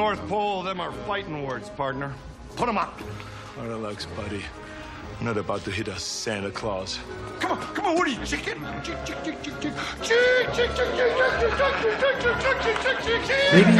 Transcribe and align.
North 0.00 0.26
Pole, 0.28 0.62
them 0.62 0.80
are 0.80 0.92
fighting 1.06 1.44
words, 1.44 1.68
partner. 1.68 2.14
Put 2.56 2.70
'em 2.70 2.78
up. 2.78 2.98
Relax, 3.60 4.06
buddy. 4.06 4.42
I'm 5.18 5.26
not 5.26 5.36
about 5.36 5.62
to 5.64 5.70
hit 5.70 5.88
a 5.88 5.98
Santa 5.98 6.50
Claus. 6.50 6.98
Come 7.38 7.52
on, 7.52 7.58
come 7.74 7.84
on, 7.84 7.96
what 7.96 8.08
are 8.08 8.10
you, 8.10 8.24
chicken? 8.24 8.62
Maybe 8.62 8.76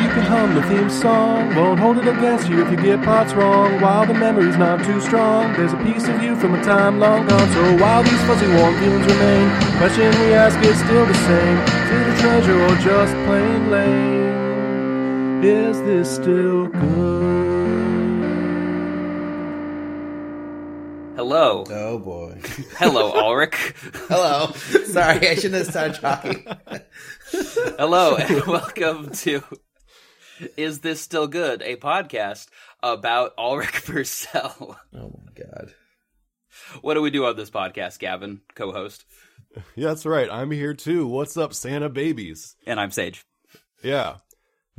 you 0.03 0.09
can 0.15 0.27
hum 0.33 0.55
the 0.55 0.63
theme 0.65 0.91
song. 0.91 1.55
Won't 1.55 1.81
hold 1.81 1.97
it 1.97 2.07
against 2.07 2.51
you 2.51 2.61
if 2.67 2.71
you 2.71 2.77
get 2.77 3.03
parts 3.03 3.33
wrong. 3.33 3.81
While 3.81 4.05
the 4.05 4.13
memory's 4.13 4.59
not 4.59 4.85
too 4.85 5.01
strong, 5.01 5.55
there's 5.55 5.73
a 5.73 5.79
piece 5.79 6.07
of 6.07 6.23
you 6.23 6.37
from 6.37 6.55
a 6.55 6.63
time 6.63 7.01
long 7.01 7.27
gone. 7.29 7.51
So 7.55 7.77
while 7.83 8.03
these 8.03 8.23
fuzzy 8.29 8.47
warm 8.57 8.79
feelings 8.79 9.07
remain, 9.07 9.49
question 9.79 10.11
we 10.21 10.35
ask 10.35 10.61
is 10.67 10.79
still 10.81 11.07
the 11.07 11.15
same. 11.15 11.59
Is 11.89 11.99
it 11.99 12.09
a 12.13 12.15
treasure 12.21 12.61
or 12.67 12.77
just 12.77 13.15
plain 13.25 13.71
lame? 13.71 14.20
Is 15.43 15.81
this 15.83 16.15
still 16.17 16.67
good? 16.67 16.81
Hello. 21.17 21.65
Oh 21.71 21.99
boy. 21.99 22.41
Hello, 22.77 23.13
Ulrich. 23.15 23.55
Hello. 24.09 24.53
Sorry, 24.53 25.29
I 25.31 25.35
shouldn't 25.37 25.55
have 25.55 25.67
started 25.67 25.95
talking. 26.01 26.47
Hello, 27.79 28.17
and 28.17 28.47
welcome 28.47 29.11
to 29.13 29.43
Is 30.59 30.81
This 30.81 31.01
Still 31.01 31.27
Good? 31.27 31.63
A 31.63 31.77
podcast 31.77 32.49
about 32.83 33.33
Ulrich 33.39 33.85
Purcell. 33.87 34.79
Oh 34.95 35.21
my 35.25 35.33
god. 35.33 35.73
What 36.83 36.95
do 36.95 37.03
we 37.03 37.11
do 37.11 37.25
on 37.25 37.37
this 37.37 37.51
podcast, 37.51 37.99
Gavin, 37.99 38.43
co 38.55 38.73
host? 38.73 39.05
Yeah, 39.75 39.89
that's 39.89 40.05
right. 40.05 40.29
I'm 40.31 40.51
here 40.51 40.75
too. 40.75 41.07
What's 41.07 41.37
up, 41.39 41.55
Santa 41.55 41.89
babies? 41.89 42.57
And 42.67 42.79
I'm 42.79 42.91
Sage. 42.91 43.25
Yeah. 43.83 44.17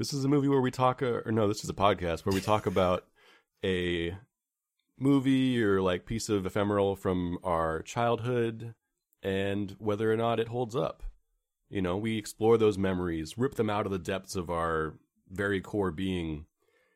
This 0.02 0.14
is 0.14 0.26
a 0.26 0.30
movie 0.30 0.48
where 0.48 0.62
we 0.62 0.72
talk, 0.72 1.04
uh, 1.04 1.22
or 1.28 1.32
no, 1.32 1.48
this 1.48 1.64
is 1.64 1.70
a 1.70 1.76
podcast 1.76 2.26
where 2.26 2.34
we 2.34 2.42
talk 2.42 2.66
about 2.66 3.06
a 3.64 4.18
movie 4.98 5.64
or 5.64 5.80
like 5.80 6.08
piece 6.08 6.28
of 6.28 6.44
ephemeral 6.44 6.96
from 6.96 7.38
our 7.44 7.84
childhood 7.84 8.74
and 9.22 9.76
whether 9.78 10.12
or 10.12 10.18
not 10.18 10.40
it 10.40 10.48
holds 10.48 10.76
up. 10.76 11.04
You 11.70 11.84
know, 11.84 11.98
we 11.98 12.18
explore 12.18 12.58
those 12.58 12.80
memories, 12.80 13.38
rip 13.38 13.54
them 13.54 13.70
out 13.70 13.86
of 13.86 13.92
the 13.92 14.00
depths 14.00 14.36
of 14.36 14.50
our 14.50 14.96
very 15.30 15.62
core 15.62 15.92
being, 15.92 16.48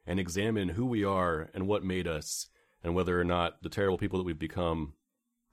and 0.07 0.19
examine 0.19 0.69
who 0.69 0.87
we 0.87 1.03
are 1.03 1.51
and 1.53 1.67
what 1.67 1.83
made 1.83 2.07
us, 2.07 2.47
and 2.83 2.95
whether 2.95 3.21
or 3.21 3.23
not 3.23 3.61
the 3.61 3.69
terrible 3.69 3.99
people 3.99 4.17
that 4.17 4.25
we've 4.25 4.39
become 4.39 4.93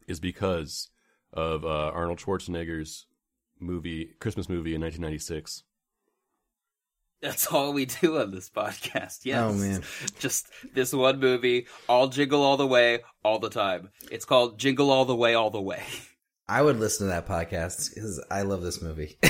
is 0.08 0.20
because 0.20 0.89
of 1.34 1.67
uh, 1.67 1.91
Arnold 1.92 2.19
Schwarzenegger's 2.19 3.05
movie, 3.61 4.14
Christmas 4.20 4.48
movie 4.48 4.75
in 4.75 4.80
1996. 4.80 5.64
That's 7.23 7.47
all 7.47 7.73
we 7.73 7.87
do 7.87 8.19
on 8.19 8.33
this 8.33 8.51
podcast. 8.51 9.20
Yes. 9.23 9.41
Oh, 9.41 9.53
man. 9.53 9.83
Just 10.19 10.48
this 10.75 10.92
one 10.92 11.20
movie, 11.20 11.67
all 11.89 12.09
jingle 12.09 12.42
all 12.42 12.56
the 12.56 12.67
way, 12.67 13.05
all 13.25 13.39
the 13.39 13.48
time. 13.48 13.91
It's 14.11 14.25
called 14.25 14.59
Jingle 14.59 14.91
All 14.91 15.05
the 15.05 15.14
Way, 15.14 15.34
All 15.34 15.51
the 15.51 15.62
Way. 15.62 15.83
I 16.48 16.61
would 16.61 16.81
listen 16.81 17.06
to 17.06 17.12
that 17.12 17.29
podcast 17.29 17.95
because 17.95 18.23
I 18.29 18.42
love 18.42 18.62
this 18.62 18.83
movie. 18.83 19.19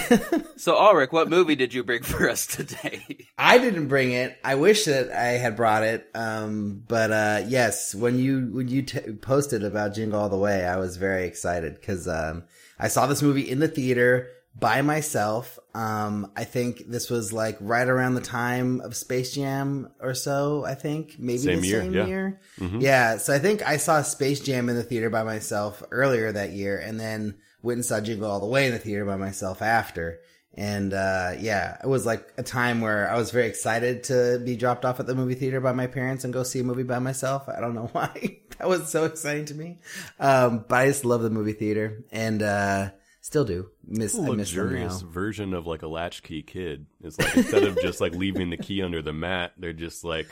So, 0.56 0.76
Ulrich, 0.76 1.10
what 1.10 1.28
movie 1.28 1.56
did 1.56 1.74
you 1.74 1.82
bring 1.82 2.04
for 2.04 2.30
us 2.30 2.46
today? 2.46 3.26
I 3.38 3.58
didn't 3.58 3.88
bring 3.88 4.12
it. 4.12 4.38
I 4.44 4.54
wish 4.54 4.84
that 4.84 5.10
I 5.10 5.30
had 5.38 5.56
brought 5.56 5.82
it. 5.82 6.06
Um, 6.14 6.84
but 6.86 7.10
uh, 7.10 7.42
yes, 7.48 7.96
when 7.96 8.16
you 8.16 8.48
when 8.52 8.68
you 8.68 8.82
t- 8.82 9.00
posted 9.14 9.64
about 9.64 9.94
Jingle 9.94 10.20
All 10.20 10.28
the 10.28 10.36
Way, 10.36 10.64
I 10.64 10.76
was 10.76 10.98
very 10.98 11.26
excited 11.26 11.74
because 11.74 12.06
um, 12.06 12.44
I 12.78 12.86
saw 12.86 13.06
this 13.06 13.22
movie 13.22 13.50
in 13.50 13.58
the 13.58 13.66
theater 13.66 14.28
by 14.58 14.82
myself. 14.82 15.58
Um, 15.74 16.30
I 16.36 16.44
think 16.44 16.88
this 16.88 17.10
was 17.10 17.32
like 17.32 17.56
right 17.60 17.88
around 17.88 18.14
the 18.14 18.20
time 18.20 18.80
of 18.80 18.94
Space 18.94 19.34
Jam 19.34 19.90
or 20.00 20.14
so. 20.14 20.64
I 20.64 20.74
think 20.74 21.16
maybe 21.18 21.38
Same 21.38 21.60
the 21.60 21.66
year, 21.66 21.80
same 21.80 21.94
yeah. 21.94 22.06
year. 22.06 22.40
Mhm. 22.58 22.82
Yeah, 22.82 23.16
so 23.18 23.34
I 23.34 23.38
think 23.38 23.66
I 23.66 23.76
saw 23.78 24.02
Space 24.02 24.40
Jam 24.40 24.68
in 24.68 24.76
the 24.76 24.82
theater 24.82 25.10
by 25.10 25.22
myself 25.24 25.82
earlier 25.90 26.30
that 26.32 26.50
year, 26.52 26.78
and 26.78 27.00
then 27.00 27.36
went 27.62 27.78
and 27.78 27.84
saw 27.84 28.00
Jingle 28.00 28.30
All 28.30 28.40
the 28.40 28.46
Way 28.46 28.66
in 28.66 28.72
the 28.72 28.78
theater 28.78 29.04
by 29.04 29.16
myself 29.16 29.62
after. 29.62 30.20
And 30.54 30.92
uh, 30.92 31.32
yeah, 31.40 31.78
it 31.82 31.86
was 31.86 32.04
like 32.04 32.30
a 32.36 32.42
time 32.42 32.82
where 32.82 33.10
I 33.10 33.16
was 33.16 33.30
very 33.30 33.46
excited 33.46 34.04
to 34.04 34.38
be 34.44 34.54
dropped 34.54 34.84
off 34.84 35.00
at 35.00 35.06
the 35.06 35.14
movie 35.14 35.34
theater 35.34 35.62
by 35.62 35.72
my 35.72 35.86
parents 35.86 36.24
and 36.24 36.32
go 36.34 36.42
see 36.42 36.60
a 36.60 36.64
movie 36.64 36.82
by 36.82 36.98
myself. 36.98 37.48
I 37.48 37.58
don't 37.60 37.74
know 37.74 37.86
why 37.92 38.40
that 38.58 38.68
was 38.68 38.90
so 38.90 39.06
exciting 39.06 39.46
to 39.46 39.54
me, 39.54 39.78
um, 40.20 40.66
but 40.68 40.76
I 40.76 40.86
just 40.88 41.06
love 41.06 41.22
the 41.22 41.30
movie 41.30 41.54
theater 41.54 42.04
and 42.12 42.42
uh, 42.42 42.90
still 43.22 43.46
do 43.46 43.70
miss. 43.86 44.16
I 44.16 44.20
miss 44.22 44.28
luxurious 44.38 45.00
version 45.02 45.54
of 45.54 45.66
like 45.66 45.82
a 45.82 45.88
latchkey 45.88 46.42
kid. 46.42 46.86
It's 47.02 47.18
like 47.18 47.36
instead 47.36 47.64
of 47.64 47.80
just 47.80 48.00
like 48.00 48.14
leaving 48.14 48.50
the 48.50 48.56
key 48.56 48.82
under 48.82 49.02
the 49.02 49.12
mat, 49.12 49.52
they're 49.58 49.72
just 49.72 50.04
like, 50.04 50.26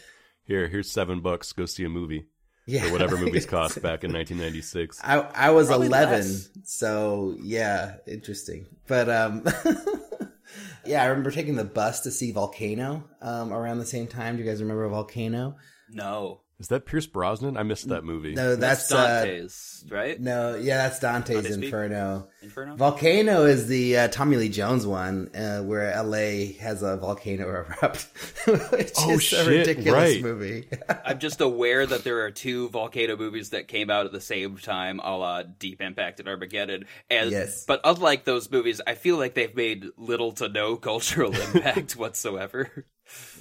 here, 0.45 0.69
here's 0.69 0.91
seven 0.91 1.21
bucks, 1.21 1.53
go 1.53 1.67
see 1.67 1.85
a 1.85 1.89
movie. 1.89 2.27
Yeah, 2.67 2.87
Or 2.89 2.93
whatever 2.93 3.17
movies 3.17 3.47
cost 3.47 3.77
back 3.83 4.05
in 4.05 4.13
1996. 4.13 5.01
I 5.03 5.19
I 5.19 5.51
was 5.51 5.67
Probably 5.69 5.89
eleven, 5.89 6.21
less. 6.21 6.49
so 6.65 7.35
yeah, 7.43 7.97
interesting. 8.07 8.67
But 8.87 9.09
um, 9.09 9.45
yeah, 10.87 11.03
I 11.03 11.07
remember 11.07 11.31
taking 11.31 11.57
the 11.57 11.65
bus 11.65 12.01
to 12.01 12.11
see 12.11 12.33
Volcano 12.33 13.05
um 13.23 13.53
around 13.53 13.79
the 13.79 13.87
same 13.87 14.07
time. 14.07 14.37
Do 14.37 14.43
you 14.45 14.49
guys 14.49 14.61
remember 14.63 14.89
Volcano? 14.89 15.57
No. 15.89 16.43
Is 16.61 16.69
that 16.69 16.85
Pierce 16.85 17.07
Brosnan? 17.07 17.57
I 17.57 17.63
missed 17.63 17.89
that 17.89 18.05
movie. 18.05 18.35
No, 18.35 18.55
That's, 18.55 18.87
that's, 18.89 18.93
uh, 18.93 19.25
Dante's, 19.25 19.85
right? 19.89 20.21
no, 20.21 20.57
yeah, 20.57 20.77
that's 20.77 21.01
Dante's 21.01 21.37
Dante's 21.45 21.57
Inferno. 21.57 22.29
Inferno? 22.43 22.77
Volcano 22.77 23.45
is 23.47 23.67
the 23.67 23.97
uh, 23.97 24.09
Tommy 24.09 24.37
Lee 24.37 24.51
Jones 24.51 24.87
one, 24.87 25.31
uh, 25.35 25.61
where 25.63 25.91
LA 26.03 26.53
has 26.61 26.83
a 26.83 26.99
volcano 26.99 27.49
erupt, 27.49 28.07
which 28.47 28.93
Oh, 28.99 29.11
is 29.13 29.17
a 29.17 29.21
shit, 29.21 29.47
ridiculous 29.47 29.93
right. 30.15 30.23
movie. 30.23 30.69
I'm 31.07 31.19
just 31.19 31.41
aware 31.41 31.87
that 31.87 32.05
there 32.05 32.27
are 32.27 32.31
two 32.31 32.69
volcano 32.69 33.17
movies 33.17 33.51
that 33.51 33.67
came 33.67 33.89
out 33.89 34.05
at 34.05 34.13
the 34.13 34.21
same 34.21 34.59
time, 34.59 35.01
a 35.03 35.17
la 35.17 35.43
Deep 35.45 35.81
Impact 35.81 36.21
and 36.21 36.29
Armageddon. 36.29 36.85
And 37.09 37.31
Yes. 37.31 37.65
but 37.67 37.81
unlike 37.85 38.25
those 38.25 38.51
movies, 38.51 38.83
I 38.87 38.97
feel 38.97 39.17
like 39.17 39.33
they've 39.33 39.57
made 39.57 39.87
little 39.97 40.33
to 40.33 40.49
no 40.51 40.77
cultural 40.77 41.33
impact 41.55 41.97
whatsoever. 41.97 42.85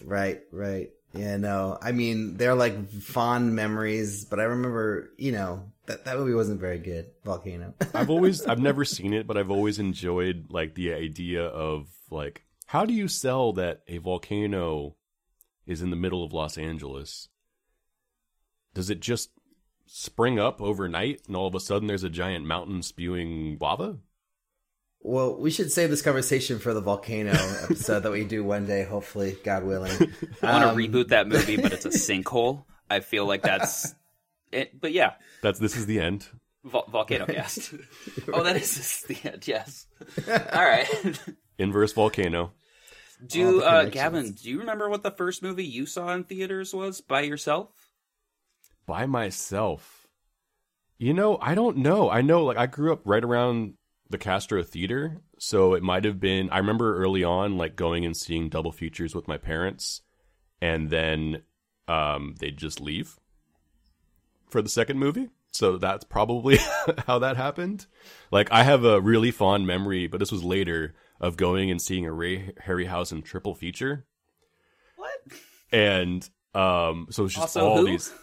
Right, 0.06 0.40
right. 0.53 0.90
Yeah, 1.14 1.38
no. 1.38 1.78
I 1.81 1.92
mean, 1.92 2.38
they're 2.38 2.56
like 2.56 2.92
fond 2.92 3.56
memories, 3.56 4.25
but 4.25 4.40
I 4.40 4.44
remember, 4.44 5.12
you 5.18 5.31
know, 5.31 5.72
that 5.88 6.06
that 6.06 6.18
movie 6.18 6.34
wasn't 6.34 6.59
very 6.59 6.78
good. 6.78 7.08
Volcano. 7.24 7.74
I've 7.94 8.09
always, 8.09 8.46
I've 8.46 8.59
never 8.59 8.86
seen 8.86 9.14
it, 9.14 9.25
but 9.25 9.38
I've 9.38 9.52
always 9.52 9.80
enjoyed 9.80 10.48
like 10.50 10.75
the 10.75 10.94
idea 10.94 11.46
of 11.46 11.88
like, 12.12 12.44
how 12.68 12.86
do 12.86 12.94
you 12.94 13.08
sell 13.08 13.53
that 13.53 13.81
a 13.88 13.98
volcano 13.98 14.96
is 15.66 15.81
in 15.81 15.90
the 15.90 15.96
middle 15.96 16.24
of 16.24 16.34
Los 16.34 16.58
Angeles? 16.58 17.30
Does 18.75 18.92
it 18.92 19.00
just 19.00 19.31
spring 19.88 20.40
up 20.40 20.62
overnight 20.62 21.22
and 21.25 21.36
all 21.36 21.48
of 21.48 21.56
a 21.56 21.59
sudden 21.59 21.88
there's 21.88 22.03
a 22.03 22.09
giant 22.09 22.46
mountain 22.46 22.84
spewing 22.84 23.58
lava? 23.59 23.98
Well, 25.02 25.36
we 25.40 25.50
should 25.52 25.72
save 25.72 25.90
this 25.90 26.02
conversation 26.02 26.60
for 26.60 26.74
the 26.74 26.82
volcano 26.82 27.32
episode 27.64 28.02
that 28.02 28.12
we 28.12 28.26
do 28.26 28.44
one 28.44 28.66
day, 28.66 28.84
hopefully, 28.84 29.38
God 29.44 29.64
willing. 29.64 29.92
I 30.42 30.52
want 30.52 30.64
to 30.64 30.70
Um, 30.70 30.78
reboot 30.78 31.08
that 31.10 31.28
movie, 31.28 31.58
but 31.58 31.72
it's 31.74 31.86
a 31.86 31.90
sinkhole. 32.14 32.66
I 32.90 33.00
feel 33.00 33.26
like 33.26 33.42
that's 33.44 33.94
it. 34.52 34.80
But 34.80 34.92
yeah, 34.92 35.14
That's 35.42 35.60
this 35.60 35.78
is 35.78 35.86
the 35.86 36.00
end. 36.00 36.28
Vol- 36.66 36.88
Volcano 36.92 37.26
Cast. 37.26 37.74
oh, 38.34 38.44
that 38.44 38.56
is 38.58 39.04
the 39.08 39.18
end. 39.24 39.48
Yes. 39.48 39.88
All 40.28 40.36
right. 40.66 40.88
Inverse 41.58 41.94
volcano. 41.94 42.52
Do 43.26 43.62
uh. 43.64 43.86
Gavin? 43.86 44.31
Do 44.34 44.50
you 44.50 44.60
remember 44.60 44.90
what 44.90 45.04
the 45.04 45.12
first 45.12 45.42
movie 45.44 45.66
you 45.66 45.86
saw 45.86 46.10
in 46.14 46.24
theaters 46.26 46.74
was 46.74 47.00
by 47.02 47.22
yourself? 47.22 47.70
by 48.86 49.06
myself. 49.06 50.08
You 50.98 51.14
know, 51.14 51.38
I 51.40 51.54
don't 51.54 51.78
know. 51.78 52.10
I 52.10 52.22
know, 52.22 52.44
like, 52.44 52.58
I 52.58 52.66
grew 52.66 52.92
up 52.92 53.02
right 53.06 53.24
around 53.24 53.76
the 54.09 54.18
Castro 54.18 54.64
Theater, 54.64 55.22
so 55.38 55.74
it 55.74 55.84
might 55.84 56.03
have 56.06 56.20
been. 56.20 56.50
I 56.50 56.58
remember 56.58 56.97
early 56.97 57.24
on, 57.24 57.58
like, 57.58 57.75
going 57.75 58.06
and 58.06 58.16
seeing 58.18 58.50
double 58.50 58.72
features 58.72 59.14
with 59.14 59.28
my 59.28 59.38
parents, 59.38 60.01
and 60.62 60.89
then 60.89 61.44
um, 61.88 62.36
they'd 62.39 62.57
just 62.57 62.80
leave 62.81 63.19
for 64.50 64.62
the 64.62 64.69
second 64.69 65.00
movie. 65.00 65.30
So 65.51 65.78
that's 65.78 66.04
probably 66.04 66.57
how 67.07 67.19
that 67.19 67.38
happened. 67.38 67.86
Like, 68.31 68.51
I 68.51 68.63
have 68.63 68.84
a 68.84 69.01
really 69.01 69.31
fond 69.31 69.66
memory, 69.68 70.07
but 70.07 70.19
this 70.19 70.31
was 70.31 70.44
later 70.44 70.95
of 71.19 71.38
going 71.38 71.69
and 71.72 71.81
seeing 71.81 72.06
a 72.06 72.13
Ray 72.13 72.54
Harryhausen 72.66 73.24
triple 73.24 73.54
feature, 73.56 74.06
What? 74.95 75.12
and 75.72 76.28
um, 76.56 77.07
so 77.10 77.25
it's 77.25 77.34
just 77.36 77.57
Also, 77.57 77.68
all 77.68 77.78
who? 77.80 77.86
these. 77.88 78.13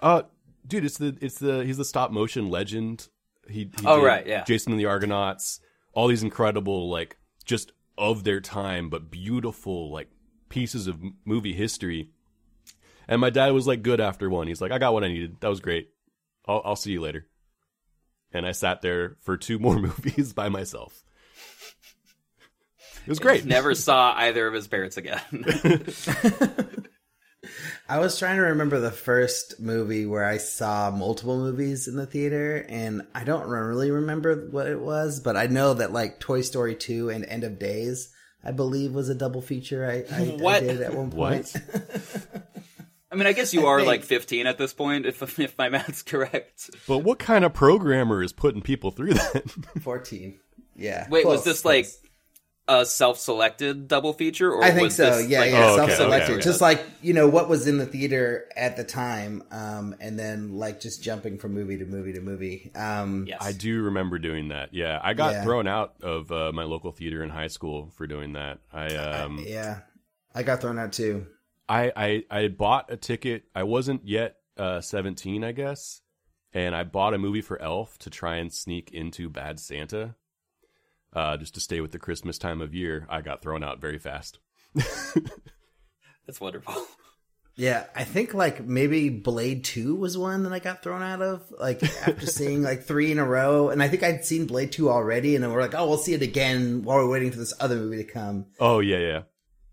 Uh, 0.00 0.22
dude, 0.66 0.84
it's 0.84 0.98
the 0.98 1.16
it's 1.20 1.38
the 1.38 1.64
he's 1.64 1.76
the 1.78 1.84
stop 1.84 2.10
motion 2.10 2.48
legend. 2.48 3.08
He, 3.50 3.70
he 3.80 3.86
Oh, 3.86 4.02
right, 4.02 4.26
yeah. 4.26 4.44
Jason 4.44 4.72
and 4.72 4.80
the 4.80 4.86
Argonauts, 4.86 5.60
all 5.92 6.08
these 6.08 6.22
incredible 6.22 6.88
like 6.90 7.16
just 7.44 7.72
of 7.98 8.24
their 8.24 8.40
time, 8.40 8.88
but 8.88 9.10
beautiful 9.10 9.90
like 9.92 10.08
pieces 10.48 10.86
of 10.86 11.00
movie 11.24 11.52
history. 11.52 12.10
And 13.08 13.20
my 13.20 13.30
dad 13.30 13.52
was 13.52 13.66
like 13.66 13.82
good 13.82 14.00
after 14.00 14.30
one. 14.30 14.46
He's 14.46 14.60
like, 14.60 14.72
I 14.72 14.78
got 14.78 14.92
what 14.92 15.04
I 15.04 15.08
needed. 15.08 15.36
That 15.40 15.48
was 15.48 15.60
great. 15.60 15.90
I'll 16.46 16.62
I'll 16.64 16.76
see 16.76 16.92
you 16.92 17.00
later. 17.00 17.26
And 18.32 18.46
I 18.46 18.52
sat 18.52 18.80
there 18.82 19.16
for 19.20 19.36
two 19.36 19.58
more 19.60 19.78
movies 19.78 20.32
by 20.32 20.48
myself. 20.48 21.02
It 23.06 23.08
was 23.08 23.18
great. 23.18 23.44
Never 23.44 23.74
saw 23.74 24.12
either 24.14 24.46
of 24.46 24.54
his 24.54 24.68
parents 24.68 24.96
again. 24.98 25.20
I 27.90 27.98
was 27.98 28.16
trying 28.16 28.36
to 28.36 28.42
remember 28.42 28.78
the 28.78 28.92
first 28.92 29.58
movie 29.58 30.06
where 30.06 30.24
I 30.24 30.36
saw 30.36 30.92
multiple 30.92 31.36
movies 31.36 31.88
in 31.88 31.96
the 31.96 32.06
theater, 32.06 32.64
and 32.68 33.04
I 33.16 33.24
don't 33.24 33.48
really 33.48 33.90
remember 33.90 34.46
what 34.48 34.68
it 34.68 34.78
was, 34.80 35.18
but 35.18 35.36
I 35.36 35.48
know 35.48 35.74
that 35.74 35.92
like 35.92 36.20
Toy 36.20 36.42
Story 36.42 36.76
2 36.76 37.10
and 37.10 37.24
End 37.24 37.42
of 37.42 37.58
Days, 37.58 38.14
I 38.44 38.52
believe, 38.52 38.92
was 38.92 39.08
a 39.08 39.14
double 39.16 39.42
feature 39.42 39.84
I, 39.84 40.04
I, 40.14 40.20
I 40.20 40.26
What? 40.36 40.60
did 40.60 40.80
at 40.80 40.94
one 40.94 41.10
point. 41.10 41.52
I 43.10 43.16
mean, 43.16 43.26
I 43.26 43.32
guess 43.32 43.52
you 43.52 43.66
are 43.66 43.82
like 43.82 44.04
15 44.04 44.46
at 44.46 44.56
this 44.56 44.72
point, 44.72 45.04
if 45.04 45.20
if 45.40 45.58
my 45.58 45.68
math's 45.68 46.02
correct. 46.02 46.70
But 46.86 46.98
what 46.98 47.18
kind 47.18 47.44
of 47.44 47.52
programmer 47.52 48.22
is 48.22 48.32
putting 48.32 48.62
people 48.62 48.92
through 48.92 49.14
that? 49.14 49.50
14. 49.82 50.38
Yeah. 50.76 51.08
Wait, 51.10 51.26
was 51.26 51.42
close, 51.42 51.44
this 51.44 51.64
like 51.64 51.86
close. 51.86 51.98
A 52.68 52.86
self-selected 52.86 53.88
double 53.88 54.12
feature, 54.12 54.52
or 54.52 54.62
I 54.62 54.70
think 54.70 54.84
was 54.84 54.96
so. 54.96 55.18
this, 55.18 55.28
yeah, 55.28 55.40
like, 55.40 55.50
yeah, 55.50 55.58
Oh, 55.58 55.68
okay, 55.72 55.76
self-selected. 55.76 56.22
okay, 56.24 56.32
okay. 56.34 56.42
Just 56.42 56.60
like 56.60 56.84
you 57.02 57.12
know 57.14 57.28
what 57.28 57.48
was 57.48 57.66
in 57.66 57.78
the 57.78 57.86
theater 57.86 58.48
at 58.56 58.76
the 58.76 58.84
time, 58.84 59.42
um, 59.50 59.96
and 60.00 60.18
then 60.18 60.56
like 60.56 60.80
just 60.80 61.02
jumping 61.02 61.38
from 61.38 61.52
movie 61.54 61.78
to 61.78 61.84
movie 61.84 62.12
to 62.12 62.20
movie. 62.20 62.70
Um, 62.74 63.24
Yes. 63.28 63.38
I 63.42 63.52
do 63.52 63.82
remember 63.82 64.18
doing 64.18 64.48
that. 64.48 64.72
Yeah, 64.72 65.00
I 65.02 65.14
got 65.14 65.32
Yeah. 65.34 65.44
thrown 65.44 65.66
out 65.66 65.94
of 66.02 66.30
uh, 66.30 66.52
my 66.52 66.64
local 66.64 66.92
theater 66.92 67.22
in 67.24 67.30
high 67.30 67.48
school 67.48 67.90
for 67.96 68.06
doing 68.06 68.34
that. 68.34 68.58
I 68.72 68.94
um, 68.94 69.44
yeah, 69.46 69.80
I 70.34 70.42
got 70.44 70.60
thrown 70.60 70.78
out 70.78 70.92
too. 70.92 71.26
I, 71.68 71.92
I 71.96 72.24
I 72.30 72.48
bought 72.48 72.92
a 72.92 72.96
ticket. 72.96 73.44
I 73.54 73.62
wasn't 73.64 74.06
yet 74.06 74.36
uh, 74.56 74.80
17, 74.80 75.42
I 75.44 75.52
guess, 75.52 76.02
and 76.52 76.74
I 76.76 76.84
bought 76.84 77.14
a 77.14 77.18
movie 77.18 77.40
for 77.42 77.60
Elf 77.62 77.98
to 78.00 78.10
try 78.10 78.36
and 78.36 78.52
sneak 78.52 78.90
into 78.92 79.28
Bad 79.30 79.58
Santa, 79.60 80.14
uh, 81.12 81.36
just 81.36 81.54
to 81.54 81.60
stay 81.60 81.80
with 81.80 81.92
the 81.92 81.98
Christmas 81.98 82.38
time 82.38 82.60
of 82.60 82.74
year. 82.74 83.06
I 83.08 83.20
got 83.20 83.42
thrown 83.42 83.62
out 83.62 83.80
very 83.80 83.98
fast. 83.98 84.38
That's 86.26 86.40
wonderful. 86.40 86.74
Yeah, 87.56 87.84
I 87.94 88.04
think 88.04 88.32
like 88.32 88.64
maybe 88.64 89.10
Blade 89.10 89.64
Two 89.64 89.94
was 89.94 90.16
one 90.16 90.44
that 90.44 90.52
I 90.52 90.60
got 90.60 90.82
thrown 90.82 91.02
out 91.02 91.20
of. 91.20 91.42
Like 91.58 91.82
after 91.82 92.26
seeing 92.26 92.62
like 92.62 92.84
three 92.84 93.12
in 93.12 93.18
a 93.18 93.24
row, 93.24 93.68
and 93.68 93.82
I 93.82 93.88
think 93.88 94.02
I'd 94.02 94.24
seen 94.24 94.46
Blade 94.46 94.72
Two 94.72 94.88
already, 94.88 95.34
and 95.34 95.44
then 95.44 95.52
we're 95.52 95.60
like, 95.60 95.74
oh, 95.74 95.86
we'll 95.86 95.98
see 95.98 96.14
it 96.14 96.22
again 96.22 96.82
while 96.82 96.96
we're 96.98 97.10
waiting 97.10 97.30
for 97.30 97.38
this 97.38 97.52
other 97.60 97.76
movie 97.76 97.98
to 97.98 98.04
come. 98.04 98.46
Oh 98.58 98.80
yeah, 98.80 98.98
yeah. 98.98 99.22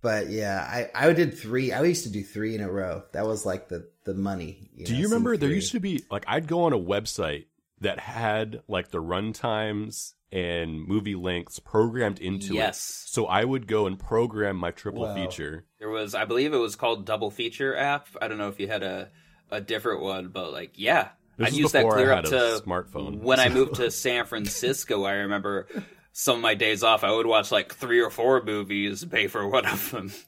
But 0.02 0.30
yeah, 0.30 0.60
I 0.62 0.90
I 0.94 1.14
did 1.14 1.38
three. 1.38 1.72
I 1.72 1.82
used 1.84 2.04
to 2.04 2.12
do 2.12 2.24
three 2.24 2.56
in 2.56 2.62
a 2.62 2.70
row. 2.70 3.04
That 3.14 3.26
was 3.26 3.46
like 3.46 3.70
the 3.70 3.90
the 4.04 4.14
money. 4.14 4.70
Do 4.84 4.96
you 4.96 5.06
remember 5.06 5.38
there 5.38 5.50
used 5.50 5.72
to 5.72 5.80
be 5.80 6.04
like 6.12 6.26
I'd 6.28 6.48
go 6.48 6.64
on 6.64 6.74
a 6.74 6.80
website 6.80 7.46
that 7.82 8.00
had 8.00 8.64
like 8.68 8.90
the 8.90 9.00
run 9.00 9.34
times 9.34 10.14
and 10.32 10.86
movie 10.88 11.16
lengths 11.16 11.60
programmed 11.60 12.20
into 12.20 12.54
it. 12.54 12.58
Yes. 12.58 13.06
So 13.08 13.26
I 13.28 13.44
would 13.46 13.68
go 13.68 13.88
and 13.88 13.98
program 13.98 14.58
my 14.58 14.72
triple 14.72 15.04
Wow. 15.04 15.16
feature. 15.16 15.66
There 15.80 15.90
was, 15.90 16.14
I 16.16 16.26
believe, 16.26 16.54
it 16.54 16.58
was 16.58 16.76
called 16.76 17.06
Double 17.06 17.32
Feature 17.32 17.76
app. 17.78 18.08
I 18.22 18.28
don't 18.28 18.38
know 18.38 18.50
if 18.50 18.60
you 18.60 18.68
had 18.68 18.84
a 18.84 19.10
a 19.50 19.62
different 19.62 20.02
one, 20.02 20.28
but 20.28 20.52
like, 20.52 20.72
yeah, 20.76 21.10
This 21.38 21.48
I'd 21.48 21.54
use 21.54 21.72
that 21.72 21.88
clear 21.88 22.10
had 22.14 22.26
up 22.26 22.26
a 22.26 22.30
to 22.32 22.62
smartphone, 22.66 23.20
When 23.22 23.40
I 23.40 23.48
moved 23.48 23.76
to 23.76 23.90
San 24.06 24.26
Francisco, 24.26 25.06
I 25.06 25.14
remember 25.14 25.68
some 26.12 26.36
of 26.38 26.42
my 26.42 26.56
days 26.56 26.84
off, 26.84 27.06
I 27.06 27.12
would 27.14 27.26
watch 27.28 27.50
like 27.52 27.74
three 27.74 28.02
or 28.02 28.10
four 28.10 28.44
movies, 28.44 29.06
pay 29.06 29.28
for 29.28 29.48
one 29.48 29.66
of 29.66 29.92
them. 29.92 30.12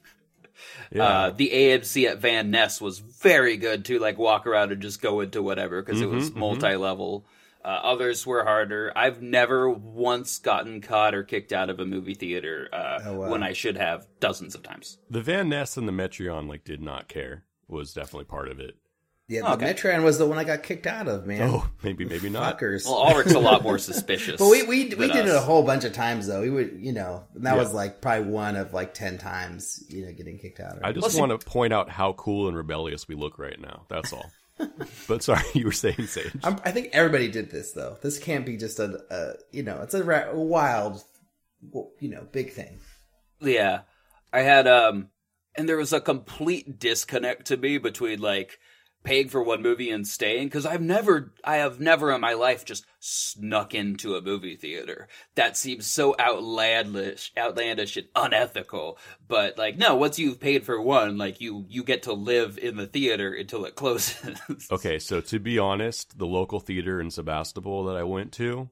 Yeah. 0.92 1.04
Uh, 1.04 1.30
the 1.30 1.50
AMC 1.50 2.06
at 2.10 2.18
Van 2.18 2.50
Ness 2.50 2.80
was 2.80 2.98
very 2.98 3.56
good 3.56 3.84
to 3.86 3.98
like 3.98 4.18
walk 4.18 4.46
around 4.46 4.72
and 4.72 4.82
just 4.82 5.00
go 5.00 5.20
into 5.20 5.40
whatever 5.42 5.80
because 5.80 6.00
Mm-hmm, 6.02 6.12
it 6.12 6.16
was 6.16 6.34
multi-level. 6.34 7.24
Uh, 7.62 7.68
others 7.68 8.26
were 8.26 8.42
harder. 8.44 8.90
I've 8.96 9.20
never 9.20 9.68
once 9.68 10.38
gotten 10.38 10.80
caught 10.80 11.14
or 11.14 11.22
kicked 11.24 11.52
out 11.52 11.68
of 11.68 11.78
a 11.78 11.84
movie 11.84 12.14
theater 12.14 12.68
uh, 12.72 13.00
Oh, 13.04 13.14
wow. 13.16 13.30
when 13.30 13.42
I 13.42 13.52
should 13.52 13.76
have 13.76 14.06
dozens 14.18 14.54
of 14.54 14.62
times. 14.62 14.96
the 15.10 15.20
Van 15.20 15.48
Ness 15.50 15.76
and 15.76 15.86
the 15.86 15.92
Metreon 15.92 16.48
like 16.48 16.64
did 16.64 16.80
not 16.80 17.08
care 17.08 17.44
was 17.68 17.92
definitely 17.92 18.24
part 18.24 18.48
of 18.48 18.60
it. 18.60 18.76
Yeah, 19.28 19.42
the 19.42 19.52
Okay. 19.52 19.74
Metreon 19.74 20.02
was 20.02 20.18
the 20.18 20.26
one 20.26 20.38
I 20.38 20.44
got 20.44 20.64
kicked 20.64 20.88
out 20.88 21.06
of, 21.06 21.24
man. 21.24 21.42
Oh, 21.52 21.68
maybe 21.84 22.04
maybe 22.04 22.28
not. 22.30 22.58
Fuckers. 22.58 22.84
Well, 22.84 22.96
Ulrich's 23.10 23.34
a 23.34 23.38
lot 23.38 23.62
more 23.62 23.78
suspicious. 23.90 24.40
But 24.40 24.48
we 24.50 24.62
we, 24.64 24.84
we 24.86 25.06
than 25.06 25.10
did 25.10 25.26
it 25.26 25.34
a 25.36 25.40
whole 25.40 25.62
bunch 25.62 25.84
of 25.84 25.92
times 25.92 26.26
though. 26.26 26.40
We 26.40 26.50
would 26.50 26.78
you 26.80 26.92
know 26.92 27.22
and 27.34 27.44
that 27.46 27.54
Yeah. 27.54 27.62
was 27.62 27.72
like 27.72 28.00
probably 28.00 28.28
one 28.32 28.56
of 28.56 28.72
like 28.72 28.92
ten 28.94 29.18
times 29.18 29.84
you 29.88 30.06
know 30.06 30.12
getting 30.12 30.38
kicked 30.38 30.58
out. 30.58 30.78
I 30.82 30.90
just 30.92 31.16
want 31.16 31.38
to 31.38 31.46
point 31.46 31.72
out 31.72 31.90
how 31.90 32.14
cool 32.14 32.48
and 32.48 32.56
rebellious 32.56 33.06
we 33.06 33.14
look 33.14 33.38
right 33.38 33.60
now. 33.60 33.84
That's 33.88 34.12
all. 34.12 34.28
but 35.08 35.22
sorry, 35.22 35.42
you 35.54 35.64
were 35.64 35.72
saying 35.72 36.06
Sage. 36.06 36.32
I'm, 36.44 36.60
I 36.64 36.70
think 36.70 36.90
everybody 36.92 37.28
did 37.28 37.50
this 37.50 37.72
though. 37.72 37.98
This 38.02 38.18
can't 38.18 38.46
be 38.46 38.56
just 38.56 38.78
a, 38.78 39.02
a 39.10 39.32
you 39.52 39.62
know 39.62 39.80
it's 39.82 39.94
a, 39.94 40.04
ra- 40.04 40.30
a 40.30 40.38
wild 40.40 41.02
you 41.98 42.08
know 42.08 42.26
big 42.32 42.52
thing. 42.52 42.80
Yeah. 43.40 43.80
I 44.32 44.40
had 44.40 44.66
um 44.66 45.08
and 45.56 45.68
there 45.68 45.76
was 45.76 45.92
a 45.92 46.00
complete 46.00 46.78
disconnect 46.78 47.46
to 47.46 47.56
me 47.56 47.78
between 47.78 48.20
like 48.20 48.58
paying 49.02 49.28
for 49.28 49.42
one 49.42 49.62
movie 49.62 49.90
and 49.90 50.06
staying 50.06 50.46
because 50.46 50.66
I've 50.66 50.82
never 50.82 51.32
I 51.42 51.56
have 51.56 51.80
never 51.80 52.12
in 52.12 52.20
my 52.20 52.34
life 52.34 52.64
just 52.64 52.84
snuck 52.98 53.74
into 53.74 54.14
a 54.14 54.20
movie 54.20 54.56
theater. 54.56 55.08
That 55.34 55.56
seems 55.56 55.86
so 55.86 56.14
outlandish 56.18 57.32
outlandish 57.36 57.96
and 57.96 58.08
unethical. 58.14 58.98
But 59.26 59.56
like 59.56 59.78
no, 59.78 59.94
once 59.96 60.18
you've 60.18 60.40
paid 60.40 60.64
for 60.64 60.80
one, 60.80 61.16
like 61.16 61.40
you 61.40 61.64
you 61.68 61.82
get 61.82 62.04
to 62.04 62.12
live 62.12 62.58
in 62.58 62.76
the 62.76 62.86
theater 62.86 63.32
until 63.32 63.64
it 63.64 63.74
closes. 63.74 64.38
Okay, 64.70 64.98
so 64.98 65.20
to 65.20 65.38
be 65.38 65.58
honest, 65.58 66.18
the 66.18 66.26
local 66.26 66.60
theater 66.60 67.00
in 67.00 67.10
Sebastopol 67.10 67.84
that 67.84 67.96
I 67.96 68.02
went 68.02 68.32
to, 68.32 68.68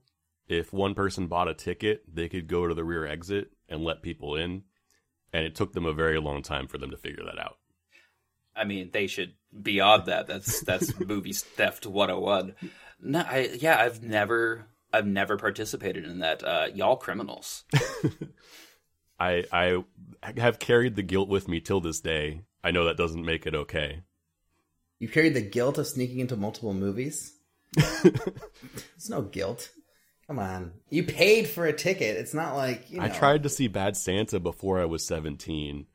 if 0.46 0.72
one 0.72 0.94
person 0.94 1.26
bought 1.26 1.48
a 1.48 1.54
ticket, 1.54 2.02
they 2.12 2.28
could 2.28 2.46
go 2.46 2.66
to 2.66 2.74
the 2.74 2.84
rear 2.84 3.06
exit 3.06 3.52
and 3.68 3.82
let 3.82 4.02
people 4.02 4.36
in. 4.36 4.62
And 5.32 5.44
it 5.44 5.54
took 5.54 5.72
them 5.72 5.86
a 5.86 5.92
very 5.92 6.20
long 6.20 6.42
time 6.42 6.68
for 6.68 6.78
them 6.78 6.90
to 6.90 6.96
figure 6.96 7.24
that 7.24 7.38
out. 7.38 7.57
I 8.58 8.64
mean, 8.64 8.90
they 8.92 9.06
should 9.06 9.34
be 9.62 9.80
on 9.80 10.06
that. 10.06 10.26
That's 10.26 10.60
that's 10.60 10.98
movie 11.06 11.32
theft 11.32 11.86
101. 11.86 12.54
No, 13.00 13.20
I 13.20 13.50
yeah, 13.58 13.80
I've 13.80 14.02
never 14.02 14.66
I've 14.92 15.06
never 15.06 15.36
participated 15.36 16.04
in 16.04 16.20
that. 16.20 16.42
Uh, 16.42 16.66
y'all 16.74 16.96
criminals. 16.96 17.64
I 19.20 19.44
I 19.52 19.84
have 20.36 20.58
carried 20.58 20.96
the 20.96 21.02
guilt 21.02 21.28
with 21.28 21.48
me 21.48 21.60
till 21.60 21.80
this 21.80 22.00
day. 22.00 22.42
I 22.62 22.70
know 22.70 22.84
that 22.84 22.96
doesn't 22.96 23.24
make 23.24 23.46
it 23.46 23.54
okay. 23.54 24.02
You 24.98 25.08
carried 25.08 25.34
the 25.34 25.40
guilt 25.40 25.78
of 25.78 25.86
sneaking 25.86 26.18
into 26.18 26.36
multiple 26.36 26.74
movies. 26.74 27.34
There's 27.74 29.08
no 29.08 29.22
guilt. 29.22 29.70
Come 30.26 30.38
on, 30.38 30.72
you 30.90 31.04
paid 31.04 31.48
for 31.48 31.64
a 31.64 31.72
ticket. 31.72 32.16
It's 32.16 32.34
not 32.34 32.54
like 32.54 32.90
you 32.90 32.98
know. 32.98 33.04
I 33.04 33.08
tried 33.08 33.44
to 33.44 33.48
see 33.48 33.68
Bad 33.68 33.96
Santa 33.96 34.38
before 34.40 34.80
I 34.80 34.84
was 34.84 35.06
17. 35.06 35.86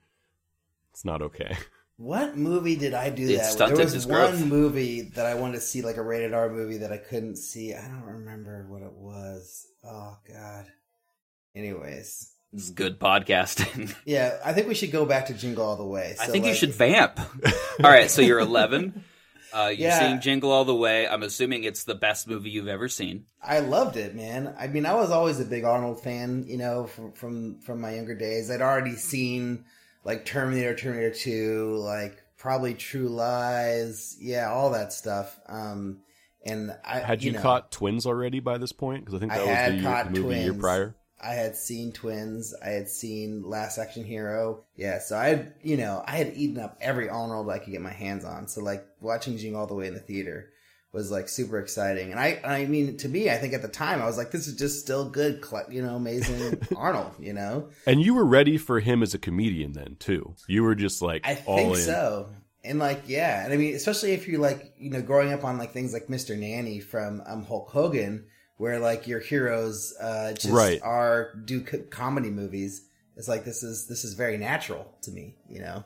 It's 0.91 1.05
not 1.05 1.21
okay. 1.21 1.55
What 1.97 2.35
movie 2.37 2.75
did 2.75 2.93
I 2.93 3.09
do 3.09 3.29
It 3.29 3.37
that? 3.37 3.57
There 3.57 3.77
was 3.77 4.07
one 4.07 4.31
growth. 4.31 4.45
movie 4.45 5.01
that 5.15 5.25
I 5.25 5.35
wanted 5.35 5.55
to 5.55 5.61
see, 5.61 5.81
like 5.81 5.97
a 5.97 6.01
rated 6.03 6.33
R 6.33 6.49
movie 6.49 6.77
that 6.77 6.91
I 6.91 6.97
couldn't 6.97 7.35
see. 7.37 7.73
I 7.73 7.81
don't 7.87 8.03
remember 8.03 8.65
what 8.67 8.81
it 8.81 8.93
was. 8.93 9.67
Oh 9.83 10.17
God. 10.27 10.65
Anyways, 11.55 12.31
This 12.51 12.63
is 12.63 12.71
good 12.71 12.99
podcasting. 12.99 13.95
yeah, 14.05 14.37
I 14.43 14.53
think 14.53 14.67
we 14.67 14.73
should 14.73 14.91
go 14.91 15.05
back 15.05 15.27
to 15.27 15.33
Jingle 15.33 15.63
All 15.65 15.75
the 15.75 15.85
Way. 15.85 16.15
I 16.19 16.25
So, 16.25 16.31
think 16.31 16.45
you 16.45 16.53
should 16.55 16.73
vamp. 16.73 17.19
All 17.83 17.89
right, 17.91 18.09
so 18.09 18.21
you're 18.23 18.39
11. 18.39 19.03
Uh, 19.53 19.67
you're 19.67 19.89
Yeah. 19.89 19.99
seen 19.99 20.21
Jingle 20.21 20.51
All 20.51 20.65
the 20.65 20.73
Way. 20.73 21.07
I'm 21.07 21.21
assuming 21.21 21.63
it's 21.63 21.83
the 21.83 21.93
best 21.93 22.27
movie 22.27 22.49
you've 22.49 22.67
ever 22.67 22.87
seen. 22.89 23.25
I 23.41 23.59
loved 23.59 23.97
it, 23.97 24.15
man. 24.15 24.55
I 24.59 24.65
mean, 24.65 24.87
I 24.87 24.95
was 24.95 25.11
always 25.11 25.39
a 25.39 25.45
big 25.45 25.63
Arnold 25.63 26.01
fan, 26.01 26.45
you 26.47 26.57
know, 26.57 26.87
from 26.87 27.11
from, 27.11 27.59
from 27.61 27.79
my 27.81 27.93
younger 27.93 28.15
days. 28.15 28.49
I'd 28.49 28.61
already 28.61 28.95
seen 28.95 29.65
like 30.03 30.25
Terminator, 30.25 30.75
Terminator 30.75 31.13
Two, 31.13 31.75
like 31.77 32.21
probably 32.37 32.73
True 32.73 33.09
Lies, 33.09 34.17
yeah, 34.19 34.51
all 34.51 34.71
that 34.71 34.93
stuff. 34.93 35.39
Um, 35.47 35.99
and 36.45 36.75
I 36.83 36.99
Had 36.99 37.23
you, 37.23 37.31
know, 37.31 37.41
caught 37.41 37.71
Twins 37.71 38.05
already 38.05 38.39
by 38.39 38.57
this 38.57 38.73
point? 38.73 39.05
Because 39.05 39.15
I 39.15 39.19
think 39.19 39.31
I 39.31 39.37
that 39.37 39.47
had 39.47 39.73
was 39.73 39.81
the, 39.81 39.89
year, 39.89 40.03
the 40.03 40.19
movie 40.19 40.39
year 40.39 40.53
prior. 40.53 40.95
I 41.21 41.35
had 41.35 41.55
seen 41.55 41.93
Twins. 41.93 42.53
I 42.61 42.69
had 42.69 42.89
seen 42.89 43.43
Last 43.45 43.77
Action 43.77 44.03
Hero. 44.03 44.65
Yeah, 44.75 44.99
so 44.99 45.17
I 45.17 45.27
had, 45.27 45.53
you 45.61 45.77
know, 45.77 46.03
I 46.05 46.17
had 46.17 46.33
eaten 46.35 46.59
up 46.59 46.77
every 46.81 47.07
Arnold 47.07 47.49
I 47.49 47.59
could 47.59 47.71
get 47.71 47.81
my 47.81 47.93
hands 47.93 48.25
on. 48.25 48.49
So 48.49 48.61
like 48.61 48.85
watching 48.99 49.37
Jing 49.37 49.55
all 49.55 49.67
the 49.67 49.73
way 49.73 49.87
in 49.87 49.93
the 49.93 50.01
theater 50.01 50.49
was 50.93 51.11
like 51.11 51.27
super 51.27 51.59
exciting. 51.59 52.11
And 52.11 52.19
I, 52.19 52.39
I 52.45 52.65
mean, 52.67 52.97
to 52.97 53.09
me, 53.09 53.29
I 53.29 53.35
think 53.37 53.53
at 53.53 53.61
the 53.63 53.67
time 53.67 54.01
I 54.01 54.05
was 54.05 54.15
like, 54.15 54.29
this 54.31 54.47
is 54.47 54.55
just 54.55 54.79
still 54.79 55.09
good, 55.09 55.43
you 55.69 55.81
know, 55.81 55.95
amazing 55.95 56.61
Arnold, 56.77 57.11
you 57.19 57.33
know? 57.33 57.69
And 57.87 57.99
you 58.01 58.13
were 58.13 58.25
ready 58.25 58.57
for 58.59 58.79
him 58.79 59.01
as 59.03 59.13
a 59.15 59.17
comedian 59.19 59.73
then 59.73 59.97
too. 59.99 60.35
You 60.47 60.63
were 60.63 60.75
just 60.75 61.01
like 61.01 61.27
I 61.27 61.33
think 61.35 61.75
in. 61.75 61.81
so. 61.81 62.29
And 62.63 62.79
like, 62.79 63.03
yeah, 63.07 63.43
and 63.43 63.51
I 63.51 63.57
mean, 63.57 63.75
especially 63.75 64.11
if 64.13 64.27
you're 64.27 64.39
like, 64.39 64.73
you 64.77 64.89
know, 64.91 65.01
growing 65.01 65.33
up 65.33 65.43
on 65.43 65.57
like 65.57 65.71
things 65.73 65.91
like 65.91 66.07
Mr. 66.07 66.37
Nanny 66.37 66.79
from 66.79 67.21
um, 67.25 67.43
Hulk 67.43 67.69
Hogan, 67.71 68.25
where 68.57 68.79
like 68.79 69.05
your 69.07 69.19
heroes 69.19 69.93
uh, 69.99 70.31
just 70.33 70.53
Right. 70.53 70.79
are 70.81 71.33
do 71.43 71.59
co- 71.61 71.83
comedy 71.89 72.29
movies. 72.29 72.87
It's 73.17 73.27
like 73.27 73.43
this 73.43 73.63
is 73.63 73.87
this 73.87 74.05
is 74.05 74.13
very 74.13 74.37
natural 74.37 74.95
to 75.01 75.11
me, 75.11 75.35
you 75.49 75.59
know. 75.59 75.83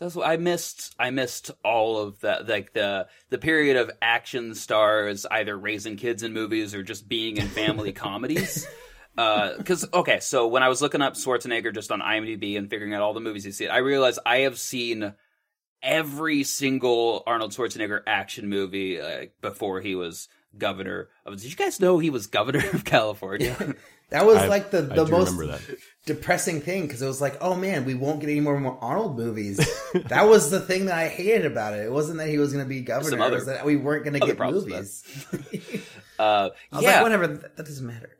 So 0.00 0.06
that's 0.06 0.16
what 0.16 0.28
I 0.28 0.38
missed. 0.38 0.94
I 0.98 1.10
missed 1.10 1.50
all 1.62 1.98
of 1.98 2.20
that, 2.20 2.48
like 2.48 2.72
the 2.72 3.06
the 3.28 3.36
period 3.36 3.76
of 3.76 3.90
action 4.00 4.54
stars 4.54 5.26
either 5.30 5.58
raising 5.58 5.96
kids 5.96 6.22
in 6.22 6.32
movies 6.32 6.74
or 6.74 6.82
just 6.82 7.06
being 7.06 7.36
in 7.36 7.48
family 7.48 7.92
comedies. 7.92 8.66
Because 9.14 9.86
okay, 9.92 10.18
so 10.20 10.48
when 10.48 10.62
I 10.62 10.70
was 10.70 10.80
looking 10.80 11.02
up 11.02 11.16
Schwarzenegger 11.16 11.74
just 11.74 11.92
on 11.92 12.00
IMDb 12.00 12.56
and 12.56 12.70
figuring 12.70 12.94
out 12.94 13.02
all 13.02 13.12
the 13.12 13.20
movies 13.20 13.44
he's 13.44 13.58
seen, 13.58 13.68
I 13.68 13.78
realized 13.78 14.20
I 14.24 14.38
have 14.38 14.58
seen 14.58 15.12
every 15.82 16.44
single 16.44 17.22
Arnold 17.26 17.52
Schwarzenegger 17.52 18.00
action 18.06 18.48
movie 18.48 18.98
uh, 18.98 19.26
before 19.42 19.82
he 19.82 19.94
was 19.94 20.28
governor 20.56 21.08
of. 21.24 21.40
Did 21.40 21.50
you 21.50 21.56
guys 21.56 21.80
know 21.80 21.98
he 21.98 22.10
was 22.10 22.26
governor 22.26 22.62
of 22.72 22.84
California? 22.84 23.74
That 24.10 24.26
was 24.26 24.38
I- 24.38 24.48
like 24.48 24.72
the, 24.72 24.82
the 24.82 25.06
most 25.06 25.38
depressing 26.04 26.60
thing 26.60 26.82
because 26.82 27.00
it 27.00 27.06
was 27.06 27.20
like, 27.20 27.38
oh 27.40 27.54
man, 27.54 27.84
we 27.84 27.94
won't 27.94 28.20
get 28.20 28.28
any 28.28 28.40
more, 28.40 28.58
more 28.58 28.76
Arnold 28.80 29.16
movies. 29.16 29.58
that 29.94 30.28
was 30.28 30.50
the 30.50 30.58
thing 30.58 30.86
that 30.86 30.98
I 30.98 31.08
hated 31.08 31.46
about 31.46 31.74
it. 31.74 31.84
It 31.84 31.92
wasn't 31.92 32.18
that 32.18 32.28
he 32.28 32.36
was 32.36 32.52
going 32.52 32.64
to 32.64 32.68
be 32.68 32.80
governor; 32.80 33.10
Some 33.10 33.22
it 33.22 33.30
was 33.30 33.46
that 33.46 33.64
we 33.64 33.76
weren't 33.76 34.04
going 34.04 34.18
to 34.20 34.26
get 34.26 34.38
movies. 34.38 35.04
uh, 36.18 36.50
I 36.72 36.76
was 36.76 36.82
yeah. 36.82 36.94
like, 36.94 37.02
whatever, 37.04 37.26
that, 37.28 37.56
that 37.56 37.66
doesn't 37.66 37.86
matter. 37.86 38.18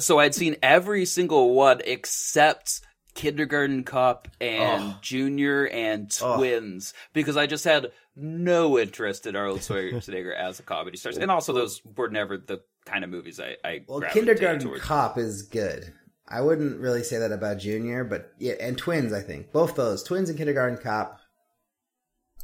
so 0.00 0.18
I'd 0.18 0.34
seen 0.34 0.56
every 0.62 1.04
single 1.04 1.54
one 1.54 1.80
except 1.84 2.80
Kindergarten 3.14 3.84
Cop 3.84 4.28
and 4.40 4.96
Junior 5.00 5.68
and 5.68 6.10
Twins 6.10 6.94
because 7.12 7.36
I 7.36 7.46
just 7.46 7.64
had 7.64 7.92
no 8.16 8.78
interest 8.78 9.26
in 9.26 9.36
Arnold 9.36 9.60
Schwarzenegger 9.60 10.34
as 10.36 10.60
a 10.60 10.62
comedy 10.62 10.96
star, 10.96 11.12
and 11.20 11.30
also 11.30 11.52
those 11.52 11.80
were 11.96 12.08
never 12.08 12.36
the 12.36 12.60
kind 12.84 13.04
of 13.04 13.10
movies 13.10 13.40
I. 13.40 13.56
I 13.64 13.80
well, 13.88 14.00
Kindergarten 14.00 14.60
towards. 14.60 14.82
Cop 14.82 15.18
is 15.18 15.42
good. 15.42 15.92
I 16.28 16.40
wouldn't 16.40 16.80
really 16.80 17.02
say 17.02 17.18
that 17.18 17.32
about 17.32 17.58
Junior, 17.58 18.04
but 18.04 18.32
yeah, 18.38 18.54
and 18.60 18.78
Twins. 18.78 19.12
I 19.12 19.20
think 19.20 19.52
both 19.52 19.74
those 19.74 20.02
Twins 20.02 20.28
and 20.28 20.38
Kindergarten 20.38 20.78
Cop, 20.78 21.18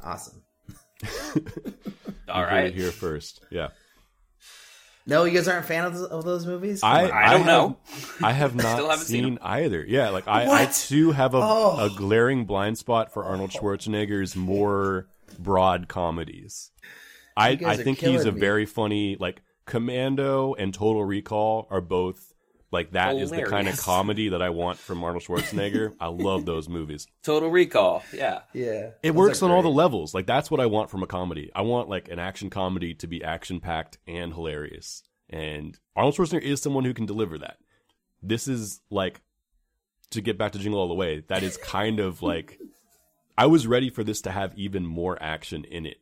awesome. 0.03 0.43
All 1.03 1.11
You 1.35 2.33
heard 2.33 2.57
it 2.59 2.63
right, 2.65 2.73
here 2.73 2.91
first. 2.91 3.43
Yeah. 3.49 3.69
No, 5.07 5.23
you 5.23 5.33
guys 5.33 5.47
aren't 5.47 5.65
a 5.65 5.67
fan 5.67 5.85
of, 5.85 5.95
of 5.95 6.23
those 6.23 6.45
movies? 6.45 6.83
I 6.83 7.05
I 7.09 7.31
don't 7.31 7.39
have- 7.41 7.45
know. 7.47 7.77
I 8.21 8.31
have 8.31 8.53
not 8.53 8.73
Still 8.75 8.89
haven't 8.89 9.05
seen 9.05 9.23
seen, 9.23 9.39
either. 9.41 9.83
Yeah, 9.87 10.09
like 10.09 10.27
I, 10.27 10.63
I 10.63 10.65
too 10.65 11.11
have 11.11 11.33
a, 11.33 11.39
Oh. 11.41 11.85
a 11.85 11.89
glaring 11.89 12.45
blind 12.45 12.77
spot 12.77 13.11
for 13.11 13.23
Arnold 13.25 13.49
Schwarzenegger's 13.51 14.35
more 14.35 15.07
broad 15.37 15.87
comedies. 15.87 16.71
I 17.37 17.57
I 17.65 17.77
think 17.77 17.99
he's 17.99 18.25
a 18.25 18.31
me. 18.31 18.39
very 18.39 18.65
funny 18.65 19.15
like 19.19 19.41
Commando 19.65 20.55
and 20.55 20.73
Total 20.73 21.03
Recall 21.03 21.67
are 21.69 21.81
both 21.81 22.33
like 22.71 22.91
that 22.91 23.15
is 23.15 23.31
the 23.31 23.43
kind 23.43 23.67
of 23.67 23.79
comedy 23.79 24.29
that 24.29 24.41
I 24.41 24.49
want 24.49 24.77
from 24.77 25.03
Arnold 25.03 25.23
Schwarzenegger. 25.23 25.95
I 25.99 26.07
love 26.07 26.45
those 26.45 26.69
movies. 26.69 27.07
Total 27.23 27.49
Recall. 27.49 28.03
Yeah, 28.13 28.41
yeah, 28.53 28.91
It 29.01 29.11
those 29.11 29.15
works 29.15 29.41
are 29.41 29.45
on 29.45 29.51
all 29.51 29.61
the 29.61 29.69
levels. 29.69 30.13
Like 30.13 30.27
that's 30.27 30.51
what 30.51 30.59
I 30.59 30.67
want 30.67 30.89
from 30.89 31.01
a 31.01 31.07
comedy. 31.07 31.51
I 31.55 31.61
want 31.61 31.89
like 31.89 32.09
an 32.09 32.19
action 32.19 32.49
comedy 32.49 32.93
to 32.95 33.07
be 33.07 33.23
action 33.23 33.59
packed 33.59 33.97
and 34.07 34.33
hilarious. 34.33 35.03
And 35.29 35.77
Arnold 35.95 36.15
Schwarzenegger 36.15 36.41
is 36.43 36.61
someone 36.61 36.85
who 36.85 36.93
can 36.93 37.05
deliver 37.05 37.37
that. 37.39 37.57
This 38.21 38.47
is 38.47 38.81
like 38.89 39.21
to 40.11 40.21
get 40.21 40.37
back 40.37 40.51
to 40.51 40.59
Jingle 40.59 40.79
All 40.79 40.87
the 40.87 40.93
Way. 40.93 41.23
That 41.27 41.43
is 41.43 41.57
kind 41.57 41.99
of 41.99 42.21
like 42.21 42.59
I 43.39 43.45
was 43.45 43.65
ready 43.65 43.89
for 43.89 44.03
this 44.03 44.19
to 44.21 44.31
have 44.31 44.53
even 44.57 44.85
more 44.85 45.17
action 45.21 45.63
in 45.63 45.85
it, 45.85 45.97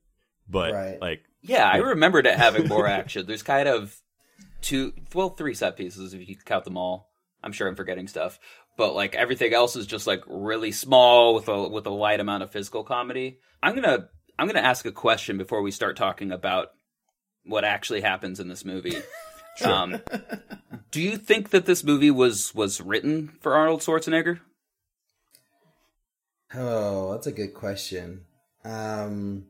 but 0.49 0.73
Right. 0.73 0.99
like 0.99 1.23
yeah. 1.43 1.69
I 1.69 1.77
remembered 1.77 2.25
it 2.25 2.35
having 2.35 2.67
more 2.67 2.87
action. 2.99 3.27
There's 3.27 3.43
kind 3.43 3.69
of 3.69 3.95
two, 4.61 4.93
well, 5.13 5.29
three 5.29 5.53
set 5.53 5.77
pieces 5.77 6.15
if 6.15 6.27
you 6.27 6.35
count 6.35 6.63
them 6.65 6.77
all. 6.77 7.11
I'm 7.43 7.51
sure 7.51 7.67
I'm 7.67 7.75
forgetting 7.75 8.07
stuff, 8.07 8.39
but 8.75 8.95
like 8.95 9.13
everything 9.13 9.53
else 9.53 9.75
is 9.75 9.85
just 9.85 10.07
like 10.07 10.23
really 10.25 10.71
small 10.71 11.35
with 11.35 11.47
a 11.47 11.67
with 11.69 11.85
a 11.85 11.91
light 11.91 12.19
amount 12.19 12.41
of 12.41 12.51
physical 12.51 12.83
comedy. 12.83 13.37
I'm 13.61 13.75
gonna 13.75 14.09
I'm 14.39 14.47
gonna 14.47 14.59
ask 14.59 14.83
a 14.87 14.91
question 14.91 15.37
before 15.37 15.61
we 15.61 15.69
start 15.69 15.95
talking 15.95 16.31
about 16.31 16.69
what 17.45 17.63
actually 17.63 18.01
happens 18.01 18.39
in 18.39 18.47
this 18.47 18.65
movie. 18.65 18.97
um, 19.63 20.01
do 20.89 21.01
you 21.01 21.17
think 21.17 21.51
that 21.51 21.67
this 21.67 21.83
movie 21.83 22.11
was 22.11 22.55
was 22.55 22.81
written 22.81 23.37
for 23.41 23.53
Arnold 23.53 23.81
Schwarzenegger? 23.81 24.39
Oh, 26.59 27.11
that's 27.11 27.27
a 27.27 27.31
good 27.31 27.53
question. 27.53 28.25
Um, 28.65 29.45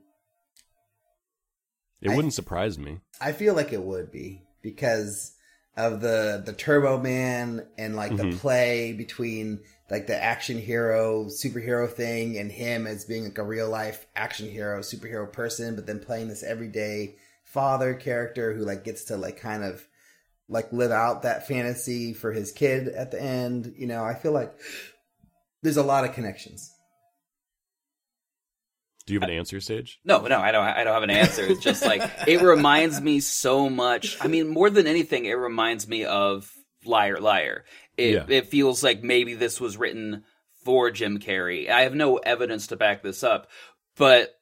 it 2.02 2.10
wouldn't 2.10 2.34
surprise 2.34 2.78
me. 2.78 3.00
I 3.22 3.32
feel 3.32 3.54
like 3.56 3.72
it 3.72 3.82
would 3.82 4.12
be 4.12 4.42
because 4.62 5.34
of 5.78 6.02
the 6.02 6.42
the 6.46 6.54
Turbo 6.54 7.00
Man 7.00 7.66
and 7.78 7.96
like 7.96 8.18
the 8.18 8.26
Mhm. 8.26 8.40
play 8.40 8.92
between 8.94 9.62
like 9.90 10.08
the 10.08 10.22
action 10.22 10.58
hero 10.58 11.26
superhero 11.26 11.90
thing 11.90 12.38
and 12.38 12.52
him 12.52 12.86
as 12.86 13.06
being 13.06 13.24
like 13.24 13.38
a 13.38 13.44
real 13.44 13.70
life 13.70 14.06
action 14.16 14.50
hero 14.50 14.82
superhero 14.82 15.32
person, 15.32 15.76
but 15.76 15.86
then 15.86 16.00
playing 16.00 16.28
this 16.28 16.44
everyday 16.44 17.16
father 17.46 17.94
character 17.94 18.54
who 18.54 18.66
like 18.66 18.84
gets 18.84 19.06
to 19.06 19.16
like 19.18 19.40
kind 19.40 19.64
of 19.64 19.88
like 20.50 20.74
live 20.74 20.92
out 20.92 21.22
that 21.24 21.48
fantasy 21.48 22.14
for 22.14 22.34
his 22.34 22.52
kid 22.52 22.90
at 22.90 23.12
the 23.12 23.22
end. 23.22 23.74
You 23.78 23.88
know, 23.88 24.04
I 24.04 24.14
feel 24.14 24.34
like 24.34 24.54
there's 25.62 25.78
a 25.78 25.84
lot 25.84 26.04
of 26.06 26.14
connections. 26.14 26.74
Do 29.08 29.14
you 29.14 29.20
have 29.20 29.30
an 29.30 29.36
answer, 29.36 29.60
Sage? 29.60 30.00
No, 30.06 30.20
no, 30.28 30.40
I 30.40 30.52
don't. 30.52 30.64
I 30.66 30.84
don't 30.84 30.94
have 30.94 31.02
an 31.04 31.10
answer. 31.10 31.44
It's 31.44 31.62
just 31.64 31.84
like 31.84 32.02
it 32.28 32.42
reminds 32.42 33.02
me 33.02 33.20
so 33.22 33.70
much. 33.70 34.18
I 34.22 34.28
mean, 34.28 34.50
more 34.50 34.70
than 34.70 34.86
anything, 34.86 35.26
it 35.26 35.34
reminds 35.34 35.88
me 35.88 36.06
of 36.06 36.52
Liar 36.86 37.18
Liar. 37.20 37.64
It 37.98 38.14
Yeah. 38.14 38.26
it 38.28 38.48
feels 38.50 38.84
like 38.84 39.02
maybe 39.02 39.34
this 39.34 39.60
was 39.60 39.78
written 39.78 40.26
for 40.66 40.92
Jim 40.92 41.20
Carrey. 41.20 41.70
I 41.70 41.82
have 41.84 41.96
no 41.96 42.18
evidence 42.18 42.68
to 42.68 42.76
back 42.76 43.02
this 43.02 43.24
up, 43.24 43.48
but 43.96 44.34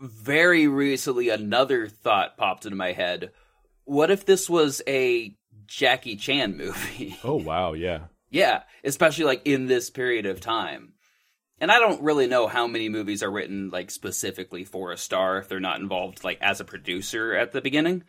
very 0.00 0.66
recently 0.68 1.28
another 1.28 1.86
thought 1.86 2.36
popped 2.38 2.64
into 2.64 2.76
my 2.76 2.92
head. 2.92 3.30
What 3.84 4.10
if 4.10 4.24
this 4.24 4.48
was 4.48 4.80
a 4.88 5.36
Jackie 5.66 6.16
Chan 6.16 6.56
movie? 6.56 7.18
Oh 7.22 7.36
wow, 7.36 7.74
yeah. 7.74 8.06
Yeah, 8.30 8.62
especially 8.82 9.26
like 9.26 9.42
in 9.44 9.66
this 9.66 9.90
period 9.90 10.24
of 10.24 10.40
time. 10.40 10.93
And 11.60 11.70
I 11.70 11.78
don't 11.78 12.02
really 12.02 12.26
know 12.26 12.46
how 12.46 12.66
many 12.66 12.88
movies 12.88 13.22
are 13.22 13.30
written 13.30 13.70
like 13.70 13.90
specifically 13.90 14.64
for 14.64 14.92
a 14.92 14.96
star 14.96 15.38
if 15.38 15.48
they're 15.48 15.60
not 15.60 15.80
involved 15.80 16.24
like 16.24 16.38
as 16.40 16.60
a 16.60 16.64
producer 16.64 17.34
at 17.34 17.52
the 17.52 17.60
beginning. 17.60 18.04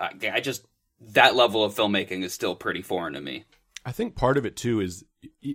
Uh, 0.00 0.08
I 0.32 0.40
just 0.40 0.64
that 1.12 1.36
level 1.36 1.62
of 1.62 1.74
filmmaking 1.74 2.22
is 2.22 2.32
still 2.32 2.54
pretty 2.54 2.82
foreign 2.82 3.14
to 3.14 3.20
me. 3.20 3.44
I 3.84 3.92
think 3.92 4.16
part 4.16 4.36
of 4.36 4.46
it 4.46 4.56
too 4.56 4.80
is 4.80 5.04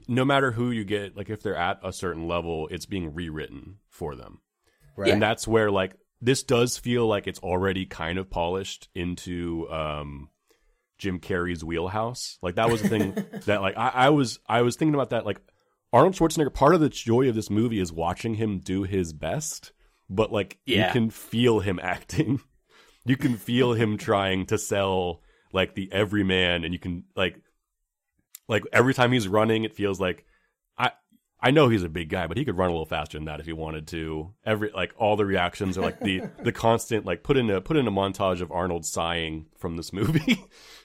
no 0.08 0.24
matter 0.24 0.52
who 0.52 0.72
you 0.72 0.86
get, 0.86 1.18
like 1.18 1.30
if 1.30 1.42
they're 1.42 1.56
at 1.56 1.80
a 1.84 1.92
certain 1.92 2.28
level, 2.28 2.68
it's 2.70 2.86
being 2.86 3.14
rewritten 3.14 3.80
for 3.90 4.16
them. 4.16 4.40
Right. 4.96 5.12
And 5.12 5.22
that's 5.22 5.48
where 5.48 5.72
like 5.72 5.96
this 6.22 6.44
does 6.44 6.78
feel 6.78 7.08
like 7.08 7.28
it's 7.28 7.40
already 7.40 7.86
kind 7.86 8.20
of 8.20 8.30
polished 8.30 8.88
into 8.94 9.68
um 9.70 10.30
Jim 10.98 11.20
Carrey's 11.20 11.64
wheelhouse. 11.64 12.38
Like 12.44 12.56
that 12.56 12.70
was 12.70 12.82
the 12.84 12.90
thing 12.90 13.26
that 13.46 13.62
like 13.62 13.76
I, 13.78 13.90
I 13.90 14.10
was 14.10 14.40
I 14.48 14.62
was 14.62 14.76
thinking 14.76 14.94
about 14.94 15.10
that 15.10 15.26
like 15.26 15.42
Arnold 15.94 16.16
Schwarzenegger 16.16 16.54
part 16.54 16.74
of 16.76 16.82
the 16.82 16.90
joy 16.90 17.28
of 17.28 17.36
this 17.36 17.50
movie 17.50 17.80
is 17.80 17.92
watching 17.92 18.36
him 18.36 18.60
do 18.60 18.84
his 18.84 19.12
best, 19.14 19.72
but 20.10 20.32
like 20.32 20.60
Yeah. 20.66 20.88
you 20.88 20.94
can 20.94 21.10
feel 21.10 21.60
him 21.60 21.80
acting. 21.82 22.40
You 23.04 23.18
can 23.18 23.36
feel 23.36 23.74
him 23.74 23.98
trying 23.98 24.46
to 24.46 24.60
sell 24.60 25.24
like 25.52 25.74
the 25.74 25.92
everyman 25.92 26.64
and 26.64 26.72
you 26.72 26.78
can 26.80 27.06
like 27.16 27.36
like 28.48 28.62
every 28.72 28.94
time 28.94 29.12
he's 29.12 29.28
running 29.28 29.64
it 29.64 29.74
feels 29.74 30.00
like 30.00 30.24
I 30.78 30.92
I 31.40 31.50
know 31.50 31.68
he's 31.68 31.82
a 31.82 31.90
big 31.90 32.10
guy, 32.10 32.28
but 32.28 32.38
he 32.38 32.46
could 32.46 32.60
run 32.60 32.70
a 32.70 32.74
little 32.74 32.86
faster 32.86 33.18
than 33.18 33.26
that 33.26 33.40
if 33.40 33.48
he 33.48 33.54
wanted 33.54 33.88
to. 33.88 34.36
Every 34.46 34.70
like 34.70 34.94
all 35.00 35.16
the 35.16 35.26
reactions 35.26 35.80
are 35.80 35.82
like 35.82 36.00
the 36.00 36.22
the 36.44 36.52
constant 36.52 37.04
like 37.04 37.24
put 37.24 37.38
in 37.38 37.50
a 37.50 37.60
put 37.60 37.76
in 37.76 37.88
a 37.88 37.92
montage 37.92 38.40
of 38.42 38.52
Arnold 38.52 38.86
sighing 38.86 39.48
from 39.58 39.78
this 39.78 39.92
movie. 39.92 40.46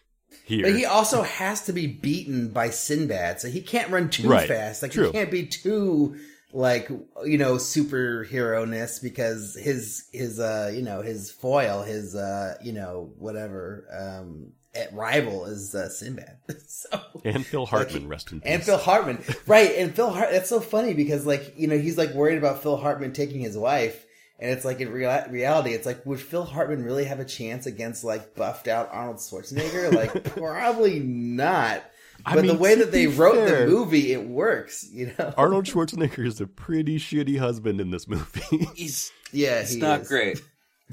Here, 0.46 0.62
But 0.64 0.76
he 0.76 0.84
also 0.84 1.22
has 1.22 1.62
to 1.62 1.72
be 1.72 1.86
beaten 1.88 2.48
by 2.50 2.70
Sinbad, 2.70 3.40
so 3.40 3.48
he 3.48 3.60
can't 3.60 3.90
run 3.90 4.08
too 4.10 4.28
Right. 4.28 4.46
fast. 4.46 4.80
Like 4.80 4.92
True. 4.92 5.06
he 5.06 5.12
can't 5.12 5.30
be 5.30 5.44
too 5.46 6.16
like 6.52 6.88
you 7.24 7.36
know 7.36 7.56
superhero 7.56 8.66
ness 8.66 9.00
because 9.00 9.56
his 9.60 10.08
his 10.12 10.38
uh 10.38 10.70
you 10.74 10.82
know 10.82 11.02
his 11.02 11.30
foil 11.30 11.82
his 11.82 12.14
uh 12.14 12.54
you 12.62 12.72
know 12.72 13.12
whatever 13.18 13.86
um 13.92 14.52
rival 14.92 15.46
is 15.46 15.74
uh, 15.74 15.88
Sinbad. 15.88 16.38
so 16.68 16.88
and 17.24 17.44
Phil 17.44 17.66
Hartman, 17.66 18.02
Like, 18.04 18.10
rest 18.12 18.30
in 18.30 18.40
peace. 18.40 18.52
and 18.52 18.62
Phil 18.62 18.78
Hartman, 18.78 19.22
right? 19.46 19.72
And 19.76 19.92
Phil 19.94 20.10
Hart. 20.10 20.30
That's 20.30 20.48
so 20.48 20.60
funny 20.60 20.94
because 20.94 21.26
like 21.26 21.54
you 21.56 21.66
know 21.66 21.76
he's 21.78 21.98
like 21.98 22.12
worried 22.12 22.38
about 22.38 22.62
Phil 22.62 22.76
Hartman 22.76 23.12
taking 23.12 23.40
his 23.40 23.58
wife. 23.58 24.05
And 24.38 24.50
it's 24.50 24.64
like 24.66 24.80
in 24.80 24.90
rea- 24.92 25.26
reality, 25.30 25.70
it's 25.72 25.86
like 25.86 26.04
would 26.04 26.20
Phil 26.20 26.44
Hartman 26.44 26.84
really 26.84 27.04
have 27.04 27.20
a 27.20 27.24
chance 27.24 27.64
against 27.66 28.04
like 28.04 28.34
buffed 28.34 28.68
out 28.68 28.90
Arnold 28.92 29.16
Schwarzenegger? 29.16 29.92
Like 29.94 30.24
probably 30.36 31.00
not. 31.00 31.82
I 32.24 32.34
But 32.34 32.46
the 32.46 32.54
way 32.54 32.74
that 32.74 32.92
they 32.92 33.06
wrote 33.06 33.34
fair- 33.36 33.66
the 33.66 33.70
movie, 33.72 34.12
it 34.12 34.26
works. 34.26 34.86
You 34.92 35.12
know. 35.18 35.32
Arnold 35.38 35.64
Schwarzenegger 35.64 36.26
is 36.26 36.40
a 36.40 36.46
pretty 36.46 36.98
shitty 36.98 37.38
husband 37.38 37.80
in 37.80 37.90
this 37.90 38.06
movie. 38.08 38.66
He's 38.74 39.10
yeah, 39.32 39.60
it's 39.60 39.72
he 39.72 39.80
not 39.80 40.02
is. 40.02 40.08
great. 40.08 40.42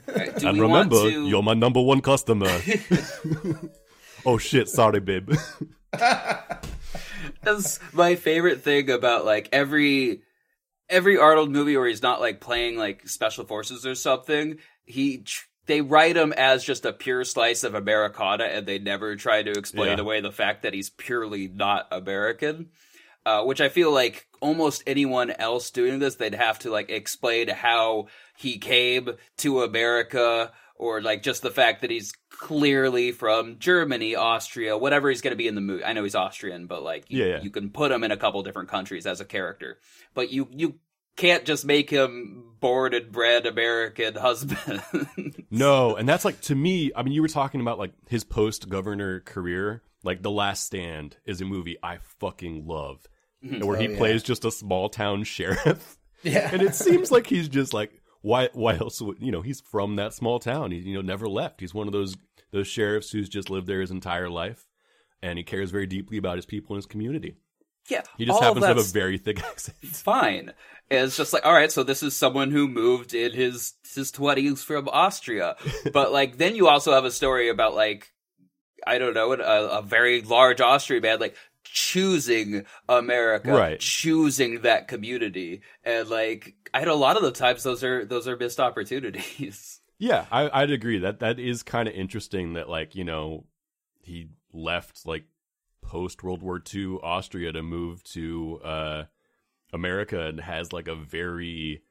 All 0.08 0.16
right, 0.16 0.36
do 0.36 0.48
and 0.48 0.60
remember, 0.62 0.96
to- 1.10 1.28
you're 1.28 1.44
my 1.44 1.54
number 1.54 1.82
one 1.82 2.02
customer. 2.02 2.50
oh 4.26 4.38
shit, 4.38 4.68
sorry, 4.70 5.00
babe. 5.02 5.32
That's 7.42 7.80
my 7.94 8.16
favorite 8.16 8.62
thing 8.62 8.90
about 8.90 9.26
like 9.26 9.50
every 9.52 10.22
every 10.94 11.18
Arnold 11.18 11.52
movie 11.52 11.76
where 11.76 11.88
he's 11.88 12.02
not 12.04 12.22
like 12.22 12.40
playing 12.40 12.78
like 12.78 13.08
special 13.10 13.46
forces 13.46 13.86
or 13.86 13.96
something. 13.96 14.58
He 14.86 15.20
tr- 15.20 15.46
they 15.66 15.82
write 15.82 16.18
him 16.18 16.34
as 16.34 16.64
just 16.64 16.86
a 16.86 16.92
pure 16.94 17.24
slice 17.24 17.64
of 17.64 17.74
Americana, 17.74 18.44
and 18.46 18.66
they 18.68 18.80
never 18.80 19.16
try 19.16 19.42
to 19.44 19.52
explain 19.52 19.98
Yeah. 19.98 20.04
away 20.04 20.20
the 20.22 20.32
fact 20.32 20.64
that 20.64 20.74
he's 20.74 20.90
purely 20.90 21.48
not 21.48 21.88
American. 21.92 22.70
Uh, 23.26 23.42
which 23.46 23.62
I 23.62 23.70
feel 23.70 23.90
like 23.90 24.28
almost 24.42 24.84
anyone 24.86 25.32
else 25.32 25.72
doing 25.72 26.00
this, 26.00 26.16
they'd 26.16 26.36
have 26.36 26.60
to 26.60 26.70
like 26.70 26.90
explain 26.90 27.48
how 27.48 28.08
he 28.38 28.58
came 28.58 29.12
to 29.38 29.64
America, 29.64 30.52
or 30.76 31.02
like 31.02 31.24
just 31.24 31.42
the 31.42 31.50
fact 31.50 31.80
that 31.82 31.90
he's 31.90 32.12
clearly 32.30 33.14
from 33.14 33.60
Germany, 33.60 34.16
Austria, 34.16 34.78
whatever 34.78 35.08
he's 35.08 35.22
going 35.22 35.32
to 35.32 35.38
be 35.38 35.48
in 35.48 35.56
the 35.56 35.62
movie. 35.62 35.86
I 35.86 35.94
know 35.94 36.04
he's 36.04 36.16
Austrian, 36.16 36.68
but 36.68 36.84
like 36.84 37.06
you, 37.10 37.20
Yeah, 37.24 37.30
yeah. 37.38 37.42
you 37.42 37.50
can 37.50 37.70
put 37.70 37.94
him 37.94 38.04
in 38.04 38.12
a 38.12 38.18
couple 38.18 38.44
different 38.44 38.68
countries 38.68 39.06
as 39.06 39.22
a 39.22 39.26
character, 39.26 39.80
but 40.14 40.30
you 40.30 40.50
you 40.52 40.76
can't 41.16 41.46
just 41.46 41.66
make 41.66 41.90
him 41.90 42.44
born 42.60 42.94
and 42.94 43.12
bred 43.12 43.46
American 43.46 44.16
husband. 44.16 44.82
No, 45.56 45.96
and 45.96 46.10
that's 46.10 46.26
like 46.26 46.42
to 46.42 46.56
me. 46.56 46.92
I 46.96 47.04
mean, 47.04 47.14
you 47.14 47.22
were 47.22 47.28
talking 47.28 47.62
about 47.62 47.78
like 47.78 47.92
his 48.10 48.24
post 48.24 48.70
governor 48.70 49.20
career. 49.20 49.84
Like 50.04 50.24
The 50.24 50.32
Last 50.32 50.66
Stand 50.66 51.18
is 51.26 51.42
a 51.42 51.46
movie 51.46 51.78
I 51.84 52.00
fucking 52.20 52.66
love, 52.66 53.06
and 53.42 53.64
where 53.64 53.78
he 53.78 53.88
Oh, 53.88 53.92
yeah. 53.92 53.98
plays 53.98 54.24
just 54.24 54.44
a 54.46 54.52
small 54.52 54.90
town 54.90 55.24
sheriff. 55.26 55.98
Yeah. 56.24 56.50
and 56.52 56.62
it 56.64 56.74
seems 56.74 57.12
like 57.12 57.28
he's 57.28 57.48
just 57.50 57.72
like 57.74 58.02
why? 58.22 58.50
Why 58.54 58.76
else 58.78 59.00
would 59.00 59.18
you 59.22 59.32
know? 59.32 59.42
He's 59.42 59.62
from 59.62 59.96
that 59.98 60.14
small 60.16 60.40
town. 60.40 60.72
He 60.72 60.80
you 60.80 60.96
know 60.96 61.02
never 61.02 61.30
left. 61.30 61.60
He's 61.62 61.74
one 61.74 61.86
of 61.88 61.94
those 61.94 62.16
those 62.52 62.68
sheriffs 62.68 63.12
who's 63.12 63.30
just 63.30 63.52
lived 63.52 63.68
there 63.68 63.82
his 63.82 63.92
entire 63.92 64.30
life, 64.30 64.66
and 65.22 65.38
he 65.38 65.44
cares 65.44 65.70
very 65.70 65.86
deeply 65.86 66.18
about 66.18 66.38
his 66.38 66.48
people 66.48 66.74
and 66.76 66.80
his 66.80 66.88
community. 66.88 67.36
Yeah, 67.90 68.02
He 68.18 68.26
just 68.26 68.42
happens 68.42 68.62
to 68.64 68.68
have 68.68 68.78
a 68.78 68.84
very 68.84 69.18
thick 69.18 69.44
accent. 69.44 69.78
fine. 69.84 70.54
And 70.92 71.08
it's 71.08 71.18
just 71.18 71.34
like, 71.34 71.46
all 71.46 71.54
right, 71.54 71.72
so 71.72 71.84
this 71.84 72.04
is 72.04 72.16
someone 72.16 72.52
who 72.52 72.68
moved 72.68 73.14
in 73.14 73.32
his 73.32 73.74
his 73.96 74.12
twenties 74.12 74.64
from 74.64 74.88
Austria, 74.90 75.56
but 75.94 76.12
like 76.12 76.38
then 76.38 76.56
you 76.56 76.68
also 76.68 76.92
have 76.94 77.06
a 77.06 77.12
story 77.12 77.50
about 77.50 77.74
like 77.76 78.12
I 78.86 78.98
don't 78.98 79.14
know 79.14 79.32
a, 79.34 79.80
a 79.80 79.82
very 79.82 80.22
large 80.22 80.60
Austrian 80.62 81.02
man 81.02 81.20
like 81.20 81.36
choosing 81.64 82.66
America, 82.90 83.52
Right. 83.52 83.80
choosing 83.80 84.62
that 84.62 84.88
community, 84.88 85.62
and 85.84 86.10
like 86.10 86.56
I 86.74 86.84
know 86.86 86.94
a 86.94 86.96
lot 86.96 87.18
of 87.18 87.24
the 87.24 87.32
times 87.32 87.64
those 87.64 87.84
are 87.84 88.06
those 88.06 88.28
are 88.28 88.38
missed 88.38 88.60
opportunities. 88.60 89.80
Yeah, 90.00 90.26
I, 90.32 90.50
I'd 90.62 90.72
agree 90.72 91.00
that 91.00 91.20
that 91.22 91.40
is 91.40 91.64
kind 91.64 91.88
of 91.88 91.94
interesting. 91.96 92.54
That 92.54 92.70
like 92.70 92.94
you 92.96 93.04
know 93.06 93.46
he 94.02 94.30
left 94.52 95.06
like 95.06 95.24
post 95.84 96.24
World 96.24 96.42
War 96.42 96.62
II 96.74 96.98
Austria 97.04 97.52
to 97.52 97.62
move 97.62 98.04
to 98.06 98.60
uh, 98.64 99.04
America 99.72 100.28
and 100.28 100.40
has 100.40 100.74
like 100.74 100.88
a 100.88 100.96
very 100.96 101.84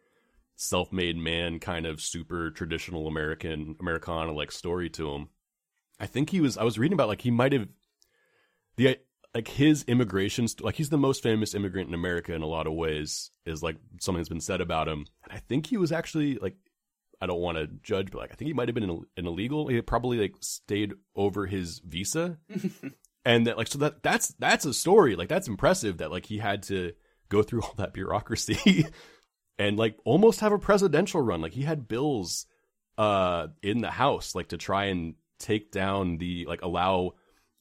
self-made 0.56 1.16
man 1.16 1.58
kind 1.58 1.86
of 1.86 2.00
super 2.00 2.50
traditional 2.50 3.06
American 3.06 3.76
Americana 3.80 4.32
like 4.32 4.52
story 4.52 4.88
to 4.90 5.12
him. 5.12 5.28
I 6.00 6.06
think 6.06 6.30
he 6.30 6.40
was. 6.40 6.56
I 6.56 6.64
was 6.64 6.78
reading 6.78 6.94
about 6.94 7.08
like 7.08 7.22
he 7.22 7.30
might 7.30 7.52
have 7.52 7.68
the 8.76 8.98
like 9.34 9.48
his 9.48 9.84
immigration 9.84 10.46
like 10.60 10.76
he's 10.76 10.90
the 10.90 10.98
most 10.98 11.22
famous 11.22 11.54
immigrant 11.54 11.88
in 11.88 11.94
America 11.94 12.34
in 12.34 12.42
a 12.42 12.46
lot 12.46 12.66
of 12.66 12.74
ways 12.74 13.30
is 13.46 13.62
like 13.62 13.76
something 14.00 14.20
that's 14.20 14.28
been 14.28 14.40
said 14.40 14.60
about 14.60 14.88
him. 14.88 15.06
And 15.24 15.32
I 15.32 15.38
think 15.38 15.66
he 15.66 15.76
was 15.76 15.92
actually 15.92 16.36
like 16.36 16.56
I 17.20 17.26
don't 17.26 17.40
want 17.40 17.56
to 17.56 17.68
judge, 17.82 18.10
but 18.10 18.18
like 18.18 18.32
I 18.32 18.34
think 18.34 18.48
he 18.48 18.52
might 18.52 18.68
have 18.68 18.74
been 18.74 18.90
an, 18.90 19.02
an 19.16 19.26
illegal. 19.26 19.68
He 19.68 19.80
probably 19.80 20.18
like 20.18 20.34
stayed 20.40 20.94
over 21.14 21.46
his 21.46 21.78
visa, 21.78 22.38
and 23.24 23.46
that 23.46 23.56
like 23.56 23.68
so 23.68 23.78
that 23.78 24.02
that's 24.02 24.28
that's 24.38 24.64
a 24.64 24.74
story. 24.74 25.16
Like 25.16 25.28
that's 25.28 25.48
impressive 25.48 25.98
that 25.98 26.10
like 26.10 26.26
he 26.26 26.38
had 26.38 26.64
to 26.64 26.92
go 27.28 27.42
through 27.42 27.62
all 27.64 27.74
that 27.76 27.92
bureaucracy 27.92 28.86
and 29.58 29.76
like 29.76 29.96
almost 30.04 30.40
have 30.40 30.52
a 30.52 30.58
presidential 30.58 31.20
run. 31.20 31.40
Like 31.40 31.52
he 31.52 31.62
had 31.62 31.88
bills 31.88 32.46
uh 32.98 33.48
in 33.62 33.80
the 33.80 33.90
house 33.90 34.34
like 34.34 34.48
to 34.48 34.58
try 34.58 34.86
and 34.86 35.14
take 35.38 35.72
down 35.72 36.18
the 36.18 36.46
like 36.46 36.62
allow 36.62 37.14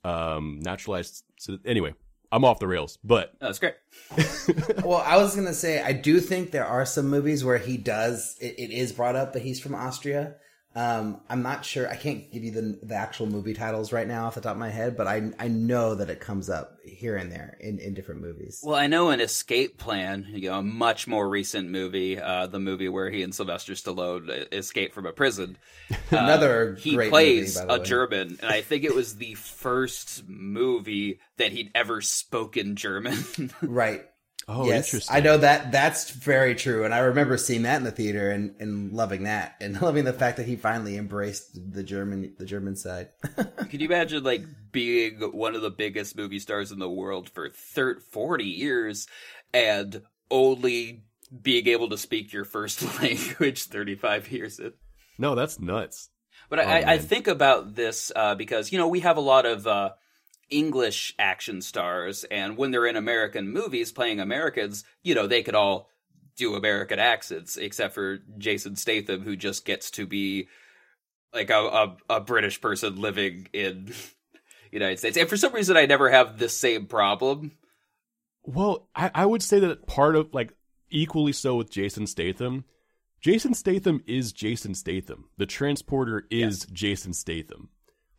um 0.03 0.59
naturalized. 0.61 1.23
So 1.39 1.57
anyway, 1.65 1.93
I'm 2.31 2.45
off 2.45 2.59
the 2.59 2.67
rails, 2.67 2.97
but 3.03 3.33
That's 3.39 3.59
great. 3.59 3.75
Well, 4.83 5.03
I 5.05 5.17
was 5.17 5.35
gonna 5.35 5.53
say 5.53 5.81
I 5.81 5.91
do 5.91 6.19
think 6.19 6.51
there 6.51 6.65
are 6.65 6.85
some 6.85 7.09
movies 7.09 7.43
where 7.43 7.57
he 7.57 7.77
does. 7.77 8.35
It, 8.41 8.55
it 8.57 8.71
is 8.71 8.91
brought 8.91 9.15
up 9.15 9.33
that 9.33 9.41
he's 9.43 9.59
from 9.59 9.75
Austria. 9.75 10.35
Um, 10.74 11.20
I'm 11.29 11.42
not 11.42 11.66
sure. 11.66 11.90
I 11.90 11.98
can't 11.98 12.31
give 12.31 12.44
you 12.46 12.51
the 12.51 12.79
the 12.81 12.96
actual 12.96 13.25
movie 13.25 13.53
titles 13.53 13.92
right 13.92 14.07
now 14.07 14.27
off 14.27 14.36
the 14.36 14.42
top 14.42 14.53
of 14.53 14.57
my 14.57 14.70
head, 14.70 14.96
but 14.96 15.05
I 15.05 15.31
I 15.38 15.50
know 15.50 15.96
that 15.96 16.10
it 16.10 16.22
comes 16.22 16.50
up 16.50 16.77
here 16.86 17.18
and 17.18 17.29
there 17.29 17.57
in, 17.60 17.77
in 17.79 17.94
different 17.94 18.22
movies. 18.22 18.62
Well, 18.64 18.77
I 18.77 18.88
know 18.88 19.10
an 19.10 19.20
Escape 19.20 19.77
Plan, 19.77 20.27
you 20.29 20.50
know, 20.50 20.60
a 20.60 20.64
much 20.64 21.07
more 21.07 21.27
recent 21.27 21.70
movie, 21.70 22.18
uh, 22.20 22.48
the 22.48 22.60
movie 22.60 22.88
where 22.88 23.10
he 23.10 23.22
and 23.22 23.36
Sylvester 23.36 23.74
Stallone 23.74 24.29
uh, 24.29 24.46
escape 24.53 24.94
from 24.94 25.05
a 25.05 25.12
prison. 25.12 25.57
Another 26.10 26.75
He 26.75 26.96
great 26.96 27.10
plays 27.10 27.57
movie, 27.57 27.74
a 27.74 27.77
way. 27.79 27.84
German, 27.84 28.38
and 28.42 28.50
I 28.51 28.62
think 28.62 28.86
it 28.86 28.96
was 28.96 29.18
the 29.18 29.34
first 29.34 30.24
movie 30.27 31.20
that 31.36 31.51
he'd 31.51 31.72
ever 31.75 32.00
spoken 32.01 32.75
German. 32.75 33.18
Right. 33.62 34.05
Oh, 34.51 34.66
yes, 34.66 34.87
interesting. 34.87 35.16
I 35.16 35.20
know 35.20 35.37
that 35.37 35.72
that's 35.72 36.11
very 36.11 36.55
true, 36.55 36.83
and 36.83 36.94
I 36.94 37.00
remember 37.00 37.37
seeing 37.37 37.64
that 37.64 37.77
in 37.77 37.83
the 37.83 37.92
theater 37.92 38.29
and, 38.29 38.55
and 38.59 38.92
loving 38.92 39.24
that, 39.24 39.55
and 39.61 39.81
loving 39.81 40.05
the 40.05 40.14
fact 40.14 40.37
that 40.37 40.46
he 40.46 40.55
finally 40.55 40.98
embraced 40.98 41.74
the 41.74 41.83
German 41.83 42.33
the 42.37 42.46
German 42.46 42.75
side. 42.75 43.09
Could 43.70 43.81
you 43.81 43.87
imagine, 43.87 44.24
like, 44.24 44.44
being 44.72 45.20
one 45.20 45.55
of 45.55 45.61
the 45.61 45.70
biggest 45.70 46.16
movie 46.16 46.40
stars 46.40 46.72
in 46.72 46.79
the 46.79 46.90
world 46.90 47.29
for 47.29 47.50
thir- 47.50 48.00
40 48.00 48.44
years 48.44 49.07
and 49.53 50.01
only 50.29 51.03
being 51.42 51.68
able 51.68 51.90
to 51.90 51.98
speak 51.98 52.33
your 52.33 52.46
first 52.46 52.81
language 53.01 53.66
35 53.66 54.31
years 54.31 54.59
in? 54.59 54.74
No, 55.18 55.35
that's 55.35 55.59
nuts. 55.59 56.09
But 56.50 56.59
Oh, 56.59 56.64
I, 56.64 56.94
I 56.94 56.98
think 56.98 57.27
about 57.27 57.75
this 57.75 58.11
uh, 58.16 58.35
because 58.35 58.72
you 58.72 58.77
know 58.77 58.90
we 58.90 59.00
have 59.01 59.18
a 59.18 59.22
lot 59.22 59.46
of 59.46 59.66
uh, 59.66 59.92
English 60.51 61.16
action 61.18 61.61
stars, 61.61 62.24
and 62.25 62.57
when 62.57 62.72
they're 62.72 62.85
in 62.85 62.96
American 62.96 63.51
movies 63.51 63.92
playing 63.92 64.20
Americans, 64.20 64.83
you 65.03 65.16
know 65.16 65.25
they 65.25 65.44
could 65.44 65.55
all 65.55 65.90
do 66.35 66.55
American 66.55 67.00
accents, 67.00 67.57
except 67.57 67.94
for 67.94 68.20
Jason 68.37 68.75
Statham, 68.75 69.22
who 69.22 69.35
just 69.35 69.66
gets 69.66 69.92
to 69.92 70.05
be 70.05 70.48
like 71.33 71.50
a, 71.50 71.59
a, 71.59 71.98
a 72.09 72.20
British 72.22 72.61
person 72.61 73.00
living 73.00 73.48
in 73.53 73.94
United 74.72 75.00
States. 75.00 75.18
And 75.18 75.29
for 75.29 75.37
some 75.37 75.53
reason, 75.53 75.77
I 75.77 75.85
never 75.85 76.09
have 76.09 76.37
the 76.37 76.50
same 76.50 76.85
problem. 76.85 77.53
Well, 78.44 78.90
I, 78.96 79.11
I 79.14 79.25
would 79.25 79.44
say 79.44 79.59
that 79.59 79.87
part 79.87 80.16
of 80.16 80.33
like 80.33 80.53
equally 80.90 81.33
so 81.33 81.55
with 81.55 81.72
Jason 81.72 82.07
Statham. 82.07 82.66
Jason 83.22 83.53
Statham 83.53 84.01
is 84.07 84.31
Jason 84.31 84.74
Statham. 84.74 85.29
The 85.37 85.46
transporter 85.46 86.25
is 86.31 86.66
Jason 86.66 87.14
Statham. 87.14 87.70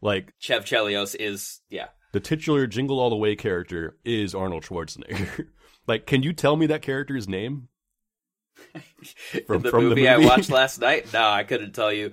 Like 0.00 0.32
Chev 0.38 0.64
Chelios 0.64 1.14
is 1.18 1.60
yeah. 1.68 1.88
The 2.12 2.20
titular 2.20 2.66
Jingle 2.66 3.00
All 3.00 3.10
the 3.10 3.16
Way 3.16 3.34
character 3.36 3.96
is 4.04 4.34
Arnold 4.34 4.64
Schwarzenegger. 4.64 5.48
like, 5.86 6.06
can 6.06 6.22
you 6.22 6.32
tell 6.32 6.56
me 6.56 6.66
that 6.66 6.82
character's 6.82 7.28
name? 7.28 7.68
From- 9.46 9.62
the, 9.62 9.70
from 9.70 9.84
the 9.84 9.88
movie 9.90 10.08
I 10.08 10.18
watched 10.18 10.50
last 10.50 10.80
night, 10.80 11.12
no, 11.12 11.26
I 11.28 11.44
couldn't 11.44 11.72
tell 11.72 11.92
you. 11.92 12.12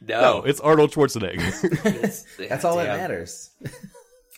No, 0.00 0.20
No, 0.20 0.42
it's 0.44 0.60
Arnold 0.60 0.92
Schwarzenegger. 0.92 1.64
it's- 1.86 2.24
That's 2.38 2.64
all 2.64 2.76
that 2.76 2.96
matters. 2.98 3.50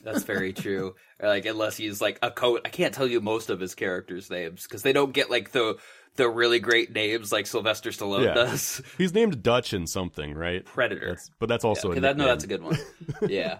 That's 0.03 0.25
very 0.25 0.53
true. 0.53 0.95
Like 1.21 1.47
unless 1.47 1.77
he's 1.77 2.01
like 2.01 2.19
a 2.23 2.31
coat, 2.33 2.63
I 2.65 2.69
can't 2.69 2.93
tell 2.93 3.07
you 3.07 3.21
most 3.21 3.51
of 3.51 3.61
his 3.61 3.75
characters' 3.77 4.29
names 4.31 4.65
because 4.65 4.83
they 4.83 4.93
don't 4.93 5.13
get 5.13 5.31
like 5.31 5.53
the 5.53 5.77
the 6.17 6.29
really 6.29 6.59
great 6.59 6.93
names 6.93 7.31
like 7.31 7.47
Sylvester 7.47 7.91
Stallone 7.91 8.25
Yeah. 8.25 8.35
does. 8.35 8.83
He's 8.99 9.15
named 9.15 9.43
Dutch 9.43 9.73
in 9.73 9.87
something, 9.87 10.35
right? 10.35 10.65
Predator. 10.65 11.11
That's, 11.11 11.31
but 11.39 11.49
that's 11.49 11.65
also 11.65 11.91
Okay, 11.91 11.99
a 11.99 12.01
that, 12.03 12.17
no, 12.17 12.25
that's 12.27 12.43
a 12.45 12.49
good 12.49 12.63
one. 12.63 12.77
yeah, 13.29 13.59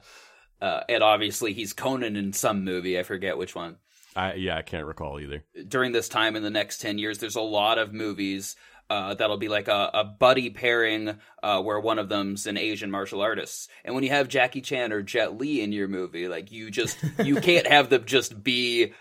uh, 0.63 0.81
and 0.89 1.03
obviously 1.03 1.53
he's 1.53 1.75
Conan 1.75 2.17
in 2.17 2.33
some 2.33 2.65
movie. 2.65 2.99
I 2.99 3.03
forget 3.03 3.37
which 3.37 3.55
one. 3.55 3.77
I, 4.17 4.35
yeah, 4.35 4.57
I 4.57 4.63
can't 4.63 4.87
recall 4.87 5.21
either. 5.21 5.45
During 5.69 5.93
this 5.93 6.09
time 6.09 6.37
in 6.37 6.43
the 6.43 6.51
next 6.51 6.79
ten 6.81 6.97
years, 6.99 7.19
there's 7.19 7.37
a 7.37 7.41
lot 7.43 7.77
of 7.79 7.93
movies. 7.93 8.57
Uh, 8.91 9.15
that'll 9.15 9.39
be 9.39 9.49
like 9.49 9.69
a, 9.69 9.91
a 9.95 10.05
buddy 10.05 10.51
pairing 10.51 11.17
uh, 11.43 11.63
where 11.63 11.81
one 11.81 11.99
of 11.99 12.11
them's 12.11 12.47
an 12.47 12.59
Asian 12.59 12.91
martial 12.91 13.23
artist. 13.23 13.71
And 13.87 13.95
when 13.95 14.05
you 14.05 14.11
have 14.11 14.29
Jackie 14.29 14.61
Chan 14.61 14.93
or 14.93 15.03
Jet 15.03 15.39
Li 15.39 15.63
in 15.63 15.73
your 15.73 15.89
movie, 15.89 16.29
like 16.29 16.53
you 16.53 16.71
just 16.71 16.99
you 17.25 17.37
can't 17.41 17.67
have 17.67 17.89
them 17.89 18.05
just 18.05 18.43
be 18.43 18.93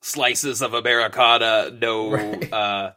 slices 0.00 0.62
of 0.62 0.74
Americana, 0.74 1.70
no 1.70 2.10
Right. 2.12 2.52
uh 2.52 2.92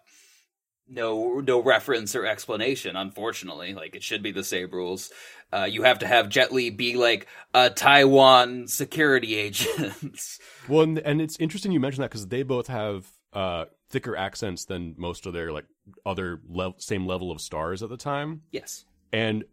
no 0.87 1.39
no 1.41 1.61
reference 1.61 2.15
or 2.15 2.25
explanation, 2.25 2.95
unfortunately. 2.95 3.73
Like 3.73 3.95
it 3.95 4.03
should 4.03 4.23
be 4.23 4.31
the 4.31 4.43
same 4.43 4.69
rules. 4.71 5.11
Uh, 5.53 5.63
you 5.69 5.83
have 5.83 5.99
to 5.99 6.07
have 6.07 6.27
Jet 6.29 6.51
Li 6.51 6.69
be 6.69 6.95
like 6.95 7.27
a 7.53 7.69
Taiwan 7.69 8.67
security 8.67 9.35
agent. 9.35 9.93
Well, 10.67 10.81
and, 10.81 10.97
and 10.97 11.21
it's 11.21 11.37
interesting 11.39 11.71
you 11.71 11.79
mentioned 11.79 12.03
that 12.03 12.09
because 12.09 12.27
they 12.27 12.41
both 12.41 12.65
have 12.67 13.05
uh, 13.33 13.65
thicker 13.91 14.15
accents 14.17 14.65
than 14.65 14.95
most 14.97 15.27
of 15.27 15.33
their 15.33 15.51
like 15.51 15.65
other 16.05 16.41
lev- 16.49 16.73
same 16.79 17.05
level 17.05 17.31
of 17.31 17.39
stars 17.39 17.83
at 17.83 17.89
the 17.89 17.97
time. 17.97 18.41
yes. 18.51 18.85
And 19.13 19.43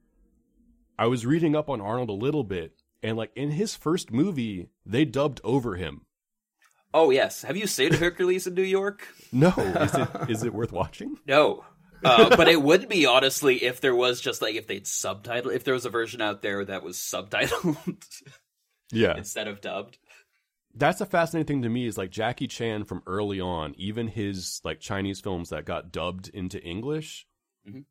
I 0.98 1.07
was 1.07 1.26
reading 1.26 1.55
up 1.55 1.68
on 1.68 1.81
Arnold 1.83 2.09
a 2.09 2.14
little 2.14 2.44
bit, 2.44 2.72
and 3.02 3.16
like 3.18 3.31
in 3.37 3.50
his 3.50 3.76
first 3.76 4.11
movie, 4.11 4.70
they 4.87 5.05
dubbed 5.05 5.40
over 5.44 5.76
him. 5.76 6.07
Oh 6.94 7.11
yes. 7.11 7.42
Have 7.42 7.57
you 7.59 7.66
seen 7.66 7.92
Hercules 7.92 8.46
in 8.46 8.55
New 8.55 8.62
York? 8.62 9.07
No, 9.33 9.48
is 9.59 9.94
it 9.94 10.09
is 10.31 10.42
it 10.44 10.55
worth 10.55 10.72
watching? 10.72 11.18
No. 11.26 11.64
uh, 12.30 12.36
but 12.36 12.48
it 12.48 12.60
would 12.60 12.88
be 12.88 13.06
honestly 13.06 13.62
if 13.64 13.80
there 13.80 13.94
was 13.94 14.20
just 14.20 14.42
like 14.42 14.54
if 14.54 14.66
they'd 14.66 14.86
subtitle 14.86 15.50
if 15.50 15.64
there 15.64 15.74
was 15.74 15.84
a 15.86 15.90
version 15.90 16.20
out 16.20 16.42
there 16.42 16.64
that 16.64 16.82
was 16.82 16.96
subtitled 16.98 17.76
Yeah. 18.92 19.16
instead 19.16 19.48
of 19.48 19.60
dubbed. 19.60 19.98
That's 20.74 21.00
a 21.00 21.06
fascinating 21.06 21.46
thing 21.46 21.62
to 21.62 21.68
me 21.68 21.86
is 21.86 21.98
like 21.98 22.10
Jackie 22.10 22.46
Chan 22.48 22.84
from 22.84 23.02
early 23.06 23.40
on, 23.40 23.74
even 23.76 24.08
his 24.08 24.60
like 24.64 24.80
Chinese 24.80 25.20
films 25.20 25.50
that 25.50 25.64
got 25.66 25.92
dubbed 25.92 26.28
into 26.28 26.62
English, 26.62 27.26
Mhm. 27.68 27.84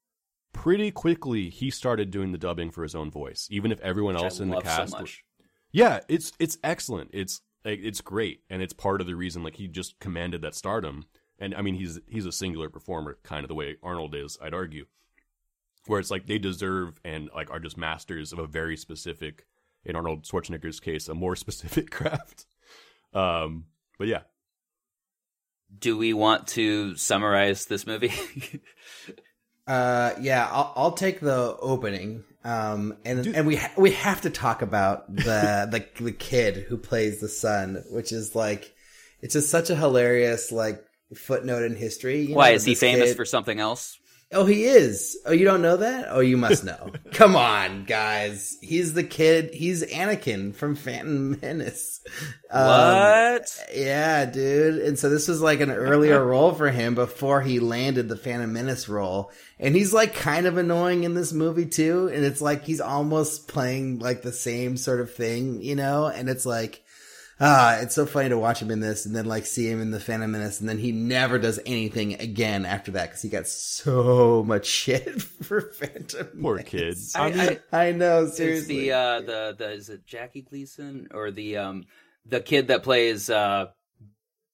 pretty 0.53 0.91
quickly 0.91 1.49
he 1.49 1.69
started 1.69 2.11
doing 2.11 2.31
the 2.31 2.37
dubbing 2.37 2.71
for 2.71 2.83
his 2.83 2.95
own 2.95 3.09
voice, 3.11 3.47
even 3.51 3.71
if 3.71 3.79
everyone 3.81 4.15
Which 4.15 4.21
I 4.23 4.25
else 4.25 4.39
in 4.39 4.49
the 4.49 4.55
so 4.57 4.61
cast. 4.61 4.93
much. 4.93 5.23
Yeah, 5.71 5.99
it's 6.09 6.33
it's 6.39 6.57
excellent. 6.63 7.11
It's 7.13 7.41
like, 7.63 7.79
it's 7.81 8.01
great, 8.01 8.41
and 8.49 8.61
it's 8.61 8.73
part 8.73 8.99
of 8.99 9.07
the 9.07 9.15
reason 9.15 9.43
like 9.43 9.55
he 9.55 9.67
just 9.67 9.99
commanded 9.99 10.41
that 10.41 10.55
stardom. 10.55 11.05
And 11.41 11.53
I 11.55 11.61
mean, 11.61 11.75
he's 11.75 11.99
he's 12.07 12.25
a 12.25 12.31
singular 12.31 12.69
performer, 12.69 13.17
kind 13.23 13.43
of 13.43 13.49
the 13.49 13.55
way 13.55 13.75
Arnold 13.83 14.15
is. 14.15 14.37
I'd 14.41 14.53
argue, 14.53 14.85
where 15.87 15.99
it's 15.99 16.11
like 16.11 16.27
they 16.27 16.37
deserve 16.37 16.99
and 17.03 17.29
like 17.35 17.49
are 17.51 17.59
just 17.59 17.77
masters 17.77 18.31
of 18.31 18.39
a 18.39 18.47
very 18.47 18.77
specific, 18.77 19.45
in 19.83 19.95
Arnold 19.95 20.23
Schwarzenegger's 20.23 20.79
case, 20.79 21.09
a 21.09 21.15
more 21.15 21.35
specific 21.45 21.89
craft. 21.91 22.45
Um, 23.13 23.65
but 23.97 24.07
yeah, 24.07 24.21
Do 25.79 25.97
we 25.97 26.13
want 26.13 26.47
to 26.49 26.95
summarize 26.95 27.65
this 27.65 27.85
movie? 27.87 28.13
Uh, 29.67 30.15
yeah, 30.19 30.49
I'll, 30.51 30.73
I'll 30.75 30.91
take 30.91 31.19
the 31.19 31.55
opening. 31.61 32.23
Um, 32.43 32.97
and 33.05 33.23
Dude. 33.23 33.35
and 33.35 33.47
we 33.47 33.55
ha- 33.57 33.71
we 33.77 33.91
have 33.91 34.21
to 34.21 34.29
talk 34.31 34.63
about 34.63 35.15
the 35.15 35.67
the 35.69 35.85
the 36.03 36.11
kid 36.11 36.65
who 36.67 36.77
plays 36.77 37.21
the 37.21 37.29
son, 37.29 37.83
which 37.91 38.11
is 38.11 38.33
like, 38.35 38.73
it's 39.21 39.33
just 39.33 39.49
such 39.49 39.69
a 39.69 39.75
hilarious 39.75 40.51
like 40.51 40.83
footnote 41.15 41.63
in 41.63 41.75
history. 41.75 42.21
you 42.21 42.35
Why 42.35 42.49
know, 42.49 42.55
is 42.55 42.65
he 42.65 42.75
famous 42.75 43.09
kid- 43.11 43.17
for 43.17 43.25
something 43.25 43.59
else? 43.59 43.97
Oh, 44.33 44.45
he 44.45 44.63
is. 44.63 45.19
Oh, 45.25 45.33
you 45.33 45.43
don't 45.43 45.61
know 45.61 45.75
that? 45.75 46.05
Oh, 46.09 46.21
you 46.21 46.37
must 46.37 46.63
know. 46.63 46.91
Come 47.11 47.35
on, 47.35 47.83
guys. 47.83 48.57
He's 48.61 48.93
the 48.93 49.03
kid. 49.03 49.53
He's 49.53 49.83
Anakin 49.83 50.55
from 50.55 50.75
Phantom 50.77 51.37
Menace. 51.41 51.99
Um, 52.49 52.65
what? 52.65 53.59
Yeah, 53.75 54.23
dude. 54.23 54.83
And 54.83 54.97
so 54.97 55.09
this 55.09 55.27
was 55.27 55.41
like 55.41 55.59
an 55.59 55.69
earlier 55.69 56.23
role 56.25 56.53
for 56.53 56.69
him 56.69 56.95
before 56.95 57.41
he 57.41 57.59
landed 57.59 58.07
the 58.07 58.15
Phantom 58.15 58.53
Menace 58.53 58.87
role. 58.87 59.33
And 59.59 59.75
he's 59.75 59.93
like 59.93 60.15
kind 60.15 60.45
of 60.47 60.55
annoying 60.55 61.03
in 61.03 61.13
this 61.13 61.33
movie 61.33 61.65
too. 61.65 62.09
And 62.13 62.23
it's 62.23 62.39
like 62.41 62.63
he's 62.63 62.79
almost 62.79 63.49
playing 63.49 63.99
like 63.99 64.21
the 64.21 64.31
same 64.31 64.77
sort 64.77 65.01
of 65.01 65.13
thing, 65.13 65.61
you 65.61 65.75
know? 65.75 66.05
And 66.07 66.29
it's 66.29 66.45
like, 66.45 66.81
ah, 67.41 67.79
it's 67.81 67.95
so 67.95 68.05
funny 68.05 68.29
to 68.29 68.37
watch 68.37 68.61
him 68.61 68.71
in 68.71 68.79
this 68.79 69.05
and 69.05 69.13
then 69.15 69.25
like 69.25 69.45
see 69.45 69.67
him 69.67 69.81
in 69.81 69.91
the 69.91 69.99
Phantom 69.99 70.31
Menace. 70.31 70.59
And 70.61 70.69
then 70.69 70.77
he 70.77 70.91
never 70.93 71.39
does 71.39 71.59
anything 71.65 72.13
again 72.21 72.65
after 72.65 72.91
that 72.91 73.09
because 73.09 73.21
he 73.21 73.29
got 73.29 73.47
so 73.47 74.43
much 74.47 74.65
shit 74.67 75.21
for 75.21 75.61
Phantom 75.61 76.27
poor 76.41 76.55
Menace. 76.57 76.69
kid. 76.69 76.97
I- 77.15 77.25
I 77.25 77.31
mean, 77.31 77.59
I- 77.73 77.87
I 77.87 77.91
know, 77.91 78.23
It's 78.25 78.37
seriously. 78.37 78.81
the 78.81 78.91
uh 78.93 79.21
the 79.21 79.55
the 79.57 79.71
is 79.71 79.89
it 79.89 80.05
Jackie 80.05 80.43
Gleason 80.43 81.07
or 81.13 81.31
the 81.31 81.57
um 81.57 81.85
the 82.25 82.39
kid 82.39 82.67
that 82.67 82.83
plays 82.83 83.29
uh 83.29 83.67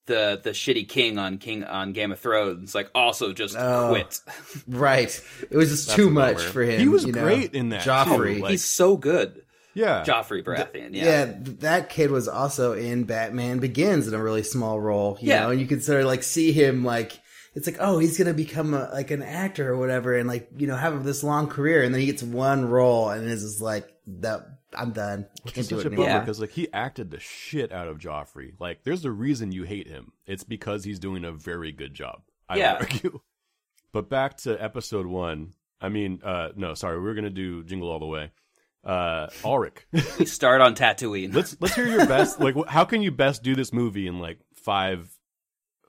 the 0.05 0.39
the 0.41 0.51
shitty 0.51 0.87
king 0.87 1.17
on 1.19 1.37
King 1.37 1.65
on 1.65 1.91
Game 1.91 2.13
of 2.13 2.19
Thrones 2.19 2.73
like 2.73 2.89
also 2.95 3.33
just 3.33 3.57
Oh. 3.57 3.89
quit. 3.89 4.21
right. 4.65 5.21
It 5.51 5.57
was 5.57 5.67
just 5.69 5.87
That's 5.87 5.95
too 5.97 6.09
much 6.09 6.41
for 6.41 6.63
him. 6.63 6.79
He 6.79 6.87
was 6.87 7.03
you 7.03 7.11
know? 7.11 7.23
great 7.23 7.53
in 7.53 7.69
that, 7.69 7.83
too. 7.83 7.89
Joffrey. 7.89 8.39
Like- 8.39 8.51
He's 8.51 8.63
so 8.63 8.95
good. 8.95 9.41
Yeah, 9.77 10.03
Joffrey 10.05 10.43
Baratheon, 10.43 10.89
Yeah. 10.93 11.03
yeah. 11.05 11.33
that 11.59 11.89
kid 11.89 12.11
was 12.11 12.27
also 12.27 12.73
in 12.73 13.03
Batman 13.05 13.59
Begins 13.59 14.07
in 14.07 14.13
a 14.13 14.21
really 14.21 14.43
small 14.43 14.79
role, 14.79 15.17
you 15.21 15.29
Yeah. 15.29 15.41
know, 15.41 15.51
and 15.51 15.59
you 15.61 15.67
could 15.67 15.83
sort 15.83 16.01
of 16.01 16.07
like 16.07 16.23
see 16.23 16.51
him 16.51 16.83
like 16.83 17.19
it's 17.55 17.65
like, 17.65 17.77
oh, 17.79 17.97
he's 17.97 18.17
gonna 18.17 18.33
become 18.35 18.73
a, 18.75 18.89
like 18.93 19.09
an 19.09 19.23
actor 19.23 19.71
or 19.71 19.77
whatever, 19.77 20.15
and 20.15 20.27
like 20.27 20.49
you 20.57 20.67
know 20.67 20.75
have 20.75 21.03
this 21.03 21.23
long 21.23 21.47
career, 21.47 21.81
and 21.83 21.93
then 21.93 22.01
he 22.01 22.07
gets 22.07 22.21
one 22.21 22.65
role, 22.69 23.09
and 23.09 23.27
it's 23.27 23.41
just 23.41 23.61
like 23.61 23.87
that. 24.07 24.41
I'm 24.75 24.91
done. 24.91 25.25
Can't 25.45 25.57
It's 25.59 25.69
do 25.69 25.77
such 25.77 25.85
it 25.85 25.87
a 25.87 25.87
anymore. 25.91 26.05
bummer 26.07 26.17
Yeah. 26.17 26.19
because 26.19 26.39
like 26.41 26.51
he 26.51 26.67
acted 26.73 27.09
the 27.09 27.19
shit 27.21 27.71
out 27.71 27.87
of 27.87 27.97
Joffrey. 27.99 28.51
Like, 28.59 28.83
there's 28.83 29.05
a 29.05 29.11
reason 29.11 29.53
you 29.53 29.63
hate 29.63 29.87
him. 29.87 30.11
It's 30.27 30.43
because 30.43 30.83
he's 30.83 30.99
doing 30.99 31.23
a 31.23 31.31
very 31.31 31.71
good 31.71 31.93
job. 31.93 32.21
I 32.49 32.57
Yeah. 32.57 32.73
argue. 32.81 33.21
But 33.93 34.09
back 34.09 34.37
to 34.39 34.61
episode 34.61 35.05
one. 35.07 35.53
I 35.79 35.87
mean, 35.89 36.19
uh 36.21 36.49
no, 36.57 36.73
sorry, 36.73 36.99
we 36.99 37.07
are 37.09 37.13
gonna 37.15 37.29
do 37.29 37.63
Jingle 37.63 37.89
All 37.89 37.97
the 37.99 38.05
Way. 38.05 38.31
Uh, 38.87 39.27
Ulrich, 39.43 39.85
We 40.17 40.25
start 40.25 40.61
on 40.61 40.73
Tatooine. 40.73 41.33
let's 41.33 41.57
let's 41.59 41.75
hear 41.75 41.87
your 41.87 42.07
best. 42.07 42.39
Like, 42.39 42.55
how 42.67 42.85
can 42.85 43.01
you 43.01 43.11
best 43.11 43.43
do 43.43 43.53
this 43.53 43.73
movie 43.73 44.07
in 44.07 44.19
like 44.19 44.39
five 44.55 45.09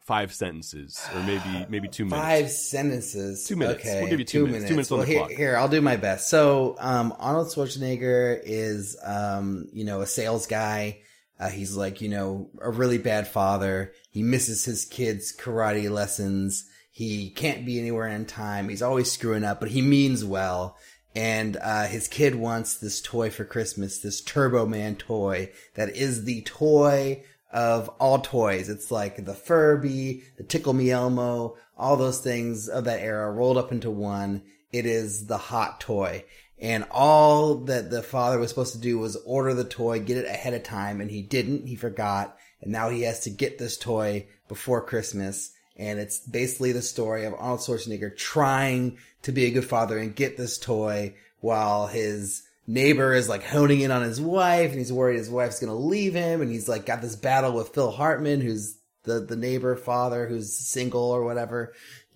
five 0.00 0.32
sentences 0.32 0.98
or 1.14 1.22
maybe 1.22 1.66
maybe 1.68 1.86
two 1.86 2.04
minutes? 2.04 2.20
Five 2.26 2.50
sentences. 2.50 3.46
Two 3.46 3.56
minutes. 3.56 3.80
Okay. 3.80 4.00
We'll 4.00 4.10
give 4.10 4.18
you 4.18 4.24
two 4.24 4.46
minutes. 4.46 4.64
Two 4.64 4.70
minutes 4.74 4.90
on 4.90 5.00
the 5.00 5.06
here, 5.06 5.18
clock. 5.18 5.30
Here, 5.30 5.56
I'll 5.56 5.68
do 5.68 5.80
my 5.80 5.96
best. 5.96 6.28
So, 6.28 6.74
um, 6.80 7.14
Arnold 7.18 7.48
Schwarzenegger 7.48 8.40
is, 8.42 8.98
um, 9.04 9.68
you 9.72 9.84
know, 9.84 10.00
a 10.00 10.06
sales 10.06 10.46
guy. 10.46 11.00
Uh, 11.38 11.50
he's 11.50 11.76
like, 11.76 12.00
you 12.00 12.08
know, 12.08 12.50
a 12.60 12.68
really 12.68 12.98
bad 12.98 13.28
father. 13.28 13.92
He 14.10 14.24
misses 14.24 14.64
his 14.64 14.84
kids' 14.84 15.32
karate 15.36 15.88
lessons. 15.88 16.68
He 16.90 17.30
can't 17.30 17.64
be 17.64 17.78
anywhere 17.78 18.08
in 18.08 18.24
time. 18.26 18.68
He's 18.68 18.82
always 18.82 19.12
screwing 19.12 19.44
up, 19.44 19.60
but 19.60 19.68
he 19.68 19.82
means 19.82 20.24
well. 20.24 20.76
And, 21.18 21.56
uh, 21.60 21.88
his 21.88 22.06
kid 22.06 22.36
wants 22.36 22.76
this 22.76 23.00
toy 23.00 23.28
for 23.30 23.44
Christmas, 23.44 23.98
this 23.98 24.20
Turbo 24.20 24.66
Man 24.66 24.94
toy 24.94 25.50
that 25.74 25.96
is 25.96 26.22
the 26.22 26.42
toy 26.42 27.24
of 27.52 27.88
all 27.98 28.20
toys. 28.20 28.68
It's 28.68 28.92
like 28.92 29.24
the 29.24 29.34
Furby, 29.34 30.22
the 30.36 30.44
Tickle 30.44 30.74
Me 30.74 30.92
Elmo, 30.92 31.56
all 31.76 31.96
those 31.96 32.20
things 32.20 32.68
of 32.68 32.84
that 32.84 33.00
era 33.00 33.32
rolled 33.32 33.58
up 33.58 33.72
into 33.72 33.90
one. 33.90 34.42
It 34.72 34.86
is 34.86 35.26
the 35.26 35.38
hot 35.38 35.80
toy. 35.80 36.24
And 36.60 36.86
all 36.92 37.56
that 37.64 37.90
the 37.90 38.04
father 38.04 38.38
was 38.38 38.50
supposed 38.50 38.74
to 38.74 38.80
do 38.80 39.00
was 39.00 39.16
order 39.26 39.54
the 39.54 39.64
toy, 39.64 39.98
get 39.98 40.18
it 40.18 40.26
ahead 40.26 40.54
of 40.54 40.62
time, 40.62 41.00
and 41.00 41.10
he 41.10 41.22
didn't. 41.22 41.66
He 41.66 41.74
forgot. 41.74 42.38
And 42.60 42.70
now 42.70 42.90
he 42.90 43.02
has 43.02 43.18
to 43.24 43.30
get 43.30 43.58
this 43.58 43.76
toy 43.76 44.28
before 44.46 44.86
Christmas. 44.86 45.50
And 45.76 45.98
it's 45.98 46.20
basically 46.20 46.70
the 46.70 46.82
story 46.82 47.24
of 47.24 47.34
Arnold 47.34 47.58
Schwarzenegger 47.58 48.16
trying 48.16 48.98
to 49.22 49.32
be 49.32 49.46
a 49.46 49.50
good 49.50 49.64
father 49.64 49.98
and 49.98 50.14
get 50.14 50.36
this 50.36 50.58
toy 50.58 51.14
while 51.40 51.86
his 51.86 52.42
neighbor 52.66 53.14
is 53.14 53.28
like 53.28 53.44
honing 53.44 53.80
in 53.80 53.90
on 53.90 54.02
his 54.02 54.20
wife 54.20 54.70
and 54.70 54.78
he's 54.78 54.92
worried 54.92 55.16
his 55.16 55.30
wife's 55.30 55.58
gonna 55.58 55.74
leave 55.74 56.14
him 56.14 56.42
and 56.42 56.50
he's 56.50 56.68
like 56.68 56.84
got 56.84 57.00
this 57.00 57.16
battle 57.16 57.52
with 57.52 57.70
Phil 57.70 57.90
Hartman 57.90 58.40
who's 58.40 58.78
the, 59.08 59.20
the 59.20 59.36
neighbor 59.36 59.74
father 59.74 60.28
who's 60.28 60.52
single 60.52 61.10
or 61.10 61.24
whatever, 61.24 61.72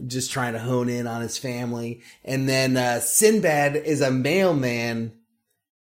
just 0.07 0.31
trying 0.31 0.53
to 0.53 0.59
hone 0.61 0.89
in 0.89 1.07
on 1.07 1.23
his 1.23 1.39
family. 1.39 2.03
And 2.25 2.49
then, 2.49 2.77
uh, 2.77 3.01
Sinbad 3.01 3.77
is 3.77 4.01
a 4.01 4.11
mailman, 4.11 5.13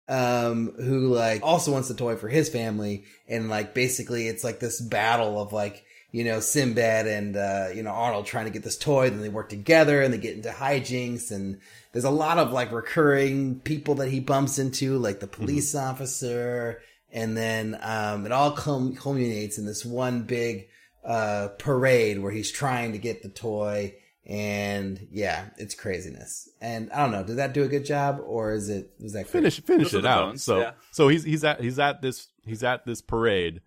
um, 0.08 0.72
who 0.76 1.14
like 1.14 1.42
also 1.42 1.72
wants 1.72 1.88
the 1.88 1.94
toy 1.94 2.16
for 2.16 2.28
his 2.28 2.48
family. 2.48 3.04
And 3.28 3.48
like 3.48 3.74
basically 3.74 4.26
it's 4.26 4.42
like 4.42 4.58
this 4.58 4.80
battle 4.80 5.40
of 5.40 5.52
like, 5.52 5.84
you 6.12 6.24
know, 6.24 6.38
Sinbad 6.40 7.06
and, 7.06 7.36
uh, 7.36 7.68
you 7.74 7.82
know, 7.82 7.90
Arnold 7.90 8.26
trying 8.26 8.44
to 8.44 8.50
get 8.50 8.62
this 8.62 8.76
toy. 8.78 9.10
Then 9.10 9.22
they 9.22 9.28
work 9.28 9.48
together 9.48 10.00
and 10.02 10.12
they 10.14 10.18
get 10.18 10.36
into 10.36 10.50
hijinks. 10.50 11.32
And 11.32 11.58
there's 11.92 12.04
a 12.04 12.10
lot 12.10 12.38
of 12.38 12.52
like 12.52 12.70
recurring 12.70 13.60
people 13.60 13.96
that 13.96 14.10
he 14.10 14.20
bumps 14.20 14.58
into, 14.58 14.98
like 14.98 15.20
the 15.20 15.26
police 15.26 15.74
officer. 15.74 16.80
And 17.10 17.36
then, 17.36 17.78
um, 17.80 18.26
it 18.26 18.32
all 18.32 18.52
cum- 18.52 18.94
culminates 18.94 19.58
in 19.58 19.66
this 19.66 19.84
one 19.84 20.22
big, 20.22 20.68
uh, 21.04 21.48
parade 21.58 22.20
where 22.22 22.30
he's 22.30 22.52
trying 22.52 22.92
to 22.92 22.98
get 22.98 23.22
the 23.22 23.28
toy. 23.28 23.94
And 24.24 25.08
yeah, 25.10 25.46
it's 25.56 25.74
craziness. 25.74 26.48
And 26.60 26.92
I 26.92 27.02
don't 27.02 27.10
know, 27.10 27.24
did 27.24 27.38
that 27.38 27.54
do 27.54 27.64
a 27.64 27.68
good 27.68 27.84
job 27.84 28.20
or 28.24 28.52
is 28.52 28.68
it, 28.68 28.92
was 29.00 29.14
that 29.14 29.26
finish 29.26 29.60
finish 29.60 29.90
Those 29.90 30.04
it 30.04 30.06
out. 30.06 30.28
bones, 30.28 30.44
so 30.44 30.60
yeah. 30.60 30.70
so 30.92 31.08
he's 31.08 31.24
he's 31.24 31.42
at 31.42 31.60
he's 31.60 31.80
at 31.80 32.02
this 32.02 32.28
he's 32.46 32.62
at 32.62 32.86
this 32.86 33.02
parade, 33.02 33.62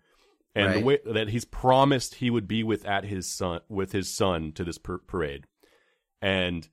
and 0.56 0.74
the 0.74 0.84
way 0.84 0.98
that 1.04 1.28
he's 1.28 1.44
promised 1.44 2.16
he 2.16 2.30
would 2.30 2.48
be 2.48 2.62
with 2.62 2.84
at 2.86 3.04
his 3.04 3.30
son 3.30 3.60
with 3.68 3.92
his 3.92 4.14
son 4.14 4.52
to 4.52 4.64
this 4.64 4.78
par- 4.78 5.00
parade, 5.06 5.44
and 6.20 6.68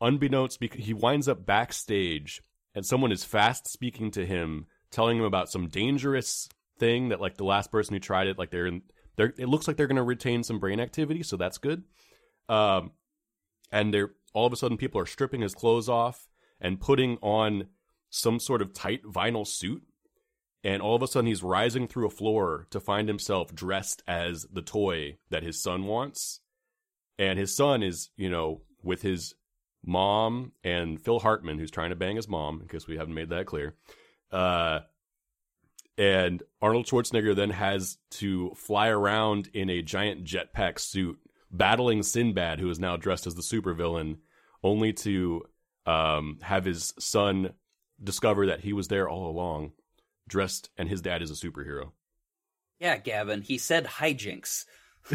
unbeknownst, 0.00 0.62
he 0.62 0.92
winds 0.92 1.28
up 1.28 1.46
backstage, 1.46 2.42
and 2.74 2.84
someone 2.84 3.12
is 3.12 3.24
fast 3.24 3.70
speaking 3.70 4.10
to 4.12 4.26
him, 4.26 4.66
telling 4.90 5.18
him 5.18 5.24
about 5.24 5.50
some 5.50 5.68
dangerous 5.68 6.48
thing 6.78 7.08
that 7.08 7.20
like 7.20 7.36
the 7.36 7.44
last 7.44 7.70
person 7.72 7.94
who 7.94 8.00
tried 8.00 8.26
it, 8.26 8.38
like 8.38 8.50
they're 8.50 8.66
in. 8.66 8.82
They're, 9.16 9.32
it 9.38 9.48
looks 9.48 9.66
like 9.66 9.78
they're 9.78 9.86
going 9.86 9.96
to 9.96 10.02
retain 10.02 10.42
some 10.42 10.58
brain 10.58 10.78
activity, 10.78 11.22
so 11.22 11.38
that's 11.38 11.56
good. 11.56 11.84
Um, 12.50 12.92
and 13.72 13.92
they're 13.92 14.10
all 14.34 14.46
of 14.46 14.52
a 14.52 14.56
sudden 14.56 14.76
people 14.76 15.00
are 15.00 15.06
stripping 15.06 15.40
his 15.40 15.54
clothes 15.54 15.88
off 15.88 16.28
and 16.60 16.78
putting 16.78 17.16
on 17.22 17.68
some 18.10 18.38
sort 18.38 18.60
of 18.60 18.74
tight 18.74 19.02
vinyl 19.04 19.46
suit 19.46 19.82
and 20.66 20.82
all 20.82 20.96
of 20.96 21.02
a 21.02 21.06
sudden 21.06 21.28
he's 21.28 21.44
rising 21.44 21.86
through 21.86 22.08
a 22.08 22.10
floor 22.10 22.66
to 22.70 22.80
find 22.80 23.06
himself 23.06 23.54
dressed 23.54 24.02
as 24.08 24.46
the 24.52 24.62
toy 24.62 25.16
that 25.30 25.44
his 25.44 25.62
son 25.62 25.84
wants. 25.84 26.40
And 27.18 27.38
his 27.38 27.54
son 27.54 27.84
is 27.84 28.10
you 28.16 28.28
know 28.28 28.62
with 28.82 29.02
his 29.02 29.34
mom 29.84 30.50
and 30.64 31.00
phil 31.00 31.20
hartman 31.20 31.58
who's 31.58 31.70
trying 31.70 31.90
to 31.90 31.96
bang 31.96 32.16
his 32.16 32.28
mom 32.28 32.58
because 32.58 32.88
we 32.88 32.96
haven't 32.96 33.14
made 33.14 33.30
that 33.30 33.46
clear. 33.46 33.76
Uh 34.32 34.80
and 35.96 36.42
arnold 36.60 36.86
schwarzenegger 36.86 37.34
then 37.34 37.50
has 37.50 37.98
to 38.10 38.52
fly 38.56 38.88
around 38.88 39.48
in 39.54 39.70
a 39.70 39.82
giant 39.82 40.24
jetpack 40.24 40.80
suit 40.80 41.18
battling 41.50 42.02
Sinbad, 42.02 42.58
who 42.58 42.68
is 42.68 42.80
now 42.80 42.96
dressed 42.96 43.26
as 43.26 43.34
the 43.34 43.40
supervillain, 43.40 44.18
only 44.62 44.92
to 44.92 45.42
um, 45.86 46.38
have 46.42 46.64
his 46.64 46.92
son 46.98 47.54
discover 48.02 48.46
that 48.46 48.60
he 48.60 48.72
was 48.72 48.88
there 48.88 49.08
all 49.08 49.30
along, 49.30 49.72
dressed, 50.28 50.70
and 50.76 50.88
his 50.88 51.00
dad 51.00 51.22
is 51.22 51.30
a 51.30 51.34
superhero. 51.34 51.92
Yeah, 52.78 52.96
Gavin. 52.98 53.42
He 53.42 53.58
said 53.58 53.86
hijinks. 53.86 54.64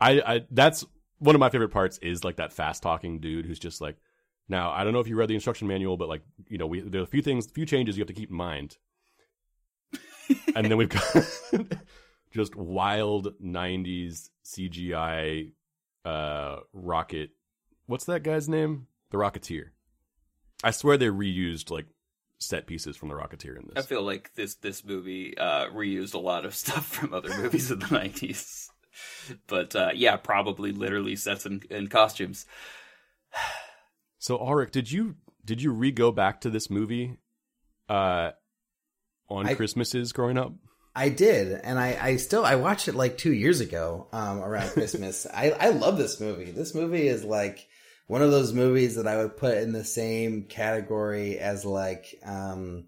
I, 0.00 0.20
I 0.20 0.44
that's 0.50 0.84
one 1.18 1.34
of 1.34 1.40
my 1.40 1.48
favorite 1.50 1.70
parts 1.70 1.98
is 1.98 2.24
like 2.24 2.36
that 2.36 2.52
fast 2.52 2.82
talking 2.82 3.20
dude 3.20 3.46
who's 3.46 3.58
just 3.58 3.80
like, 3.80 3.96
now 4.48 4.70
I 4.70 4.84
don't 4.84 4.92
know 4.92 5.00
if 5.00 5.08
you 5.08 5.16
read 5.16 5.28
the 5.28 5.34
instruction 5.34 5.68
manual, 5.68 5.96
but 5.96 6.08
like 6.08 6.22
you 6.48 6.58
know 6.58 6.66
we 6.66 6.80
there 6.80 7.00
are 7.00 7.04
a 7.04 7.08
few 7.08 7.22
things, 7.22 7.46
a 7.46 7.50
few 7.50 7.66
changes 7.66 7.96
you 7.96 8.02
have 8.02 8.08
to 8.08 8.14
keep 8.14 8.30
in 8.30 8.36
mind, 8.36 8.76
and 10.54 10.66
then 10.66 10.76
we've 10.76 10.88
got 10.88 11.02
just 12.32 12.54
wild 12.54 13.32
'90s 13.42 14.30
CGI 14.44 15.52
uh 16.04 16.56
rocket. 16.72 17.30
What's 17.86 18.04
that 18.06 18.22
guy's 18.22 18.48
name? 18.48 18.86
The 19.10 19.18
Rocketeer. 19.18 19.70
I 20.62 20.70
swear 20.70 20.96
they 20.96 21.06
reused 21.06 21.70
like 21.70 21.86
set 22.38 22.66
pieces 22.66 22.96
from 22.96 23.08
the 23.08 23.14
Rocketeer 23.14 23.56
in 23.56 23.68
this. 23.72 23.84
I 23.84 23.86
feel 23.86 24.02
like 24.02 24.34
this 24.34 24.56
this 24.56 24.84
movie 24.84 25.36
uh, 25.38 25.66
reused 25.68 26.14
a 26.14 26.18
lot 26.18 26.44
of 26.44 26.54
stuff 26.62 26.86
from 26.86 27.14
other 27.14 27.36
movies 27.42 27.70
in 27.70 27.78
the 27.78 27.88
nineties. 27.88 28.70
But 29.46 29.74
uh, 29.74 29.90
yeah, 29.94 30.16
probably 30.16 30.72
literally 30.72 31.16
sets 31.16 31.46
and, 31.46 31.64
and 31.70 31.90
costumes. 31.90 32.46
So 34.18 34.38
Ulrich, 34.38 34.72
did 34.72 34.90
you 34.90 35.16
did 35.44 35.60
you 35.60 35.72
re 35.72 35.90
go 35.90 36.12
back 36.12 36.40
to 36.42 36.50
this 36.50 36.70
movie 36.70 37.18
uh 37.88 38.30
on 39.28 39.46
I- 39.46 39.54
Christmases 39.54 40.12
growing 40.12 40.38
up? 40.38 40.52
I 40.96 41.08
did, 41.08 41.60
and 41.64 41.76
I, 41.76 41.98
I 42.00 42.16
still 42.16 42.44
I 42.44 42.54
watched 42.54 42.86
it 42.86 42.94
like 42.94 43.18
two 43.18 43.32
years 43.32 43.60
ago 43.60 44.06
um, 44.12 44.38
around 44.38 44.68
Christmas. 44.74 45.26
I 45.26 45.50
I 45.50 45.68
love 45.70 45.98
this 45.98 46.20
movie. 46.20 46.52
This 46.52 46.72
movie 46.72 47.08
is 47.08 47.24
like 47.24 47.66
one 48.06 48.22
of 48.22 48.30
those 48.30 48.52
movies 48.52 48.96
that 48.96 49.06
I 49.06 49.16
would 49.16 49.36
put 49.36 49.58
in 49.58 49.72
the 49.72 49.84
same 49.84 50.44
category 50.44 51.38
as 51.38 51.64
like 51.64 52.20
um 52.24 52.84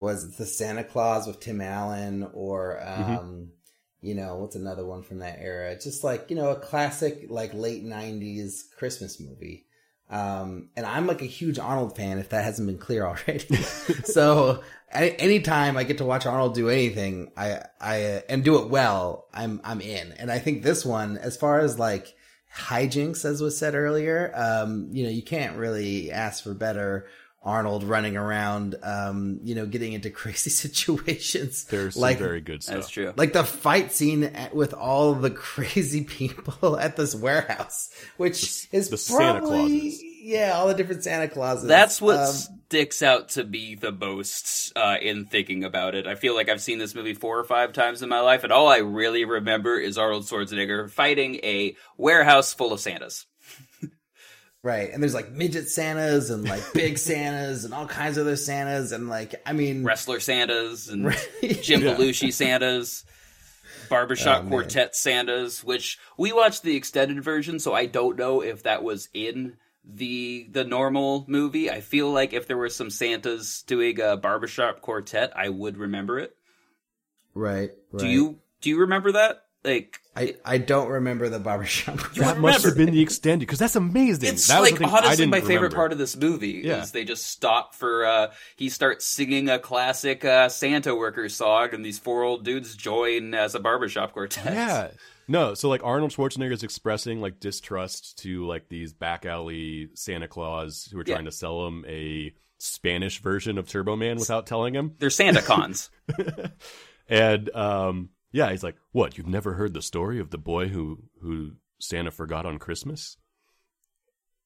was 0.00 0.36
the 0.36 0.46
Santa 0.46 0.84
Claus 0.84 1.26
with 1.26 1.40
Tim 1.40 1.60
Allen 1.60 2.28
or 2.32 2.80
um 2.82 3.50
you 4.02 4.14
know 4.14 4.36
what's 4.36 4.56
another 4.56 4.86
one 4.86 5.02
from 5.02 5.18
that 5.18 5.38
era? 5.40 5.76
Just 5.78 6.04
like 6.04 6.30
you 6.30 6.36
know 6.36 6.50
a 6.50 6.56
classic 6.56 7.26
like 7.28 7.52
late 7.54 7.84
'90s 7.84 8.62
Christmas 8.76 9.20
movie. 9.20 9.66
Um, 10.10 10.70
and 10.76 10.84
I'm 10.84 11.06
like 11.06 11.22
a 11.22 11.26
huge 11.26 11.60
Arnold 11.60 11.96
fan, 11.96 12.18
if 12.18 12.30
that 12.30 12.42
hasn't 12.42 12.66
been 12.66 12.78
clear 12.78 13.06
already. 13.06 13.54
so 14.04 14.62
anytime 14.92 15.76
I 15.76 15.84
get 15.84 15.98
to 15.98 16.04
watch 16.04 16.26
Arnold 16.26 16.54
do 16.54 16.68
anything, 16.68 17.30
I, 17.36 17.62
I, 17.80 18.04
uh, 18.04 18.20
and 18.28 18.42
do 18.42 18.60
it 18.60 18.68
well, 18.68 19.28
I'm, 19.32 19.60
I'm 19.62 19.80
in. 19.80 20.12
And 20.12 20.30
I 20.30 20.40
think 20.40 20.62
this 20.62 20.84
one, 20.84 21.16
as 21.16 21.36
far 21.36 21.60
as 21.60 21.78
like 21.78 22.12
hijinks, 22.54 23.24
as 23.24 23.40
was 23.40 23.56
said 23.56 23.74
earlier, 23.74 24.32
um, 24.34 24.88
you 24.92 25.04
know, 25.04 25.10
you 25.10 25.22
can't 25.22 25.56
really 25.56 26.10
ask 26.10 26.42
for 26.42 26.54
better 26.54 27.06
Arnold 27.42 27.84
running 27.84 28.16
around, 28.18 28.76
um, 28.82 29.40
you 29.42 29.54
know, 29.54 29.64
getting 29.66 29.92
into 29.94 30.10
crazy 30.22 30.50
situations. 30.50 31.64
There's 31.64 31.94
some 31.94 32.02
like, 32.02 32.18
very 32.18 32.40
good 32.40 32.62
stuff. 32.62 32.74
That's 32.76 32.88
true. 32.90 33.12
like 33.16 33.32
the 33.32 33.44
fight 33.44 33.92
scene 33.92 34.24
at, 34.24 34.54
with 34.54 34.74
all 34.74 35.14
the 35.14 35.30
crazy 35.30 36.04
people 36.08 36.78
at 36.78 36.96
this 36.96 37.14
warehouse, 37.14 37.88
which 38.18 38.68
is 38.72 38.88
the 38.90 38.96
Santa 38.98 39.38
probably 39.40 39.80
Clauses. 39.80 40.02
yeah, 40.22 40.52
all 40.54 40.68
the 40.68 40.74
different 40.74 41.02
Santa 41.02 41.28
Clauses. 41.28 41.66
That's 41.68 42.00
what 42.02 42.18
Um, 42.18 42.34
sticks 42.66 43.02
out 43.02 43.30
to 43.30 43.42
be 43.44 43.74
the 43.74 43.90
most 43.90 44.72
uh, 44.76 44.96
in 45.00 45.24
thinking 45.24 45.64
about 45.64 45.94
it. 45.94 46.06
I 46.06 46.14
feel 46.16 46.34
like 46.34 46.48
I've 46.50 46.60
seen 46.60 46.78
this 46.78 46.94
movie 46.94 47.14
four 47.14 47.38
or 47.38 47.44
five 47.44 47.72
times 47.72 48.02
in 48.02 48.08
my 48.10 48.20
life, 48.20 48.44
and 48.44 48.52
all 48.52 48.68
I 48.68 48.78
really 48.78 49.24
remember 49.24 49.78
is 49.78 49.96
Arnold 49.98 50.24
Schwarzenegger 50.24 50.90
fighting 50.90 51.36
a 51.36 51.74
warehouse 51.96 52.52
full 52.52 52.72
of 52.74 52.80
Santas. 52.80 53.26
Right, 54.62 54.90
and 54.92 55.02
there's 55.02 55.14
like 55.14 55.30
midget 55.32 55.68
Santas 55.68 56.30
and 56.30 56.44
like 56.48 56.62
big 56.72 56.98
Santas 57.08 57.64
and 57.64 57.72
all 57.74 57.86
kinds 57.86 58.16
of 58.16 58.26
other 58.26 58.36
Santas, 58.36 58.92
and 58.92 59.08
like 59.08 59.34
I 59.46 59.52
mean, 59.52 59.84
Wrestler 59.84 60.20
Santas 60.20 60.88
and 60.88 61.04
Right. 61.06 61.28
Jim 61.62 61.80
Belushi 61.82 62.32
Santas. 62.32 63.04
Barbershop 63.88 64.44
Oh. 64.44 64.48
Quartet 64.48 64.94
Santas, 64.94 65.64
which 65.64 65.98
we 66.16 66.32
watched 66.32 66.62
the 66.62 66.76
extended 66.76 67.24
version, 67.24 67.58
so 67.58 67.74
I 67.74 67.86
don't 67.86 68.16
know 68.16 68.40
if 68.40 68.62
that 68.62 68.84
was 68.84 69.08
in 69.12 69.56
the 69.84 70.46
the 70.52 70.62
normal 70.62 71.24
movie. 71.26 71.68
I 71.70 71.80
feel 71.80 72.10
like 72.12 72.32
if 72.32 72.46
there 72.46 72.56
were 72.56 72.68
some 72.68 72.90
Santas 72.90 73.62
doing 73.62 74.00
a 74.00 74.16
barbershop 74.16 74.80
quartet, 74.80 75.32
I 75.36 75.48
would 75.48 75.76
remember 75.76 76.20
it. 76.20 76.36
right, 77.34 77.70
right. 77.90 78.00
Do 78.00 78.06
you 78.06 78.38
do 78.60 78.70
you 78.70 78.78
remember 78.80 79.12
that? 79.12 79.42
Like 79.64 79.99
I 80.16 80.34
I 80.44 80.58
don't 80.58 80.88
remember 80.88 81.28
the 81.28 81.38
barbershop. 81.38 81.96
That 82.14 82.34
would 82.36 82.42
must 82.42 82.64
have 82.64 82.76
been 82.76 82.90
the 82.92 83.00
extended 83.00 83.40
because 83.46 83.58
that's 83.60 83.76
amazing. 83.76 84.30
it's 84.30 84.48
that 84.48 84.60
like 84.60 84.78
the 84.78 84.84
honestly 84.86 85.16
didn't 85.16 85.30
my 85.30 85.40
favorite 85.40 85.54
remember. 85.56 85.76
part 85.76 85.92
of 85.92 85.98
this 85.98 86.16
movie 86.16 86.62
Yeah. 86.64 86.82
is 86.82 86.90
they 86.90 87.04
just 87.04 87.26
stop 87.28 87.74
for 87.76 88.04
uh 88.04 88.32
he 88.56 88.68
starts 88.70 89.06
singing 89.06 89.48
a 89.48 89.58
classic 89.60 90.24
uh 90.24 90.48
Santa 90.48 90.94
worker 90.96 91.28
song 91.28 91.68
and 91.72 91.84
these 91.84 91.98
four 92.00 92.24
old 92.24 92.44
dudes 92.44 92.74
join 92.74 93.34
as 93.34 93.54
a 93.54 93.60
barbershop 93.60 94.12
quartet. 94.12 94.52
Yeah. 94.52 94.88
No, 95.28 95.54
so 95.54 95.68
like 95.68 95.84
Arnold 95.84 96.10
Schwarzenegger 96.10 96.50
is 96.54 96.64
expressing 96.64 97.20
like 97.20 97.38
distrust 97.38 98.18
to 98.24 98.44
like 98.48 98.68
these 98.68 98.92
back 98.92 99.24
alley 99.24 99.88
Santa 99.94 100.26
Claus 100.26 100.88
who 100.90 100.98
are 100.98 101.04
Yeah. 101.06 101.14
trying 101.14 101.26
to 101.26 101.30
sell 101.30 101.68
him 101.68 101.84
a 101.86 102.34
Spanish 102.58 103.22
version 103.22 103.56
of 103.56 103.68
Turbo 103.68 103.94
Man 103.94 104.16
without 104.18 104.48
telling 104.48 104.74
him. 104.74 104.96
They're 104.98 105.08
Santa 105.08 105.40
cons. 105.40 105.88
And 107.08 107.50
um 107.54 108.08
yeah, 108.32 108.50
he's 108.50 108.62
like, 108.62 108.76
"What? 108.92 109.18
You've 109.18 109.26
never 109.26 109.54
heard 109.54 109.74
the 109.74 109.82
story 109.82 110.18
of 110.20 110.30
the 110.30 110.38
boy 110.38 110.68
who 110.68 111.04
who 111.22 111.52
Santa 111.78 112.10
forgot 112.10 112.46
on 112.46 112.58
Christmas? 112.58 113.16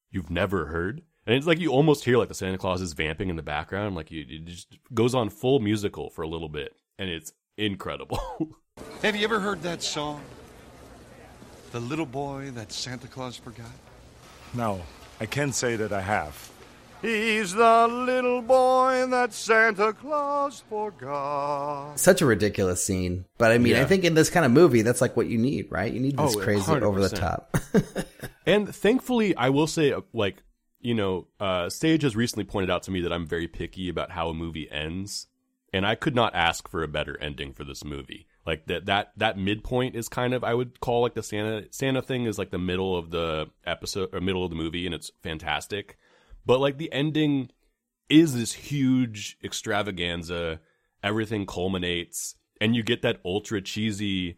You've 0.09 0.29
never 0.29 0.67
heard?" 0.67 1.01
And 1.27 1.35
it's 1.35 1.47
like 1.47 1.59
you 1.59 1.71
almost 1.71 2.05
hear 2.05 2.17
like 2.17 2.27
the 2.27 2.35
Santa 2.35 2.57
Claus 2.57 2.81
is 2.81 2.93
vamping 2.93 3.29
in 3.29 3.35
the 3.35 3.43
background, 3.43 3.95
like 3.95 4.11
you, 4.11 4.25
it 4.27 4.45
just 4.45 4.77
goes 4.93 5.15
on 5.15 5.29
full 5.29 5.59
musical 5.59 6.09
for 6.09 6.21
a 6.21 6.27
little 6.27 6.49
bit, 6.49 6.73
and 6.99 7.09
it's 7.09 7.33
incredible. 7.57 8.19
Have 9.01 9.15
you 9.15 9.23
ever 9.23 9.39
heard 9.39 9.61
that 9.63 9.81
song? 9.81 10.21
The 11.71 11.79
little 11.79 12.05
boy 12.05 12.51
that 12.51 12.71
Santa 12.71 13.07
Claus 13.07 13.37
forgot? 13.37 13.71
No, 14.53 14.81
I 15.19 15.25
can 15.25 15.51
say 15.51 15.75
that 15.75 15.91
I 15.91 16.01
have. 16.01 16.51
He's 17.05 17.53
the 17.53 17.87
little 17.87 18.41
boy 18.41 19.05
that 19.11 19.31
Santa 19.31 19.93
Claus 19.93 20.63
forgot. 20.67 21.99
Such 21.99 22.21
a 22.21 22.25
ridiculous 22.25 22.83
scene, 22.83 23.25
but 23.37 23.51
I 23.51 23.59
mean, 23.59 23.75
I 23.75 23.85
think 23.85 24.03
in 24.03 24.15
this 24.15 24.31
kind 24.31 24.45
of 24.45 24.51
movie, 24.51 24.81
that's 24.81 25.01
like 25.01 25.15
what 25.15 25.27
you 25.27 25.37
need, 25.37 25.67
right? 25.69 25.93
You 25.93 25.99
need 25.99 26.17
this 26.17 26.35
Oh, 26.35 26.39
crazy 26.39 26.71
over 26.71 26.99
the 26.99 27.09
top. 27.09 27.55
And 28.47 28.73
thankfully, 28.73 29.35
I 29.35 29.49
will 29.49 29.65
say, 29.65 29.91
uh, 29.91 30.01
like, 30.13 30.37
you 30.79 30.93
know, 30.93 31.27
uh, 31.39 31.67
Sage 31.69 32.03
has 32.03 32.15
recently 32.15 32.43
pointed 32.43 32.69
out 32.69 32.83
to 32.83 32.91
me 32.91 33.01
that 33.01 33.11
I'm 33.11 33.25
very 33.25 33.47
picky 33.47 33.89
about 33.89 34.11
how 34.11 34.29
a 34.29 34.35
movie 34.35 34.69
ends, 34.71 35.25
and 35.73 35.85
I 35.85 35.95
could 35.95 36.13
not 36.15 36.35
ask 36.35 36.69
for 36.69 36.83
a 36.83 36.87
better 36.87 37.17
ending 37.19 37.53
for 37.53 37.63
this 37.63 37.83
movie. 37.83 38.27
Like 38.45 38.67
that, 38.67 38.85
that 38.85 39.13
that 39.17 39.39
midpoint 39.39 39.95
is 39.95 40.07
kind 40.09 40.33
of 40.35 40.43
I 40.43 40.53
would 40.53 40.79
call 40.79 41.01
like 41.01 41.15
the 41.15 41.23
Santa 41.23 41.65
Santa 41.71 42.03
thing 42.03 42.25
is 42.25 42.37
like 42.37 42.51
the 42.51 42.59
middle 42.59 42.95
of 42.95 43.09
the 43.09 43.47
episode 43.65 44.09
or 44.13 44.21
middle 44.21 44.43
of 44.43 44.51
the 44.51 44.55
movie, 44.55 44.85
and 44.85 44.93
it's 44.93 45.11
fantastic. 45.23 45.97
But 46.45 46.59
like 46.59 46.77
the 46.77 46.91
ending 46.91 47.49
is 48.09 48.35
this 48.35 48.53
huge 48.53 49.37
extravaganza. 49.43 50.59
Everything 51.03 51.45
culminates, 51.45 52.35
and 52.59 52.75
you 52.75 52.83
get 52.83 53.01
that 53.03 53.19
ultra 53.23 53.61
cheesy 53.61 54.37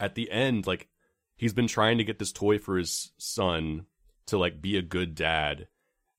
at 0.00 0.14
the 0.14 0.30
end, 0.30 0.66
like 0.66 0.88
he's 1.36 1.52
been 1.52 1.66
trying 1.66 1.98
to 1.98 2.04
get 2.04 2.18
this 2.18 2.32
toy 2.32 2.58
for 2.58 2.78
his 2.78 3.12
son 3.18 3.86
to 4.26 4.38
like 4.38 4.60
be 4.60 4.76
a 4.76 4.82
good 4.82 5.14
dad 5.14 5.68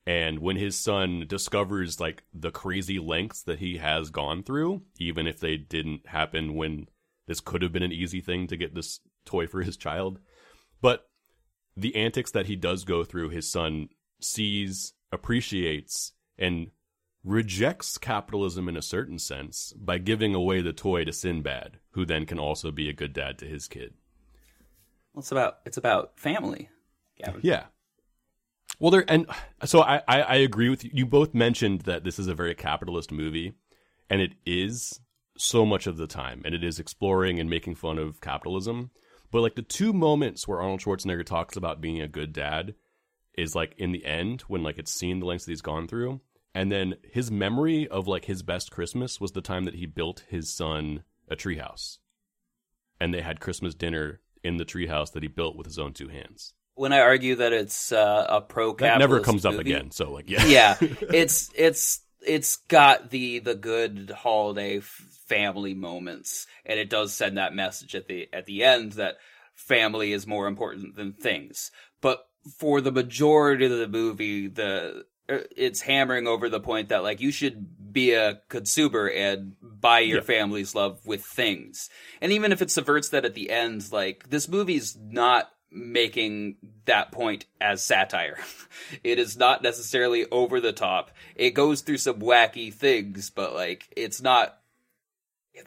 and 0.05 0.39
when 0.39 0.55
his 0.55 0.79
son 0.79 1.25
discovers 1.27 1.99
like 1.99 2.23
the 2.33 2.51
crazy 2.51 2.97
lengths 2.97 3.43
that 3.43 3.59
he 3.59 3.77
has 3.77 4.09
gone 4.09 4.41
through 4.41 4.81
even 4.97 5.27
if 5.27 5.39
they 5.39 5.57
didn't 5.57 6.07
happen 6.07 6.55
when 6.55 6.87
this 7.27 7.41
could 7.41 7.61
have 7.61 7.73
been 7.73 7.83
an 7.83 7.91
easy 7.91 8.21
thing 8.21 8.47
to 8.47 8.55
get 8.57 8.73
this 8.73 9.01
toy 9.25 9.45
for 9.45 9.61
his 9.61 9.75
child 9.75 10.19
but 10.81 11.09
the 11.75 11.95
antics 11.95 12.31
that 12.31 12.47
he 12.47 12.55
does 12.55 12.85
go 12.85 13.03
through 13.03 13.29
his 13.29 13.51
son 13.51 13.89
sees 14.19 14.93
appreciates 15.11 16.13
and 16.37 16.67
rejects 17.23 17.97
capitalism 17.97 18.69
in 18.69 18.77
a 18.77 18.81
certain 18.81 19.19
sense 19.19 19.73
by 19.77 19.97
giving 19.97 20.33
away 20.33 20.61
the 20.61 20.73
toy 20.73 21.03
to 21.03 21.11
Sinbad 21.11 21.79
who 21.91 22.05
then 22.05 22.25
can 22.25 22.39
also 22.39 22.71
be 22.71 22.89
a 22.89 22.93
good 22.93 23.13
dad 23.13 23.37
to 23.39 23.45
his 23.45 23.67
kid 23.67 23.93
Well, 25.13 25.21
it's 25.21 25.31
about 25.31 25.59
it's 25.65 25.77
about 25.77 26.19
family. 26.19 26.69
Gavin. 27.17 27.41
Yeah. 27.43 27.65
Well, 28.79 28.91
there 28.91 29.05
and 29.07 29.25
so 29.65 29.81
I, 29.81 30.01
I 30.07 30.21
I 30.21 30.35
agree 30.35 30.69
with 30.69 30.83
you. 30.83 30.91
You 30.93 31.05
both 31.05 31.33
mentioned 31.33 31.81
that 31.81 32.03
this 32.03 32.19
is 32.19 32.27
a 32.27 32.35
very 32.35 32.53
capitalist 32.53 33.11
movie, 33.11 33.53
and 34.09 34.21
it 34.21 34.33
is 34.45 34.99
so 35.37 35.65
much 35.65 35.87
of 35.87 35.97
the 35.97 36.07
time, 36.07 36.41
and 36.45 36.53
it 36.53 36.63
is 36.63 36.79
exploring 36.79 37.39
and 37.39 37.49
making 37.49 37.75
fun 37.75 37.97
of 37.97 38.21
capitalism. 38.21 38.91
But 39.31 39.41
like 39.41 39.55
the 39.55 39.61
two 39.63 39.93
moments 39.93 40.47
where 40.47 40.61
Arnold 40.61 40.81
Schwarzenegger 40.81 41.25
talks 41.25 41.57
about 41.57 41.81
being 41.81 42.01
a 42.01 42.07
good 42.07 42.31
dad 42.33 42.75
is 43.37 43.55
like 43.55 43.75
in 43.77 43.91
the 43.91 44.05
end 44.05 44.41
when 44.47 44.63
like 44.63 44.77
it's 44.77 44.91
seen 44.91 45.19
the 45.19 45.25
lengths 45.25 45.45
that 45.45 45.51
he's 45.51 45.61
gone 45.61 45.87
through, 45.87 46.19
and 46.53 46.71
then 46.71 46.95
his 47.03 47.31
memory 47.31 47.87
of 47.87 48.07
like 48.07 48.25
his 48.25 48.43
best 48.43 48.71
Christmas 48.71 49.21
was 49.21 49.31
the 49.31 49.41
time 49.41 49.65
that 49.65 49.75
he 49.75 49.85
built 49.85 50.25
his 50.27 50.53
son 50.53 51.03
a 51.29 51.35
treehouse, 51.35 51.99
and 52.99 53.13
they 53.13 53.21
had 53.21 53.39
Christmas 53.39 53.75
dinner 53.75 54.19
in 54.43 54.57
the 54.57 54.65
treehouse 54.65 55.11
that 55.13 55.23
he 55.23 55.29
built 55.29 55.55
with 55.55 55.67
his 55.67 55.79
own 55.79 55.93
two 55.93 56.07
hands. 56.07 56.53
When 56.75 56.93
I 56.93 56.99
argue 56.99 57.35
that 57.35 57.53
it's 57.53 57.91
uh, 57.91 58.25
a 58.29 58.41
pro 58.41 58.73
That 58.75 58.99
never 58.99 59.19
comes 59.19 59.45
up 59.45 59.55
again. 59.55 59.91
So 59.91 60.11
like, 60.11 60.29
yeah, 60.29 60.45
yeah, 60.45 60.77
it's 60.81 61.49
it's 61.55 62.01
it's 62.25 62.57
got 62.67 63.09
the 63.09 63.39
the 63.39 63.55
good 63.55 64.11
holiday 64.15 64.77
f- 64.77 64.85
family 65.27 65.73
moments, 65.73 66.47
and 66.65 66.79
it 66.79 66.89
does 66.89 67.13
send 67.13 67.37
that 67.37 67.53
message 67.53 67.95
at 67.95 68.07
the 68.07 68.29
at 68.33 68.45
the 68.45 68.63
end 68.63 68.93
that 68.93 69.17
family 69.55 70.13
is 70.13 70.27
more 70.27 70.47
important 70.47 70.95
than 70.95 71.13
things. 71.13 71.71
But 72.01 72.27
for 72.57 72.81
the 72.81 72.91
majority 72.91 73.65
of 73.65 73.71
the 73.71 73.87
movie, 73.87 74.47
the 74.47 75.05
uh, 75.29 75.39
it's 75.55 75.81
hammering 75.81 76.25
over 76.27 76.47
the 76.49 76.59
point 76.59 76.89
that 76.89 77.03
like 77.03 77.19
you 77.19 77.31
should 77.31 77.91
be 77.93 78.13
a 78.13 78.39
consumer 78.49 79.09
and 79.09 79.55
buy 79.61 79.99
your 79.99 80.19
Yeah. 80.19 80.23
family's 80.23 80.73
love 80.73 81.05
with 81.05 81.23
things. 81.25 81.89
And 82.21 82.31
even 82.31 82.51
if 82.51 82.61
it 82.61 82.71
subverts 82.71 83.09
that 83.09 83.25
at 83.25 83.33
the 83.33 83.49
end, 83.49 83.91
like 83.91 84.29
this 84.29 84.47
movie's 84.47 84.95
not 84.97 85.51
making 85.69 86.55
that 86.85 87.11
point 87.11 87.45
as 87.59 87.83
satire. 87.85 88.37
it 89.03 89.19
is 89.19 89.35
not 89.35 89.61
necessarily 89.61 90.25
over 90.31 90.61
the 90.61 90.71
top. 90.71 91.11
It 91.35 91.51
goes 91.51 91.81
through 91.81 91.97
some 91.97 92.19
wacky 92.21 92.73
things, 92.73 93.29
but 93.29 93.53
like 93.53 93.89
it's 93.97 94.21
not 94.21 94.57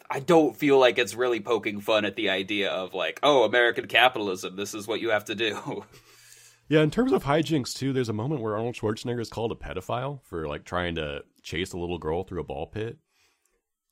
I 0.09 0.21
don't 0.21 0.57
feel 0.57 0.79
like 0.79 0.99
it's 0.99 1.15
really 1.15 1.41
poking 1.41 1.81
fun 1.81 2.05
at 2.05 2.15
the 2.17 2.31
idea 2.31 2.71
of 2.71 2.95
like, 2.95 3.19
oh, 3.23 3.43
American 3.45 3.89
capitalism, 3.89 4.55
this 4.57 4.73
is 4.73 4.87
what 4.87 5.01
you 5.01 5.11
have 5.11 5.25
to 5.27 5.35
do. 5.35 5.85
Yeah, 6.71 6.83
in 6.83 6.93
terms 6.93 7.11
of 7.11 7.25
hijinks 7.25 7.75
too, 7.75 7.93
there's 7.93 8.09
a 8.09 8.13
moment 8.13 8.43
where 8.43 8.57
Arnold 8.57 8.77
Schwarzenegger 8.77 9.21
is 9.21 9.29
called 9.29 9.51
a 9.51 9.57
pedophile 9.57 10.23
for 10.23 10.47
like 10.47 10.65
trying 10.65 10.95
to 10.95 11.25
chase 11.43 11.73
a 11.73 11.77
little 11.77 11.99
girl 11.99 12.23
through 12.23 12.41
a 12.41 12.45
ball 12.45 12.69
pit. 12.69 12.97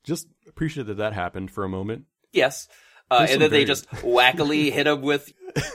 Just 0.05 0.29
appreciate 0.47 0.87
that 0.87 0.99
that 0.99 1.13
happened 1.13 1.51
for 1.51 1.65
a 1.65 1.69
moment. 1.69 2.05
Yes. 2.33 2.69
Uh, 3.11 3.27
and 3.29 3.43
then 3.43 3.51
they 3.51 3.65
just 3.65 3.91
wackily 3.91 4.71
hit 4.73 4.87
him 4.87 5.03
with. 5.03 5.33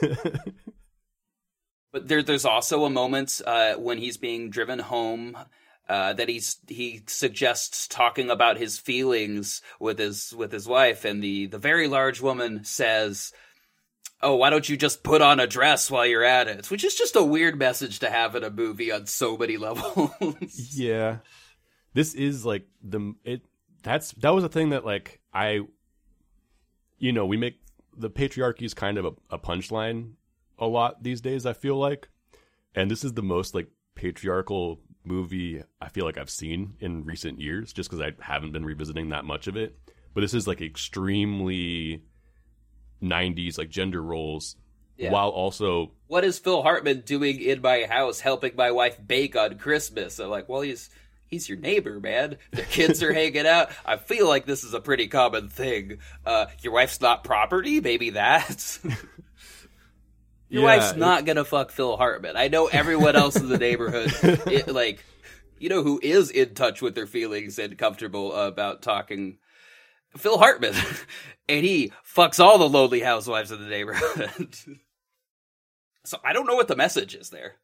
but 1.92 2.08
there, 2.08 2.22
there's 2.22 2.46
also 2.46 2.86
a 2.86 2.90
moment 2.90 3.42
uh, 3.46 3.74
when 3.74 3.98
he's 3.98 4.16
being 4.16 4.48
driven 4.48 4.78
home 4.78 5.36
uh, 5.90 6.14
that 6.14 6.30
he's 6.30 6.56
he 6.68 7.02
suggests 7.06 7.86
talking 7.86 8.30
about 8.30 8.56
his 8.56 8.78
feelings 8.78 9.60
with 9.78 9.98
his 9.98 10.32
with 10.34 10.52
his 10.52 10.66
wife, 10.66 11.04
and 11.04 11.22
the 11.22 11.48
the 11.48 11.58
very 11.58 11.86
large 11.86 12.22
woman 12.22 12.64
says. 12.64 13.30
Oh, 14.22 14.36
why 14.36 14.48
don't 14.50 14.68
you 14.68 14.76
just 14.76 15.02
put 15.02 15.20
on 15.20 15.38
a 15.38 15.46
dress 15.46 15.90
while 15.90 16.06
you're 16.06 16.24
at 16.24 16.48
it? 16.48 16.70
Which 16.70 16.82
is 16.82 16.94
just 16.94 17.14
a 17.14 17.22
weird 17.22 17.58
message 17.58 17.98
to 17.98 18.10
have 18.10 18.34
in 18.34 18.42
a 18.42 18.50
movie 18.50 18.90
on 18.90 19.06
so 19.06 19.36
many 19.36 19.56
levels. 19.58 20.10
Yeah. 20.74 21.18
This 21.92 22.14
is 22.14 22.44
like 22.44 22.66
the 22.82 23.14
it 23.24 23.42
that's 23.82 24.12
that 24.12 24.30
was 24.30 24.44
a 24.44 24.48
thing 24.48 24.70
that 24.70 24.84
like 24.84 25.20
I 25.32 25.60
you 26.98 27.12
know, 27.12 27.26
we 27.26 27.36
make 27.36 27.60
the 27.96 28.10
patriarchy 28.10 28.62
is 28.62 28.74
kind 28.74 28.98
of 28.98 29.04
a, 29.04 29.12
a 29.30 29.38
punchline 29.38 30.12
a 30.58 30.66
lot 30.66 31.02
these 31.02 31.20
days, 31.20 31.46
I 31.46 31.52
feel 31.52 31.76
like. 31.76 32.08
And 32.74 32.90
this 32.90 33.04
is 33.04 33.12
the 33.12 33.22
most 33.22 33.54
like 33.54 33.68
patriarchal 33.94 34.80
movie 35.04 35.62
I 35.80 35.88
feel 35.90 36.04
like 36.04 36.18
I've 36.18 36.30
seen 36.30 36.74
in 36.80 37.04
recent 37.04 37.40
years, 37.40 37.72
just 37.72 37.90
because 37.90 38.00
I 38.00 38.12
haven't 38.24 38.52
been 38.52 38.64
revisiting 38.64 39.10
that 39.10 39.24
much 39.24 39.46
of 39.46 39.56
it. 39.56 39.78
But 40.14 40.22
this 40.22 40.34
is 40.34 40.46
like 40.46 40.60
extremely 40.60 42.02
90s 43.04 43.58
like 43.58 43.68
gender 43.70 44.02
roles 44.02 44.56
Yeah. 44.96 45.10
while 45.12 45.28
also 45.30 45.92
what 46.06 46.24
is 46.24 46.38
Phil 46.38 46.62
Hartman 46.62 47.00
doing 47.00 47.40
in 47.40 47.60
my 47.60 47.84
house 47.88 48.20
helping 48.20 48.54
my 48.56 48.70
wife 48.70 48.98
bake 49.04 49.36
on 49.36 49.58
Christmas? 49.58 50.18
I'm 50.18 50.30
like, 50.30 50.48
well, 50.48 50.60
he's 50.60 50.90
he's 51.26 51.48
your 51.48 51.58
neighbor, 51.58 51.98
man. 52.00 52.36
The 52.52 52.62
kids 52.62 53.02
are 53.02 53.12
hanging 53.20 53.46
out. 53.46 53.70
I 53.84 53.96
feel 53.96 54.28
like 54.28 54.46
this 54.46 54.62
is 54.64 54.74
a 54.74 54.80
pretty 54.80 55.08
common 55.08 55.48
thing. 55.48 55.98
Uh, 56.24 56.46
your 56.62 56.72
wife's 56.72 57.00
not 57.00 57.24
property, 57.24 57.80
maybe 57.80 58.10
that. 58.10 58.78
your 60.48 60.62
Yeah, 60.62 60.64
wife's 60.64 60.96
not 60.96 61.24
gonna 61.24 61.44
fuck 61.44 61.70
Phil 61.72 61.96
Hartman. 61.96 62.36
I 62.36 62.48
know 62.48 62.66
everyone 62.68 63.16
else 63.16 63.36
in 63.36 63.48
the 63.48 63.58
neighborhood, 63.58 64.12
it, 64.22 64.68
like, 64.68 65.04
you 65.58 65.68
know, 65.68 65.82
who 65.82 65.98
is 66.02 66.30
in 66.30 66.54
touch 66.54 66.80
with 66.82 66.94
their 66.94 67.06
feelings 67.06 67.58
and 67.58 67.76
comfortable 67.78 68.32
about 68.32 68.82
talking. 68.82 69.38
Phil 70.16 70.38
Hartman, 70.38 70.74
and 71.48 71.64
he 71.64 71.92
fucks 72.06 72.38
all 72.42 72.58
the 72.58 72.68
lonely 72.68 73.00
housewives 73.00 73.50
in 73.50 73.60
the 73.60 73.68
neighborhood. 73.68 74.56
So 76.06 76.18
I 76.22 76.34
don't 76.34 76.46
know 76.46 76.54
what 76.54 76.68
the 76.68 76.76
message 76.76 77.14
is 77.14 77.30
there. 77.30 77.54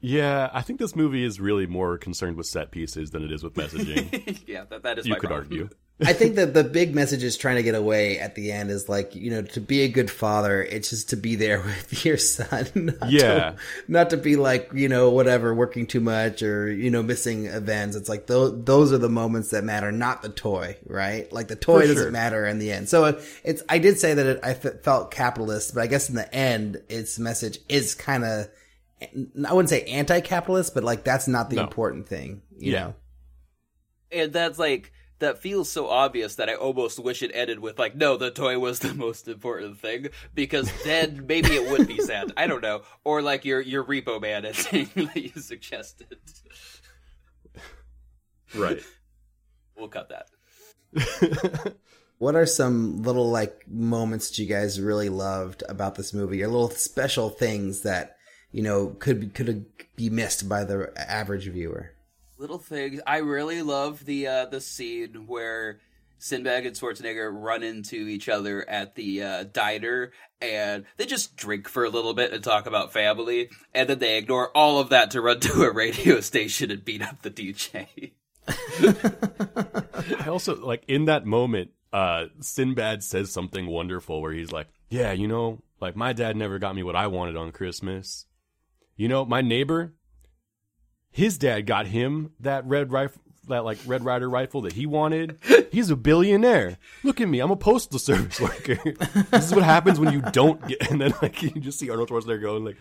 Yeah, 0.00 0.50
I 0.52 0.62
think 0.62 0.80
this 0.80 0.96
movie 0.96 1.22
is 1.22 1.38
really 1.38 1.64
more 1.66 1.96
concerned 1.96 2.36
with 2.36 2.46
set 2.46 2.72
pieces 2.72 3.10
than 3.10 3.22
it 3.22 3.30
is 3.30 3.44
with 3.44 3.54
messaging. 3.54 4.42
yeah, 4.48 4.64
that, 4.68 4.82
that 4.82 4.98
is 4.98 5.06
you 5.06 5.12
my 5.12 5.18
could 5.20 5.28
problem. 5.30 5.48
argue. 5.48 5.68
I 6.00 6.12
think 6.12 6.34
that 6.34 6.54
the 6.54 6.64
big 6.64 6.92
message 6.92 7.22
is 7.22 7.36
trying 7.36 7.54
to 7.56 7.62
get 7.62 7.76
away 7.76 8.18
at 8.18 8.34
the 8.34 8.50
end 8.50 8.68
is 8.70 8.88
like, 8.88 9.14
you 9.14 9.30
know, 9.30 9.42
to 9.42 9.60
be 9.60 9.82
a 9.82 9.88
good 9.88 10.10
father, 10.10 10.60
it's 10.60 10.90
just 10.90 11.10
to 11.10 11.16
be 11.16 11.36
there 11.36 11.60
with 11.64 12.04
your 12.04 12.16
son. 12.16 12.66
Not 13.00 13.10
Yeah. 13.12 13.50
To, 13.52 13.56
not 13.86 14.10
to 14.10 14.16
be 14.16 14.34
like, 14.34 14.70
you 14.74 14.88
know, 14.88 15.10
whatever, 15.10 15.54
working 15.54 15.86
too 15.86 16.00
much 16.00 16.42
or, 16.42 16.68
you 16.70 16.90
know, 16.90 17.00
missing 17.02 17.46
events. 17.46 17.94
It's 17.96 18.08
like 18.08 18.26
those, 18.26 18.64
those 18.64 18.92
are 18.92 18.98
the 18.98 19.08
moments 19.08 19.50
that 19.50 19.62
matter, 19.62 19.92
not 19.92 20.22
the 20.22 20.30
toy, 20.30 20.76
right? 20.84 21.32
Like 21.32 21.46
the 21.46 21.54
toy 21.56 21.82
For 21.82 21.86
doesn't 21.86 22.02
sure. 22.04 22.10
matter 22.10 22.44
in 22.44 22.58
the 22.58 22.72
end. 22.72 22.88
So 22.88 23.04
uh, 23.04 23.20
it's, 23.44 23.62
I 23.68 23.78
did 23.78 23.96
say 23.98 24.14
that 24.14 24.26
it, 24.26 24.40
I 24.42 24.50
f- 24.50 24.82
felt 24.82 25.12
capitalist, 25.12 25.74
but 25.74 25.82
I 25.82 25.86
guess 25.86 26.08
in 26.08 26.16
the 26.16 26.34
end, 26.34 26.82
its 26.88 27.20
message 27.20 27.60
is 27.68 27.94
kind 27.94 28.24
of, 28.24 28.48
I 29.00 29.52
wouldn't 29.52 29.68
say 29.70 29.82
anti-capitalist, 29.84 30.74
but 30.74 30.82
like 30.82 31.04
that's 31.04 31.28
not 31.28 31.50
the 31.50 31.56
No. 31.56 31.62
important 31.62 32.08
thing, 32.08 32.42
you 32.58 32.72
Yeah. 32.72 32.80
know? 32.80 32.94
And 34.10 34.32
that's 34.32 34.58
like 34.58 34.90
that 35.24 35.38
feels 35.38 35.70
so 35.70 35.88
obvious 35.88 36.36
that 36.36 36.48
I 36.48 36.54
almost 36.54 36.98
wish 36.98 37.22
it 37.22 37.30
ended 37.34 37.60
with 37.60 37.78
like, 37.78 37.96
no, 37.96 38.16
the 38.16 38.30
toy 38.30 38.58
was 38.58 38.78
the 38.78 38.94
most 39.06 39.26
important 39.26 39.78
thing 39.78 40.08
because 40.34 40.70
then 40.84 41.26
maybe 41.26 41.48
it 41.48 41.70
would 41.70 41.88
be 41.88 41.98
sad. 41.98 42.32
I 42.36 42.46
don't 42.46 42.62
know, 42.62 42.82
or 43.04 43.22
like 43.22 43.44
your 43.44 43.60
your 43.60 43.84
Repo 43.84 44.20
Man 44.20 44.44
ending 44.44 44.90
that 44.94 45.16
you 45.16 45.40
suggested. 45.40 46.18
Right. 48.54 48.80
We'll 49.76 49.88
cut 49.88 50.08
that. 50.10 51.74
What 52.18 52.36
are 52.36 52.46
some 52.46 53.02
little 53.02 53.28
like 53.28 53.68
moments 53.68 54.28
that 54.28 54.38
you 54.38 54.46
guys 54.46 54.80
really 54.80 55.08
loved 55.08 55.64
about 55.68 55.96
this 55.96 56.14
movie, 56.14 56.42
or 56.44 56.46
little 56.46 56.70
special 56.70 57.28
things 57.28 57.82
that 57.82 58.16
you 58.52 58.62
know 58.62 58.96
could 59.00 59.20
be, 59.20 59.26
could 59.26 59.66
be 59.96 60.10
missed 60.10 60.48
by 60.48 60.62
the 60.62 60.92
average 60.96 61.48
viewer? 61.48 61.93
Little 62.44 62.58
things. 62.58 63.00
I 63.06 63.18
really 63.18 63.62
love 63.62 64.04
the 64.04 64.26
uh, 64.26 64.44
the 64.44 64.60
scene 64.60 65.26
where 65.26 65.78
Sinbad 66.18 66.66
and 66.66 66.76
Schwarzenegger 66.76 67.32
run 67.32 67.62
into 67.62 67.96
each 67.96 68.28
other 68.28 68.68
at 68.68 68.96
the 68.96 69.22
uh, 69.22 69.44
diner, 69.44 70.12
and 70.42 70.84
they 70.98 71.06
just 71.06 71.36
drink 71.36 71.68
for 71.68 71.86
a 71.86 71.88
little 71.88 72.12
bit 72.12 72.34
and 72.34 72.44
talk 72.44 72.66
about 72.66 72.92
family, 72.92 73.48
and 73.72 73.88
then 73.88 73.98
they 73.98 74.18
ignore 74.18 74.50
all 74.54 74.78
of 74.78 74.90
that 74.90 75.10
to 75.12 75.22
run 75.22 75.40
to 75.40 75.62
a 75.62 75.72
radio 75.72 76.20
station 76.20 76.70
and 76.70 76.84
beat 76.84 77.00
up 77.00 77.22
the 77.22 77.30
DJ. 77.30 78.12
I 80.20 80.28
also 80.28 80.54
like 80.54 80.84
in 80.86 81.06
that 81.06 81.24
moment, 81.24 81.70
uh 81.94 82.26
Sinbad 82.40 83.02
says 83.02 83.32
something 83.32 83.66
wonderful 83.66 84.20
where 84.20 84.34
he's 84.34 84.52
like, 84.52 84.68
"Yeah, 84.90 85.12
you 85.12 85.28
know, 85.28 85.62
like 85.80 85.96
my 85.96 86.12
dad 86.12 86.36
never 86.36 86.58
got 86.58 86.76
me 86.76 86.82
what 86.82 86.94
I 86.94 87.06
wanted 87.06 87.38
on 87.38 87.52
Christmas. 87.52 88.26
You 88.96 89.08
know, 89.08 89.24
my 89.24 89.40
neighbor, 89.40 89.94
his 91.14 91.38
dad 91.38 91.62
got 91.66 91.86
him 91.86 92.32
that 92.40 92.66
red 92.66 92.92
rifle, 92.92 93.22
that 93.48 93.64
like 93.64 93.78
Red 93.86 94.04
Ryder 94.04 94.28
rifle 94.28 94.62
that 94.62 94.72
he 94.72 94.84
wanted. 94.86 95.38
He's 95.70 95.90
a 95.90 95.96
billionaire. 95.96 96.78
Look 97.02 97.20
at 97.20 97.28
me, 97.28 97.40
I'm 97.40 97.50
a 97.50 97.56
postal 97.56 97.98
service 98.10 98.40
worker. 98.40 98.76
this 99.30 99.46
is 99.46 99.54
what 99.54 99.64
happens 99.64 100.00
when 100.00 100.12
you 100.12 100.20
don't 100.32 100.66
get." 100.66 100.90
And 100.90 101.00
then 101.00 101.14
like 101.22 101.42
you 101.42 101.50
just 101.60 101.78
see 101.78 101.88
Arnold 101.90 102.08
Schwarzenegger 102.10 102.40
going 102.42 102.64
like 102.64 102.76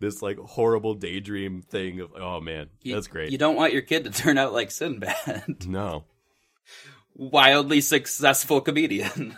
this 0.00 0.20
like 0.22 0.38
horrible 0.38 0.94
daydream 0.94 1.62
thing 1.62 2.00
of, 2.00 2.10
"Oh 2.14 2.40
man, 2.40 2.68
You- 2.82 2.94
that's 2.94 3.06
great." 3.08 3.30
You 3.30 3.38
don't 3.38 3.56
want 3.56 3.72
your 3.72 3.82
kid 3.82 4.04
to 4.04 4.10
turn 4.10 4.36
out 4.38 4.52
like 4.52 4.70
Sinbad, 4.70 5.64
no. 5.66 6.04
wildly 7.14 7.80
successful 7.80 8.60
comedian. 8.60 9.36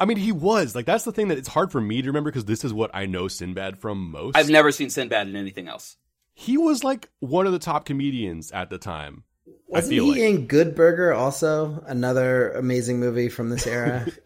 I 0.00 0.04
mean, 0.04 0.16
he 0.16 0.30
was 0.32 0.74
like 0.74 0.86
that's 0.86 1.04
the 1.04 1.12
thing 1.12 1.28
that 1.28 1.38
it's 1.38 1.48
hard 1.48 1.72
for 1.72 1.80
me 1.80 2.02
to 2.02 2.06
remember 2.08 2.30
because 2.30 2.44
this 2.44 2.64
is 2.64 2.72
what 2.72 2.90
I 2.94 3.06
know 3.06 3.28
Sinbad 3.28 3.78
from 3.80 4.10
most. 4.10 4.36
I've 4.36 4.48
never 4.48 4.70
seen 4.72 4.90
Sinbad 4.90 5.28
in 5.28 5.36
anything 5.36 5.68
else. 5.68 5.96
He 6.40 6.56
was 6.56 6.84
like 6.84 7.10
one 7.18 7.46
of 7.46 7.52
the 7.52 7.58
top 7.58 7.84
comedians 7.84 8.52
at 8.52 8.70
the 8.70 8.78
time. 8.78 9.24
Wasn't 9.66 9.92
I 9.92 9.96
feel 9.96 10.04
he 10.04 10.10
like 10.12 10.20
in 10.20 10.46
Good 10.46 10.76
Burger 10.76 11.12
also 11.12 11.82
another 11.86 12.52
amazing 12.52 13.00
movie 13.00 13.28
from 13.28 13.50
this 13.50 13.66
era? 13.66 14.06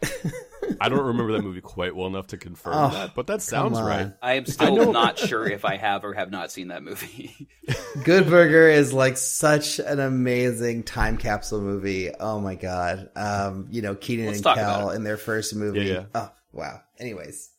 I 0.81 0.91
don't 0.91 1.07
remember 1.07 1.33
that 1.33 1.43
movie 1.43 1.63
quite 1.63 1.97
well 1.97 2.07
enough 2.07 2.27
to 2.29 2.37
confirm 2.37 2.75
Oh, 2.75 2.89
that, 2.91 3.15
but 3.15 3.29
that 3.29 3.41
sounds 3.41 3.81
right. 3.81 4.13
I 4.21 4.35
am 4.35 4.45
still 4.45 4.93
not 4.93 5.19
sure 5.19 5.49
if 5.49 5.65
I 5.65 5.79
have 5.79 6.05
or 6.05 6.13
have 6.13 6.31
not 6.31 6.53
seen 6.53 6.69
that 6.69 6.83
movie. 6.83 7.49
Good 8.05 8.27
Burger 8.27 8.69
is 8.69 8.93
like 8.93 9.17
such 9.17 9.79
an 9.79 9.99
amazing 9.99 10.83
time 10.83 11.17
capsule 11.17 11.63
movie. 11.63 12.11
Oh 12.21 12.41
my 12.41 12.57
god! 12.57 13.09
Um, 13.17 13.69
you 13.71 13.81
know, 13.81 13.95
Kenan 13.95 14.27
Let's 14.27 14.39
and 14.39 14.45
talk 14.45 14.57
Kel 14.57 14.91
in 14.91 15.03
their 15.03 15.17
first 15.17 15.57
movie. 15.57 15.81
Yeah, 15.81 15.93
yeah. 15.95 16.05
Oh 16.15 16.31
wow. 16.53 16.83
Anyways, 16.99 17.52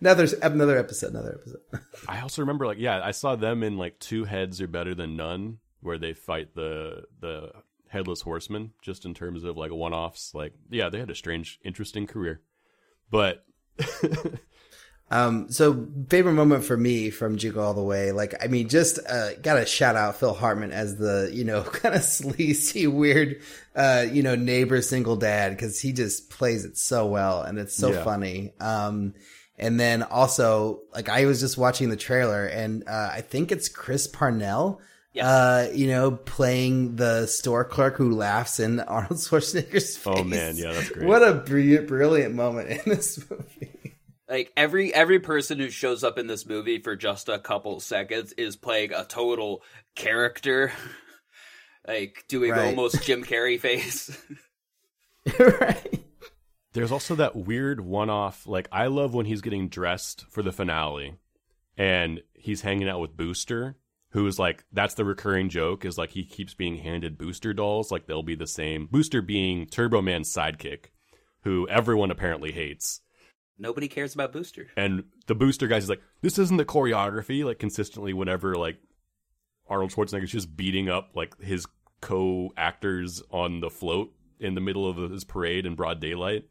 another 0.00 0.26
another 0.42 0.78
episode. 0.78 1.10
Another 1.10 1.40
episode. 1.40 1.84
I 2.08 2.20
also 2.20 2.42
remember 2.42 2.66
like 2.66 2.78
yeah, 2.78 3.00
I 3.02 3.10
saw 3.12 3.36
them 3.36 3.62
in 3.62 3.76
like 3.76 3.98
Two 3.98 4.24
Heads 4.24 4.60
Are 4.60 4.66
Better 4.68 4.94
Than 4.94 5.16
None, 5.16 5.58
where 5.80 5.98
they 5.98 6.12
fight 6.14 6.54
the 6.54 7.04
the 7.20 7.52
headless 7.88 8.22
horseman. 8.22 8.72
Just 8.82 9.04
in 9.04 9.14
terms 9.14 9.44
of 9.44 9.56
like 9.56 9.72
one 9.72 9.92
offs, 9.94 10.34
like 10.34 10.52
yeah, 10.70 10.88
they 10.88 10.98
had 10.98 11.10
a 11.10 11.14
strange, 11.14 11.58
interesting 11.64 12.06
career. 12.06 12.40
But 13.10 13.44
Um, 15.10 15.50
so 15.50 15.86
favorite 16.10 16.34
moment 16.34 16.64
for 16.64 16.76
me 16.76 17.08
from 17.08 17.38
Jingle 17.38 17.62
All 17.64 17.72
the 17.72 17.82
Way, 17.82 18.12
like, 18.12 18.34
I 18.44 18.48
mean, 18.48 18.68
just, 18.68 18.98
uh, 19.08 19.36
gotta 19.40 19.64
shout 19.64 19.96
out 19.96 20.16
Phil 20.16 20.34
Hartman 20.34 20.70
as 20.70 20.98
the, 20.98 21.30
you 21.32 21.44
know, 21.44 21.62
kind 21.64 21.94
of 21.94 22.02
sleazy, 22.02 22.86
weird, 22.86 23.40
uh, 23.74 24.04
you 24.12 24.22
know, 24.22 24.34
neighbor 24.34 24.82
single 24.82 25.16
dad, 25.16 25.58
cause 25.58 25.80
he 25.80 25.94
just 25.94 26.28
plays 26.28 26.66
it 26.66 26.76
so 26.76 27.06
well 27.06 27.40
and 27.40 27.58
it's 27.58 27.74
so 27.74 27.92
Yeah. 27.92 28.04
funny. 28.04 28.52
Um, 28.60 29.14
and 29.58 29.78
then 29.78 30.02
also, 30.02 30.80
like, 30.94 31.08
I 31.08 31.26
was 31.26 31.40
just 31.40 31.58
watching 31.58 31.88
the 31.90 31.96
trailer 31.96 32.46
and, 32.46 32.84
uh, 32.88 33.10
I 33.12 33.20
think 33.22 33.50
it's 33.52 33.68
Chris 33.68 34.06
Parnell, 34.06 34.80
Yes. 35.14 35.24
uh, 35.26 35.70
you 35.74 35.88
know, 35.88 36.12
playing 36.12 36.96
the 36.96 37.26
store 37.26 37.64
clerk 37.64 37.96
who 37.96 38.14
laughs 38.14 38.60
in 38.60 38.78
Arnold 38.80 39.18
Schwarzenegger's 39.18 39.96
face. 39.96 40.02
Oh, 40.06 40.22
man, 40.22 40.56
yeah, 40.56 40.72
that's 40.72 40.90
great. 40.90 41.06
What 41.06 41.26
a 41.26 41.34
brilliant, 41.34 41.88
brilliant 41.88 42.34
moment 42.34 42.68
in 42.70 42.80
this 42.86 43.18
movie. 43.30 43.74
Like 44.28 44.52
every 44.58 44.92
every 44.92 45.20
person 45.20 45.58
who 45.58 45.70
shows 45.70 46.04
up 46.04 46.18
in 46.18 46.26
this 46.26 46.44
movie 46.44 46.82
for 46.82 46.94
just 46.96 47.30
a 47.30 47.38
couple 47.38 47.80
seconds 47.80 48.32
is 48.34 48.56
playing 48.56 48.92
a 48.92 49.06
total 49.06 49.62
character, 49.96 50.70
like 51.88 52.24
doing 52.28 52.50
Right. 52.50 52.66
almost 52.66 53.02
Jim 53.04 53.24
Carrey 53.24 53.58
face. 53.58 54.14
right. 55.38 55.97
There's 56.78 56.92
also 56.92 57.16
that 57.16 57.34
weird 57.34 57.80
one 57.80 58.08
off. 58.08 58.46
Like, 58.46 58.68
I 58.70 58.86
love 58.86 59.12
when 59.12 59.26
he's 59.26 59.40
getting 59.40 59.68
dressed 59.68 60.24
for 60.30 60.44
the 60.44 60.52
finale 60.52 61.16
and 61.76 62.20
he's 62.34 62.60
hanging 62.60 62.88
out 62.88 63.00
with 63.00 63.16
Booster, 63.16 63.76
who 64.10 64.24
is 64.28 64.38
like, 64.38 64.64
that's 64.72 64.94
the 64.94 65.04
recurring 65.04 65.48
joke 65.48 65.84
is 65.84 65.98
like 65.98 66.10
he 66.10 66.24
keeps 66.24 66.54
being 66.54 66.76
handed 66.76 67.18
Booster 67.18 67.52
dolls. 67.52 67.90
Like, 67.90 68.06
they'll 68.06 68.22
be 68.22 68.36
the 68.36 68.46
same. 68.46 68.86
Booster 68.86 69.20
being 69.20 69.66
Turbo 69.66 70.00
Man's 70.00 70.32
sidekick, 70.32 70.86
who 71.42 71.66
everyone 71.68 72.12
apparently 72.12 72.52
hates. 72.52 73.00
Nobody 73.58 73.88
cares 73.88 74.14
about 74.14 74.32
Booster. 74.32 74.68
And 74.76 75.02
the 75.26 75.34
Booster 75.34 75.66
guys 75.66 75.82
is 75.82 75.90
like, 75.90 76.02
this 76.22 76.38
isn't 76.38 76.58
the 76.58 76.64
choreography. 76.64 77.44
Like, 77.44 77.58
consistently, 77.58 78.12
whenever 78.12 78.54
like 78.54 78.78
Arnold 79.68 79.90
Schwarzenegger's 79.90 80.30
just 80.30 80.56
beating 80.56 80.88
up 80.88 81.10
like 81.16 81.36
his 81.40 81.66
co 82.00 82.52
actors 82.56 83.20
on 83.32 83.58
the 83.58 83.68
float 83.68 84.12
in 84.38 84.54
the 84.54 84.60
middle 84.60 84.88
of 84.88 85.10
his 85.10 85.24
parade 85.24 85.66
in 85.66 85.74
broad 85.74 86.00
daylight. 86.00 86.44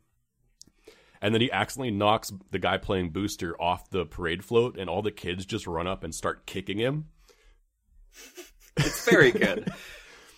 And 1.21 1.33
then 1.33 1.41
he 1.41 1.51
accidentally 1.51 1.91
knocks 1.91 2.31
the 2.51 2.59
guy 2.59 2.77
playing 2.77 3.09
Booster 3.09 3.59
off 3.61 3.89
the 3.89 4.05
parade 4.05 4.43
float, 4.43 4.77
and 4.77 4.89
all 4.89 5.01
the 5.01 5.11
kids 5.11 5.45
just 5.45 5.67
run 5.67 5.87
up 5.87 6.03
and 6.03 6.13
start 6.13 6.45
kicking 6.45 6.77
him. 6.77 7.05
It's 8.77 9.09
very 9.09 9.31
good. 9.31 9.71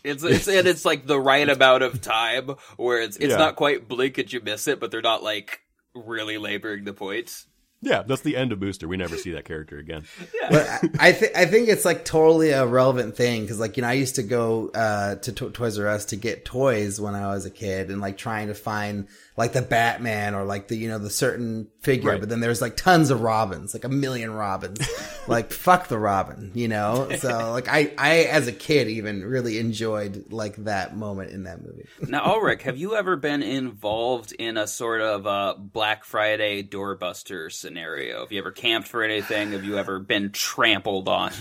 It's 0.01 0.23
it's 0.23 0.47
and 0.47 0.65
it's 0.65 0.85
like 0.85 1.05
the 1.05 1.19
right 1.19 1.47
amount 1.49 1.83
of 1.83 1.99
time 1.99 2.51
where 2.77 3.01
it's 3.01 3.17
it's 3.17 3.31
Yeah. 3.31 3.35
not 3.35 3.57
quite 3.57 3.89
blink 3.89 4.17
and 4.17 4.31
you 4.31 4.39
miss 4.39 4.65
it, 4.69 4.79
but 4.79 4.91
they're 4.91 5.01
not 5.01 5.23
like 5.23 5.59
really 5.93 6.37
laboring 6.37 6.85
the 6.85 6.93
point. 6.93 7.43
Yeah, 7.81 8.03
that's 8.03 8.21
the 8.21 8.37
end 8.37 8.53
of 8.53 8.61
Booster. 8.61 8.87
We 8.87 8.95
never 8.95 9.17
see 9.17 9.31
that 9.31 9.43
character 9.43 9.77
again. 9.77 10.05
But 10.49 10.67
I, 10.67 11.09
I 11.09 11.11
think 11.11 11.35
I 11.37 11.45
think 11.47 11.67
it's 11.67 11.83
like 11.83 12.05
totally 12.05 12.51
a 12.51 12.65
relevant 12.65 13.17
thing 13.17 13.41
because 13.41 13.59
like 13.59 13.75
you 13.75 13.81
know 13.81 13.89
I 13.89 13.93
used 13.93 14.15
to 14.15 14.23
go 14.23 14.69
uh, 14.73 15.15
to 15.15 15.33
to- 15.33 15.49
Toys 15.51 15.77
R 15.77 15.87
Us 15.89 16.05
to 16.05 16.15
get 16.15 16.45
toys 16.45 16.99
when 17.01 17.13
I 17.13 17.27
was 17.27 17.45
a 17.45 17.51
kid 17.51 17.89
and 17.91 17.99
like 17.99 18.17
trying 18.17 18.47
to 18.47 18.53
find 18.55 19.09
like 19.39 19.53
the 19.53 19.61
Batman 19.61 20.35
or 20.35 20.43
like 20.43 20.67
the 20.67 20.75
you 20.75 20.87
know 20.89 20.99
the 20.99 21.09
certain 21.09 21.67
figure, 21.81 22.11
Right. 22.11 22.19
but 22.19 22.27
then 22.29 22.41
there's 22.41 22.61
like 22.61 22.75
tons 22.75 23.09
of 23.09 23.21
Robins, 23.21 23.73
like 23.73 23.85
a 23.85 23.89
million 23.89 24.31
Robins. 24.33 24.85
like 25.27 25.51
fuck 25.51 25.87
the 25.87 25.97
Robin, 25.97 26.51
you 26.53 26.67
know. 26.67 27.09
So 27.17 27.29
like 27.51 27.67
I 27.69 27.93
I 27.97 28.17
as 28.25 28.47
a 28.47 28.51
kid 28.51 28.89
even 28.89 29.23
really 29.23 29.57
enjoyed 29.57 30.25
like 30.31 30.57
that 30.65 30.95
moment 30.95 31.31
in 31.31 31.43
that 31.45 31.61
movie. 31.63 31.85
Now, 32.09 32.25
Ulrich, 32.33 32.63
have 32.63 32.77
you 32.77 32.95
ever 32.95 33.15
been 33.15 33.41
involved 33.43 34.31
in 34.33 34.57
a 34.57 34.65
sort 34.67 35.01
of 35.01 35.25
uh, 35.27 35.53
Black 35.57 36.03
Friday 36.03 36.63
doorbuster 36.63 37.51
scenario? 37.51 38.21
Have 38.21 38.31
you 38.31 38.39
ever 38.39 38.51
camped 38.51 38.87
for 38.87 39.03
anything? 39.03 39.51
Have 39.53 39.63
you 39.63 39.77
ever 39.77 39.99
been 39.99 40.31
trampled 40.31 41.07
on? 41.07 41.31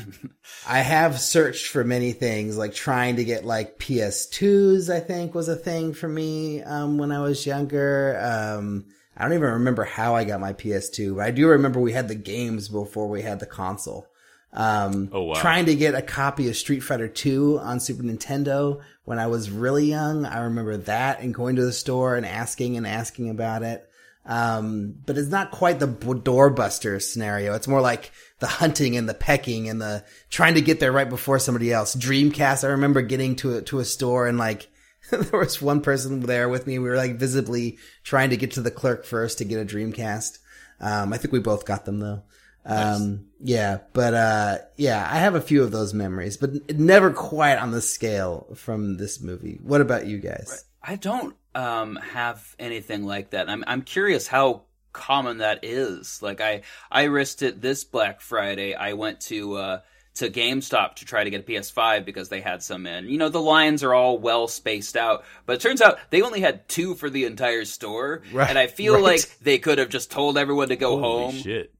I 0.69 0.81
have 0.81 1.19
searched 1.19 1.67
for 1.69 1.85
many 1.85 2.13
things, 2.13 2.57
like 2.59 2.75
trying 2.75 3.17
to 3.17 3.25
get 3.25 3.45
like 3.47 3.79
PS2s, 3.79 4.93
I 4.95 5.01
think 5.01 5.35
was 5.35 5.49
a 5.49 5.57
thing 5.57 5.95
for 5.95 6.09
me, 6.09 6.63
um, 6.63 6.99
when 6.99 7.11
I 7.13 7.21
was 7.21 7.47
younger. 7.47 7.88
Um, 8.21 8.87
I 9.17 9.25
don't 9.25 9.33
even 9.35 9.51
remember 9.51 9.85
how 9.85 10.15
I 10.15 10.25
got 10.25 10.41
my 10.41 10.53
PS2, 10.53 11.17
but 11.17 11.25
I 11.27 11.31
do 11.31 11.49
remember 11.49 11.81
we 11.81 11.93
had 11.93 12.09
the 12.09 12.15
games 12.15 12.69
before 12.69 13.09
we 13.09 13.23
had 13.23 13.41
the 13.41 13.47
console. 13.47 14.07
Um, 14.53 15.11
Oh, 15.13 15.25
wow. 15.25 15.35
trying 15.35 15.67
to 15.67 15.75
get 15.75 15.95
a 15.95 16.03
copy 16.03 16.49
of 16.49 16.57
Street 16.57 16.81
Fighter 16.81 17.09
2 17.09 17.59
on 17.61 17.81
Super 17.81 18.03
Nintendo 18.03 18.81
when 19.05 19.19
I 19.19 19.27
was 19.27 19.51
really 19.51 19.87
young. 19.87 20.25
I 20.25 20.41
remember 20.45 20.77
that 20.79 21.21
and 21.21 21.35
going 21.35 21.57
to 21.57 21.65
the 21.65 21.73
store 21.73 22.15
and 22.17 22.25
asking 22.25 22.77
and 22.77 22.87
asking 22.87 23.29
about 23.29 23.63
it. 23.63 23.85
Um, 24.25 24.95
but 25.07 25.17
it's 25.19 25.31
not 25.31 25.51
quite 25.51 25.81
the 25.81 25.89
doorbuster 25.89 27.01
scenario. 27.01 27.55
It's 27.55 27.69
more 27.69 27.81
like 27.81 28.13
the 28.41 28.47
hunting 28.47 28.97
and 28.97 29.09
the 29.09 29.15
pecking 29.15 29.69
and 29.69 29.81
the 29.81 30.05
trying 30.31 30.55
to 30.55 30.61
get 30.61 30.81
there 30.81 30.93
right 30.93 31.09
before 31.09 31.39
somebody 31.39 31.73
else. 31.73 31.97
Dreamcast. 31.97 32.63
I 32.65 32.69
remember 32.73 33.03
getting 33.03 33.37
to 33.37 33.57
a, 33.57 33.63
to 33.63 33.79
a 33.81 33.85
store 33.85 34.27
and 34.29 34.39
like, 34.39 34.69
there 35.31 35.41
was 35.41 35.61
one 35.61 35.81
person 35.81 36.21
there 36.21 36.49
with 36.49 36.67
me. 36.67 36.79
We 36.79 36.89
were 36.89 36.97
like 36.97 37.17
visibly 37.17 37.79
trying 38.05 38.31
to 38.31 38.37
get 38.37 38.53
to 38.53 38.61
the 38.61 38.71
clerk 38.71 39.05
first 39.05 39.39
to 39.39 39.45
get 39.45 39.61
a 39.61 39.65
Dreamcast. 39.65 40.39
Um, 40.81 41.13
I 41.13 41.19
think 41.19 41.33
we 41.33 41.41
both 41.41 41.65
got 41.65 41.85
them 41.85 42.01
though. 42.01 42.23
Um, 42.65 43.29
yeah, 43.41 43.79
but, 43.95 44.13
uh, 44.13 44.59
yeah, 44.77 45.09
I 45.11 45.17
have 45.17 45.35
a 45.35 45.41
few 45.41 45.63
of 45.63 45.71
those 45.71 45.95
memories, 45.95 46.37
but 46.37 46.79
never 46.79 47.11
quite 47.13 47.57
on 47.57 47.71
the 47.71 47.81
scale 47.81 48.47
from 48.57 48.99
this 48.99 49.23
movie. 49.23 49.59
What 49.63 49.81
about 49.81 50.07
you 50.07 50.19
guys? 50.19 50.67
I 50.83 50.97
don't 50.97 51.35
um, 51.55 51.97
have 51.97 52.55
anything 52.59 53.05
like 53.05 53.31
that. 53.31 53.49
I'm 53.49 53.65
I'm 53.67 53.83
curious 53.83 54.27
how 54.27 54.63
common 54.93 55.39
that 55.39 55.61
is. 55.65 56.23
Like 56.23 56.41
I 56.41 56.63
I 56.91 57.05
risked 57.05 57.43
it 57.43 57.61
this 57.61 57.85
Black 57.85 58.21
Friday. 58.21 58.75
I 58.75 58.93
went 58.95 59.21
to 59.23 59.57
uh, 59.57 59.81
to 60.15 60.29
GameStop 60.31 60.95
to 60.97 61.05
try 61.05 61.23
to 61.25 61.31
get 61.31 61.41
a 61.41 61.43
PS5 61.45 62.05
because 62.05 62.29
they 62.29 62.41
had 62.41 62.63
some 62.63 62.87
in. 62.87 63.09
You 63.09 63.19
know, 63.19 63.29
the 63.29 63.41
lines 63.41 63.85
are 63.85 63.95
all 63.95 64.19
well 64.19 64.49
spaced 64.49 64.97
out, 64.97 65.25
but 65.47 65.55
it 65.55 65.61
turns 65.61 65.81
out 65.81 65.99
they 66.11 66.23
only 66.23 66.41
had 66.41 66.69
two 66.69 66.95
for 66.95 67.09
the 67.09 67.25
entire 67.25 67.65
store, 67.65 68.23
Right, 68.33 68.49
and 68.49 68.59
I 68.59 68.67
feel 68.67 68.95
right. 68.95 69.03
like 69.03 69.39
they 69.41 69.59
could 69.59 69.79
have 69.79 69.89
just 69.91 70.11
told 70.11 70.37
everyone 70.37 70.69
to 70.69 70.77
go 70.77 70.99
Holy 70.99 71.23
home. 71.25 71.35
shit. 71.35 71.73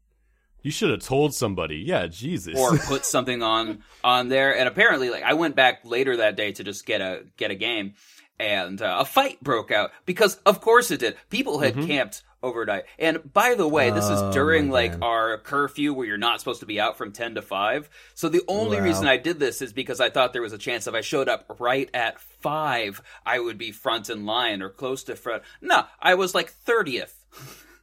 You 0.63 0.71
should 0.73 0.91
have 0.91 1.01
told 1.03 1.35
somebody. 1.35 1.77
Yeah, 1.77 2.09
Jesus. 2.09 2.59
or 2.59 2.77
put 2.87 3.05
something 3.05 3.43
on 3.43 3.83
on 4.05 4.29
there. 4.29 4.57
And 4.57 4.69
apparently, 4.69 5.09
like 5.09 5.23
I 5.23 5.35
went 5.35 5.55
back 5.57 5.81
later 5.85 6.17
that 6.19 6.37
day 6.37 6.53
to 6.53 6.65
just 6.65 6.85
get 6.85 7.01
a 7.01 7.25
get 7.37 7.51
a 7.51 7.55
game, 7.55 7.95
and 8.39 8.81
uh, 8.81 8.97
a 9.01 9.05
fight 9.05 9.43
broke 9.43 9.71
out 9.71 9.91
because 10.07 10.37
of 10.47 10.61
course 10.61 10.91
it 10.91 11.01
did. 11.01 11.17
People 11.31 11.59
had 11.61 11.75
camped 11.75 12.23
overnight. 12.43 12.85
And 13.01 13.33
by 13.33 13.55
the 13.57 13.67
way, 13.67 13.91
this 13.91 14.05
is 14.05 14.21
Oh, 14.21 14.33
during 14.33 14.69
my 14.69 14.75
like 14.75 15.03
our 15.03 15.39
curfew 15.39 15.93
where 15.93 16.07
you're 16.07 16.17
not 16.19 16.39
supposed 16.39 16.61
to 16.61 16.67
be 16.67 16.79
out 16.81 16.97
from 16.97 17.11
ten 17.13 17.35
to 17.35 17.43
five. 17.43 17.91
So 18.15 18.29
the 18.29 18.43
only 18.47 18.77
Wow. 18.79 18.85
reason 18.85 19.07
I 19.09 19.17
did 19.17 19.41
this 19.41 19.61
is 19.61 19.73
because 19.73 20.01
I 20.01 20.11
thought 20.11 20.33
there 20.33 20.43
was 20.43 20.53
a 20.53 20.59
chance 20.59 20.87
if 20.87 20.95
I 20.95 21.01
showed 21.01 21.29
up 21.29 21.57
right 21.59 21.91
at 21.93 22.21
five, 22.21 23.03
I 23.27 23.41
would 23.41 23.59
be 23.59 23.73
front 23.73 24.09
in 24.09 24.25
line 24.25 24.63
or 24.63 24.69
close 24.71 25.03
to 25.05 25.17
front. 25.17 25.43
No, 25.61 25.85
I 26.01 26.15
was 26.15 26.35
like 26.35 26.51
thirtieth. 26.51 27.15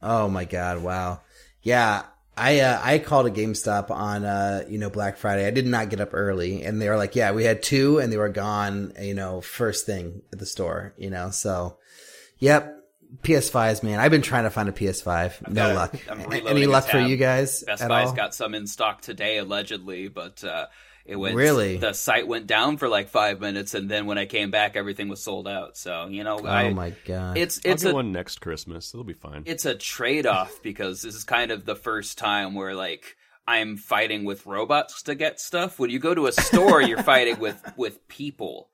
Oh 0.02 0.28
my 0.28 0.44
god! 0.46 0.82
Wow. 0.82 1.20
Yeah, 1.62 2.04
I 2.36 2.60
uh, 2.60 2.80
I 2.82 2.98
called 2.98 3.26
a 3.26 3.30
GameStop 3.30 3.90
on 3.90 4.24
uh 4.24 4.64
you 4.68 4.78
know 4.78 4.90
Black 4.90 5.16
Friday. 5.16 5.46
I 5.46 5.50
did 5.50 5.66
not 5.66 5.88
get 5.88 6.00
up 6.00 6.10
early, 6.12 6.62
and 6.64 6.80
they 6.82 6.88
were 6.88 6.96
like, 6.96 7.16
"Yeah, 7.16 7.32
we 7.32 7.44
had 7.44 7.62
two, 7.62 7.98
and 7.98 8.12
they 8.12 8.18
were 8.18 8.28
gone." 8.28 8.92
You 9.00 9.14
know, 9.14 9.40
first 9.40 9.86
thing 9.86 10.22
at 10.32 10.38
the 10.38 10.46
store. 10.46 10.94
You 10.98 11.10
know, 11.10 11.30
so 11.30 11.78
yep. 12.38 12.72
PS5s, 13.22 13.84
man. 13.84 14.00
I've 14.00 14.10
been 14.10 14.20
trying 14.20 14.44
to 14.44 14.50
find 14.50 14.68
a 14.68 14.72
PS5. 14.72 15.48
No 15.48 15.54
got 15.54 15.70
it. 15.70 15.74
luck. 15.74 16.34
A- 16.34 16.48
Any 16.50 16.66
luck 16.66 16.86
for 16.88 16.98
you 16.98 17.16
guys 17.16 17.62
Best 17.62 17.86
Buy's 17.86 18.08
all? 18.08 18.14
got 18.14 18.34
some 18.34 18.52
in 18.52 18.66
stock 18.66 19.00
today, 19.00 19.38
allegedly, 19.38 20.08
but 20.08 20.42
uh, 20.42 20.66
it 21.06 21.16
went. 21.16 21.36
Really? 21.36 21.76
The 21.76 21.92
site 21.92 22.26
went 22.26 22.46
down 22.46 22.76
for 22.76 22.88
like 22.88 23.08
five 23.08 23.40
minutes, 23.40 23.74
and 23.74 23.88
then 23.88 24.06
when 24.06 24.18
I 24.18 24.26
came 24.26 24.50
back, 24.50 24.76
everything 24.76 25.08
was 25.08 25.22
sold 25.22 25.46
out. 25.46 25.76
So 25.76 26.08
you 26.08 26.24
know, 26.24 26.40
oh 26.42 26.46
I, 26.46 26.72
my 26.72 26.94
god! 27.04 27.38
it's 27.38 27.60
I'll 27.64 27.72
it's 27.72 27.82
get 27.84 27.92
a 27.92 27.94
one 27.94 28.12
next 28.12 28.40
Christmas. 28.40 28.92
It'll 28.92 29.04
be 29.04 29.12
fine. 29.12 29.42
it's 29.46 29.64
a 29.64 29.74
trade 29.74 30.26
off 30.26 30.60
because 30.62 31.02
this 31.02 31.14
is 31.14 31.24
kind 31.24 31.50
of 31.50 31.64
the 31.64 31.76
first 31.76 32.18
time 32.18 32.54
where 32.54 32.74
like 32.74 33.16
I'm 33.46 33.76
fighting 33.76 34.24
with 34.24 34.46
robots 34.46 35.02
to 35.04 35.14
get 35.14 35.40
stuff. 35.40 35.78
When 35.78 35.90
you 35.90 35.98
go 35.98 36.14
to 36.14 36.26
a 36.26 36.32
store, 36.32 36.82
you're 36.82 37.02
fighting 37.02 37.38
with 37.38 37.62
with 37.76 38.06
people. 38.08 38.70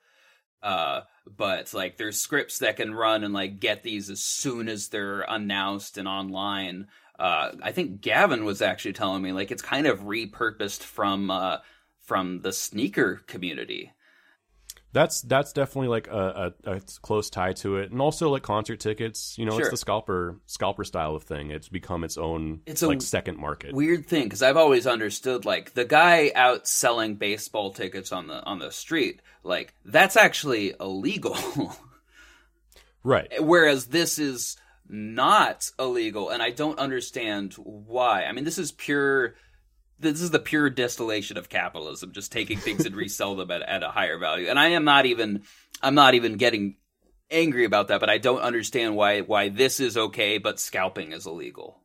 Uh, 0.62 1.02
but 1.26 1.74
like 1.74 1.96
there's 1.96 2.20
scripts 2.20 2.58
that 2.58 2.76
can 2.76 2.94
run 2.94 3.24
and 3.24 3.34
like 3.34 3.60
get 3.60 3.82
these 3.82 4.08
as 4.10 4.22
soon 4.22 4.68
as 4.68 4.88
they're 4.88 5.22
announced 5.22 5.98
and 5.98 6.08
online. 6.08 6.86
Uh, 7.18 7.52
I 7.62 7.72
think 7.72 8.00
Gavin 8.00 8.44
was 8.44 8.62
actually 8.62 8.94
telling 8.94 9.22
me 9.22 9.32
like 9.32 9.50
it's 9.50 9.62
kind 9.62 9.86
of 9.86 10.00
repurposed 10.00 10.82
from 10.82 11.30
uh 11.30 11.58
from 12.12 12.42
the 12.42 12.52
sneaker 12.52 13.22
community. 13.26 13.90
That's 14.92 15.22
that's 15.22 15.54
definitely 15.54 15.88
like 15.88 16.08
a, 16.08 16.52
a, 16.66 16.72
a 16.72 16.80
close 17.00 17.30
tie 17.30 17.54
to 17.54 17.78
it, 17.78 17.90
and 17.90 18.02
also 18.02 18.28
like 18.28 18.42
concert 18.42 18.78
tickets. 18.80 19.36
You 19.38 19.46
know, 19.46 19.52
Sure. 19.52 19.60
it's 19.62 19.70
the 19.70 19.78
scalper 19.78 20.38
scalper 20.44 20.84
style 20.84 21.14
of 21.16 21.22
thing. 21.22 21.50
It's 21.50 21.70
become 21.70 22.04
its 22.04 22.18
own 22.18 22.60
It's 22.66 22.82
a 22.82 22.88
like 22.88 23.00
second 23.00 23.38
market. 23.38 23.72
weird 23.74 24.06
thing 24.06 24.24
because 24.24 24.42
I've 24.42 24.58
always 24.58 24.86
understood 24.86 25.46
like 25.46 25.72
the 25.72 25.86
guy 25.86 26.30
out 26.34 26.68
selling 26.68 27.14
baseball 27.14 27.72
tickets 27.72 28.12
on 28.12 28.26
the 28.26 28.44
on 28.44 28.58
the 28.58 28.70
street, 28.70 29.22
like 29.42 29.72
that's 29.86 30.18
actually 30.18 30.74
illegal. 30.78 31.38
right. 33.02 33.32
Whereas 33.42 33.86
this 33.86 34.18
is 34.18 34.58
not 34.90 35.70
illegal, 35.78 36.28
and 36.28 36.42
I 36.42 36.50
don't 36.50 36.78
understand 36.78 37.54
why. 37.54 38.24
I 38.24 38.32
mean, 38.32 38.44
this 38.44 38.58
is 38.58 38.72
pure. 38.72 39.36
This 40.02 40.20
is 40.20 40.30
the 40.30 40.38
pure 40.38 40.68
distillation 40.68 41.38
of 41.38 41.48
capitalism, 41.48 42.12
just 42.12 42.30
taking 42.32 42.58
things 42.58 42.84
and 42.84 42.94
resell 42.94 43.36
them 43.36 43.50
at, 43.50 43.62
at 43.62 43.82
a 43.82 43.88
higher 43.88 44.18
value. 44.18 44.48
And 44.48 44.58
I 44.58 44.68
am 44.68 44.84
not 44.84 45.06
even, 45.06 45.42
I'm 45.82 45.94
not 45.94 46.14
even 46.14 46.36
getting 46.36 46.76
angry 47.30 47.64
about 47.64 47.88
that, 47.88 48.00
but 48.00 48.10
I 48.10 48.18
don't 48.18 48.40
understand 48.42 48.94
why 48.96 49.20
why 49.22 49.48
this 49.48 49.80
is 49.80 49.96
okay, 49.96 50.38
but 50.38 50.60
scalping 50.60 51.12
is 51.12 51.26
illegal. 51.26 51.78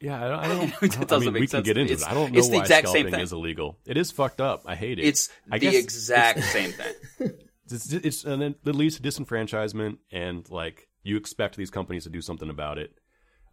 Yeah, 0.00 0.22
I 0.24 0.28
don't. 0.28 0.38
I, 0.38 0.48
don't, 0.48 0.62
It 0.68 0.74
I 0.74 0.86
don't- 0.86 1.00
I 1.00 1.04
doesn't 1.04 1.24
mean, 1.24 1.32
make 1.34 1.40
we 1.40 1.46
sense 1.46 1.64
can 1.66 1.74
get 1.74 1.78
into 1.78 1.92
It's- 1.94 2.06
it. 2.06 2.10
I 2.10 2.14
don't 2.14 2.32
know 2.32 2.38
it's 2.38 2.48
the 2.48 2.56
why 2.56 2.62
exact 2.62 2.86
same 2.88 2.92
scalping 2.92 3.12
thing. 3.12 3.20
is 3.22 3.32
illegal. 3.32 3.78
It 3.86 3.96
is 3.96 4.10
fucked 4.10 4.40
up. 4.40 4.62
I 4.66 4.74
hate 4.74 4.98
it. 4.98 5.04
It's 5.06 5.30
I 5.50 5.58
the 5.58 5.74
exact 5.76 6.42
same 6.44 6.72
thing. 6.72 6.94
It's, 7.70 7.92
it's 7.92 8.24
and 8.24 8.40
then 8.40 8.54
it 8.64 8.74
leads 8.74 8.96
to 8.98 9.02
disenfranchisement, 9.02 9.98
and 10.10 10.48
like 10.48 10.88
you 11.02 11.18
expect 11.18 11.54
these 11.58 11.68
companies 11.68 12.04
to 12.04 12.08
do 12.10 12.22
something 12.22 12.48
about 12.48 12.78
it. 12.78 12.94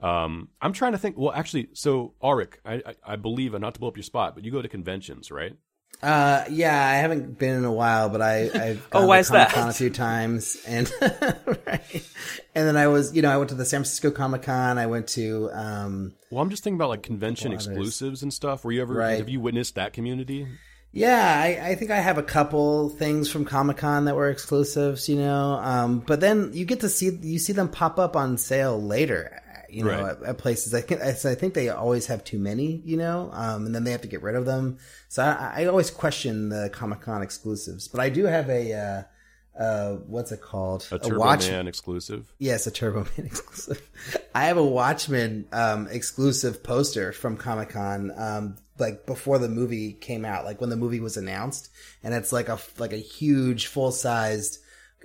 Um, 0.01 0.49
I'm 0.61 0.73
trying 0.73 0.91
to 0.91 0.97
think. 0.97 1.17
Well, 1.17 1.31
actually, 1.33 1.69
so 1.73 2.13
Auric, 2.21 2.59
I, 2.65 2.73
I, 2.75 2.95
I 3.13 3.15
believe, 3.15 3.53
and 3.53 3.61
not 3.61 3.73
to 3.75 3.79
blow 3.79 3.89
up 3.89 3.97
your 3.97 4.03
spot, 4.03 4.35
but 4.35 4.43
you 4.43 4.51
go 4.51 4.61
to 4.61 4.67
conventions, 4.67 5.31
right? 5.31 5.55
Uh, 6.03 6.43
yeah, 6.49 6.77
I 6.87 6.95
haven't 6.95 7.39
been 7.39 7.55
in 7.55 7.63
a 7.63 7.71
while, 7.71 8.09
but 8.09 8.21
I, 8.21 8.49
I've 8.53 8.85
Oh, 8.91 8.99
gone 8.99 9.07
why 9.07 9.15
to 9.17 9.19
is 9.21 9.29
that? 9.29 9.49
Comic-Con 9.51 9.69
a 9.69 9.73
few 9.73 9.89
times, 9.89 10.61
and 10.67 10.91
right. 11.65 12.03
and 12.53 12.67
then 12.67 12.75
I 12.75 12.87
was, 12.87 13.15
you 13.15 13.21
know, 13.21 13.31
I 13.31 13.37
went 13.37 13.49
to 13.49 13.55
the 13.55 13.63
San 13.65 13.79
Francisco 13.79 14.11
Comic 14.11 14.43
Con. 14.43 14.77
I 14.77 14.87
went 14.87 15.07
to, 15.09 15.49
um, 15.53 16.13
Well, 16.29 16.41
I'm 16.43 16.49
just 16.49 16.63
thinking 16.63 16.77
about 16.77 16.89
like 16.89 17.01
convention 17.03 17.53
Others. 17.53 17.67
exclusives 17.67 18.23
and 18.23 18.33
stuff. 18.33 18.65
Were 18.65 18.73
you 18.73 18.81
ever 18.81 18.93
Right. 18.93 19.17
have 19.17 19.29
you 19.29 19.39
witnessed 19.39 19.75
that 19.75 19.93
community? 19.93 20.45
yeah, 20.91 21.41
I, 21.41 21.69
I 21.71 21.75
think 21.75 21.91
I 21.91 21.99
have 22.01 22.17
a 22.17 22.23
couple 22.23 22.89
things 22.89 23.29
from 23.31 23.45
Comic 23.45 23.77
Con 23.77 24.05
that 24.05 24.15
were 24.15 24.29
exclusives, 24.29 25.07
you 25.09 25.15
know, 25.15 25.53
um, 25.61 25.99
but 25.99 26.19
then 26.19 26.51
you 26.53 26.65
get 26.65 26.81
to 26.81 26.89
see 26.89 27.09
you 27.21 27.39
see 27.39 27.53
them 27.53 27.69
pop 27.69 27.99
up 27.99 28.15
on 28.17 28.37
sale 28.37 28.81
later. 28.81 29.41
You 29.75 29.83
know, 29.83 29.91
Right. 29.91 30.17
at, 30.17 30.23
at 30.23 30.37
places. 30.37 30.73
I 30.73 30.81
think 30.81 31.01
I 31.01 31.09
I 31.09 31.35
think 31.35 31.53
they 31.53 31.69
always 31.69 32.07
have 32.07 32.23
too 32.23 32.39
many. 32.39 32.81
You 32.85 32.97
know, 32.97 33.29
um, 33.33 33.65
and 33.65 33.75
then 33.75 33.83
they 33.83 33.91
have 33.91 34.01
to 34.01 34.07
get 34.07 34.21
rid 34.21 34.35
of 34.35 34.45
them. 34.45 34.77
So 35.09 35.23
I, 35.23 35.61
I 35.61 35.65
always 35.65 35.91
question 35.91 36.49
the 36.49 36.69
Comic 36.71 37.01
Con 37.01 37.21
exclusives. 37.21 37.87
But 37.87 38.01
I 38.01 38.09
do 38.09 38.25
have 38.25 38.49
a 38.49 38.73
uh, 38.73 39.03
uh, 39.61 39.95
what's 40.07 40.31
it 40.31 40.41
called? 40.41 40.87
A 40.91 40.99
Turbo 40.99 41.19
watch. 41.19 41.49
Man 41.49 41.67
exclusive. 41.67 42.33
Yes, 42.39 42.67
a 42.67 42.71
Turbo 42.71 43.05
Man 43.17 43.25
exclusive. 43.27 43.81
I 44.33 44.45
have 44.45 44.57
a 44.57 44.65
Watchmen 44.65 45.47
um, 45.51 45.87
exclusive 45.89 46.63
poster 46.63 47.13
from 47.13 47.37
Comic 47.37 47.69
Con, 47.69 48.11
um, 48.17 48.57
like 48.77 49.05
before 49.05 49.39
the 49.39 49.47
movie 49.47 49.93
came 49.93 50.25
out, 50.25 50.43
like 50.43 50.59
when 50.59 50.69
the 50.69 50.75
movie 50.75 50.99
was 50.99 51.15
announced, 51.15 51.69
and 52.03 52.13
it's 52.13 52.33
like 52.33 52.49
a 52.49 52.59
like 52.77 52.91
a 52.91 52.97
huge 52.97 53.67
full 53.67 53.91
sized, 53.91 54.59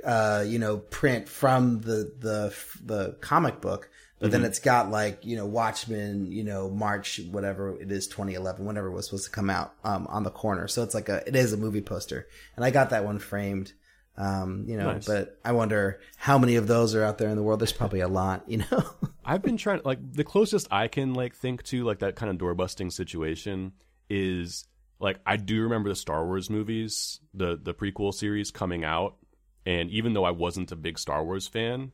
uh, 0.05 0.45
you 0.47 0.59
know, 0.59 0.79
print 0.79 1.29
from 1.29 1.81
the 1.83 2.13
the 2.19 2.55
the 2.85 3.17
comic 3.21 3.61
book. 3.61 3.90
But 4.21 4.33
then 4.33 4.45
it's 4.45 4.59
got 4.59 4.91
like 4.91 5.25
you 5.25 5.37
know 5.37 5.47
Watchmen, 5.47 6.31
you 6.31 6.45
know 6.45 6.69
March 6.69 7.21
whatever 7.31 7.81
it 7.81 7.91
is 7.91 8.07
2011, 8.07 8.65
whenever 8.65 8.89
it 8.89 8.93
was 8.93 9.07
supposed 9.07 9.25
to 9.25 9.31
come 9.31 9.49
out 9.49 9.73
um, 9.83 10.07
on 10.09 10.25
the 10.25 10.31
corner. 10.31 10.69
So 10.69 10.83
it's 10.83 10.95
like 10.95 11.09
a 11.09 11.27
it 11.27 11.35
is 11.35 11.53
a 11.55 11.57
movie 11.57 11.81
poster, 11.81 12.29
and 12.55 12.65
I 12.65 12.71
got 12.71 12.91
that 12.91 13.05
one 13.05 13.19
framed. 13.19 13.73
Um, 14.17 14.65
you 14.69 14.77
know, 14.77 14.93
Nice. 14.93 15.07
but 15.07 15.39
I 15.43 15.53
wonder 15.53 16.01
how 16.17 16.37
many 16.37 16.57
of 16.57 16.67
those 16.67 16.95
are 16.95 17.03
out 17.03 17.17
there 17.17 17.31
in 17.31 17.37
the 17.37 17.43
world. 17.43 17.61
There's 17.61 17.73
probably 17.73 18.01
a 18.01 18.09
lot, 18.09 18.45
you 18.47 18.59
know. 18.59 18.85
I've 19.25 19.41
been 19.41 19.57
trying 19.57 19.81
like 19.85 19.99
the 20.13 20.25
closest 20.25 20.69
I 20.71 20.89
can 20.89 21.15
like 21.15 21.35
think 21.35 21.63
to 21.65 21.85
like 21.85 22.01
that 22.01 22.17
kind 22.17 22.29
of 22.29 22.37
door 22.37 22.53
busting 22.55 22.91
situation 22.91 23.73
is 24.11 24.67
like 24.99 25.19
I 25.25 25.39
do 25.39 25.63
remember 25.63 25.89
the 25.89 25.95
Star 25.97 26.27
Wars 26.27 26.51
movies, 26.51 27.21
the 27.33 27.59
the 27.63 27.73
prequel 27.73 28.13
series 28.13 28.51
coming 28.51 28.85
out, 28.85 29.17
and 29.65 29.89
even 29.91 30.13
though 30.13 30.25
I 30.25 30.33
wasn't 30.33 30.71
a 30.73 30.77
big 30.77 30.99
Star 30.99 31.25
Wars 31.25 31.47
fan, 31.49 31.93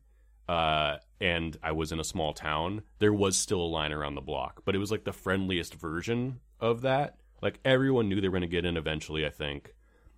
uh, 0.48 0.96
and 1.20 1.56
I 1.62 1.72
was 1.72 1.92
in 1.92 2.00
a 2.00 2.04
small 2.04 2.32
town, 2.32 2.82
there 2.98 3.12
was 3.12 3.36
still 3.36 3.60
a 3.60 3.66
line 3.66 3.92
around 3.92 4.14
the 4.14 4.20
block, 4.20 4.62
but 4.64 4.74
it 4.74 4.78
was 4.78 4.90
like 4.90 5.04
the 5.04 5.12
friendliest 5.12 5.74
version 5.74 6.40
of 6.60 6.82
that. 6.82 7.16
Like 7.42 7.60
everyone 7.64 8.08
knew 8.08 8.20
they 8.20 8.28
were 8.28 8.38
going 8.38 8.42
to 8.42 8.48
get 8.48 8.64
in 8.64 8.76
eventually. 8.76 9.26
I 9.26 9.30
think 9.30 9.74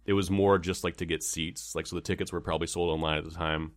it 0.06 0.12
was 0.12 0.30
more 0.30 0.58
just 0.58 0.84
like 0.84 0.96
to 0.96 1.06
get 1.06 1.22
seats, 1.22 1.74
like 1.74 1.86
so 1.86 1.96
the 1.96 2.02
tickets 2.02 2.32
were 2.32 2.40
probably 2.40 2.66
sold 2.66 2.90
online 2.90 3.18
at 3.18 3.24
the 3.24 3.30
time 3.30 3.72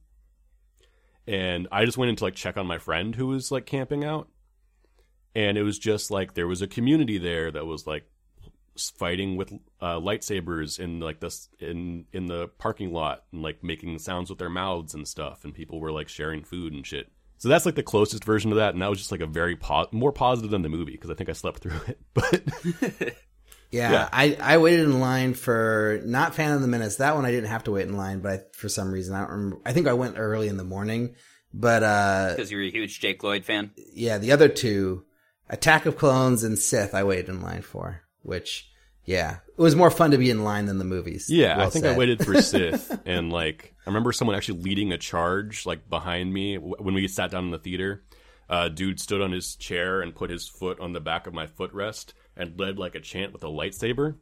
and 1.28 1.68
I 1.72 1.86
just 1.86 1.98
went 1.98 2.10
in 2.10 2.16
to 2.18 2.24
like 2.24 2.36
check 2.36 2.58
on 2.58 2.68
my 2.68 2.78
friend 2.78 3.16
who 3.16 3.28
was 3.28 3.52
like 3.52 3.66
camping 3.66 4.04
out, 4.04 4.28
and 5.36 5.58
it 5.58 5.64
was 5.64 5.78
just 5.78 6.12
like 6.12 6.34
there 6.34 6.48
was 6.48 6.62
a 6.62 6.68
community 6.68 7.18
there 7.18 7.52
that 7.52 7.66
was 7.66 7.86
like 7.86 8.06
fighting 8.98 9.36
with 9.38 9.52
uh, 9.80 10.00
lightsabers 10.00 10.80
in 10.80 11.00
like 11.00 11.20
this 11.20 11.50
in 11.60 12.06
in 12.14 12.28
the 12.28 12.48
parking 12.58 12.92
lot 12.94 13.24
and 13.32 13.42
like 13.42 13.64
making 13.64 13.98
sounds 14.00 14.30
with 14.30 14.40
their 14.40 14.50
mouths 14.50 14.94
and 14.94 15.08
stuff, 15.08 15.44
and 15.44 15.54
people 15.54 15.80
were 15.80 15.92
like 15.92 16.08
sharing 16.10 16.44
food 16.44 16.74
and 16.74 16.86
shit. 16.86 17.12
So 17.38 17.50
that's 17.50 17.66
like 17.66 17.76
the 17.76 17.84
closest 17.84 18.24
version 18.24 18.52
of 18.52 18.58
that, 18.58 18.74
and 18.74 18.82
that 18.82 18.90
was 18.90 19.00
just 19.00 19.12
like 19.12 19.22
a 19.22 19.26
very 19.26 19.56
po- 19.56 19.88
more 19.92 20.12
positive 20.12 20.52
than 20.52 20.62
the 20.62 20.70
movie 20.70 20.92
because 20.92 21.10
I 21.10 21.16
think 21.16 21.30
I 21.30 21.34
slept 21.34 21.60
through 21.60 21.80
it. 21.88 22.00
But 22.14 22.42
Yeah, 23.72 23.92
Yeah. 23.92 24.10
I, 24.12 24.38
I 24.42 24.58
waited 24.58 24.82
in 24.86 25.00
line 25.00 25.34
for 25.34 26.02
not 26.04 26.36
fan 26.36 26.52
of 26.52 26.62
the 26.62 26.68
minutes 26.68 26.98
That 26.98 27.16
one 27.16 27.26
I 27.26 27.32
didn't 27.32 27.50
have 27.50 27.64
to 27.64 27.72
wait 27.72 27.88
in 27.88 27.96
line, 27.96 28.20
but 28.20 28.32
I, 28.32 28.40
for 28.54 28.68
some 28.68 28.92
reason 28.92 29.16
I 29.16 29.22
don't 29.22 29.30
remember. 29.32 29.60
I 29.66 29.72
think 29.74 29.88
I 29.88 29.94
went 29.94 30.20
early 30.20 30.50
in 30.50 30.58
the 30.58 30.66
morning, 30.66 31.16
but 31.54 31.82
uh, 31.82 32.34
Because 32.36 32.52
you're 32.52 32.62
a 32.64 32.70
huge 32.70 33.00
Jake 33.00 33.24
Lloyd 33.24 33.46
fan. 33.46 33.72
yeah, 33.94 34.18
the 34.18 34.34
other 34.34 34.50
two, 34.50 35.06
Attack 35.50 35.86
of 35.86 35.98
Clones 35.98 36.44
and 36.44 36.60
Sith, 36.60 36.94
I 36.94 37.04
waited 37.06 37.30
in 37.30 37.42
line 37.42 37.62
for. 37.62 38.02
Which, 38.24 38.70
yeah, 39.06 39.38
it 39.48 39.62
was 39.62 39.76
more 39.76 39.92
fun 39.92 40.12
to 40.12 40.18
be 40.18 40.30
in 40.30 40.44
line 40.44 40.66
than 40.66 40.78
the 40.78 40.86
movies. 40.86 41.28
Yeah, 41.30 41.56
I 41.56 41.58
well 41.58 41.70
think 41.70 41.86
I 41.86 41.98
waited 41.98 42.24
for 42.24 42.42
Sith, 42.42 43.00
and 43.06 43.32
like 43.32 43.74
I 43.86 43.90
remember 43.90 44.12
someone 44.12 44.36
actually 44.36 44.62
leading 44.62 44.92
a 44.92 44.98
charge 44.98 45.66
like 45.66 45.90
behind 45.90 46.34
me 46.34 46.58
when 46.58 46.94
we 46.94 47.08
sat 47.08 47.32
down 47.32 47.46
in 47.46 47.52
the 47.52 47.60
theater. 47.60 48.04
Uh, 48.50 48.68
dude 48.68 49.00
stood 49.00 49.22
on 49.22 49.32
his 49.32 49.56
chair 49.56 50.02
and 50.02 50.14
put 50.14 50.30
his 50.30 50.46
foot 50.46 50.78
on 50.82 50.92
the 50.92 51.00
back 51.00 51.26
of 51.26 51.34
my 51.34 51.48
footrest 51.48 52.12
and 52.36 52.60
led 52.60 52.78
like 52.78 52.96
a 52.96 53.00
chant 53.00 53.32
with 53.32 53.44
a 53.46 53.48
lightsaber. 53.48 54.18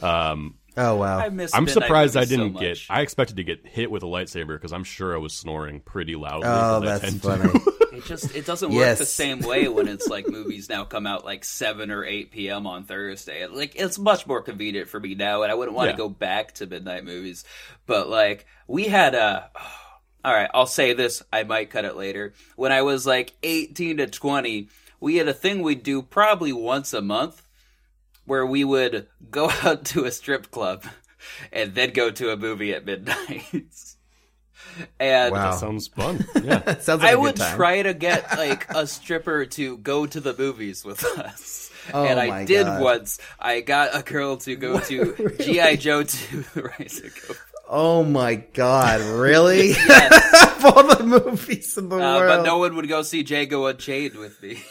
Um, 0.00 0.54
Oh 0.76 0.96
wow, 0.96 1.18
I 1.18 1.28
miss 1.28 1.54
I'm 1.54 1.68
surprised 1.68 2.16
I 2.16 2.24
didn't 2.24 2.54
get. 2.54 2.78
I 2.90 3.02
expected 3.02 3.36
to 3.36 3.44
get 3.44 3.66
hit 3.66 3.90
with 3.90 4.02
a 4.02 4.06
lightsaber 4.06 4.56
because 4.56 4.72
I'm 4.72 4.84
sure 4.84 5.14
I 5.14 5.18
was 5.18 5.32
snoring 5.32 5.80
pretty 5.80 6.16
loudly. 6.16 6.48
oh 6.48 6.50
'cause 6.50 6.82
I 6.82 6.86
that's 6.86 7.00
tend 7.02 7.22
to. 7.22 7.28
funny. 7.48 7.60
It 7.94 8.06
just 8.06 8.34
it 8.34 8.44
doesn't 8.44 8.70
work 8.70 8.80
Yes. 8.80 8.98
the 8.98 9.06
same 9.06 9.38
way 9.38 9.68
when 9.68 9.86
it's 9.86 10.08
like 10.08 10.26
movies 10.26 10.68
now 10.68 10.82
come 10.82 11.06
out 11.06 11.24
like 11.24 11.44
seven 11.44 11.92
or 11.92 12.04
eight 12.04 12.32
p.m. 12.32 12.66
on 12.66 12.82
Thursday. 12.82 13.46
Like 13.46 13.76
it's 13.76 14.00
much 14.00 14.26
more 14.26 14.42
convenient 14.42 14.88
for 14.88 14.98
me 14.98 15.14
now, 15.14 15.42
and 15.44 15.52
I 15.52 15.54
wouldn't 15.54 15.76
want 15.76 15.86
to 15.86 15.92
Yeah. 15.92 15.98
go 15.98 16.08
back 16.08 16.54
to 16.54 16.66
midnight 16.66 17.04
movies. 17.04 17.44
But 17.86 18.08
like 18.08 18.46
we 18.66 18.84
had 18.88 19.14
a. 19.14 19.48
All 20.24 20.32
right, 20.34 20.50
I'll 20.52 20.66
say 20.66 20.92
this. 20.94 21.22
I 21.32 21.44
might 21.44 21.70
cut 21.70 21.84
it 21.84 21.94
later. 21.96 22.32
When 22.56 22.72
I 22.72 22.82
was 22.82 23.06
like 23.06 23.32
eighteen 23.44 23.98
to 23.98 24.08
twenty, 24.08 24.70
we 24.98 25.14
had 25.14 25.28
a 25.28 25.34
thing 25.34 25.62
we'd 25.62 25.84
do 25.84 26.02
probably 26.02 26.52
once 26.52 26.94
a 26.94 27.00
month, 27.00 27.42
where 28.24 28.44
we 28.46 28.64
would 28.64 29.06
go 29.30 29.50
out 29.62 29.84
to 29.86 30.04
a 30.04 30.10
strip 30.12 30.50
club, 30.50 30.84
and 31.52 31.74
then 31.74 31.90
go 31.92 32.10
to 32.10 32.30
a 32.30 32.36
movie 32.36 32.72
at 32.74 32.84
midnight. 32.84 33.44
and 35.00 35.32
Wow. 35.32 35.50
That 35.52 35.58
sounds 35.60 35.88
fun. 35.88 36.24
Yeah. 36.42 36.78
Sounds 36.78 37.02
like 37.02 37.10
I 37.10 37.12
a 37.12 37.16
good 37.16 37.20
would 37.22 37.36
time. 37.36 37.56
try 37.56 37.82
to 37.82 37.94
get 37.94 38.36
like 38.36 38.68
a 38.70 38.86
stripper 38.86 39.46
to 39.46 39.76
go 39.78 40.04
to 40.06 40.20
the 40.20 40.34
movies 40.36 40.84
with 40.84 41.04
us. 41.18 41.70
Oh 41.92 42.04
and 42.04 42.16
my 42.28 42.40
I 42.40 42.44
did 42.44 42.64
God. 42.66 42.82
once. 42.82 43.18
I 43.38 43.60
got 43.60 43.94
a 43.94 44.02
girl 44.02 44.36
to 44.38 44.56
go 44.56 44.80
to 44.80 45.36
GI 45.38 45.76
Joe 45.78 46.02
2: 46.02 46.44
The 46.54 46.62
Rise 46.62 47.00
of 47.04 47.14
Cobra. 47.14 47.36
Oh 47.68 48.04
my 48.04 48.34
god, 48.36 49.00
really? 49.00 49.70
Of 49.72 50.64
all 50.64 50.82
the 50.96 51.02
movies 51.04 51.76
in 51.78 51.88
the 51.90 51.96
Uh, 51.96 52.18
world. 52.18 52.38
but 52.38 52.42
no 52.44 52.58
one 52.58 52.76
would 52.76 52.88
go 52.88 53.02
see 53.02 53.22
Django 53.24 53.70
Unchained 53.70 54.14
with 54.16 54.42
me. 54.42 54.62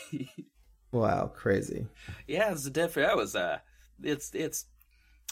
Wow, 0.93 1.31
crazy. 1.35 1.87
yeah, 2.27 2.51
it's 2.53 2.65
a 2.65 2.69
different. 2.69 3.09
That 3.09 3.17
was 3.17 3.35
uh, 3.35 3.59
it's 4.01 4.33
it's. 4.33 4.65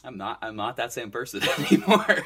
I'm 0.03 0.17
not. 0.17 0.39
I'm 0.41 0.55
not 0.57 0.75
that 0.77 0.91
same 0.91 1.11
person 1.11 1.41
anymore. 1.71 2.25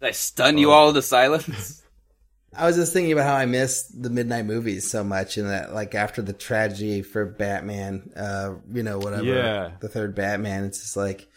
Did 0.00 0.08
I 0.08 0.10
stun 0.12 0.58
you 0.58 0.70
all 0.70 0.88
into 0.88 1.02
silence? 1.02 1.82
I 2.56 2.66
was 2.66 2.76
just 2.76 2.92
thinking 2.92 3.12
about 3.12 3.26
how 3.26 3.34
I 3.34 3.44
missed 3.44 4.00
the 4.02 4.08
midnight 4.08 4.46
movies 4.46 4.88
so 4.90 5.02
much, 5.04 5.36
and 5.36 5.48
that 5.50 5.74
like 5.74 5.94
after 5.94 6.22
the 6.22 6.32
tragedy 6.32 7.02
for 7.02 7.24
Batman, 7.26 8.10
uh, 8.16 8.54
you 8.72 8.82
know, 8.82 8.98
whatever, 8.98 9.24
Yeah. 9.24 9.72
the 9.80 9.88
third 9.88 10.14
Batman, 10.14 10.64
it's 10.64 10.80
just 10.80 10.96
like, 10.96 11.28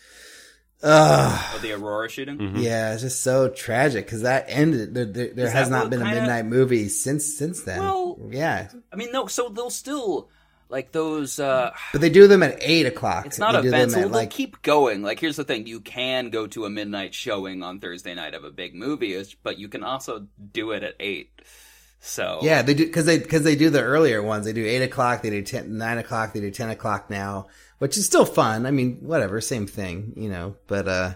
ugh, 0.84 1.45
Oh, 1.55 1.59
the 1.61 1.73
Aurora 1.73 2.09
shooting. 2.09 2.38
Mm-hmm. 2.38 2.57
yeah, 2.57 2.93
it's 2.93 3.01
just 3.01 3.21
so 3.21 3.49
tragic 3.49 4.05
because 4.05 4.21
that 4.23 4.45
ended. 4.47 4.93
There, 4.93 5.05
there, 5.05 5.27
there 5.34 5.47
Is 5.47 5.53
has 5.53 5.69
not 5.69 5.89
been 5.89 6.01
a 6.01 6.05
kinda- 6.05 6.21
midnight 6.21 6.45
movie 6.45 6.89
since 6.89 7.38
since 7.38 7.61
then. 7.63 7.80
Well- 7.82 8.17
yeah, 8.30 8.69
I 8.91 8.95
mean, 8.95 9.11
no. 9.11 9.27
So 9.27 9.49
they'll 9.49 9.69
still 9.69 10.30
like 10.69 10.91
those. 10.91 11.39
uh 11.39 11.71
but 11.91 12.01
they 12.01 12.09
do 12.09 12.27
them 12.27 12.43
at 12.43 12.57
eight 12.61 12.86
o'clock. 12.86 13.25
It's 13.25 13.39
not 13.39 13.53
They 13.53 13.61
do 13.63 13.67
events. 13.69 13.93
them 13.93 14.01
Well, 14.03 14.09
at, 14.09 14.11
they'll 14.11 14.21
like 14.21 14.30
keep 14.30 14.61
going. 14.61 15.01
Like, 15.01 15.19
here's 15.19 15.36
the 15.38 15.43
thing: 15.43 15.65
you 15.67 15.80
can 15.80 16.30
go 16.30 16.47
to 16.47 16.65
a 16.65 16.69
midnight 16.69 17.13
showing 17.15 17.63
on 17.63 17.80
Thursday 17.80 18.13
night 18.13 18.34
of 18.34 18.43
a 18.43 18.51
big 18.51 18.75
movie, 18.75 19.21
but 19.43 19.57
you 19.57 19.67
can 19.69 19.84
also 19.84 20.27
do 20.53 20.71
it 20.71 20.84
at 20.84 20.95
eight. 20.99 21.32
So 22.01 22.39
Yeah, 22.43 22.61
they 22.61 22.73
do 22.75 22.86
because 22.86 23.05
they 23.05 23.17
because 23.19 23.43
they 23.43 23.55
do 23.55 23.69
the 23.69 23.82
earlier 23.82 24.21
ones. 24.21 24.45
They 24.45 24.53
do 24.53 24.65
eight 24.65 24.82
o'clock. 24.84 25.21
They 25.21 25.30
do 25.32 25.41
10, 25.41 25.77
9 25.77 25.97
o'clock. 25.97 26.34
They 26.34 26.39
do 26.39 26.49
ten 26.51 26.69
o'clock 26.69 27.09
now, 27.09 27.47
which 27.80 27.97
is 27.97 28.05
still 28.05 28.25
fun. 28.25 28.65
I 28.65 28.71
mean, 28.71 28.97
whatever, 29.01 29.41
same 29.41 29.67
thing, 29.67 30.13
you 30.15 30.30
know. 30.30 30.55
But 30.67 30.88
uh, 30.88 31.13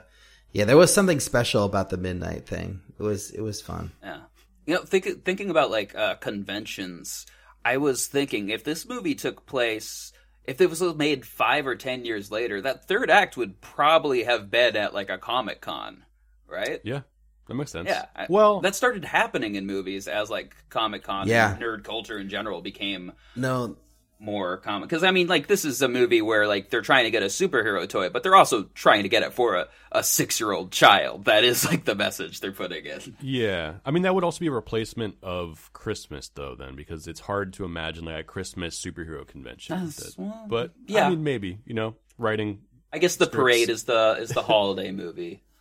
yeah, 0.51 0.65
there 0.65 0.77
was 0.77 0.93
something 0.93 1.19
special 1.19 1.63
about 1.63 1.89
the 1.89 1.97
midnight 1.97 2.45
thing. 2.47 2.81
It 2.99 3.03
was 3.03 3.31
it 3.31 3.41
was 3.41 3.61
fun. 3.61 3.91
Yeah. 4.01 4.21
You 4.65 4.75
know, 4.75 4.81
think, 4.83 5.25
thinking 5.25 5.49
about 5.49 5.71
like 5.71 5.93
uh, 5.93 6.15
conventions, 6.15 7.25
I 7.65 7.77
was 7.77 8.07
thinking 8.07 8.49
if 8.49 8.63
this 8.63 8.87
movie 8.87 9.15
took 9.15 9.45
place, 9.45 10.13
if 10.45 10.61
it 10.61 10.69
was 10.69 10.81
made 10.95 11.25
five 11.25 11.67
or 11.67 11.75
ten 11.75 12.05
years 12.05 12.31
later, 12.31 12.61
that 12.61 12.87
third 12.87 13.09
act 13.09 13.35
would 13.37 13.59
probably 13.61 14.23
have 14.23 14.49
been 14.49 14.75
at 14.77 14.93
like 14.93 15.09
a 15.09 15.17
Comic 15.17 15.59
Con, 15.59 16.05
right? 16.47 16.79
Yeah, 16.85 17.01
that 17.47 17.55
makes 17.55 17.71
sense. 17.71 17.89
Yeah. 17.89 18.05
Well, 18.29 18.61
that 18.61 18.75
started 18.75 19.03
happening 19.03 19.55
in 19.55 19.65
movies 19.65 20.07
as 20.07 20.29
like 20.29 20.55
Comic 20.69 21.03
Con 21.03 21.27
Yeah. 21.27 21.53
and 21.53 21.61
nerd 21.61 21.83
culture 21.83 22.17
in 22.17 22.29
general 22.29 22.61
became 22.61 23.11
No, 23.35 23.75
more 24.23 24.57
common. 24.57 24.87
Because 24.87 25.03
I 25.03 25.11
mean, 25.11 25.27
like 25.27 25.47
this 25.47 25.65
is 25.65 25.81
a 25.81 25.87
movie 25.87 26.21
where 26.21 26.47
like 26.47 26.69
they're 26.69 26.81
trying 26.81 27.03
to 27.03 27.11
get 27.11 27.23
a 27.23 27.27
superhero 27.27 27.87
toy, 27.87 28.09
but 28.09 28.23
they're 28.23 28.35
also 28.35 28.63
trying 28.73 29.03
to 29.03 29.09
get 29.09 29.21
it 29.23 29.33
for 29.33 29.55
a, 29.55 29.67
a 29.91 30.03
six 30.03 30.39
year 30.39 30.51
old 30.51 30.71
child. 30.71 31.25
That 31.33 31.43
is 31.43 31.65
like 31.65 31.83
the 31.85 31.95
message 31.95 32.39
they're 32.39 32.51
putting 32.53 32.85
in. 32.85 33.15
yeah. 33.21 33.75
I 33.85 33.91
mean, 33.91 34.03
that 34.03 34.15
would 34.15 34.23
also 34.23 34.39
be 34.39 34.47
a 34.47 34.51
replacement 34.51 35.15
of 35.21 35.69
Christmas, 35.73 36.29
though, 36.29 36.55
then, 36.57 36.75
because 36.75 37.07
it's 37.07 37.19
hard 37.19 37.53
to 37.53 37.65
imagine 37.65 38.05
like 38.05 38.19
a 38.21 38.23
Christmas 38.23 38.79
superhero 38.79 39.27
convention. 39.27 39.87
That- 39.87 40.13
well, 40.17 40.45
but 40.47 40.71
yeah. 40.87 41.07
I 41.07 41.09
mean, 41.09 41.23
maybe 41.23 41.59
you 41.65 41.73
know, 41.73 41.95
writing. 42.17 42.61
I 42.91 42.99
guess 42.99 43.15
the 43.17 43.25
Scripts. 43.25 43.35
parade 43.35 43.69
is 43.69 43.83
the 43.83 44.17
is 44.19 44.29
the 44.29 44.41
holiday 44.43 44.91
movie. 44.91 45.43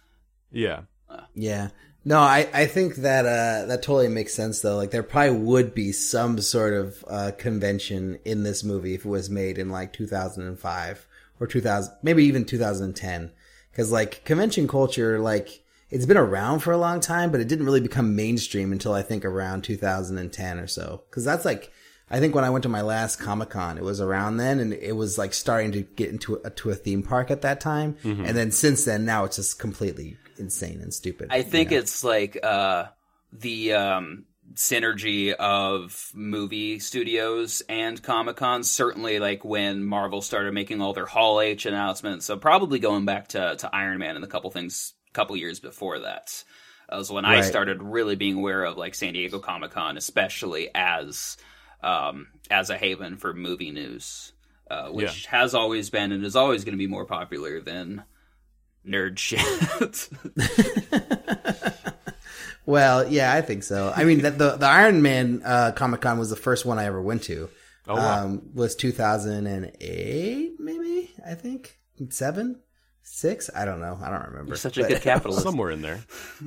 Yeah, 0.55 0.83
Yeah. 1.35 1.69
No, 2.05 2.19
I, 2.19 2.49
I 2.53 2.67
think 2.67 2.97
that 2.97 3.27
uh, 3.27 3.67
that 3.67 3.83
totally 3.83 4.09
makes 4.09 4.35
sense 4.35 4.61
though. 4.61 4.77
Like 4.77 4.91
there 4.91 5.03
probably 5.03 5.39
would 5.39 5.75
be 5.75 5.93
some 5.93 6.41
sort 6.41 6.75
of 6.75 7.05
uh, 7.09 7.31
convention 7.39 8.19
in 8.25 8.43
this 8.43 8.65
movie 8.65 8.95
if 8.95 9.05
it 9.05 9.09
was 9.09 9.31
made 9.31 9.59
in 9.59 9.69
like 9.69 9.93
2005 9.93 11.07
or 11.39 11.47
2000, 11.47 11.95
maybe 12.03 12.25
even 12.25 12.45
2010. 12.45 13.31
Because 13.71 13.93
like 13.93 14.25
convention 14.25 14.67
culture, 14.67 15.21
like 15.21 15.63
it's 15.91 16.07
been 16.07 16.17
around 16.17 16.61
for 16.61 16.73
a 16.73 16.79
long 16.79 16.99
time, 17.01 17.31
but 17.31 17.41
it 17.41 17.49
didn't 17.49 17.67
really 17.67 17.81
become 17.81 18.17
mainstream 18.17 18.73
until 18.73 18.95
I 18.95 19.03
think 19.03 19.25
around 19.25 19.63
2010 19.63 20.59
or 20.59 20.67
so. 20.67 21.03
Because 21.09 21.25
that's 21.25 21.45
like 21.45 21.71
I 22.11 22.19
think 22.19 22.35
when 22.35 22.45
I 22.45 22.51
went 22.51 22.65
to 22.65 22.69
my 22.69 22.83
last 22.83 23.21
Comic 23.21 23.51
Con, 23.51 23.79
it 23.79 23.85
was 23.85 24.01
around 24.01 24.37
then, 24.37 24.61
and 24.61 24.75
it 24.75 24.97
was 24.97 25.17
like 25.17 25.33
starting 25.33 25.73
to 25.73 25.83
get 25.83 26.11
into 26.11 26.41
a, 26.45 26.51
to 26.51 26.71
a 26.71 26.75
theme 26.75 27.03
park 27.03 27.31
at 27.31 27.41
that 27.43 27.61
time. 27.61 27.97
And 28.27 28.37
then 28.37 28.51
since 28.51 28.85
then, 28.85 29.05
now 29.07 29.25
it's 29.25 29.37
just 29.37 29.59
completely 29.59 30.19
insane 30.39 30.81
and 30.81 30.93
stupid. 30.93 31.29
I 31.31 31.43
think 31.43 31.71
you 31.71 31.77
know? 31.77 31.83
it's 31.83 32.05
like 32.05 32.39
uh, 32.43 32.87
the 33.33 33.75
um, 33.75 34.25
synergy 34.55 35.33
of 35.33 36.11
movie 36.15 36.79
studios 36.79 37.63
and 37.69 38.03
Comic 38.03 38.37
Con. 38.37 38.63
Certainly, 38.63 39.19
like 39.19 39.45
when 39.45 39.85
Marvel 39.85 40.23
started 40.23 40.53
making 40.55 40.81
all 40.81 40.93
their 40.93 41.07
Hall 41.07 41.41
H 41.41 41.67
announcements. 41.67 42.27
So 42.27 42.37
probably 42.37 42.79
going 42.79 43.05
back 43.05 43.29
to 43.29 43.57
to 43.57 43.75
Iron 43.75 43.99
Man 43.99 44.17
and 44.17 44.25
a 44.25 44.29
couple 44.29 44.51
things, 44.51 44.95
couple 45.13 45.37
years 45.37 45.61
before 45.61 46.01
that. 46.01 46.45
uh, 46.89 46.97
Was 46.99 47.11
when 47.11 47.25
I 47.25 47.41
started 47.43 47.83
really 47.83 48.17
being 48.17 48.37
aware 48.37 48.65
of 48.65 48.77
like 48.77 48.95
San 48.95 49.13
Diego 49.15 49.39
Comic 49.39 49.73
Con, 49.73 49.97
especially 49.97 50.71
as 50.75 51.37
um, 51.83 52.29
as 52.51 52.71
a 52.71 52.77
haven 52.77 53.17
for 53.17 53.33
movie 53.33 53.71
news, 53.71 54.33
uh, 54.71 54.89
which 54.89 55.27
has 55.27 55.55
always 55.55 55.91
been 55.91 56.13
and 56.13 56.25
is 56.25 56.37
always 56.37 56.65
going 56.65 56.75
to 56.75 56.79
be 56.79 56.87
more 56.87 57.07
popular 57.07 57.61
than 57.61 58.05
nerd 58.87 59.19
shit. 59.19 60.09
Well, 62.65 63.09
yeah, 63.09 63.33
I 63.35 63.41
think 63.43 63.65
so. 63.65 63.93
I 63.95 64.05
mean, 64.05 64.23
that 64.23 64.39
the 64.39 64.53
the 64.57 64.67
Iron 64.67 65.03
Man 65.03 65.43
uh, 65.45 65.73
Comic 65.75 66.01
Con 66.01 66.21
was 66.21 66.31
the 66.31 66.37
first 66.37 66.65
one 66.65 66.79
I 66.79 66.85
ever 66.85 67.03
went 67.03 67.25
to. 67.25 67.51
Oh, 67.89 67.97
wow. 67.97 68.25
um, 68.27 68.51
was 68.55 68.77
2008, 68.77 70.53
maybe 70.61 71.11
I 71.27 71.35
think 71.35 71.77
seven, 72.11 72.61
six. 73.03 73.51
I 73.53 73.65
don't 73.65 73.81
know. 73.81 73.99
I 74.01 74.11
don't 74.11 74.27
remember. 74.27 74.51
You're 74.51 74.57
such 74.57 74.79
a 74.79 74.83
But- 74.83 74.91
good 74.91 75.03
capitalist. 75.03 75.43
somewhere 75.49 75.73
in 75.73 75.83
there. 75.83 75.99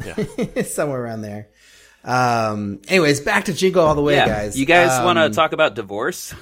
Yeah, 0.06 0.62
somewhere 0.64 1.04
around 1.04 1.20
there. 1.22 1.50
Um. 2.06 2.80
Anyways, 2.88 3.20
back 3.20 3.46
to 3.46 3.54
Jingle 3.54 3.84
all 3.86 3.96
the 3.96 4.02
way, 4.02 4.16
yeah, 4.16 4.26
guys. 4.28 4.58
you 4.58 4.66
guys 4.66 5.04
want 5.04 5.18
to 5.18 5.24
Um, 5.26 5.32
talk 5.34 5.52
about 5.52 5.76
divorce? 5.76 6.34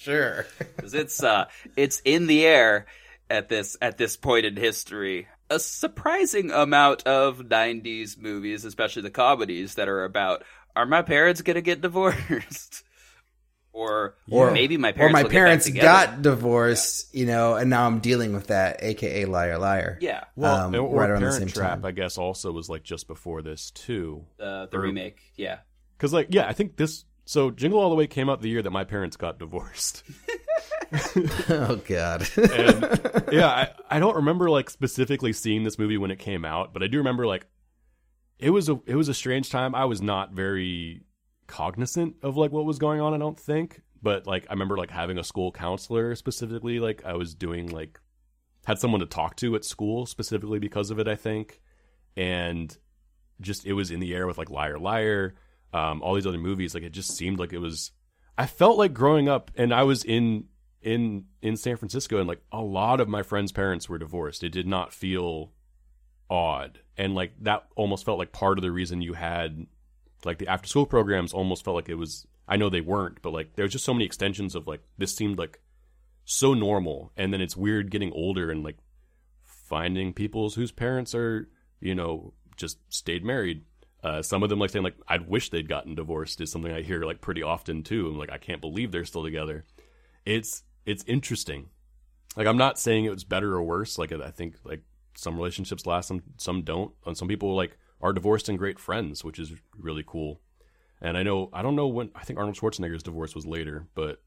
Sure. 0.00 0.46
'Cause 0.78 0.94
it's 0.94 1.22
uh, 1.22 1.44
it's 1.76 2.00
in 2.04 2.26
the 2.26 2.44
air 2.46 2.86
at 3.28 3.48
this 3.48 3.76
at 3.82 3.98
this 3.98 4.16
point 4.16 4.46
in 4.46 4.56
history. 4.56 5.28
A 5.50 5.58
surprising 5.60 6.50
amount 6.50 7.06
of 7.06 7.38
'90s 7.40 8.16
movies, 8.18 8.64
especially 8.64 9.02
the 9.02 9.10
comedies, 9.10 9.74
that 9.74 9.88
are 9.88 10.04
about 10.04 10.42
are 10.74 10.86
my 10.86 11.02
parents 11.02 11.42
gonna 11.42 11.60
get 11.60 11.80
divorced, 11.82 12.82
or 13.72 14.14
Or 14.30 14.50
maybe 14.52 14.76
my 14.76 14.90
or 14.90 14.92
parents 14.92 15.12
my 15.12 15.22
will 15.24 15.28
get 15.30 15.34
back 15.36 15.44
parents 15.44 15.68
got 15.70 16.22
divorced, 16.22 17.14
you 17.14 17.26
know, 17.26 17.56
and 17.56 17.68
now 17.68 17.86
I'm 17.86 17.98
dealing 18.00 18.32
with 18.32 18.46
that, 18.48 18.82
aka 18.82 19.24
liar, 19.26 19.58
liar. 19.58 19.98
yeah 20.00 20.24
well, 20.36 20.66
Um, 20.68 20.74
or 20.76 20.94
right 21.00 21.10
around 21.10 21.20
the 21.22 21.26
Parent 21.28 21.34
same 21.34 21.48
Trap, 21.48 21.70
time. 21.70 21.84
I 21.84 21.90
guess, 21.90 22.16
also 22.16 22.52
was 22.52 22.68
like 22.68 22.82
just 22.84 23.06
before 23.06 23.42
this 23.42 23.70
too. 23.72 24.24
uh, 24.40 24.66
the 24.66 24.78
Or- 24.78 24.80
remake. 24.82 25.18
Yeah, 25.36 25.58
Because 25.96 26.12
like, 26.12 26.28
yeah, 26.30 26.46
I 26.48 26.52
think 26.52 26.76
this. 26.76 27.04
So 27.30 27.52
Jingle 27.52 27.78
All 27.78 27.90
the 27.90 27.94
Way 27.94 28.08
came 28.08 28.28
out 28.28 28.42
the 28.42 28.48
year 28.48 28.60
that 28.60 28.72
my 28.72 28.82
parents 28.82 29.16
got 29.16 29.38
divorced. 29.38 30.02
oh 31.48 31.80
God. 31.86 32.26
and 32.36 33.00
yeah, 33.30 33.46
I, 33.46 33.68
I 33.88 34.00
don't 34.00 34.16
remember 34.16 34.50
like 34.50 34.68
specifically 34.68 35.32
seeing 35.32 35.62
this 35.62 35.78
movie 35.78 35.96
when 35.96 36.10
it 36.10 36.18
came 36.18 36.44
out, 36.44 36.72
but 36.72 36.82
I 36.82 36.88
do 36.88 36.98
remember 36.98 37.28
like 37.28 37.46
it 38.40 38.50
was 38.50 38.68
a 38.68 38.80
it 38.84 38.96
was 38.96 39.08
a 39.08 39.14
strange 39.14 39.48
time. 39.48 39.76
I 39.76 39.84
was 39.84 40.02
not 40.02 40.32
very 40.32 41.02
cognizant 41.46 42.16
of 42.24 42.36
like 42.36 42.50
what 42.50 42.64
was 42.64 42.80
going 42.80 43.00
on. 43.00 43.14
I 43.14 43.18
don't 43.18 43.38
think, 43.38 43.80
but 44.02 44.26
like 44.26 44.46
I 44.50 44.54
remember 44.54 44.76
like 44.76 44.90
having 44.90 45.16
a 45.16 45.22
school 45.22 45.52
counselor 45.52 46.16
specifically. 46.16 46.80
Like 46.80 47.04
I 47.04 47.12
was 47.12 47.36
doing 47.36 47.70
like 47.70 48.00
had 48.66 48.80
someone 48.80 49.02
to 49.02 49.06
talk 49.06 49.36
to 49.36 49.54
at 49.54 49.64
school 49.64 50.04
specifically 50.04 50.58
because 50.58 50.90
of 50.90 50.98
it. 50.98 51.06
I 51.06 51.14
think, 51.14 51.60
and 52.16 52.76
just 53.40 53.66
it 53.66 53.74
was 53.74 53.92
in 53.92 54.00
the 54.00 54.16
air 54.16 54.26
with 54.26 54.36
like 54.36 54.50
Liar 54.50 54.80
Liar, 54.80 55.36
um, 55.72 56.02
all 56.02 56.14
these 56.14 56.26
other 56.26 56.38
movies. 56.38 56.74
Like 56.74 56.82
it 56.82 56.92
just 56.92 57.16
seemed 57.16 57.38
like 57.38 57.52
it 57.52 57.58
was. 57.58 57.92
I 58.36 58.46
felt 58.46 58.78
like 58.78 58.94
growing 58.94 59.28
up, 59.28 59.50
and 59.56 59.72
I 59.72 59.82
was 59.82 60.04
in 60.04 60.44
in 60.82 61.26
in 61.42 61.56
San 61.56 61.76
Francisco, 61.76 62.18
and 62.18 62.28
like 62.28 62.42
a 62.52 62.60
lot 62.60 63.00
of 63.00 63.08
my 63.08 63.22
friends' 63.22 63.52
parents 63.52 63.88
were 63.88 63.98
divorced. 63.98 64.42
It 64.42 64.50
did 64.50 64.66
not 64.66 64.92
feel 64.92 65.52
odd, 66.28 66.80
and 66.96 67.14
like 67.14 67.32
that 67.42 67.66
almost 67.76 68.04
felt 68.04 68.18
like 68.18 68.32
part 68.32 68.58
of 68.58 68.62
the 68.62 68.72
reason 68.72 69.02
you 69.02 69.14
had 69.14 69.66
like 70.24 70.38
the 70.38 70.48
after 70.48 70.68
school 70.68 70.86
programs. 70.86 71.32
Almost 71.32 71.64
felt 71.64 71.76
like 71.76 71.88
it 71.88 71.96
was. 71.96 72.26
I 72.48 72.56
know 72.56 72.68
they 72.68 72.80
weren't, 72.80 73.22
but 73.22 73.32
like 73.32 73.54
there 73.54 73.64
was 73.64 73.72
just 73.72 73.84
so 73.84 73.94
many 73.94 74.04
extensions 74.04 74.54
of 74.54 74.66
like 74.66 74.80
this 74.98 75.14
seemed 75.14 75.38
like 75.38 75.60
so 76.24 76.54
normal, 76.54 77.12
and 77.16 77.32
then 77.32 77.40
it's 77.40 77.56
weird 77.56 77.90
getting 77.90 78.12
older 78.12 78.50
and 78.50 78.64
like 78.64 78.78
finding 79.44 80.12
people's 80.12 80.54
whose 80.54 80.72
parents 80.72 81.14
are 81.14 81.48
you 81.80 81.94
know 81.94 82.32
just 82.56 82.78
stayed 82.88 83.24
married. 83.24 83.64
Uh, 84.02 84.22
some 84.22 84.42
of 84.42 84.48
them 84.48 84.58
like 84.58 84.70
saying 84.70 84.84
like 84.84 84.96
I'd 85.08 85.28
wish 85.28 85.50
they'd 85.50 85.68
gotten 85.68 85.94
divorced 85.94 86.40
is 86.40 86.50
something 86.50 86.72
I 86.72 86.82
hear 86.82 87.02
like 87.04 87.20
pretty 87.20 87.42
often 87.42 87.82
too. 87.82 88.08
I'm 88.08 88.18
like 88.18 88.32
I 88.32 88.38
can't 88.38 88.60
believe 88.60 88.92
they're 88.92 89.04
still 89.04 89.24
together. 89.24 89.64
It's 90.24 90.62
it's 90.86 91.04
interesting. 91.06 91.68
Like 92.36 92.46
I'm 92.46 92.56
not 92.56 92.78
saying 92.78 93.04
it 93.04 93.10
was 93.10 93.24
better 93.24 93.54
or 93.54 93.62
worse. 93.62 93.98
Like 93.98 94.12
I 94.12 94.30
think 94.30 94.56
like 94.64 94.82
some 95.16 95.36
relationships 95.36 95.86
last, 95.86 96.08
some 96.08 96.22
some 96.38 96.62
don't, 96.62 96.92
and 97.04 97.16
some 97.16 97.28
people 97.28 97.54
like 97.54 97.76
are 98.00 98.12
divorced 98.12 98.48
and 98.48 98.58
great 98.58 98.78
friends, 98.78 99.22
which 99.22 99.38
is 99.38 99.52
really 99.76 100.04
cool. 100.06 100.40
And 101.02 101.16
I 101.16 101.22
know 101.22 101.50
I 101.52 101.62
don't 101.62 101.76
know 101.76 101.88
when 101.88 102.10
I 102.14 102.24
think 102.24 102.38
Arnold 102.38 102.56
Schwarzenegger's 102.56 103.02
divorce 103.02 103.34
was 103.34 103.46
later, 103.46 103.86
but 103.94 104.22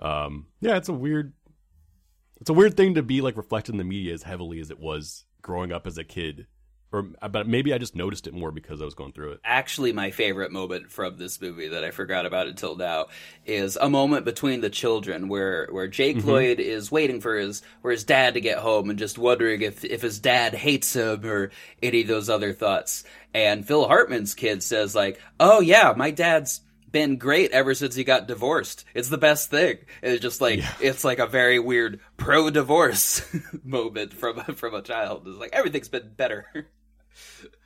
um, 0.00 0.46
yeah, 0.60 0.76
it's 0.76 0.88
a 0.88 0.94
weird 0.94 1.32
it's 2.40 2.50
a 2.50 2.54
weird 2.54 2.76
thing 2.76 2.94
to 2.94 3.02
be 3.02 3.20
like 3.20 3.36
reflected 3.36 3.72
in 3.72 3.78
the 3.78 3.84
media 3.84 4.14
as 4.14 4.22
heavily 4.22 4.60
as 4.60 4.70
it 4.70 4.78
was 4.78 5.24
growing 5.42 5.72
up 5.72 5.86
as 5.86 5.98
a 5.98 6.04
kid. 6.04 6.46
Or 6.90 7.02
but 7.02 7.46
maybe 7.46 7.74
I 7.74 7.78
just 7.78 7.94
noticed 7.94 8.26
it 8.26 8.32
more 8.32 8.50
because 8.50 8.80
I 8.80 8.86
was 8.86 8.94
going 8.94 9.12
through 9.12 9.32
it. 9.32 9.40
actually 9.44 9.92
my 9.92 10.10
favorite 10.10 10.50
moment 10.52 10.90
from 10.90 11.18
this 11.18 11.38
movie 11.38 11.68
that 11.68 11.84
I 11.84 11.90
forgot 11.90 12.24
about 12.24 12.46
until 12.46 12.76
now 12.76 13.08
is 13.44 13.76
a 13.76 13.90
moment 13.90 14.24
between 14.24 14.62
the 14.62 14.70
children 14.70 15.28
where 15.28 15.68
where 15.70 15.86
Jake 15.86 16.16
Mm-hmm. 16.16 16.28
Lloyd 16.28 16.60
is 16.60 16.90
waiting 16.90 17.20
for 17.20 17.36
his 17.36 17.62
for 17.82 17.90
his 17.90 18.04
dad 18.04 18.34
to 18.34 18.40
get 18.40 18.56
home 18.58 18.88
and 18.88 18.98
just 18.98 19.18
wondering 19.18 19.60
if 19.60 19.84
if 19.84 20.00
his 20.00 20.18
dad 20.18 20.54
hates 20.54 20.94
him 20.96 21.26
or 21.26 21.50
any 21.82 22.00
of 22.00 22.08
those 22.08 22.30
other 22.30 22.54
thoughts. 22.54 23.04
And 23.34 23.66
Phil 23.66 23.86
Hartman's 23.86 24.34
kid 24.34 24.62
says 24.62 24.94
like, 24.94 25.20
"Oh 25.38 25.60
yeah, 25.60 25.92
my 25.94 26.10
dad's 26.10 26.62
been 26.90 27.18
great 27.18 27.50
ever 27.50 27.74
since 27.74 27.94
he 27.94 28.02
got 28.02 28.26
divorced. 28.26 28.86
It's 28.94 29.10
the 29.10 29.18
best 29.18 29.50
thing." 29.50 29.76
And 30.00 30.14
it's 30.14 30.22
just 30.22 30.40
like 30.40 30.60
it's 30.80 31.04
like 31.04 31.18
a 31.18 31.26
very 31.26 31.58
weird 31.58 32.00
pro 32.16 32.48
divorce 32.48 33.20
moment 33.62 34.14
from 34.14 34.40
from 34.54 34.74
a 34.74 34.80
child. 34.80 35.24
It's 35.28 35.36
like 35.38 35.50
everything's 35.52 35.90
been 35.90 36.10
better. 36.16 36.46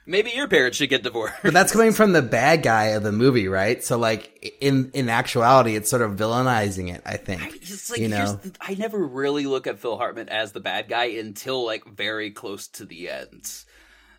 Maybe 0.05 0.33
your 0.33 0.49
parents 0.49 0.79
should 0.79 0.91
get 0.91 1.05
divorced. 1.05 1.35
But 1.45 1.53
that's 1.53 1.73
coming 1.73 1.93
from 1.93 2.13
the 2.13 2.23
bad 2.23 2.63
guy 2.65 2.87
of 2.87 3.05
the 3.05 3.13
movie, 3.13 3.47
right? 3.47 3.83
So 3.85 3.97
like 3.99 4.57
in 4.61 4.91
in 4.95 5.09
actuality, 5.09 5.77
it's 5.77 5.89
sort 5.89 6.03
of 6.03 6.13
villainizing 6.17 6.93
it. 6.93 7.03
I 7.07 7.17
think 7.19 7.41
It's 7.63 7.89
like, 7.91 8.01
you 8.01 8.09
know. 8.09 8.33
the- 8.35 8.53
I 8.61 8.75
never 8.75 8.99
really 8.99 9.47
look 9.47 9.69
at 9.69 9.79
Phil 9.79 9.97
Hartman 9.97 10.29
as 10.29 10.51
the 10.53 10.61
bad 10.61 10.89
guy 10.89 11.05
until 11.05 11.65
like 11.65 11.85
very 11.87 12.33
close 12.33 12.67
to 12.69 12.85
the 12.85 13.11
end. 13.11 13.49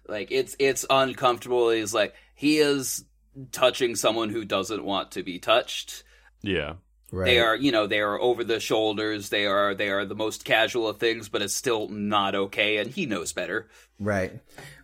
Like 0.08 0.30
it's 0.32 0.56
it's 0.58 0.86
uncomfortable. 0.90 1.70
He's 1.70 1.94
like 1.94 2.14
he 2.36 2.60
is 2.60 3.04
touching 3.52 3.96
someone 3.98 4.30
who 4.30 4.46
doesn't 4.46 4.86
want 4.86 5.12
to 5.12 5.24
be 5.24 5.38
touched. 5.40 6.04
Yeah. 6.42 6.76
right. 7.12 7.26
They 7.26 7.40
are, 7.40 7.56
you 7.56 7.72
know, 7.72 7.88
they 7.88 8.00
are 8.00 8.20
over 8.20 8.44
the 8.44 8.60
shoulders. 8.60 9.30
They 9.30 9.46
are 9.48 9.74
they 9.76 9.90
are 9.90 10.06
the 10.06 10.16
most 10.16 10.46
casual 10.46 10.88
of 10.88 10.98
things, 10.98 11.28
but 11.30 11.42
it's 11.42 11.56
still 11.56 11.90
not 11.90 12.36
okay, 12.36 12.78
and 12.78 12.90
he 12.90 13.06
knows 13.06 13.34
better. 13.34 13.68
Right. 14.00 14.40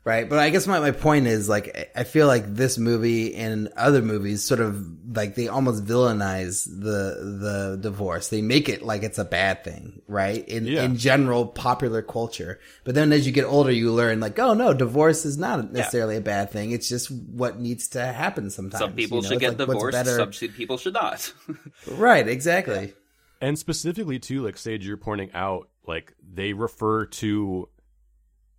Right. 0.05 0.30
But 0.30 0.39
I 0.39 0.49
guess 0.49 0.66
my, 0.66 0.80
my 0.80 0.91
point 0.91 1.28
is 1.28 1.49
like, 1.49 1.76
I- 1.95 2.01
I 2.01 2.03
feel 2.03 2.26
like 2.26 2.55
this 2.55 2.78
movie 2.78 3.36
and 3.36 3.68
other 3.76 4.01
movies 4.01 4.43
sort 4.43 4.60
of 4.60 4.88
like 5.16 5.36
they 5.36 5.47
almost 5.49 5.84
villainize 5.86 6.66
the, 6.66 7.38
the 7.41 7.78
divorce. 7.82 8.30
They 8.30 8.41
make 8.41 8.70
it 8.70 8.82
like 8.82 9.03
it's 9.03 9.18
a 9.18 9.26
bad 9.26 9.64
thing, 9.64 10.01
right? 10.07 10.47
In, 10.47 10.66
Yeah. 10.66 10.84
in 10.84 10.95
general 10.95 11.45
popular 11.47 12.01
culture. 12.01 12.60
But 12.86 12.95
then 12.95 13.12
as 13.12 13.26
you 13.26 13.34
get 13.34 13.43
older, 13.45 13.72
you 13.72 13.91
learn 13.91 14.20
like, 14.20 14.39
oh 14.39 14.53
no, 14.53 14.74
divorce 14.74 15.26
is 15.26 15.38
not 15.38 15.72
necessarily 15.74 16.16
a 16.16 16.22
bad 16.22 16.49
thing. 16.51 16.72
It's 16.72 16.88
just 16.88 17.12
what 17.12 17.60
needs 17.60 17.89
to 17.89 18.05
happen 18.05 18.49
sometimes. 18.49 18.80
Some 18.80 18.93
people 18.93 19.18
you 19.18 19.24
know? 19.24 19.28
should 19.28 19.36
It's 19.43 19.55
get 19.57 19.60
like 19.60 19.68
divorced. 19.68 19.97
better- 19.97 20.18
Some 20.34 20.49
people 20.51 20.78
should 20.78 20.93
not. 20.93 21.34
Right. 21.88 22.28
Exactly. 22.28 22.93
And 23.41 23.60
specifically 23.60 24.20
too, 24.20 24.43
like 24.43 24.57
Sage, 24.57 24.86
you're 24.88 24.97
pointing 24.97 25.32
out, 25.34 25.70
like 25.86 26.14
they 26.34 26.53
refer 26.53 27.05
to 27.05 27.68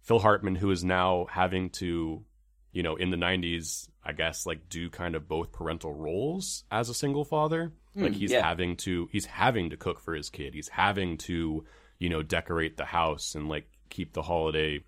Phil 0.03 0.19
Hartman, 0.19 0.55
who 0.55 0.71
is 0.71 0.85
now 0.85 1.27
having 1.31 1.71
to, 1.71 2.25
you 2.73 2.83
know, 2.83 2.97
in 2.97 3.11
the 3.11 3.17
'90s, 3.17 3.89
I 4.05 4.13
guess, 4.13 4.47
like 4.47 4.69
do 4.69 4.91
kind 4.91 5.15
of 5.15 5.29
both 5.29 5.53
parental 5.53 5.93
roles 5.93 6.65
as 6.71 6.89
a 6.89 6.95
single 6.95 7.25
father. 7.25 7.73
Hmm, 7.95 8.05
like 8.05 8.13
he's 8.13 8.33
yeah. 8.33 8.47
having 8.47 8.77
to, 8.79 9.09
he's 9.13 9.27
having 9.27 9.71
to 9.71 9.77
cook 9.77 10.01
for 10.01 10.15
his 10.15 10.31
kid. 10.31 10.55
He's 10.55 10.69
having 10.69 11.19
to, 11.19 11.65
you 11.99 12.09
know, 12.09 12.23
decorate 12.23 12.77
the 12.77 12.85
house 12.85 13.35
and 13.35 13.49
like 13.49 13.67
keep 13.89 14.13
the 14.13 14.23
holiday 14.23 14.85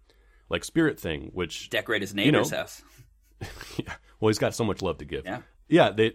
like 0.48 0.64
spirit 0.64 1.00
thing, 1.00 1.30
which 1.32 1.70
Decorate 1.70 2.02
his 2.02 2.12
You 2.12 2.30
neighbor's 2.30 2.50
know. 2.52 2.58
house. 2.58 2.82
yeah. 3.76 3.94
Well, 4.20 4.28
he's 4.28 4.38
got 4.38 4.54
so 4.54 4.64
much 4.64 4.82
love 4.82 4.98
to 4.98 5.04
give. 5.04 5.24
Yeah. 5.24 5.40
Yeah. 5.68 5.90
They 5.90 6.12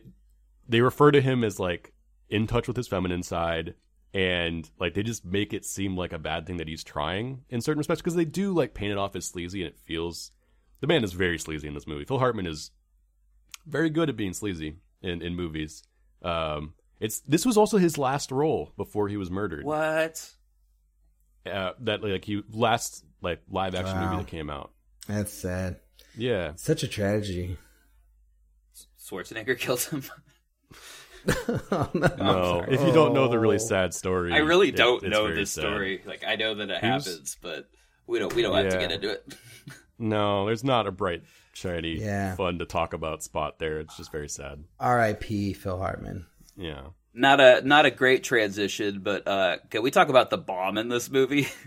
they 0.69 0.81
refer 0.81 1.11
to 1.11 1.21
him 1.21 1.43
as 1.43 1.59
like 1.59 1.93
in 2.29 2.47
touch 2.47 2.67
with 2.67 2.77
his 2.77 2.87
feminine 2.87 3.23
side, 3.23 3.73
and 4.13 4.69
like 4.79 4.93
they 4.93 5.03
just 5.03 5.25
make 5.25 5.53
it 5.53 5.65
seem 5.65 5.95
like 5.97 6.13
a 6.13 6.19
bad 6.19 6.45
thing 6.47 6.57
that 6.57 6.67
he's 6.67 6.83
trying 6.83 7.43
in 7.49 7.61
certain 7.61 7.77
respects 7.79 8.01
because 8.01 8.15
they 8.15 8.25
do 8.25 8.53
like 8.53 8.73
paint 8.73 8.91
it 8.91 8.97
off 8.97 9.15
as 9.15 9.25
sleazy, 9.25 9.61
and 9.61 9.69
it 9.71 9.77
feels 9.85 10.31
the 10.81 10.87
man 10.87 11.03
is 11.03 11.13
very 11.13 11.37
sleazy 11.39 11.67
in 11.67 11.73
this 11.73 11.87
movie. 11.87 12.05
Phil 12.05 12.19
Hartman 12.19 12.45
is 12.47 12.71
very 13.65 13.89
good 13.89 14.09
at 14.09 14.15
being 14.17 14.33
sleazy 14.33 14.77
in 15.01 15.21
in 15.21 15.35
movies. 15.35 15.83
Um, 16.21 16.73
it's 16.99 17.19
this 17.21 17.45
was 17.45 17.57
also 17.57 17.77
his 17.77 17.97
last 17.97 18.31
role 18.31 18.73
before 18.77 19.07
he 19.07 19.17
was 19.17 19.29
murdered. 19.29 19.65
What? 19.65 20.29
Uh, 21.45 21.71
that 21.81 22.03
like 22.03 22.25
he 22.25 22.41
last 22.51 23.05
like 23.21 23.41
live 23.49 23.75
action 23.75 23.95
Wow. 23.97 24.05
movie 24.11 24.23
that 24.23 24.29
came 24.29 24.49
out. 24.49 24.71
That's 25.07 25.31
sad. 25.31 25.79
Yeah. 26.17 26.53
Such 26.55 26.83
a 26.83 26.87
tragedy. 26.87 27.57
Schwarzenegger 28.99 29.57
killed 29.59 29.81
him. 29.81 30.03
Oh, 31.28 31.89
no. 31.93 32.07
No, 32.17 32.65
if 32.67 32.82
you 32.82 32.91
don't 32.93 33.13
know 33.13 33.28
the 33.28 33.39
really 33.39 33.59
sad 33.59 33.93
story, 33.93 34.34
I 34.34 34.38
really 34.38 34.71
don't 34.71 35.03
it's 35.03 35.11
know 35.11 35.23
very 35.25 35.36
this 35.36 35.51
sad. 35.51 35.61
story. 35.61 36.01
Like 36.05 36.23
I 36.28 36.36
know 36.36 36.55
that 36.55 36.69
it 36.69 36.84
He 36.84 36.89
was- 36.89 37.05
happens, 37.05 37.38
but 37.41 37.69
we 38.05 38.19
don't 38.19 38.34
we 38.34 38.41
don't 38.41 38.55
have 38.55 38.71
to 38.71 38.78
get 38.80 38.91
into 38.91 39.11
it. 39.11 39.36
No, 39.99 40.45
there's 40.45 40.63
not 40.63 40.86
a 40.86 40.91
bright, 40.91 41.23
shiny, 41.53 41.99
Yeah. 41.99 42.36
fun 42.36 42.59
to 42.59 42.65
talk 42.65 42.93
about 42.93 43.23
spot 43.23 43.57
there. 43.57 43.80
It's 43.80 43.97
just 43.97 44.11
very 44.11 44.30
sad. 44.30 44.63
R.I.P. 44.80 45.53
Phil 45.53 45.80
Hartman. 45.80 46.28
Yeah. 46.55 46.89
Not 47.15 47.41
a 47.41 47.61
not 47.65 47.88
a 47.88 47.89
great 47.91 48.23
transition, 48.23 48.99
but 49.01 49.28
uh 49.28 49.57
can 49.71 49.82
we 49.82 49.89
talk 49.89 50.09
about 50.09 50.30
the 50.30 50.38
bomb 50.38 50.78
in 50.78 50.88
this 50.89 51.09
movie? 51.09 51.47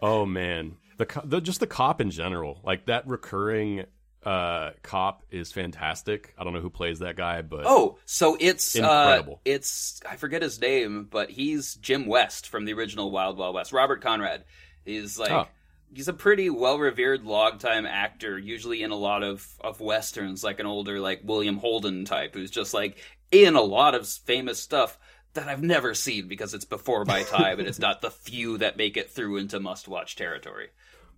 Oh 0.00 0.24
man, 0.26 0.76
the, 0.98 1.06
co- 1.06 1.22
the 1.24 1.40
just 1.40 1.60
the 1.60 1.66
cop 1.66 2.00
in 2.00 2.10
general, 2.10 2.60
like 2.64 2.86
that 2.86 3.06
recurring 3.08 3.84
uh 4.24 4.70
cop 4.82 5.24
is 5.30 5.50
fantastic. 5.52 6.34
I 6.38 6.44
don't 6.44 6.52
know 6.52 6.60
who 6.60 6.70
plays 6.70 7.00
that 7.00 7.16
guy, 7.16 7.42
but 7.42 7.62
oh, 7.66 7.98
so 8.04 8.36
it's 8.38 8.76
uh 8.76 8.78
Incredible. 8.78 9.40
it's 9.44 10.00
I 10.08 10.16
forget 10.16 10.42
his 10.42 10.60
name, 10.60 11.08
but 11.10 11.30
he's 11.30 11.74
Jim 11.74 12.06
West 12.06 12.48
from 12.48 12.64
the 12.64 12.72
original 12.72 13.10
Wild 13.10 13.36
Wild 13.38 13.54
West. 13.54 13.72
Robert 13.72 14.00
Conrad. 14.00 14.44
He's 14.84 15.18
like 15.18 15.30
Oh. 15.32 15.48
he's 15.92 16.08
a 16.08 16.12
pretty 16.12 16.50
well 16.50 16.78
revered 16.78 17.24
longtime 17.24 17.84
actor, 17.86 18.38
usually 18.38 18.82
in 18.82 18.90
a 18.92 18.96
lot 18.96 19.22
of, 19.22 19.46
of 19.60 19.80
westerns, 19.80 20.44
like 20.44 20.60
an 20.60 20.66
older 20.66 21.00
like 21.00 21.22
William 21.24 21.56
Holden 21.56 22.04
type, 22.04 22.34
who's 22.34 22.50
just 22.50 22.72
like 22.74 22.98
in 23.32 23.56
a 23.56 23.62
lot 23.62 23.94
of 23.94 24.06
famous 24.06 24.60
stuff 24.60 24.98
that 25.34 25.48
I've 25.48 25.62
never 25.62 25.94
seen 25.94 26.28
because 26.28 26.52
it's 26.54 26.64
before 26.66 27.04
my 27.06 27.22
time 27.24 27.58
and 27.58 27.66
it's 27.66 27.78
not 27.78 28.02
the 28.02 28.10
few 28.10 28.58
that 28.58 28.76
make 28.76 28.96
it 28.98 29.10
through 29.10 29.38
into 29.38 29.58
must 29.58 29.88
watch 29.88 30.14
territory. 30.14 30.68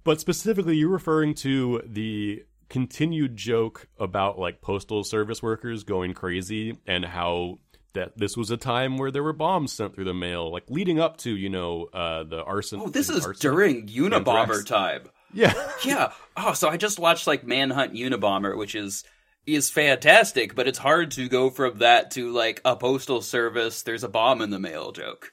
but 0.04 0.20
specifically, 0.20 0.76
you're 0.76 0.88
referring 0.88 1.34
to 1.34 1.82
the 1.84 2.44
continued 2.68 3.36
joke 3.36 3.88
about 3.98 4.38
like 4.38 4.60
postal 4.60 5.04
service 5.04 5.42
workers 5.42 5.84
going 5.84 6.14
crazy 6.14 6.78
and 6.86 7.04
how 7.04 7.58
that 7.92 8.16
this 8.18 8.36
was 8.36 8.50
a 8.50 8.56
time 8.56 8.96
where 8.98 9.10
there 9.10 9.22
were 9.22 9.32
bombs 9.32 9.72
sent 9.72 9.94
through 9.94 10.04
the 10.04 10.14
mail, 10.14 10.50
like 10.50 10.64
leading 10.68 10.98
up 10.98 11.16
to 11.18 11.30
you 11.36 11.48
know 11.48 11.84
uh 11.92 12.24
the 12.24 12.42
arson. 12.42 12.80
Oh, 12.82 12.88
this 12.88 13.08
is 13.08 13.24
arson- 13.24 13.40
during 13.40 13.86
Unabomber 13.88 14.64
time. 14.66 15.02
Yeah. 15.32 15.52
Yeah. 15.84 16.12
Oh, 16.36 16.54
so 16.54 16.68
I 16.68 16.76
just 16.76 16.98
watched 16.98 17.26
like 17.26 17.44
Manhunt 17.44 17.92
Unabomber, 17.94 18.56
which 18.56 18.74
is 18.74 19.04
is 19.46 19.68
fantastic, 19.70 20.54
but 20.54 20.66
it's 20.66 20.78
hard 20.78 21.10
to 21.12 21.28
go 21.28 21.50
from 21.50 21.78
that 21.78 22.12
to 22.12 22.30
like 22.32 22.60
a 22.64 22.74
postal 22.76 23.20
service. 23.20 23.82
There's 23.82 24.04
a 24.04 24.08
bomb 24.08 24.40
in 24.40 24.50
the 24.50 24.58
mail 24.58 24.90
joke. 24.92 25.30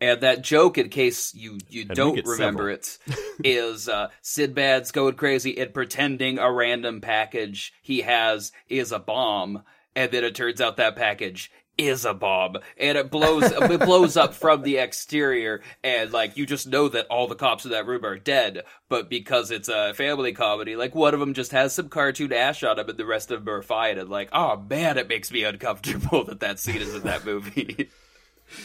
And 0.00 0.22
that 0.22 0.42
joke, 0.42 0.78
in 0.78 0.88
case 0.88 1.34
you, 1.34 1.58
you 1.68 1.84
don't 1.84 2.24
remember 2.26 2.70
it, 2.70 2.98
is 3.44 3.88
uh, 3.88 4.08
Sinbad's 4.22 4.92
going 4.92 5.14
crazy 5.14 5.58
and 5.58 5.74
pretending 5.74 6.38
a 6.38 6.50
random 6.50 7.00
package 7.00 7.74
he 7.82 8.00
has 8.00 8.52
is 8.68 8.92
a 8.92 8.98
bomb, 8.98 9.62
and 9.94 10.10
then 10.10 10.24
it 10.24 10.34
turns 10.34 10.60
out 10.60 10.78
that 10.78 10.96
package 10.96 11.50
is 11.80 12.04
a 12.04 12.12
bomb, 12.12 12.56
and 12.76 12.98
it 12.98 13.10
blows 13.10 13.44
it 13.52 13.80
blows 13.80 14.16
up 14.16 14.34
from 14.34 14.62
the 14.62 14.76
exterior, 14.76 15.62
and 15.82 16.12
like 16.12 16.36
you 16.36 16.46
just 16.46 16.66
know 16.66 16.88
that 16.88 17.06
all 17.06 17.26
the 17.26 17.34
cops 17.34 17.64
in 17.64 17.70
that 17.70 17.86
room 17.86 18.04
are 18.04 18.18
dead, 18.18 18.64
but 18.88 19.08
because 19.08 19.50
it's 19.50 19.68
a 19.68 19.94
family 19.94 20.32
comedy, 20.32 20.76
like 20.76 20.94
one 20.94 21.14
of 21.14 21.20
them 21.20 21.34
just 21.34 21.52
has 21.52 21.72
some 21.72 21.88
cartoon 21.88 22.32
ash 22.32 22.62
on 22.62 22.78
him, 22.78 22.88
and 22.88 22.98
the 22.98 23.06
rest 23.06 23.30
of 23.30 23.44
them 23.44 23.54
are 23.54 23.62
fine, 23.62 23.98
and 23.98 24.10
like, 24.10 24.28
oh 24.32 24.56
man, 24.68 24.98
it 24.98 25.08
makes 25.08 25.32
me 25.32 25.44
uncomfortable 25.44 26.24
that 26.26 26.40
that 26.40 26.58
scene 26.58 26.82
is 26.82 26.94
in 26.94 27.02
that 27.02 27.24
movie. 27.24 27.88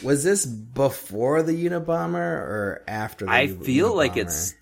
Was 0.03 0.23
this 0.23 0.45
before 0.45 1.43
the 1.43 1.53
Unabomber 1.65 2.15
or 2.15 2.83
after? 2.87 3.25
the 3.25 3.31
I 3.31 3.41
U- 3.41 3.55
feel 3.63 3.95
like 3.95 4.17
it's 4.17 4.53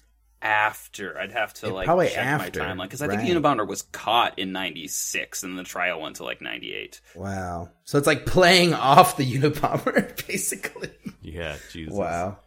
after. 0.41 1.17
I'd 1.17 1.31
have 1.31 1.53
to 1.55 1.67
It 1.67 1.71
like 1.73 1.85
probably 1.85 2.09
check 2.09 2.17
after, 2.25 2.59
my 2.59 2.65
timeline 2.73 2.83
because 2.83 3.01
I 3.01 3.07
think 3.07 3.21
the 3.21 3.29
Unabomber 3.29 3.65
was 3.67 3.83
caught 3.83 4.37
in 4.39 4.51
'96 4.51 5.43
and 5.43 5.57
the 5.57 5.63
trial 5.63 6.01
went 6.01 6.17
to 6.17 6.23
like 6.25 6.41
'98. 6.41 6.99
wow. 7.15 7.69
So 7.85 7.97
it's 7.97 8.07
like 8.07 8.25
playing 8.25 8.73
off 8.73 9.17
the 9.17 9.25
Unabomber, 9.31 10.27
basically. 10.27 10.89
Yeah, 11.21 11.55
Jesus. 11.71 11.93
Wow. 11.93 12.39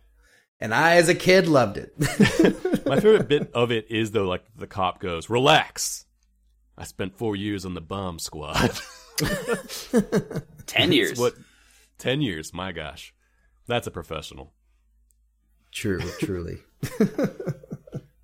And 0.61 0.73
I, 0.75 0.97
as 0.97 1.09
a 1.11 1.15
kid, 1.15 1.49
loved 1.49 1.77
it. 1.77 1.93
My 2.87 2.99
favorite 3.01 3.29
bit 3.29 3.51
of 3.55 3.71
it 3.73 3.91
is 3.91 4.11
though, 4.13 4.25
like 4.27 4.45
the 4.57 4.67
cop 4.67 5.01
goes, 5.01 5.29
"Relax. 5.29 6.05
I 6.79 6.85
spent 6.85 7.17
four 7.17 7.37
years 7.37 7.65
on 7.65 7.73
the 7.75 7.81
bomb 7.81 8.19
squad. 8.19 8.71
Ten 10.67 10.93
years. 10.93 11.19
what? 11.19 11.35
Ten 11.99 12.21
years? 12.21 12.53
My 12.55 12.73
gosh, 12.73 13.15
that's 13.67 13.87
a 13.87 13.91
professional." 13.91 14.53
True, 15.73 16.01
truly. 16.21 16.59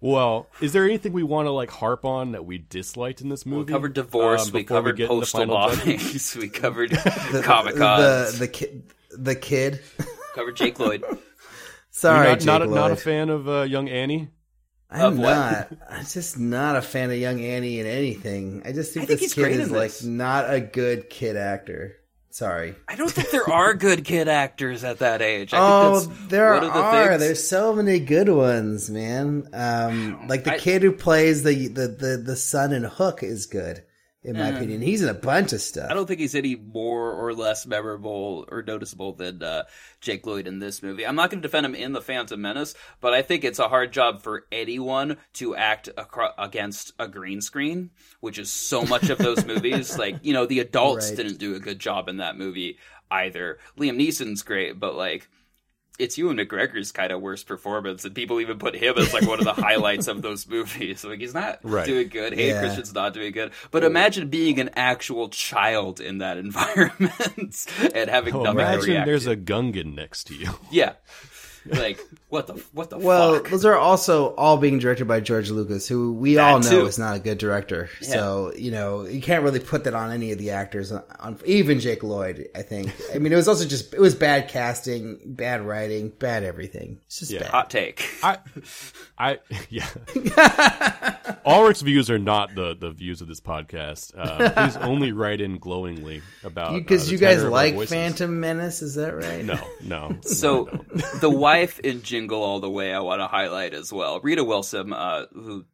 Well, 0.01 0.49
is 0.61 0.73
there 0.73 0.85
anything 0.85 1.13
we 1.13 1.23
want 1.23 1.47
to 1.47 1.53
like 1.53 1.71
harp 1.71 2.05
on 2.05 2.33
that 2.33 2.45
we 2.45 2.59
disliked 2.59 3.21
in 3.21 3.29
this 3.29 3.47
movie? 3.47 3.67
we 3.67 3.73
covered 3.73 3.95
divorce. 3.95 4.47
Um, 4.49 4.53
we 4.53 4.65
covered 4.65 4.97
get 4.97 5.05
into 5.05 5.21
postal 5.21 5.41
final 5.41 5.57
bombings. 5.57 6.35
we 6.37 6.49
covered 6.49 6.91
The, 6.91 7.43
Comic 7.45 7.77
the 7.77 8.35
the 8.37 8.49
kid, 8.49 8.83
the 9.17 9.37
kid. 9.37 9.81
covered 10.35 10.57
Jake 10.57 10.81
Lloyd. 10.81 11.05
Sorry, 11.91 12.17
You're 12.27 12.31
not, 12.31 12.39
Jake 12.41 12.47
not, 12.47 12.63
a, 12.63 12.67
not 12.67 12.91
a 12.91 12.97
fan 12.97 13.29
of 13.29 13.49
uh, 13.49 13.63
young 13.63 13.89
Annie. 13.89 14.31
I'm 14.91 15.13
Of 15.13 15.19
not. 15.19 15.73
I'm 15.89 16.05
just 16.05 16.37
not 16.37 16.75
a 16.75 16.83
fan 16.83 17.11
of 17.13 17.17
young 17.19 17.41
Annie 17.41 17.79
in 17.79 17.87
anything. 17.87 18.63
I 18.65 18.73
just 18.73 18.93
think 18.93 19.05
I 19.05 19.07
this 19.15 19.21
he's 19.21 19.35
great 19.35 19.53
kid 19.53 19.61
is 19.61 19.69
in 19.69 19.75
like 19.75 19.93
not 20.03 20.53
a 20.53 20.61
good 20.61 21.11
kid 21.11 21.37
actor. 21.37 21.97
Sorry. 22.35 22.75
I 22.89 22.97
don't 22.97 23.11
think 23.11 23.31
there 23.31 23.49
are 23.51 23.75
good 23.75 24.05
kid 24.07 24.27
actors 24.27 24.85
at 24.85 25.01
that 25.01 25.21
age. 25.21 25.53
I 25.53 25.59
Oh, 25.61 26.01
there 26.29 26.59
the 26.61 26.67
are. 26.71 27.09
things- 27.09 27.21
There's 27.21 27.47
so 27.47 27.75
many 27.75 27.99
good 28.01 28.31
ones, 28.31 28.89
man. 28.89 29.49
Um, 29.53 30.27
like 30.29 30.45
the 30.45 30.55
I- 30.55 30.59
kid 30.59 30.83
who 30.83 30.93
plays 30.93 31.43
the, 31.43 31.69
the, 31.69 31.89
the, 31.89 32.17
the 32.25 32.37
son 32.37 32.73
in 32.73 32.85
Hook 32.85 33.23
is 33.23 33.45
good, 33.45 33.83
in 34.25 34.35
my 34.37 34.53
Uh, 34.53 34.57
opinion. 34.57 34.83
He's 34.83 35.03
in 35.03 35.09
a 35.09 35.15
bunch 35.15 35.53
of 35.53 35.61
stuff. 35.61 35.91
I 35.91 35.95
don't 35.95 36.07
think 36.07 36.21
he's 36.21 36.35
any 36.35 36.55
more 36.55 37.13
or 37.13 37.35
less 37.35 37.67
memorable 37.67 38.45
or 38.51 38.63
noticeable 38.63 39.13
than 39.15 39.43
uh, 39.43 39.65
Jake 40.01 40.25
Lloyd 40.27 40.47
in 40.47 40.59
this 40.61 40.83
movie. 40.83 41.05
I'm 41.07 41.17
not 41.17 41.31
going 41.31 41.43
to 41.43 41.49
defend 41.49 41.67
him 41.67 41.75
in 41.75 41.93
The 41.93 42.01
Phantom 42.01 42.41
Menace, 42.41 42.75
but 43.01 43.13
I 43.15 43.23
think 43.23 43.43
it's 43.45 43.59
a 43.59 43.69
hard 43.69 43.93
job 43.93 44.23
for 44.23 44.47
anyone 44.53 45.17
to 45.35 45.57
act 45.57 45.89
acro- 45.99 46.35
against 46.39 46.93
a 46.99 47.09
green 47.09 47.41
screen, 47.41 47.91
which 48.21 48.39
is 48.39 48.51
so 48.53 48.83
much 48.85 49.11
of 49.11 49.19
those 49.19 49.45
movies. 49.47 49.99
Like, 49.99 50.17
you 50.23 50.33
know, 50.33 50.47
the 50.47 50.61
adults 50.61 51.09
Right. 51.09 51.17
didn't 51.17 51.39
do 51.39 51.55
a 51.55 51.61
good 51.61 51.79
job 51.79 52.09
in 52.09 52.19
that 52.19 52.39
movie 52.39 52.79
either. 53.11 53.59
Liam 53.77 53.97
Neeson's 53.97 54.43
great, 54.43 54.79
but 54.79 54.95
like, 54.95 55.29
it's 55.99 56.17
Ewan 56.19 56.37
McGregor's 56.39 56.91
kind 56.91 57.13
of 57.13 57.21
worst 57.21 57.47
performance, 57.47 58.05
and 58.05 58.15
people 58.15 58.41
even 58.41 58.59
put 58.59 58.75
him 58.75 58.95
as 58.97 59.13
like 59.13 59.27
one 59.27 59.39
of 59.39 59.45
the 59.45 59.53
highlights 59.63 60.09
of 60.09 60.23
those 60.23 60.47
movies. 60.49 61.05
Like 61.05 61.21
he's 61.21 61.35
not 61.35 61.59
Right. 61.63 61.87
doing 61.87 62.09
good. 62.09 62.33
Hayden 62.33 62.49
Yeah. 62.57 62.61
Christensen's 62.61 62.95
not 62.95 63.15
doing 63.15 63.33
good. 63.33 63.53
But 63.71 63.85
imagine 63.85 64.29
being 64.29 64.59
an 64.59 64.71
actual 64.75 65.29
child 65.29 66.01
in 66.01 66.19
that 66.19 66.37
environment 66.47 67.67
and 67.95 68.11
having 68.11 68.35
Oh, 68.35 68.43
nothing 68.43 68.57
to 68.57 68.63
imagine 68.63 69.05
there's 69.05 69.27
a 69.27 69.37
Gungan 69.37 69.95
next 69.95 70.25
to 70.29 70.35
you. 70.35 70.51
yeah. 70.71 70.95
Like 71.67 71.99
what 72.29 72.47
the 72.49 72.55
what 72.73 72.91
the 72.91 72.99
Well, 72.99 73.35
fuck? 73.35 73.51
those 73.51 73.65
are 73.65 73.77
also 73.77 74.35
all 74.37 74.57
being 74.57 74.79
directed 74.79 75.07
by 75.07 75.21
George 75.21 75.51
Lucas, 75.51 75.87
who 75.87 76.13
we 76.13 76.39
all 76.39 76.59
know 76.61 76.71
too. 76.71 76.87
is 76.87 76.99
not 76.99 77.17
a 77.17 77.21
good 77.21 77.39
director. 77.39 77.89
So 78.01 78.53
you 78.57 78.71
know 78.71 79.03
you 79.05 79.21
can't 79.23 79.45
really 79.45 79.61
put 79.61 79.85
that 79.85 79.95
on 79.95 80.11
any 80.11 80.33
of 80.33 80.39
the 80.39 80.51
actors. 80.51 80.91
On, 80.93 81.03
on 81.21 81.39
even 81.45 81.79
Jake 81.81 82.03
Lloyd, 82.03 82.49
I 82.55 82.63
think. 82.63 82.93
I 83.15 83.19
mean, 83.19 83.33
it 83.33 83.37
was 83.37 83.49
also 83.49 83.65
just 83.65 83.95
it 83.95 84.01
was 84.01 84.15
bad 84.15 84.49
casting, 84.49 85.21
bad 85.25 85.61
writing, 85.63 86.09
bad 86.09 86.43
everything. 86.43 86.99
It's 87.07 87.21
just 87.21 87.31
Yeah. 87.31 87.41
bad. 87.41 87.51
Hot 87.51 87.71
take. 87.71 88.05
I, 88.23 88.39
I, 89.19 89.39
yeah. 89.71 89.87
Ulrich's 91.47 91.83
views 91.83 92.11
are 92.11 92.19
not 92.19 92.55
the, 92.55 92.75
the 92.79 92.91
views 92.91 93.21
of 93.21 93.29
this 93.29 93.41
podcast. 93.41 94.13
Uh, 94.17 94.51
please 94.51 94.77
only 94.79 95.13
write 95.13 95.41
in 95.41 95.59
glowingly 95.59 96.23
about 96.45 96.73
Because 96.75 97.09
uh, 97.09 97.13
you 97.13 97.19
guys 97.19 97.37
tenor 97.37 97.49
of 97.49 97.53
our 97.55 97.71
like. 97.79 97.89
Phantom 97.89 98.41
Menace, 98.41 98.83
is 98.83 98.95
that 98.97 99.15
right? 99.15 99.45
No, 99.45 99.59
no. 99.83 100.17
So 100.23 100.65
no, 100.65 100.69
I 100.73 100.77
don't. 100.77 101.21
the 101.21 101.31
wife 101.61 101.79
in 101.81 102.03
Jingle 102.03 102.43
All 102.43 102.61
the 102.61 102.71
Way, 102.71 102.93
I 102.93 103.01
want 103.01 103.21
to 103.21 103.27
highlight 103.27 103.75
as 103.75 103.93
well. 103.93 104.21
Rita 104.21 104.45
Wilson, 104.45 104.93
uh, 104.93 105.27
who 105.33 105.65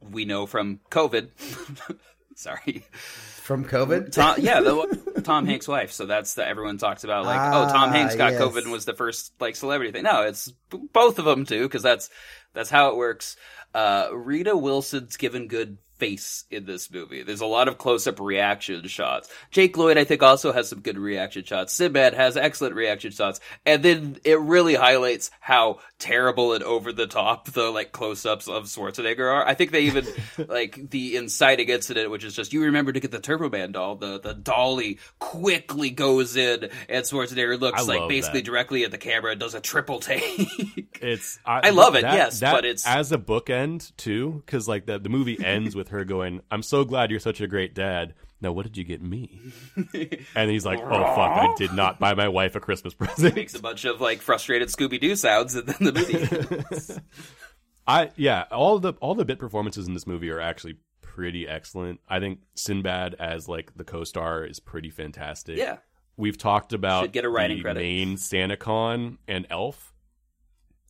we 0.00 0.24
know 0.24 0.46
from 0.46 0.80
COVID. 0.90 1.30
Sorry, 2.36 2.84
From 2.90 3.64
COVID. 3.64 4.12
Tom, 4.12 4.36
yeah, 4.38 4.60
the, 4.60 5.22
Tom 5.24 5.46
Hanks' 5.46 5.66
wife. 5.66 5.90
So 5.92 6.04
that's 6.04 6.34
the 6.34 6.46
everyone 6.46 6.76
talks 6.76 7.02
about 7.02 7.24
like, 7.24 7.40
oh, 7.40 7.66
Tom 7.72 7.88
Ah, 7.88 7.92
Hanks 7.92 8.14
got 8.14 8.32
yes. 8.32 8.42
COVID 8.42 8.62
and 8.64 8.72
was 8.72 8.84
the 8.84 8.92
first 8.92 9.32
like 9.40 9.56
celebrity 9.56 9.90
thing. 9.92 10.02
No, 10.02 10.22
it's 10.22 10.52
b- 10.70 10.80
both 10.92 11.18
of 11.18 11.24
them 11.24 11.46
too, 11.46 11.62
because 11.62 11.82
that's 11.82 12.10
that's 12.52 12.68
how 12.68 12.90
it 12.90 12.96
works. 12.96 13.36
Uh, 13.74 14.08
Rita 14.12 14.54
Wilson's 14.54 15.16
given 15.16 15.48
good 15.48 15.78
face 15.98 16.44
in 16.50 16.66
this 16.66 16.90
movie. 16.90 17.22
There's 17.22 17.40
a 17.40 17.46
lot 17.46 17.68
of 17.68 17.78
close-up 17.78 18.20
reaction 18.20 18.86
shots. 18.88 19.28
Jake 19.50 19.76
Lloyd, 19.76 19.98
I 19.98 20.04
think, 20.04 20.22
also 20.22 20.52
has 20.52 20.68
some 20.68 20.80
good 20.80 20.98
reaction 20.98 21.44
shots. 21.44 21.72
Sinbad 21.72 22.14
has 22.14 22.36
excellent 22.36 22.74
reaction 22.74 23.10
shots, 23.12 23.40
and 23.64 23.82
then 23.82 24.18
it 24.24 24.38
really 24.40 24.74
highlights 24.74 25.30
how 25.40 25.80
terrible 25.98 26.52
and 26.52 26.62
over 26.62 26.92
the 26.92 27.06
top 27.06 27.46
the 27.52 27.70
like 27.70 27.92
close-ups 27.92 28.48
of 28.48 28.64
Schwarzenegger 28.64 29.32
are. 29.32 29.46
I 29.46 29.54
think 29.54 29.70
they 29.70 29.82
even 29.82 30.06
like 30.48 30.90
the 30.90 31.16
inciting 31.16 31.68
incident, 31.68 32.10
which 32.10 32.24
is 32.24 32.34
just 32.34 32.52
you 32.52 32.62
remember 32.64 32.92
to 32.92 33.00
get 33.00 33.10
the 33.10 33.20
Turbo 33.20 33.48
Man 33.50 33.72
doll. 33.72 33.96
The 33.96 34.20
the 34.20 34.34
dolly 34.34 34.98
quickly 35.18 35.90
goes 35.90 36.36
in, 36.36 36.68
and 36.88 37.04
Schwarzenegger 37.04 37.58
looks 37.60 37.80
I 37.80 37.84
like 37.84 38.08
basically 38.08 38.40
that. 38.40 38.46
directly 38.46 38.84
at 38.84 38.90
the 38.90 38.98
camera 38.98 39.32
and 39.32 39.40
does 39.40 39.54
a 39.54 39.60
triple 39.60 40.00
take. 40.00 40.88
It's 41.00 41.38
I 41.44 41.70
love 41.70 41.94
it, 41.96 42.02
yes, 42.02 42.40
that- 42.40 42.52
but 42.52 42.64
it's- 42.64 42.84
as 42.86 43.12
a 43.12 43.18
bookend 43.18 43.94
too, 43.96 44.42
because 44.44 44.66
like 44.68 44.86
the 44.86 44.98
the 44.98 45.08
movie 45.08 45.38
ends 45.44 45.74
with 45.76 45.85
her 45.90 46.04
going, 46.04 46.40
"I'm 46.50 46.62
so 46.62 46.84
glad 46.84 47.10
you're 47.10 47.20
such 47.20 47.40
a 47.40 47.46
great 47.46 47.74
dad." 47.74 48.14
Now, 48.40 48.52
what 48.52 48.64
did 48.66 48.76
you 48.76 48.84
get 48.84 49.00
me? 49.02 49.40
And 50.34 50.50
he's 50.50 50.66
like, 50.66 50.80
"Oh 50.80 50.90
fuck, 51.14 51.18
I 51.38 51.54
did 51.56 51.72
not 51.72 51.98
buy 51.98 52.14
my 52.14 52.28
wife 52.28 52.54
a 52.54 52.60
Christmas 52.60 52.92
present." 52.98 53.34
Makes 53.34 53.54
a 53.54 53.60
bunch 53.62 53.84
of 53.84 54.00
like 54.00 54.20
frustrated 54.20 54.68
Scooby 54.68 55.00
Doo 55.00 55.16
sounds, 55.16 55.54
and 55.54 55.66
then 55.66 55.76
the 55.80 55.92
movie. 55.92 57.00
I 57.86 58.10
yeah, 58.16 58.44
all 58.50 58.78
the 58.78 58.94
all 59.00 59.14
the 59.14 59.24
bit 59.24 59.38
performances 59.38 59.86
in 59.86 59.94
this 59.94 60.06
movie 60.06 60.30
are 60.30 60.40
actually 60.40 60.76
pretty 61.02 61.46
excellent. 61.48 62.00
I 62.08 62.20
think 62.20 62.40
Sinbad 62.56 63.14
as 63.18 63.48
like 63.48 63.74
the 63.76 63.84
co-star 63.84 64.44
is 64.44 64.60
pretty 64.60 64.90
fantastic. 64.90 65.56
yeah, 65.56 65.78
We've 66.16 66.36
talked 66.36 66.72
about 66.72 67.04
Should 67.04 67.12
get 67.12 67.24
a 67.24 67.28
writing 67.28 67.58
the 67.58 67.62
credit. 67.62 67.80
main 67.80 68.16
SantaCon 68.16 69.18
and 69.28 69.46
Elf. 69.50 69.92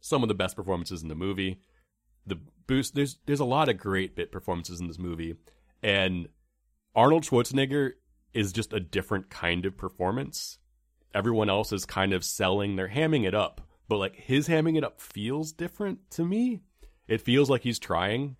Some 0.00 0.22
of 0.22 0.28
the 0.28 0.34
best 0.34 0.56
performances 0.56 1.02
in 1.02 1.08
the 1.08 1.14
movie. 1.14 1.60
The 2.26 2.38
boost 2.66 2.94
there's 2.94 3.18
there's 3.26 3.40
a 3.40 3.44
lot 3.44 3.68
of 3.68 3.78
great 3.78 4.16
bit 4.16 4.32
performances 4.32 4.80
in 4.80 4.88
this 4.88 4.98
movie, 4.98 5.36
and 5.82 6.28
Arnold 6.94 7.24
Schwarzenegger 7.24 7.92
is 8.32 8.52
just 8.52 8.72
a 8.72 8.80
different 8.80 9.30
kind 9.30 9.66
of 9.66 9.76
performance. 9.76 10.58
Everyone 11.14 11.48
else 11.48 11.72
is 11.72 11.86
kind 11.86 12.12
of 12.12 12.24
selling, 12.24 12.76
they're 12.76 12.88
hamming 12.88 13.26
it 13.26 13.34
up, 13.34 13.62
but 13.88 13.98
like 13.98 14.16
his 14.16 14.48
hamming 14.48 14.76
it 14.76 14.84
up 14.84 15.00
feels 15.00 15.52
different 15.52 16.10
to 16.10 16.24
me. 16.24 16.60
It 17.08 17.22
feels 17.22 17.48
like 17.48 17.62
he's 17.62 17.78
trying, 17.78 18.36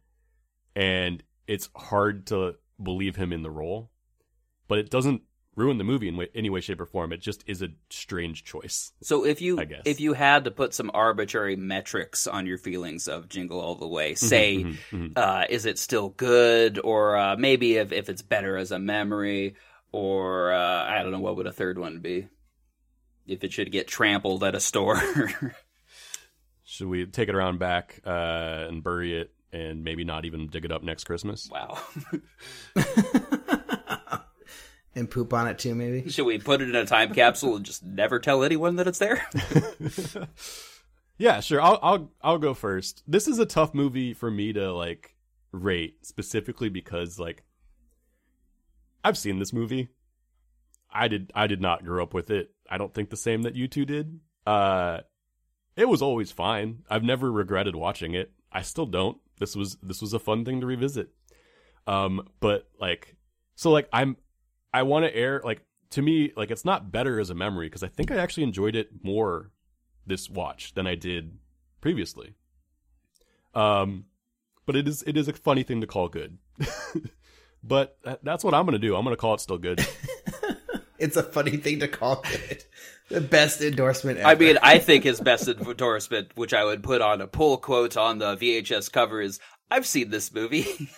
and 0.74 1.22
it's 1.46 1.70
hard 1.74 2.26
to 2.28 2.56
believe 2.82 3.16
him 3.16 3.32
in 3.32 3.42
the 3.42 3.50
role, 3.50 3.90
but 4.68 4.78
it 4.78 4.90
doesn't 4.90 5.22
ruin 5.56 5.78
the 5.78 5.84
movie 5.84 6.06
in 6.06 6.26
any 6.34 6.50
way, 6.50 6.60
shape, 6.60 6.80
or 6.80 6.86
form. 6.86 7.12
It 7.12 7.20
just 7.20 7.42
is 7.46 7.62
a 7.62 7.68
strange 7.90 8.44
choice. 8.44 8.92
So 9.02 9.24
if 9.24 9.40
you 9.40 9.58
I 9.58 9.64
guess. 9.64 9.82
if 9.84 10.00
you 10.00 10.12
had 10.12 10.44
to 10.44 10.50
put 10.50 10.74
some 10.74 10.90
arbitrary 10.94 11.56
metrics 11.56 12.26
on 12.26 12.46
your 12.46 12.58
feelings 12.58 13.08
of 13.08 13.28
Jingle 13.28 13.60
All 13.60 13.74
the 13.74 13.88
Way, 13.88 14.14
say, 14.14 14.64
mhm. 14.64 15.12
uh, 15.16 15.46
is 15.48 15.66
it 15.66 15.78
still 15.78 16.10
good, 16.10 16.78
or 16.78 17.16
uh, 17.16 17.36
maybe 17.36 17.76
if 17.76 17.90
if 17.92 18.08
it's 18.08 18.22
better 18.22 18.56
as 18.56 18.70
a 18.70 18.78
memory, 18.78 19.56
or 19.90 20.52
uh, 20.52 20.84
I 20.84 21.02
don't 21.02 21.10
know 21.10 21.20
what 21.20 21.36
would 21.36 21.46
a 21.46 21.52
third 21.52 21.78
one 21.78 22.00
be, 22.00 22.28
if 23.26 23.42
it 23.42 23.52
should 23.52 23.72
get 23.72 23.88
trampled 23.88 24.44
at 24.44 24.54
a 24.54 24.60
store. 24.60 25.00
Should 26.68 26.88
we 26.88 27.06
take 27.06 27.28
it 27.28 27.34
around 27.36 27.60
back 27.60 28.00
uh, 28.04 28.66
and 28.68 28.82
bury 28.82 29.16
it, 29.20 29.30
and 29.52 29.84
maybe 29.84 30.02
not 30.02 30.24
even 30.24 30.48
dig 30.48 30.64
it 30.64 30.72
up 30.72 30.82
next 30.82 31.04
Christmas? 31.04 31.48
wow. 31.48 31.78
and 34.96 35.08
poop 35.08 35.32
on 35.32 35.46
it 35.46 35.58
too, 35.60 35.74
maybe. 35.74 36.10
should 36.10 36.24
we 36.26 36.38
put 36.38 36.60
it 36.60 36.68
in 36.68 36.74
a 36.74 36.84
time 36.86 37.14
capsule 37.14 37.54
and 37.56 37.64
just 37.64 37.84
never 37.84 38.18
tell 38.18 38.42
anyone 38.42 38.76
that 38.76 38.88
it's 38.88 38.98
there? 38.98 39.24
Yeah, 41.18 41.40
sure. 41.40 41.62
I'll 41.62 41.78
I'll 41.82 42.12
I'll 42.20 42.38
go 42.38 42.52
first. 42.52 43.02
This 43.06 43.26
is 43.26 43.38
a 43.38 43.46
tough 43.46 43.72
movie 43.72 44.12
for 44.12 44.30
me 44.30 44.52
to 44.52 44.72
like 44.72 45.14
rate 45.50 46.04
specifically 46.04 46.68
because 46.68 47.18
like 47.18 47.42
I've 49.02 49.16
seen 49.16 49.38
this 49.38 49.52
movie. 49.52 49.88
I 50.92 51.08
did 51.08 51.32
I 51.34 51.46
did 51.46 51.60
not 51.62 51.84
grow 51.84 52.02
up 52.02 52.12
with 52.12 52.30
it. 52.30 52.50
I 52.70 52.76
don't 52.76 52.92
think 52.92 53.10
the 53.10 53.16
same 53.16 53.42
that 53.42 53.54
you 53.54 53.66
two 53.66 53.86
did. 53.86 54.20
Uh 54.46 55.00
it 55.74 55.88
was 55.88 56.02
always 56.02 56.32
fine. 56.32 56.82
I've 56.90 57.02
never 57.04 57.32
regretted 57.32 57.76
watching 57.76 58.14
it. 58.14 58.32
I 58.52 58.62
still 58.62 58.86
don't. 58.86 59.18
This 59.38 59.56
was 59.56 59.78
this 59.82 60.02
was 60.02 60.12
a 60.12 60.18
fun 60.18 60.44
thing 60.44 60.60
to 60.60 60.66
revisit. 60.66 61.08
Um 61.86 62.28
but 62.40 62.68
like 62.78 63.16
so 63.54 63.70
like 63.70 63.88
I'm 63.90 64.18
I 64.76 64.82
want 64.82 65.04
to 65.06 65.16
air 65.16 65.40
like 65.44 65.62
to 65.90 66.02
me 66.02 66.32
like 66.36 66.50
it's 66.50 66.64
not 66.64 66.92
better 66.92 67.18
as 67.18 67.30
a 67.30 67.34
memory 67.34 67.66
because 67.66 67.82
I 67.82 67.88
think 67.88 68.10
I 68.10 68.16
actually 68.16 68.42
enjoyed 68.42 68.76
it 68.76 68.88
more 69.02 69.50
this 70.06 70.28
watch 70.28 70.74
than 70.74 70.86
I 70.86 70.94
did 70.94 71.38
previously. 71.80 72.34
Um, 73.54 74.04
but 74.66 74.76
it 74.76 74.86
is 74.86 75.02
it 75.06 75.16
is 75.16 75.28
a 75.28 75.32
funny 75.32 75.62
thing 75.62 75.80
to 75.80 75.86
call 75.86 76.08
good. 76.08 76.38
but 77.64 77.96
that- 78.04 78.22
that's 78.24 78.44
what 78.44 78.52
I'm 78.54 78.64
gonna 78.66 78.78
do. 78.78 78.94
I'm 78.96 79.04
gonna 79.04 79.16
call 79.16 79.34
it 79.34 79.40
still 79.40 79.58
good. 79.58 79.84
It's 80.98 81.16
a 81.18 81.22
funny 81.22 81.58
thing 81.58 81.80
to 81.80 81.88
call 81.88 82.22
it. 82.24 82.66
The 83.10 83.20
best 83.20 83.60
endorsement 83.60 84.18
ever. 84.18 84.28
I 84.28 84.34
mean, 84.34 84.56
I 84.62 84.78
think 84.78 85.04
his 85.10 85.20
best 85.20 85.46
endorsement, 85.46 86.32
which 86.36 86.54
I 86.54 86.64
would 86.64 86.82
put 86.82 87.02
on 87.02 87.20
a 87.20 87.26
pull 87.26 87.58
quote 87.58 87.98
on 87.98 88.16
the 88.16 88.34
VHS 88.34 88.90
cover, 88.90 89.20
is 89.20 89.38
"I've 89.70 89.84
seen 89.86 90.08
this 90.08 90.32
movie." 90.32 90.88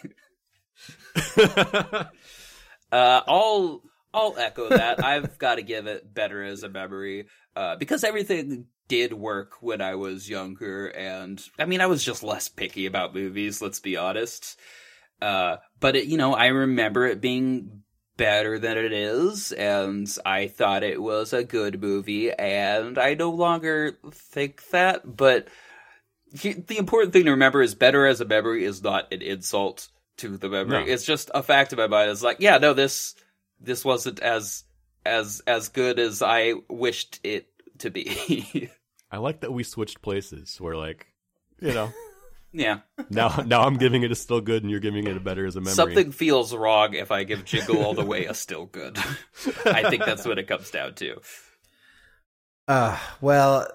Uh, 2.92 3.20
I'll 3.26 3.82
I'll 4.12 4.34
echo 4.38 4.68
that. 4.68 5.04
I've 5.04 5.38
got 5.38 5.56
to 5.56 5.62
give 5.62 5.86
it 5.86 6.12
better 6.12 6.42
as 6.42 6.62
a 6.62 6.68
memory 6.68 7.26
uh, 7.56 7.76
because 7.76 8.04
everything 8.04 8.66
did 8.88 9.12
work 9.12 9.56
when 9.60 9.80
I 9.80 9.96
was 9.96 10.28
younger, 10.28 10.86
and 10.88 11.42
I 11.58 11.66
mean, 11.66 11.80
I 11.80 11.86
was 11.86 12.02
just 12.02 12.22
less 12.22 12.48
picky 12.48 12.86
about 12.86 13.14
movies. 13.14 13.60
Let's 13.60 13.80
be 13.80 13.96
honest. 13.96 14.58
Uh, 15.20 15.56
but 15.80 15.96
it, 15.96 16.06
you 16.06 16.16
know, 16.16 16.34
I 16.34 16.46
remember 16.46 17.06
it 17.06 17.20
being 17.20 17.82
better 18.16 18.58
than 18.58 18.78
it 18.78 18.92
is, 18.92 19.52
and 19.52 20.08
I 20.24 20.48
thought 20.48 20.82
it 20.82 21.00
was 21.00 21.32
a 21.32 21.44
good 21.44 21.80
movie, 21.80 22.32
and 22.32 22.98
I 22.98 23.14
no 23.14 23.30
longer 23.30 23.98
think 24.12 24.68
that. 24.70 25.16
But 25.16 25.48
he, 26.32 26.52
the 26.52 26.78
important 26.78 27.12
thing 27.12 27.24
to 27.24 27.32
remember 27.32 27.62
is 27.62 27.74
better 27.74 28.06
as 28.06 28.20
a 28.20 28.26
memory 28.26 28.64
is 28.64 28.82
not 28.82 29.12
an 29.12 29.22
insult 29.22 29.88
to 30.18 30.36
the 30.36 30.48
memory. 30.48 30.84
No. 30.84 30.92
It's 30.92 31.04
just 31.04 31.30
a 31.34 31.42
fact 31.42 31.72
in 31.72 31.78
my 31.78 31.86
mind. 31.86 32.10
It's 32.10 32.22
like, 32.22 32.38
yeah, 32.40 32.58
no, 32.58 32.74
this 32.74 33.14
this 33.60 33.84
wasn't 33.84 34.20
as 34.20 34.64
as 35.04 35.42
as 35.46 35.68
good 35.68 35.98
as 35.98 36.22
I 36.22 36.54
wished 36.68 37.20
it 37.24 37.48
to 37.78 37.90
be. 37.90 38.70
I 39.10 39.18
like 39.18 39.40
that 39.40 39.52
we 39.52 39.62
switched 39.62 40.02
places. 40.02 40.60
Where 40.60 40.76
like, 40.76 41.06
you 41.60 41.72
know, 41.72 41.92
yeah, 42.52 42.80
now 43.10 43.42
now 43.46 43.62
I'm 43.62 43.76
giving 43.76 44.02
it 44.02 44.12
a 44.12 44.14
still 44.14 44.40
good, 44.40 44.62
and 44.62 44.70
you're 44.70 44.80
giving 44.80 45.06
it 45.06 45.16
a 45.16 45.20
better 45.20 45.46
as 45.46 45.56
a 45.56 45.60
memory. 45.60 45.74
something 45.74 46.12
feels 46.12 46.54
wrong 46.54 46.94
if 46.94 47.10
I 47.10 47.24
give 47.24 47.44
Jingle 47.44 47.82
All 47.82 47.94
the 47.94 48.04
Way 48.04 48.26
a 48.26 48.34
still 48.34 48.66
good. 48.66 48.98
I 49.64 49.88
think 49.88 50.04
that's 50.04 50.26
what 50.26 50.38
it 50.38 50.46
comes 50.46 50.70
down 50.70 50.94
to. 50.94 51.20
Uh, 52.66 52.98
well, 53.22 53.66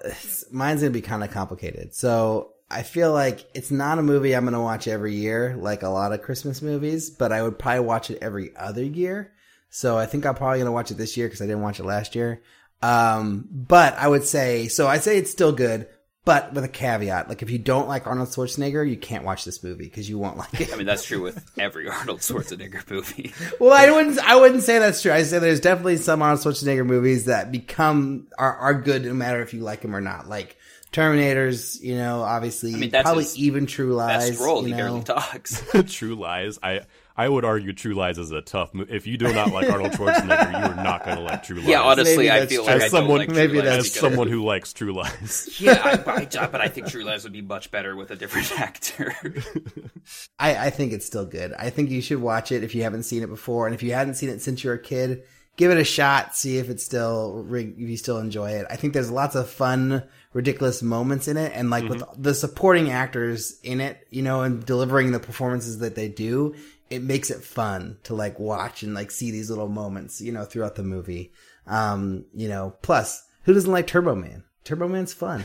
mine's 0.52 0.80
gonna 0.80 0.92
be 0.92 1.02
kind 1.02 1.24
of 1.24 1.32
complicated. 1.32 1.94
So 1.94 2.53
I 2.70 2.82
feel 2.82 3.12
like 3.12 3.46
it's 3.54 3.70
not 3.70 3.98
a 3.98 4.02
movie 4.02 4.34
I'm 4.34 4.44
gonna 4.44 4.62
watch 4.62 4.88
every 4.88 5.14
year, 5.14 5.56
like 5.58 5.82
a 5.82 5.88
lot 5.88 6.12
of 6.12 6.22
Christmas 6.22 6.62
movies. 6.62 7.10
But 7.10 7.32
I 7.32 7.42
would 7.42 7.58
probably 7.58 7.84
watch 7.84 8.10
it 8.10 8.18
every 8.22 8.56
other 8.56 8.82
year. 8.82 9.32
So 9.70 9.98
I 9.98 10.06
think 10.06 10.24
I'm 10.24 10.34
probably 10.34 10.58
gonna 10.58 10.72
watch 10.72 10.90
it 10.90 10.98
this 10.98 11.16
year 11.16 11.26
because 11.26 11.42
I 11.42 11.46
didn't 11.46 11.62
watch 11.62 11.80
it 11.80 11.84
last 11.84 12.14
year. 12.14 12.42
Um, 12.82 13.48
but 13.50 13.96
I 13.98 14.08
would 14.08 14.24
say 14.24 14.68
so. 14.68 14.86
I 14.86 14.98
say 14.98 15.18
it's 15.18 15.30
still 15.30 15.52
good, 15.52 15.88
but 16.24 16.52
with 16.52 16.64
a 16.64 16.68
caveat. 16.68 17.28
Like 17.28 17.42
if 17.42 17.50
you 17.50 17.58
don't 17.58 17.88
like 17.88 18.06
Arnold 18.06 18.28
Schwarzenegger, 18.28 18.88
you 18.88 18.96
can't 18.96 19.24
watch 19.24 19.44
this 19.44 19.62
movie 19.62 19.84
because 19.84 20.08
you 20.08 20.18
won't 20.18 20.36
like 20.36 20.60
it. 20.60 20.72
I 20.72 20.76
mean, 20.76 20.86
that's 20.86 21.04
true 21.04 21.22
with 21.22 21.44
every 21.58 21.88
Arnold 21.90 22.20
Schwarzenegger 22.20 22.88
movie. 22.90 23.32
Well, 23.60 23.72
I 23.72 23.90
wouldn't. 23.90 24.18
I 24.18 24.36
wouldn't 24.36 24.62
say 24.62 24.78
that's 24.78 25.02
true. 25.02 25.12
I 25.12 25.22
say 25.22 25.38
there's 25.38 25.60
definitely 25.60 25.98
some 25.98 26.22
Arnold 26.22 26.40
Schwarzenegger 26.40 26.86
movies 26.86 27.26
that 27.26 27.52
become 27.52 28.28
are 28.38 28.54
are 28.56 28.74
good 28.74 29.04
no 29.04 29.14
matter 29.14 29.42
if 29.42 29.54
you 29.54 29.60
like 29.60 29.82
them 29.82 29.94
or 29.94 30.00
not. 30.00 30.28
Like 30.28 30.56
Terminators, 30.94 31.80
you 31.82 31.96
know, 31.96 32.22
obviously, 32.22 32.72
I 32.72 32.76
mean, 32.76 32.90
that's 32.90 33.02
probably 33.04 33.26
even 33.36 33.66
True 33.66 33.94
Lies. 33.94 34.30
Best 34.30 34.40
role, 34.40 34.60
you 34.62 34.66
he 34.66 34.70
know, 34.72 34.76
barely 34.78 35.02
talks. 35.02 35.62
True 35.92 36.14
Lies. 36.14 36.58
I 36.62 36.82
I 37.16 37.28
would 37.28 37.44
argue 37.44 37.72
True 37.72 37.94
Lies 37.94 38.16
is 38.18 38.30
a 38.30 38.40
tough 38.42 38.72
movie. 38.74 38.94
If 38.94 39.06
you 39.06 39.18
do 39.18 39.32
not 39.32 39.50
like 39.52 39.68
Arnold 39.70 39.92
Schwarzenegger, 39.94 40.50
you 40.50 40.56
are 40.78 40.82
not 40.84 41.04
going 41.04 41.16
to 41.16 41.22
like 41.24 41.42
True 41.42 41.56
Lies. 41.56 41.66
yeah, 41.66 41.82
honestly, 41.82 42.16
Maybe 42.28 42.30
I 42.30 42.46
feel 42.46 42.64
true. 42.64 42.72
like 42.72 42.82
As 42.82 42.82
I 42.82 42.88
someone- 42.96 43.18
don't 43.20 43.28
like 43.28 43.36
maybe 43.36 43.52
True 43.54 43.62
that's 43.62 43.76
as 43.86 43.92
because- 43.92 44.00
someone 44.10 44.28
who 44.28 44.44
likes 44.44 44.72
True 44.72 44.92
Lies. 44.94 45.48
yeah, 45.60 45.80
I, 46.06 46.12
I, 46.12 46.46
but 46.46 46.60
I 46.60 46.68
think 46.68 46.86
True 46.88 47.02
Lies 47.04 47.24
would 47.24 47.32
be 47.32 47.42
much 47.42 47.70
better 47.72 47.96
with 47.96 48.10
a 48.12 48.16
different 48.16 48.52
actor. 48.60 49.14
I, 50.38 50.66
I 50.66 50.70
think 50.70 50.92
it's 50.92 51.06
still 51.06 51.26
good. 51.26 51.52
I 51.58 51.70
think 51.70 51.90
you 51.90 52.02
should 52.02 52.20
watch 52.20 52.52
it 52.52 52.62
if 52.64 52.74
you 52.74 52.82
haven't 52.84 53.02
seen 53.04 53.22
it 53.22 53.28
before, 53.28 53.66
and 53.66 53.74
if 53.74 53.82
you 53.82 53.92
hadn't 53.94 54.14
seen 54.14 54.28
it 54.30 54.42
since 54.42 54.62
you 54.64 54.70
were 54.70 54.76
a 54.76 54.82
kid, 54.82 55.22
give 55.56 55.70
it 55.70 55.78
a 55.78 55.84
shot. 55.84 56.36
See 56.36 56.58
if 56.58 56.68
it's 56.68 56.84
still 56.84 57.46
if 57.50 57.78
you 57.78 57.96
still 57.96 58.18
enjoy 58.18 58.52
it. 58.52 58.66
I 58.70 58.76
think 58.76 58.92
there's 58.92 59.10
lots 59.10 59.34
of 59.34 59.48
fun, 59.48 60.04
ridiculous 60.32 60.82
moments 60.82 61.28
in 61.28 61.36
it, 61.36 61.52
and 61.54 61.70
like 61.70 61.88
with 61.88 62.02
the 62.16 62.34
supporting 62.34 62.90
actors 62.90 63.58
in 63.62 63.80
it, 63.80 64.06
you 64.10 64.22
know, 64.22 64.42
and 64.42 64.64
delivering 64.64 65.12
the 65.12 65.20
performances 65.20 65.78
that 65.78 65.94
they 65.94 66.08
do, 66.08 66.54
it 66.90 67.02
makes 67.02 67.30
it 67.30 67.42
fun 67.42 67.98
to 68.04 68.14
like 68.14 68.38
watch 68.38 68.82
and 68.82 68.94
like 68.94 69.10
see 69.10 69.30
these 69.30 69.50
little 69.50 69.68
moments, 69.68 70.20
you 70.20 70.32
know, 70.32 70.44
throughout 70.44 70.76
the 70.76 70.82
movie. 70.82 71.32
Um, 71.66 72.26
you 72.34 72.48
know, 72.48 72.76
plus 72.82 73.26
who 73.44 73.54
doesn't 73.54 73.70
like 73.70 73.86
Turbo 73.86 74.14
Man? 74.14 74.44
Turbo 74.64 74.88
Man's 74.88 75.12
fun. 75.12 75.44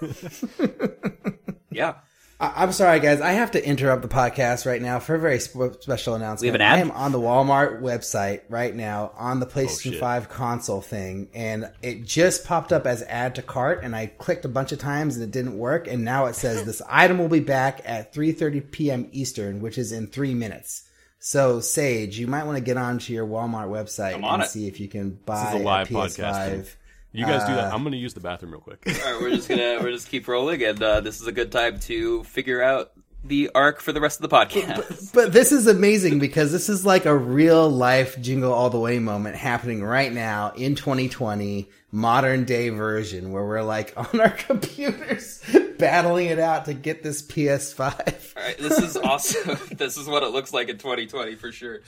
yeah. 1.70 1.94
I- 2.40 2.52
I'm 2.62 2.70
sorry, 2.72 3.00
guys. 3.00 3.20
I 3.20 3.32
have 3.32 3.50
to 3.52 3.66
interrupt 3.66 4.02
the 4.02 4.08
podcast 4.08 4.64
right 4.64 4.80
now 4.80 5.00
for 5.00 5.16
a 5.16 5.18
very 5.18 5.40
sp- 5.42 5.74
special 5.80 6.14
announcement. 6.14 6.42
We 6.42 6.46
have 6.48 6.54
an 6.54 6.60
ad? 6.60 6.78
I 6.78 6.80
am 6.80 6.92
on 6.92 7.10
the 7.10 7.18
Walmart 7.18 7.80
website 7.82 8.42
right 8.48 8.72
now 8.74 9.12
on 9.18 9.40
the 9.40 9.46
oh, 9.46 9.50
PlayStation 9.50 9.92
shit. 9.92 10.00
5 10.00 10.28
console 10.28 10.80
thing, 10.80 11.28
and 11.34 11.68
it 11.82 12.04
just 12.04 12.44
popped 12.44 12.72
up 12.72 12.86
as 12.86 13.02
add 13.02 13.34
to 13.34 13.42
cart, 13.42 13.80
and 13.82 13.96
I 13.96 14.06
clicked 14.06 14.44
a 14.44 14.48
bunch 14.48 14.70
of 14.70 14.78
times 14.78 15.16
and 15.16 15.24
it 15.24 15.32
didn't 15.32 15.58
work, 15.58 15.88
and 15.88 16.04
now 16.04 16.26
it 16.26 16.36
says 16.36 16.64
this 16.64 16.80
item 16.88 17.18
will 17.18 17.28
be 17.28 17.40
back 17.40 17.80
at 17.84 18.14
3:30 18.14 18.70
p.m. 18.70 19.08
Eastern, 19.10 19.60
which 19.60 19.76
is 19.76 19.90
in 19.90 20.06
three 20.06 20.34
minutes. 20.34 20.84
So, 21.20 21.58
Sage, 21.58 22.16
you 22.20 22.28
might 22.28 22.44
want 22.44 22.56
to 22.58 22.62
get 22.62 22.76
onto 22.76 23.12
your 23.12 23.26
Walmart 23.26 23.68
website 23.68 24.14
on 24.14 24.34
and 24.34 24.42
it. 24.44 24.50
see 24.50 24.68
if 24.68 24.78
you 24.78 24.86
can 24.86 25.18
buy 25.26 25.46
This 25.46 25.54
is 25.56 25.60
a 25.62 25.64
live 25.64 25.88
PS5. 25.88 25.94
podcast. 26.16 26.74
You 27.18 27.26
guys 27.26 27.44
do 27.44 27.52
Uh, 27.52 27.56
that. 27.56 27.72
I'm 27.74 27.82
going 27.82 27.92
to 27.92 27.98
use 27.98 28.14
the 28.14 28.20
bathroom 28.20 28.52
real 28.52 28.60
quick. 28.60 28.80
All 28.86 29.12
right, 29.12 29.20
we're 29.20 29.30
just 29.30 29.48
gonna 29.48 29.78
we're 29.82 29.90
just 29.92 30.08
keep 30.08 30.28
rolling, 30.28 30.62
and 30.62 30.82
uh, 30.82 31.00
this 31.00 31.20
is 31.20 31.26
a 31.26 31.32
good 31.32 31.50
time 31.50 31.80
to 31.80 32.22
figure 32.24 32.62
out 32.62 32.92
the 33.24 33.50
arc 33.54 33.80
for 33.80 33.92
the 33.92 34.00
rest 34.00 34.22
of 34.22 34.30
the 34.30 34.34
podcast. 34.36 35.12
But 35.12 35.32
this 35.32 35.50
is 35.50 35.66
amazing 35.66 36.20
because 36.20 36.52
this 36.52 36.68
is 36.68 36.86
like 36.86 37.04
a 37.04 37.16
real 37.16 37.68
life 37.68 38.20
jingle 38.20 38.52
all 38.52 38.70
the 38.70 38.78
way 38.78 39.00
moment 39.00 39.34
happening 39.34 39.82
right 39.82 40.12
now 40.12 40.52
in 40.56 40.76
2020, 40.76 41.68
modern 41.90 42.44
day 42.44 42.68
version 42.68 43.32
where 43.32 43.44
we're 43.44 43.62
like 43.62 43.92
on 43.96 44.20
our 44.20 44.30
computers 44.46 45.42
battling 45.78 46.26
it 46.28 46.38
out 46.38 46.66
to 46.66 46.74
get 46.74 47.02
this 47.02 47.20
PS5. 47.22 48.36
All 48.36 48.42
right, 48.44 48.56
this 48.58 48.78
is 48.78 48.96
awesome. 48.96 49.58
this 49.76 49.96
is 49.96 50.06
what 50.06 50.22
it 50.22 50.28
looks 50.30 50.52
like 50.52 50.68
in 50.68 50.78
2020 50.78 51.34
for 51.34 51.50
sure. 51.50 51.80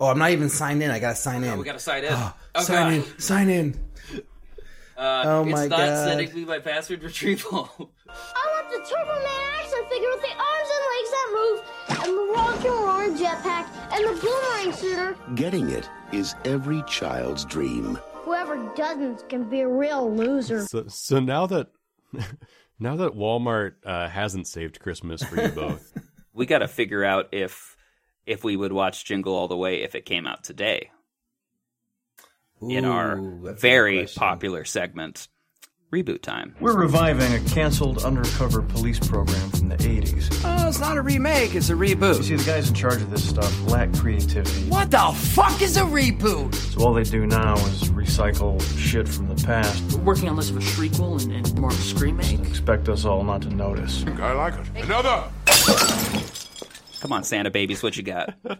Oh, 0.00 0.06
I'm 0.08 0.18
not 0.18 0.30
even 0.30 0.50
signed 0.50 0.82
in. 0.82 0.90
I 0.90 0.98
gotta 0.98 1.16
sign 1.16 1.42
in. 1.42 1.58
We 1.58 1.64
gotta 1.64 1.78
sign 1.78 2.04
in. 2.04 2.10
oh 2.12 2.34
sign 2.60 3.00
god, 3.00 3.08
in. 3.08 3.18
Sign 3.18 3.48
in. 3.48 3.80
Uh, 4.98 5.22
Oh 5.26 5.42
it's 5.44 5.52
my 5.52 5.66
not 5.68 5.78
God. 5.78 6.08
sending 6.08 6.34
me 6.34 6.44
my 6.44 6.58
password 6.58 7.02
retrieval. 7.02 7.70
I 8.08 8.62
want 8.62 8.70
the 8.70 8.88
Turbo 8.88 9.14
Man 9.14 9.26
action 9.54 9.84
figure 9.90 10.08
with 10.10 10.22
the 10.22 10.34
arms 10.36 10.70
and 10.74 10.84
legs 10.92 11.10
that 11.10 11.28
move, 11.32 11.58
and 11.88 12.18
the 12.18 12.32
rocket 12.34 12.70
roaring 12.70 13.16
jetpack, 13.16 13.66
and 13.92 14.04
the 14.04 14.20
boomerang 14.20 14.76
shooter. 14.76 15.16
Getting 15.34 15.70
it 15.70 15.88
is 16.12 16.34
every 16.44 16.82
child's 16.88 17.44
dream. 17.44 17.98
Whoever 18.24 18.56
doesn't 18.76 19.28
can 19.28 19.48
be 19.48 19.60
a 19.60 19.68
real 19.68 20.14
loser. 20.14 20.66
So, 20.66 20.84
so 20.88 21.20
now 21.20 21.46
that 21.46 21.68
now 22.78 22.96
that 22.96 23.12
Walmart 23.12 23.74
uh, 23.84 24.08
hasn't 24.08 24.46
saved 24.46 24.80
Christmas 24.80 25.22
for 25.22 25.40
you 25.40 25.48
both, 25.48 25.92
we 26.34 26.44
got 26.46 26.58
to 26.58 26.68
figure 26.68 27.04
out 27.04 27.28
if 27.32 27.76
if 28.26 28.44
we 28.44 28.56
would 28.56 28.72
watch 28.72 29.04
Jingle 29.06 29.34
All 29.34 29.48
the 29.48 29.56
Way 29.56 29.82
if 29.82 29.94
it 29.94 30.04
came 30.04 30.26
out 30.26 30.44
today 30.44 30.90
in 32.62 32.84
our 32.84 33.18
Ooh, 33.18 33.40
that's 33.44 33.58
a 33.58 33.60
very 33.60 34.06
popular 34.16 34.64
segment, 34.64 35.28
Reboot 35.92 36.22
Time. 36.22 36.54
We're 36.60 36.76
reviving 36.76 37.32
a 37.32 37.40
canceled 37.50 38.04
undercover 38.04 38.62
police 38.62 38.98
program 38.98 39.50
from 39.50 39.68
the 39.68 39.76
80s. 39.76 40.42
Oh, 40.44 40.68
it's 40.68 40.80
not 40.80 40.96
a 40.96 41.02
remake, 41.02 41.54
it's 41.54 41.70
a 41.70 41.74
reboot. 41.74 42.18
You 42.18 42.22
see, 42.22 42.36
the 42.36 42.44
guys 42.44 42.68
in 42.68 42.74
charge 42.74 43.00
of 43.00 43.10
this 43.10 43.26
stuff 43.28 43.70
lack 43.70 43.92
creativity. 43.94 44.68
What 44.68 44.90
the 44.90 45.12
fuck 45.16 45.62
is 45.62 45.76
a 45.76 45.82
reboot? 45.82 46.54
So 46.54 46.84
all 46.84 46.92
they 46.92 47.04
do 47.04 47.26
now 47.26 47.54
is 47.54 47.84
recycle 47.90 48.60
shit 48.78 49.08
from 49.08 49.34
the 49.34 49.42
past. 49.46 49.82
We're 49.94 50.02
working 50.04 50.28
on 50.28 50.36
less 50.36 50.50
of 50.50 50.56
a 50.58 50.60
shriekwell 50.60 51.18
and, 51.18 51.32
and 51.32 51.58
more 51.58 51.70
of 51.70 51.78
a 51.78 51.82
screamake. 51.82 52.46
Expect 52.46 52.88
us 52.88 53.04
all 53.04 53.24
not 53.24 53.42
to 53.42 53.50
notice. 53.50 54.04
I 54.06 54.32
like 54.32 54.54
it. 54.54 54.84
Another! 54.84 55.24
Come 57.00 57.12
on, 57.12 57.22
Santa 57.24 57.50
babies, 57.50 57.82
what 57.82 57.96
you 57.96 58.02
got? 58.02 58.34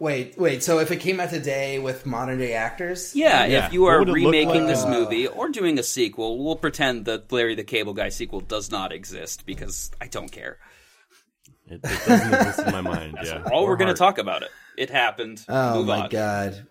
Wait, 0.00 0.36
wait. 0.36 0.62
So 0.64 0.80
if 0.80 0.90
it 0.90 0.96
came 0.96 1.20
out 1.20 1.30
today 1.30 1.78
with 1.78 2.04
modern 2.04 2.38
day 2.38 2.54
actors, 2.54 3.14
Yeah, 3.14 3.44
Yeah. 3.46 3.66
if 3.66 3.72
you 3.72 3.84
are 3.86 4.00
would 4.00 4.08
it 4.08 4.12
look 4.12 4.16
remaking 4.32 4.64
like? 4.64 4.66
this 4.66 4.84
movie 4.84 5.26
or 5.28 5.48
doing 5.50 5.78
a 5.78 5.82
sequel, 5.84 6.42
we'll 6.44 6.56
pretend 6.56 7.04
that 7.04 7.30
Larry 7.30 7.54
the 7.54 7.62
Cable 7.64 7.94
Guy 7.94 8.08
sequel 8.08 8.40
does 8.40 8.70
not 8.72 8.92
exist 8.92 9.46
because 9.46 9.90
I 10.00 10.08
don't 10.08 10.32
care. 10.32 10.58
it, 11.68 11.74
it 11.76 11.82
doesn't 11.82 12.34
exist 12.34 12.58
in 12.66 12.72
my 12.72 12.80
mind. 12.80 13.18
Yeah, 13.24 13.42
All 13.52 13.62
Or 13.64 13.68
we're 13.68 13.76
going 13.76 13.88
to 13.88 13.98
talk 13.98 14.18
about 14.18 14.42
it. 14.42 14.50
It 14.76 14.90
happened. 14.90 15.44
Oh 15.48 15.76
Move 15.78 15.86
my 15.86 16.00
on. 16.02 16.08
god. 16.10 16.66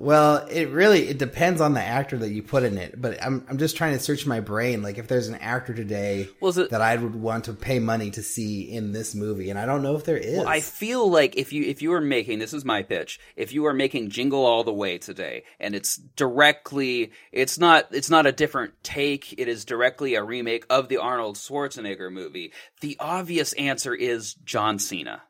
Well, 0.00 0.46
it 0.48 0.68
really 0.70 1.08
it 1.08 1.18
depends 1.18 1.60
on 1.60 1.74
the 1.74 1.82
actor 1.82 2.16
that 2.18 2.30
you 2.30 2.40
put 2.40 2.62
in 2.62 2.78
it, 2.78 3.00
but 3.00 3.20
I'm 3.20 3.44
I'm 3.50 3.58
just 3.58 3.76
trying 3.76 3.94
to 3.94 3.98
search 3.98 4.26
my 4.26 4.38
brain 4.38 4.80
like 4.80 4.96
if 4.96 5.08
there's 5.08 5.26
an 5.26 5.34
actor 5.34 5.74
today 5.74 6.28
it- 6.40 6.70
that 6.70 6.80
I 6.80 6.94
would 6.94 7.16
want 7.16 7.46
to 7.46 7.52
pay 7.52 7.80
money 7.80 8.12
to 8.12 8.22
see 8.22 8.62
in 8.62 8.92
this 8.92 9.16
movie, 9.16 9.50
and 9.50 9.58
I 9.58 9.66
don't 9.66 9.82
know 9.82 9.96
if 9.96 10.04
there 10.04 10.16
is. 10.16 10.38
Well, 10.38 10.46
I 10.46 10.60
feel 10.60 11.10
like 11.10 11.34
if 11.34 11.52
you 11.52 11.64
if 11.64 11.82
you 11.82 11.92
are 11.94 12.00
making 12.00 12.38
this 12.38 12.54
is 12.54 12.64
my 12.64 12.84
pitch. 12.84 13.18
If 13.34 13.52
you 13.52 13.66
are 13.66 13.74
making 13.74 14.10
Jingle 14.10 14.46
All 14.46 14.62
the 14.62 14.72
Way 14.72 14.98
today, 14.98 15.42
and 15.58 15.74
it's 15.74 15.96
directly, 15.96 17.10
it's 17.32 17.58
not 17.58 17.88
it's 17.90 18.08
not 18.08 18.24
a 18.24 18.30
different 18.32 18.74
take. 18.84 19.32
It 19.36 19.48
is 19.48 19.64
directly 19.64 20.14
a 20.14 20.22
remake 20.22 20.64
of 20.70 20.88
the 20.88 20.98
Arnold 20.98 21.34
Schwarzenegger 21.38 22.12
movie. 22.12 22.52
The 22.82 22.96
obvious 23.00 23.52
answer 23.54 23.96
is 23.96 24.34
John 24.34 24.78
Cena, 24.78 25.22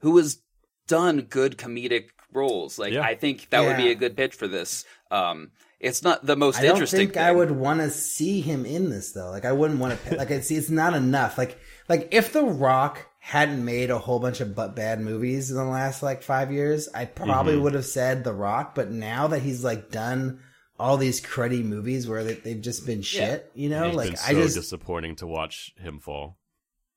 who 0.00 0.16
has 0.16 0.40
done 0.88 1.20
good 1.28 1.58
comedic 1.58 2.06
roles. 2.32 2.78
Like 2.78 2.92
Yeah. 2.92 3.02
I 3.02 3.14
think 3.14 3.48
that 3.50 3.60
would 3.60 3.76
be 3.76 3.90
a 3.90 3.94
good 3.94 4.16
pitch 4.16 4.34
for 4.34 4.48
this. 4.48 4.84
Um, 5.10 5.50
it's 5.80 6.02
not 6.02 6.24
the 6.24 6.36
most 6.36 6.58
I 6.58 6.62
don't 6.62 6.70
interesting. 6.72 6.98
think 7.08 7.16
I 7.16 7.32
would 7.32 7.50
want 7.50 7.80
to 7.80 7.90
see 7.90 8.40
him 8.40 8.64
in 8.64 8.88
this 8.90 9.12
though. 9.12 9.30
Like 9.30 9.44
I 9.44 9.52
wouldn't 9.52 9.80
want 9.80 10.02
to. 10.04 10.16
Like 10.16 10.30
it's 10.30 10.50
it's 10.50 10.70
not 10.70 10.94
enough. 10.94 11.36
Like 11.38 11.58
like 11.88 12.08
if 12.12 12.32
The 12.32 12.44
Rock 12.44 13.06
hadn't 13.18 13.64
made 13.64 13.90
a 13.90 13.98
whole 13.98 14.18
bunch 14.20 14.40
of 14.40 14.54
but 14.54 14.74
bad 14.76 15.00
movies 15.00 15.50
in 15.50 15.56
the 15.56 15.64
last 15.64 16.02
like 16.02 16.22
five 16.22 16.52
years, 16.52 16.88
I 16.94 17.04
probably 17.04 17.54
Mm-hmm. 17.54 17.62
would 17.64 17.74
have 17.74 17.84
said 17.86 18.22
The 18.24 18.32
Rock. 18.32 18.74
But 18.74 18.90
now 18.90 19.26
that 19.28 19.40
he's 19.42 19.64
like 19.64 19.90
done 19.90 20.40
all 20.78 20.96
these 20.96 21.20
cruddy 21.20 21.64
movies 21.64 22.08
where 22.08 22.24
they, 22.24 22.34
they've 22.34 22.60
just 22.60 22.86
been 22.86 23.02
shit, 23.02 23.50
you 23.54 23.68
know, 23.68 23.86
It's 23.88 23.96
like 23.96 24.08
been 24.10 24.16
so 24.16 24.30
I 24.30 24.34
just 24.34 24.54
disappointing 24.56 25.16
to 25.16 25.26
watch 25.26 25.72
him 25.78 25.98
fall. 26.00 26.38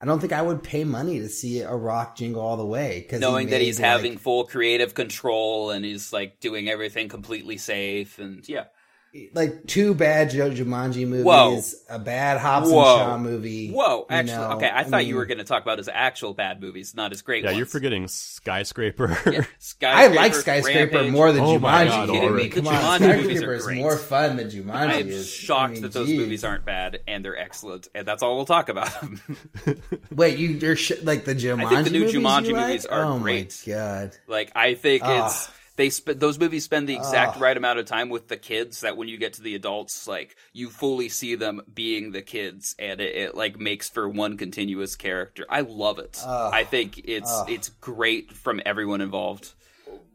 I 0.06 0.08
don't 0.08 0.20
think 0.20 0.34
I 0.34 0.41
would 0.43 0.62
pay 0.62 0.84
money 0.84 1.20
to 1.20 1.28
see 1.28 1.62
a 1.62 1.74
Rock 1.74 2.16
jingle 2.16 2.39
all 2.39 2.58
the 2.58 2.66
way 2.66 2.99
because 3.01 3.20
knowing 3.20 3.49
that 3.49 3.62
he's 3.62 3.80
having 3.80 4.20
full 4.20 4.45
creative 4.45 4.93
control 4.93 5.72
and 5.72 5.84
he's 5.84 6.14
like 6.14 6.39
doing 6.39 6.70
everything 6.70 7.10
completely 7.10 7.58
safe 7.58 8.20
and 8.20 8.47
yeah. 8.47 8.66
Like 9.34 9.66
two 9.68 9.93
bad 9.93 10.30
Joe 10.30 10.49
Jumanji 10.49 11.07
movies, 11.07 11.24
Whoa. 11.26 11.61
a 11.89 11.99
bad 11.99 12.39
Hobbs 12.39 12.70
Whoa. 12.70 12.80
and 12.80 12.99
Shaw 12.99 13.18
movie. 13.18 13.72
Whoa, 13.72 13.99
you 13.99 14.05
actually, 14.09 14.36
know, 14.38 14.51
okay. 14.53 14.70
I 14.74 14.84
thought 14.84 15.05
you 15.05 15.16
were 15.16 15.26
going 15.26 15.38
to 15.38 15.43
talk 15.43 15.61
about 15.63 15.78
his 15.78 15.88
actual 15.88 16.34
bad 16.34 16.61
movies, 16.61 16.93
not 16.95 17.11
his 17.11 17.22
great 17.22 17.43
Yeah, 17.43 17.49
ones. 17.49 17.57
you're 17.57 17.66
forgetting 17.66 18.07
Skyscraper. 18.07 19.18
Yeah, 19.32 19.43
I 19.84 20.07
like 20.07 20.34
Skyscraper 20.34 20.95
Rampage. 20.95 21.11
more 21.11 21.32
than 21.32 21.43
Oh 21.43 21.59
my 21.59 21.86
Jumanji. 21.86 21.89
God, 21.89 21.99
Are 21.99 22.05
you 22.05 22.11
kidding 22.13 22.22
me? 22.22 22.28
already. 22.28 22.49
Come 22.49 22.63
The 22.66 22.70
on, 22.72 22.99
Jumanji 22.99 23.07
movies 23.18 23.26
Skyscraper 23.38 23.53
is 23.72 23.78
more 23.80 23.97
fun 23.97 24.36
than 24.38 24.49
Jumanji 24.49 24.72
I 24.76 24.93
am 24.99 25.07
is. 25.09 25.30
shocked 25.30 25.70
I 25.70 25.74
mean, 25.74 25.82
that 25.84 25.93
those 25.93 26.07
geez. 26.07 26.20
movies 26.20 26.43
aren't 26.43 26.66
bad 26.66 26.99
and 27.07 27.24
they're 27.26 27.38
excellent, 27.38 27.88
and 27.95 28.05
that's 28.07 28.22
all 28.24 28.36
we'll 28.36 28.45
talk 28.45 28.70
about. 28.70 28.91
Wait, 30.11 30.38
you, 30.38 30.49
you're 30.49 30.76
sh- 30.76 30.91
like 31.03 31.26
the 31.26 31.36
Jumanji. 31.36 31.70
think 31.70 31.84
the 31.86 31.89
new 31.91 31.99
movies 32.01 32.16
Jumanji 32.16 32.47
you 32.47 32.53
like? 32.53 32.68
movies 32.68 32.86
are 32.86 33.05
oh 33.05 33.20
great. 33.20 33.63
my 33.68 33.74
god! 33.74 34.18
like 34.28 34.51
I 34.55 34.74
think 34.76 35.03
Ah. 35.05 35.28
it's 35.28 35.49
they 35.78 35.89
sp- 35.91 36.15
those 36.15 36.39
movies 36.39 36.63
spend 36.63 36.88
the 36.88 36.95
exact 36.95 37.39
right 37.39 37.55
amount 37.55 37.80
of 37.80 37.86
time 37.86 38.09
with 38.09 38.28
the 38.28 38.38
kids 38.38 38.82
that 38.82 38.95
when 38.97 39.07
you 39.07 39.17
get 39.17 39.34
to 39.34 39.41
the 39.41 39.55
adults, 39.55 40.07
like 40.07 40.36
you 40.53 40.69
fully 40.69 41.09
see 41.09 41.36
them 41.36 41.61
being 41.73 42.11
the 42.11 42.21
kids, 42.21 42.76
and 42.80 43.01
it, 43.01 43.15
it 43.15 43.36
like 43.36 43.59
makes 43.59 43.89
for 43.89 44.07
one 44.07 44.38
continuous 44.38 44.95
character. 44.95 45.45
I 45.49 45.61
love 45.61 45.99
it. 45.99 46.19
I 46.26 46.63
think 46.63 47.01
it's 47.05 47.32
it's 47.47 47.69
great 47.69 48.32
from 48.34 48.61
everyone 48.65 49.01
involved. 49.01 49.53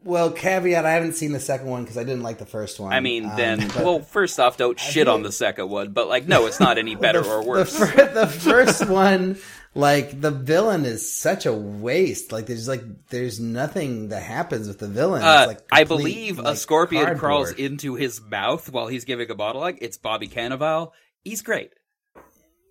Well, 0.03 0.31
caveat: 0.31 0.83
I 0.83 0.91
haven't 0.93 1.13
seen 1.13 1.31
the 1.31 1.39
second 1.39 1.67
one 1.67 1.83
because 1.83 1.95
I 1.97 2.03
didn't 2.03 2.23
like 2.23 2.39
the 2.39 2.45
first 2.47 2.79
one. 2.79 2.91
I 2.91 3.01
mean, 3.01 3.25
Um, 3.25 3.37
then 3.37 3.67
well, 3.75 3.99
first 4.01 4.39
off, 4.39 4.57
don't 4.57 4.79
shit 4.79 5.07
on 5.07 5.21
the 5.21 5.31
second 5.31 5.69
one, 5.69 5.91
but 5.91 6.07
like, 6.07 6.27
no, 6.27 6.47
it's 6.47 6.59
not 6.59 6.79
any 6.79 6.95
better 7.07 7.21
the, 7.21 7.29
or 7.29 7.43
worse. 7.43 7.77
The, 7.77 7.85
fir- 7.85 8.13
the 8.13 8.25
first 8.27 8.87
one, 8.87 9.37
like 9.73 10.19
the 10.19 10.31
villain 10.31 10.85
is 10.85 11.17
such 11.17 11.45
a 11.45 11.53
waste. 11.53 12.31
Like 12.31 12.45
there's 12.45 12.67
like 12.67 12.83
there's 13.07 13.39
nothing 13.39 14.09
that 14.09 14.21
happens 14.23 14.67
with 14.67 14.79
the 14.79 14.87
villain. 14.87 15.21
Uh, 15.21 15.45
like 15.47 15.61
I 15.71 15.85
complete, 15.85 15.87
believe 15.87 16.39
a 16.39 16.55
scorpion 16.55 17.03
cardboard. 17.03 17.19
crawls 17.19 17.51
into 17.53 17.95
his 17.95 18.21
mouth 18.21 18.69
while 18.71 18.87
he's 18.87 19.05
giving 19.05 19.29
a 19.31 19.35
monologue. 19.35 19.77
It's 19.81 19.97
Bobby 19.97 20.27
Cannavale. 20.27 20.91
He's 21.23 21.41
great. 21.41 21.71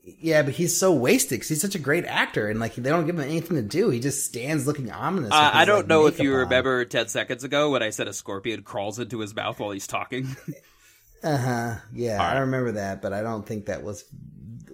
Yeah, 0.03 0.43
but 0.43 0.55
he's 0.55 0.77
so 0.77 0.93
wasted 0.93 1.37
because 1.39 1.49
he's 1.51 1.61
such 1.61 1.75
a 1.75 1.79
great 1.79 2.05
actor, 2.07 2.49
and 2.49 2.59
like 2.59 2.75
they 2.75 2.89
don't 2.91 3.07
give 3.07 3.17
him 3.19 3.23
anything 3.29 3.57
to 3.57 3.63
do. 3.63 3.91
He 3.91 4.01
just 4.01 4.25
stands 4.25 4.67
looking 4.67 4.91
ominous. 4.91 5.31
Uh, 5.31 5.51
with 5.53 5.61
I 5.61 5.65
don't 5.67 5.77
like, 5.81 5.87
know 5.89 6.07
if 6.07 6.19
you 6.19 6.33
on. 6.33 6.39
remember 6.41 6.85
10 6.85 7.09
seconds 7.09 7.45
ago 7.45 7.71
when 7.71 7.83
I 7.83 7.91
said 7.91 8.09
a 8.09 8.13
scorpion 8.13 8.63
crawls 8.63 8.99
into 8.99 9.21
his 9.21 9.35
mouth 9.35 9.61
while 9.61 9.71
he's 9.71 9.87
talking. 9.87 10.27
Uh 11.23 11.37
huh. 11.37 11.75
Yeah, 11.93 12.23
I 12.23 12.39
remember 12.39 12.73
that, 12.73 13.03
but 13.03 13.13
I 13.13 13.21
don't 13.21 13.47
think 13.47 13.67
that 13.67 13.83
was 13.83 14.05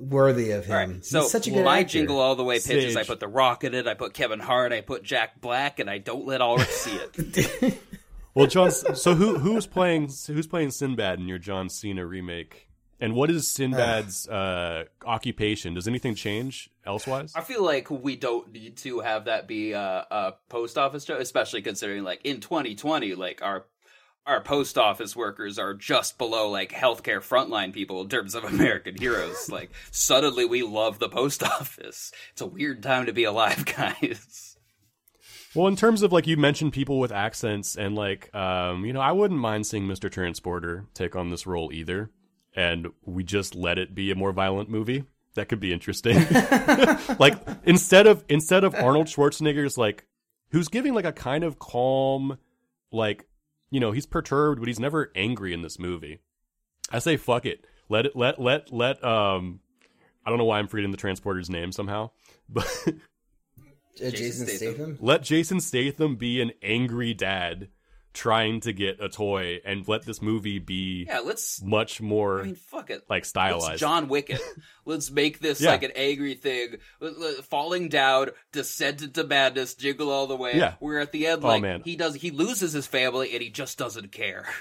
worthy 0.09 0.51
of 0.53 0.67
him. 0.67 0.73
All 0.73 0.79
right, 0.87 0.97
He's 0.97 1.09
so 1.11 1.23
such 1.23 1.47
a 1.47 1.51
good 1.51 1.65
my 1.65 1.81
actor. 1.81 1.93
jingle 1.93 2.19
all 2.21 2.37
the 2.37 2.45
way 2.45 2.57
pitches. 2.57 2.95
Sage. 2.95 2.97
I 2.97 3.05
put 3.07 3.21
The 3.21 3.29
Rock 3.29 3.65
in 3.65 3.75
it. 3.75 3.87
I 3.87 3.95
put 3.95 4.15
Kevin 4.15 4.41
Hart. 4.41 4.73
I 4.73 4.81
put 4.81 5.03
Jack 5.03 5.41
Black, 5.41 5.79
and 5.79 5.89
I 5.91 5.99
don't 5.99 6.27
let 6.27 6.41
Ulrich 6.41 6.69
see 6.69 6.99
it. 7.17 7.79
Well, 8.35 8.47
John. 8.47 8.71
So 8.71 9.15
who 9.15 9.39
who's 9.39 9.67
playing 9.67 10.11
who's 10.27 10.47
playing 10.47 10.71
Sinbad 10.71 11.19
in 11.21 11.27
your 11.27 11.39
John 11.39 11.71
Cena 11.71 12.05
remake? 12.05 12.69
And 13.01 13.15
what 13.15 13.31
is 13.31 13.49
Sinbad's 13.49 14.29
uh, 14.29 14.85
occupation? 15.07 15.73
Does 15.73 15.89
anything 15.89 16.15
change 16.15 16.69
elsewise? 16.85 17.33
I 17.35 17.41
feel 17.41 17.65
like 17.65 17.91
we 17.91 18.15
don't 18.15 18.53
need 18.53 18.77
to 18.79 19.01
have 19.01 19.25
that 19.25 19.49
be 19.49 19.73
a, 19.73 20.07
a 20.11 20.35
post 20.51 20.77
office 20.77 21.07
job, 21.07 21.21
especially 21.21 21.63
considering 21.63 22.05
like 22.05 22.21
in 22.25 22.41
2020, 22.41 23.15
like 23.15 23.41
our 23.41 23.65
our 24.27 24.41
post 24.41 24.77
office 24.77 25.15
workers 25.15 25.59
are 25.59 25.73
just 25.75 26.19
below 26.19 26.51
like 26.51 26.73
healthcare 26.73 27.19
frontline 27.21 27.73
people 27.73 28.01
in 28.01 28.09
terms 28.09 28.35
of 28.35 28.45
American 28.45 28.97
heroes. 28.97 29.49
like 29.51 29.71
suddenly 29.91 30.45
we 30.45 30.63
love 30.63 30.99
the 30.99 31.09
post 31.09 31.43
office. 31.45 32.13
It's 32.33 32.41
a 32.41 32.47
weird 32.47 32.83
time 32.83 33.07
to 33.07 33.13
be 33.13 33.25
alive, 33.25 33.65
guys. 33.77 34.57
Well, 35.55 35.69
in 35.69 35.77
terms 35.77 36.03
of 36.03 36.13
like 36.13 36.27
you 36.27 36.37
mentioned 36.37 36.73
people 36.73 36.99
with 36.99 37.13
accents 37.13 37.77
and 37.77 37.95
like 37.95 38.35
um, 38.35 38.85
you 38.85 38.93
know, 38.93 39.01
I 39.01 39.13
wouldn't 39.13 39.41
mind 39.41 39.67
seeing 39.67 39.87
Mr. 39.87 40.11
Transporter 40.11 40.87
take 40.93 41.17
on 41.17 41.31
this 41.31 41.47
role 41.47 41.73
either. 41.73 42.11
And 42.55 42.89
we 43.05 43.23
just 43.23 43.55
let 43.55 43.79
it 43.79 43.95
be 43.95 44.11
a 44.11 44.15
more 44.15 44.33
violent 44.33 44.71
movie. 44.71 45.05
That 45.35 45.51
could 45.51 45.61
be 45.61 45.75
interesting. 45.75 46.27
like 47.19 47.39
instead 47.65 48.07
of 48.07 48.25
instead 48.31 48.65
of 48.65 48.75
Arnold 48.75 49.07
Schwarzenegger's 49.07 49.77
like 49.77 50.07
who's 50.51 50.69
giving 50.69 50.95
like 50.95 51.05
a 51.05 51.13
kind 51.13 51.45
of 51.45 51.59
calm 51.59 52.39
like 52.91 53.27
you 53.71 53.81
know, 53.81 53.93
he's 53.93 54.07
perturbed, 54.07 54.61
but 54.61 54.69
he's 54.69 54.81
never 54.81 55.11
angry 55.15 55.53
in 55.53 55.63
this 55.63 55.79
movie. 55.79 56.21
I 56.93 56.99
say 57.01 57.17
fuck 57.17 57.45
it. 57.47 57.65
Let 57.89 58.07
it 58.07 58.17
let 58.17 58.41
let 58.41 58.73
let 58.73 59.03
um 59.05 59.61
I 60.25 60.31
don't 60.31 60.39
know 60.39 60.45
why 60.45 60.59
I'm 60.59 60.69
forgetting 60.69 60.91
the 60.91 60.97
transporter's 60.97 61.51
name 61.51 61.73
somehow. 61.73 62.11
But 62.49 62.67
Uh, 63.99 64.11
Jason, 64.11 64.47
Statham. 64.47 64.99
let 65.01 65.23
Jason 65.23 65.59
Statham 65.59 66.17
be 66.17 66.41
an 66.43 66.53
angry 66.63 67.15
dad 67.15 67.69
trying 68.17 68.61
to 68.61 68.73
get 68.73 69.01
a 69.01 69.09
toy 69.09 69.61
and 69.65 69.87
let 69.87 70.03
this 70.05 70.21
movie 70.21 70.59
be 70.59 71.05
Yeah, 71.07 71.21
let's 71.21 71.63
much 71.63 72.01
more 72.01 72.41
I 72.41 72.45
mean, 72.45 72.55
fuck 72.57 72.91
it. 72.91 73.05
like 73.09 73.25
stylized. 73.25 73.69
Let's 73.69 73.81
John 73.81 74.09
Wick 74.09 74.31
it. 74.31 74.41
Let's 74.85 75.11
make 75.11 75.39
this 75.41 75.61
Yeah. 75.61 75.71
like 75.71 75.83
an 75.83 75.93
angry 75.95 76.35
thing. 76.35 76.77
Falling 77.45 77.89
down, 77.89 78.31
descent 78.53 79.03
into 79.03 79.25
madness, 79.25 79.75
jingle 79.75 80.11
all 80.11 80.27
the 80.27 80.37
way. 80.37 80.57
Yeah. 80.57 80.75
we're 80.81 80.99
at 80.99 81.13
the 81.13 81.27
end, 81.27 81.45
Oh, 81.45 81.49
like 81.49 81.63
man. 81.63 81.83
he 81.85 81.97
does, 81.97 82.15
he 82.15 82.31
loses 82.31 82.73
his 82.73 82.87
family 82.87 83.33
and 83.35 83.43
he 83.43 83.51
just 83.51 83.79
doesn't 83.79 84.13
care. 84.13 84.47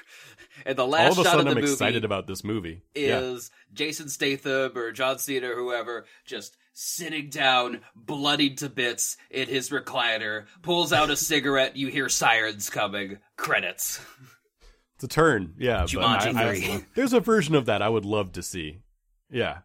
And 0.66 0.78
the 0.78 0.84
All 0.84 0.88
last 0.90 1.12
of 1.12 1.18
a 1.20 1.24
shot 1.26 1.32
sudden 1.32 1.40
of 1.50 1.54
the 1.56 1.60
I'm 1.60 1.62
movie 1.64 1.74
excited 1.74 2.06
about 2.06 2.28
this 2.28 2.42
movie. 2.46 2.82
yeah. 2.96 3.20
is 3.20 3.52
Jason 3.74 4.08
Statham 4.08 4.72
or 4.78 4.94
John 4.94 5.20
Cena 5.20 5.50
or 5.52 5.56
whoever 5.56 6.06
just 6.26 6.56
sitting 6.78 7.30
down, 7.30 7.80
bloodied 7.96 8.58
to 8.60 8.70
bits 8.70 9.16
in 9.32 9.48
his 9.48 9.70
recliner, 9.70 10.46
pulls 10.62 10.92
out 10.94 11.10
a 11.10 11.16
cigarette. 11.16 11.76
You 11.78 11.88
hear 11.88 12.10
sirens 12.10 12.70
coming. 12.70 13.18
Credits. 13.38 14.00
It's 14.96 15.06
a 15.06 15.08
turn. 15.08 15.56
Yeah. 15.58 15.80
but 15.82 15.90
Jumanji 15.90 16.36
I- 16.36 16.50
I- 16.52 16.60
3. 16.60 16.86
there's 16.94 17.14
a 17.14 17.20
version 17.22 17.56
of 17.56 17.66
that 17.66 17.82
I 17.82 17.90
would 17.90 18.06
love 18.06 18.34
to 18.34 18.44
see. 18.44 18.80
Yeah. 19.32 19.60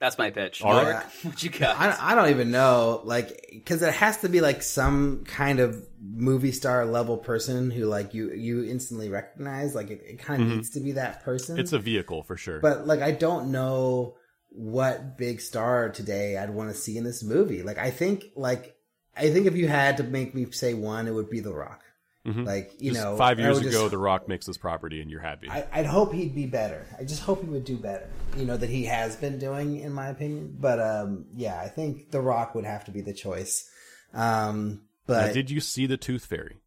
That's 0.00 0.18
my 0.18 0.30
pitch. 0.30 0.60
All 0.62 0.74
right. 0.74 0.92
Mark, 0.92 1.06
what 1.22 1.42
you 1.42 1.48
got? 1.48 1.78
I, 1.80 2.12
I 2.12 2.14
don't 2.14 2.28
even 2.28 2.50
know, 2.50 3.00
like, 3.04 3.46
because 3.50 3.80
it 3.80 3.94
has 3.94 4.18
to 4.18 4.28
be 4.28 4.42
like 4.42 4.62
some 4.62 5.24
kind 5.24 5.60
of 5.60 5.82
movie 6.02 6.52
star 6.52 6.84
level 6.84 7.16
person 7.16 7.70
who, 7.70 7.86
like, 7.86 8.12
you 8.12 8.30
you 8.32 8.64
instantly 8.64 9.08
recognize. 9.08 9.74
Like, 9.74 9.90
it, 9.90 10.02
it 10.06 10.18
kind 10.18 10.42
of 10.42 10.48
Mhm. 10.48 10.56
needs 10.56 10.70
to 10.70 10.80
be 10.80 10.92
that 10.92 11.22
person. 11.24 11.58
It's 11.58 11.72
a 11.72 11.78
vehicle 11.78 12.22
for 12.24 12.36
sure. 12.36 12.60
But 12.60 12.86
like, 12.86 13.00
I 13.00 13.12
don't 13.12 13.50
know 13.50 14.16
what 14.54 15.18
big 15.18 15.40
star 15.40 15.88
today 15.90 16.36
I'd 16.38 16.50
want 16.50 16.70
to 16.70 16.76
see 16.76 16.96
in 16.96 17.04
this 17.04 17.22
movie. 17.22 17.62
Like, 17.62 17.78
I 17.78 17.90
think, 17.90 18.26
like, 18.36 18.76
I 19.16 19.30
think 19.30 19.46
if 19.46 19.56
you 19.56 19.68
had 19.68 19.96
to 19.98 20.02
make 20.04 20.34
me 20.34 20.50
say 20.50 20.74
one, 20.74 21.06
it 21.08 21.12
would 21.12 21.28
be 21.30 21.40
The 21.40 21.52
Rock. 21.52 21.82
Mhm. 22.26 22.46
Like, 22.46 22.72
you 22.80 22.92
Just 22.92 23.04
know, 23.04 23.16
five 23.16 23.38
years 23.38 23.58
ago, 23.58 23.70
just- 23.70 23.90
The 23.90 23.98
Rock 23.98 24.28
makes 24.28 24.46
this 24.46 24.56
property, 24.56 25.02
and 25.02 25.10
you're 25.10 25.20
happy. 25.20 25.48
I, 25.50 25.66
I'd 25.72 25.84
hope 25.86 26.14
he'd 26.14 26.34
be 26.34 26.46
better. 26.46 26.86
I 26.98 27.04
just 27.04 27.20
hope 27.22 27.42
he 27.42 27.48
would 27.50 27.64
do 27.66 27.76
better. 27.76 28.08
You 28.38 28.46
know 28.46 28.56
that 28.56 28.70
he 28.70 28.84
has 28.86 29.14
been 29.16 29.38
doing, 29.38 29.80
in 29.80 29.92
my 29.92 30.08
opinion. 30.08 30.56
But 30.58 30.80
um, 30.80 31.26
yeah, 31.36 31.60
I 31.60 31.68
think 31.68 32.10
The 32.12 32.20
Rock 32.22 32.54
would 32.54 32.64
have 32.64 32.84
to 32.86 32.90
be 32.90 33.02
the 33.02 33.12
choice. 33.12 33.68
Um, 34.14 34.82
Now, 35.06 35.24
but 35.26 35.34
did 35.34 35.50
you 35.50 35.60
see 35.60 35.84
the 35.86 35.98
Tooth 35.98 36.24
Fairy? 36.24 36.60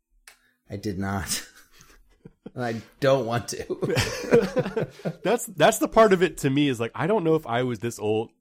I 0.69 0.75
did 0.75 0.99
not, 0.99 1.43
and 2.57 2.65
I 2.65 2.81
don't 2.99 3.27
want 3.27 3.49
to. 3.49 4.87
that's 5.23 5.45
that's 5.45 5.77
the 5.77 5.87
part 5.87 6.11
of 6.11 6.23
it 6.23 6.39
to 6.39 6.49
me 6.49 6.67
is 6.69 6.79
like 6.79 6.91
I 6.95 7.05
don't 7.05 7.23
know 7.23 7.35
if 7.35 7.45
I 7.45 7.61
was 7.61 7.79
this 7.79 7.99
old, 7.99 8.31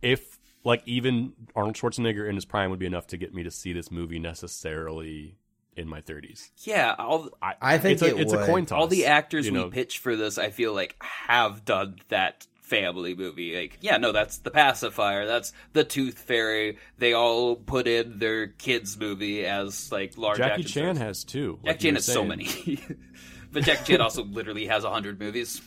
if 0.00 0.38
like 0.64 0.82
even 0.86 1.34
Arnold 1.54 1.76
Schwarzenegger 1.76 2.26
in 2.26 2.34
his 2.36 2.46
prime 2.46 2.70
would 2.70 2.78
be 2.78 2.86
enough 2.86 3.06
to 3.08 3.18
get 3.18 3.34
me 3.34 3.42
to 3.42 3.50
see 3.50 3.74
this 3.74 3.90
movie 3.90 4.18
necessarily 4.18 5.36
in 5.76 5.88
my 5.88 6.00
30s. 6.00 6.50
Yeah, 6.56 6.94
all 6.98 7.28
I, 7.42 7.54
I 7.60 7.78
think 7.78 8.00
it's 8.00 8.02
a, 8.02 8.16
it 8.16 8.20
it's 8.20 8.32
a 8.32 8.46
coin 8.46 8.64
toss. 8.64 8.78
all 8.78 8.86
the 8.86 9.04
actors 9.06 9.46
you 9.46 9.52
we 9.52 9.70
pitch 9.70 9.98
for 9.98 10.16
this, 10.16 10.38
I 10.38 10.48
feel 10.48 10.72
like 10.72 10.96
have 11.02 11.66
done 11.66 11.96
that 12.08 12.46
family 12.70 13.14
movie. 13.14 13.54
Like, 13.54 13.78
yeah, 13.82 13.98
no, 13.98 14.12
that's 14.12 14.38
the 14.38 14.50
pacifier. 14.50 15.26
That's 15.26 15.52
the 15.72 15.84
Tooth 15.84 16.18
Fairy. 16.18 16.78
They 16.98 17.12
all 17.12 17.56
put 17.56 17.86
in 17.86 18.18
their 18.18 18.46
kids 18.46 18.96
movie 18.96 19.44
as 19.44 19.92
like 19.92 20.16
large. 20.16 20.38
Jackie 20.38 20.62
Chan 20.62 20.94
stars. 20.94 20.98
has 20.98 21.24
too. 21.24 21.58
Jackie 21.64 21.68
like 21.68 21.82
you 21.82 21.88
Chan 21.88 21.94
were 21.94 21.98
has 21.98 22.06
so 22.06 22.24
many, 22.24 22.46
but 23.52 23.64
Jackie 23.64 23.84
Chan 23.92 24.00
also 24.00 24.24
literally 24.24 24.66
has 24.66 24.84
a 24.84 24.90
hundred 24.90 25.18
movies. 25.20 25.60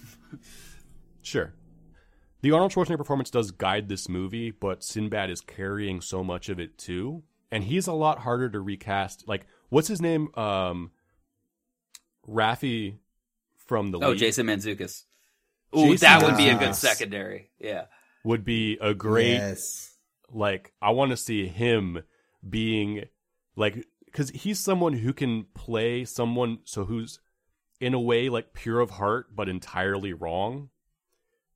Sure. 1.22 1.54
The 2.42 2.52
Arnold 2.52 2.74
Schwarzenegger 2.74 2.98
performance 2.98 3.30
does 3.30 3.52
guide 3.52 3.88
this 3.88 4.10
movie, 4.10 4.52
but 4.52 4.84
Sinbad 4.84 5.30
is 5.30 5.40
carrying 5.42 6.02
so 6.02 6.24
much 6.24 6.50
of 6.50 6.60
it 6.60 6.78
too. 6.78 7.24
And 7.52 7.64
he's 7.64 7.88
a 7.88 7.94
lot 7.94 8.20
harder 8.20 8.50
to 8.50 8.60
recast. 8.60 9.24
Like, 9.28 9.46
what's 9.70 9.88
his 9.88 10.02
name? 10.02 10.28
Um, 10.36 10.92
Raffi 12.28 12.98
from 13.66 13.92
the 13.92 14.00
Oh, 14.00 14.10
League 14.10 14.20
Jason 14.20 14.48
Mantzoukas. 14.48 15.04
Ooh, 15.78 15.92
Jason 15.92 16.06
that 16.08 16.24
would 16.24 16.38
be 16.38 16.50
a 16.50 16.58
good 16.58 16.76
secondary. 16.76 17.50
Yeah. 17.60 17.86
would 18.24 18.44
be 18.46 18.78
a 18.82 18.94
great 18.94 19.34
yes, 19.34 19.96
like 20.32 20.72
I 20.82 20.92
want 20.92 21.12
to 21.12 21.18
see 21.18 21.48
him 21.48 22.04
being 22.48 23.06
like 23.56 23.86
cuz 24.12 24.30
he's 24.30 24.60
someone 24.60 24.94
who 24.94 25.14
can 25.14 25.46
play 25.54 26.06
someone 26.06 26.60
so 26.64 26.86
who's 26.86 27.20
in 27.84 27.94
a 27.94 28.00
way 28.00 28.30
like 28.30 28.54
pure 28.54 28.80
of 28.80 28.92
heart 28.92 29.36
but 29.36 29.50
entirely 29.50 30.14
wrong. 30.14 30.70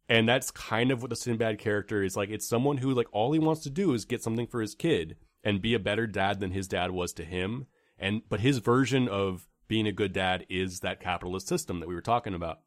And 0.09 0.27
that's 0.27 0.51
kind 0.51 0.91
of 0.91 1.01
what 1.01 1.09
the 1.09 1.15
Sinbad 1.15 1.57
character 1.57 2.03
is 2.03 2.15
like 2.17 2.29
it's 2.29 2.47
someone 2.47 2.77
who 2.77 2.93
like 2.93 3.07
all 3.11 3.31
he 3.31 3.39
wants 3.39 3.63
to 3.63 3.69
do 3.69 3.93
is 3.93 4.05
get 4.05 4.21
something 4.21 4.47
for 4.47 4.61
his 4.61 4.75
kid 4.75 5.17
and 5.43 5.61
be 5.61 5.73
a 5.73 5.79
better 5.79 6.07
dad 6.07 6.39
than 6.39 6.51
his 6.51 6.67
dad 6.67 6.91
was 6.91 7.13
to 7.13 7.23
him 7.25 7.67
and 7.97 8.21
but 8.29 8.41
his 8.41 8.57
version 8.59 9.07
of 9.07 9.47
being 9.67 9.87
a 9.87 9.91
good 9.91 10.13
dad 10.13 10.45
is 10.49 10.81
that 10.81 10.99
capitalist 10.99 11.47
system 11.47 11.79
that 11.79 11.89
we 11.89 11.95
were 11.95 12.01
talking 12.01 12.33
about. 12.33 12.59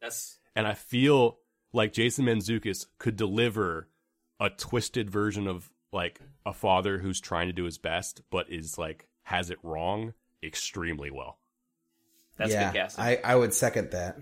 That's 0.00 0.38
And 0.54 0.66
I 0.66 0.74
feel 0.74 1.38
like 1.72 1.92
Jason 1.92 2.26
Mantzoukas 2.26 2.86
could 2.98 3.16
deliver 3.16 3.88
a 4.40 4.50
twisted 4.50 5.10
version 5.10 5.46
of 5.46 5.70
like 5.92 6.20
a 6.44 6.52
father 6.52 6.98
who's 6.98 7.20
trying 7.20 7.46
to 7.46 7.52
do 7.52 7.64
his 7.64 7.78
best, 7.78 8.22
but 8.30 8.50
is 8.50 8.78
like 8.78 9.08
has 9.24 9.50
it 9.50 9.58
wrong 9.62 10.14
extremely 10.42 11.10
well. 11.10 11.38
That's 12.36 12.52
yeah, 12.52 12.72
good 12.72 12.78
casting. 12.78 13.04
I 13.04 13.18
I 13.24 13.34
would 13.34 13.54
second 13.54 13.90
that. 13.92 14.16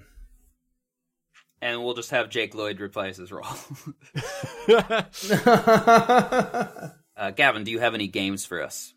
and 1.61 1.83
we'll 1.85 1.95
just 1.95 2.11
have 2.11 2.31
Jake 2.31 2.55
Lloyd 2.55 2.81
replace 2.81 3.17
his 3.17 3.33
role. 3.33 3.45
uh, 7.17 7.31
Gavin, 7.35 7.65
do 7.65 7.71
you 7.71 7.79
have 7.81 7.95
any 7.95 8.09
games 8.09 8.45
for 8.47 8.63
us? 8.63 8.95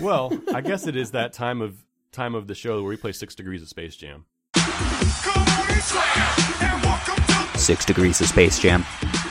well, 0.00 0.32
I 0.54 0.60
guess 0.60 0.86
it 0.86 0.96
is 0.96 1.12
that 1.12 1.32
time 1.32 1.60
of 1.60 1.84
time 2.12 2.34
of 2.34 2.46
the 2.46 2.54
show 2.54 2.76
where 2.82 2.90
we 2.90 2.96
play 2.96 3.12
Six 3.12 3.34
Degrees 3.34 3.62
of 3.62 3.68
Space 3.68 3.96
Jam. 3.96 4.24
Six 7.56 7.84
Degrees 7.84 8.20
of 8.20 8.28
Space 8.28 8.58
Jam. 8.58 8.84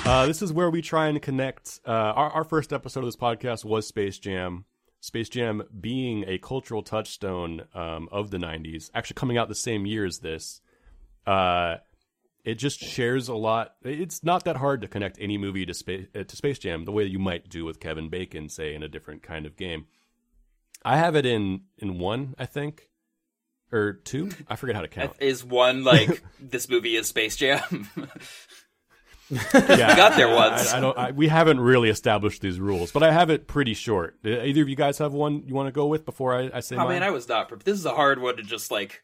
Uh, 0.05 0.25
this 0.25 0.41
is 0.41 0.53
where 0.53 0.69
we 0.69 0.81
try 0.81 1.07
and 1.07 1.21
connect. 1.21 1.79
Uh, 1.85 1.91
our, 1.91 2.29
our 2.31 2.43
first 2.43 2.71
episode 2.71 2.99
of 3.01 3.05
this 3.05 3.15
podcast 3.15 3.65
was 3.65 3.87
Space 3.87 4.19
Jam. 4.19 4.65
Space 4.99 5.29
Jam 5.29 5.63
being 5.79 6.25
a 6.27 6.37
cultural 6.37 6.81
touchstone 6.81 7.63
um, 7.73 8.09
of 8.11 8.31
the 8.31 8.37
90s, 8.37 8.89
actually 8.93 9.15
coming 9.15 9.37
out 9.37 9.47
the 9.47 9.55
same 9.55 9.85
year 9.85 10.05
as 10.05 10.19
this. 10.19 10.61
Uh, 11.25 11.77
it 12.43 12.55
just 12.55 12.79
shares 12.79 13.27
a 13.27 13.35
lot. 13.35 13.75
It's 13.83 14.23
not 14.23 14.45
that 14.45 14.55
hard 14.55 14.81
to 14.81 14.87
connect 14.87 15.17
any 15.19 15.37
movie 15.37 15.65
to 15.65 15.73
Space, 15.73 16.07
uh, 16.15 16.23
to 16.23 16.35
Space 16.35 16.59
Jam 16.59 16.85
the 16.85 16.91
way 16.91 17.03
you 17.03 17.19
might 17.19 17.49
do 17.49 17.65
with 17.65 17.79
Kevin 17.79 18.09
Bacon, 18.09 18.49
say, 18.49 18.73
in 18.73 18.83
a 18.83 18.87
different 18.87 19.21
kind 19.21 19.45
of 19.45 19.57
game. 19.57 19.87
I 20.83 20.97
have 20.97 21.15
it 21.15 21.25
in, 21.25 21.63
in 21.77 21.99
one, 21.99 22.35
I 22.37 22.45
think, 22.45 22.89
or 23.71 23.93
two. 23.93 24.29
I 24.47 24.55
forget 24.55 24.75
how 24.75 24.81
to 24.81 24.87
count. 24.87 25.13
Is 25.19 25.43
one 25.43 25.83
like 25.83 26.23
this 26.39 26.69
movie 26.69 26.95
is 26.95 27.07
Space 27.07 27.35
Jam? 27.35 27.89
Yeah, 29.29 29.95
got 29.95 30.15
there 30.15 30.33
once. 30.33 30.71
I, 30.73 30.77
I 30.77 30.79
don't. 30.79 30.97
I, 30.97 31.11
we 31.11 31.27
haven't 31.27 31.59
really 31.59 31.89
established 31.89 32.41
these 32.41 32.59
rules, 32.59 32.91
but 32.91 33.03
I 33.03 33.11
have 33.11 33.29
it 33.29 33.47
pretty 33.47 33.73
short. 33.73 34.17
Uh, 34.25 34.29
Either 34.41 34.61
of 34.61 34.69
you 34.69 34.75
guys 34.75 34.97
have 34.99 35.13
one 35.13 35.43
you 35.47 35.53
want 35.53 35.67
to 35.67 35.71
go 35.73 35.87
with 35.87 36.05
before 36.05 36.33
I, 36.33 36.49
I 36.53 36.59
say 36.61 36.75
I 36.77 36.83
mine? 36.85 36.93
mean, 36.95 37.03
I 37.03 37.09
was 37.11 37.27
not 37.27 37.49
prepared. 37.49 37.65
This 37.65 37.77
is 37.79 37.85
a 37.85 37.93
hard 37.93 38.21
one 38.21 38.37
to 38.37 38.43
just 38.43 38.71
like. 38.71 39.01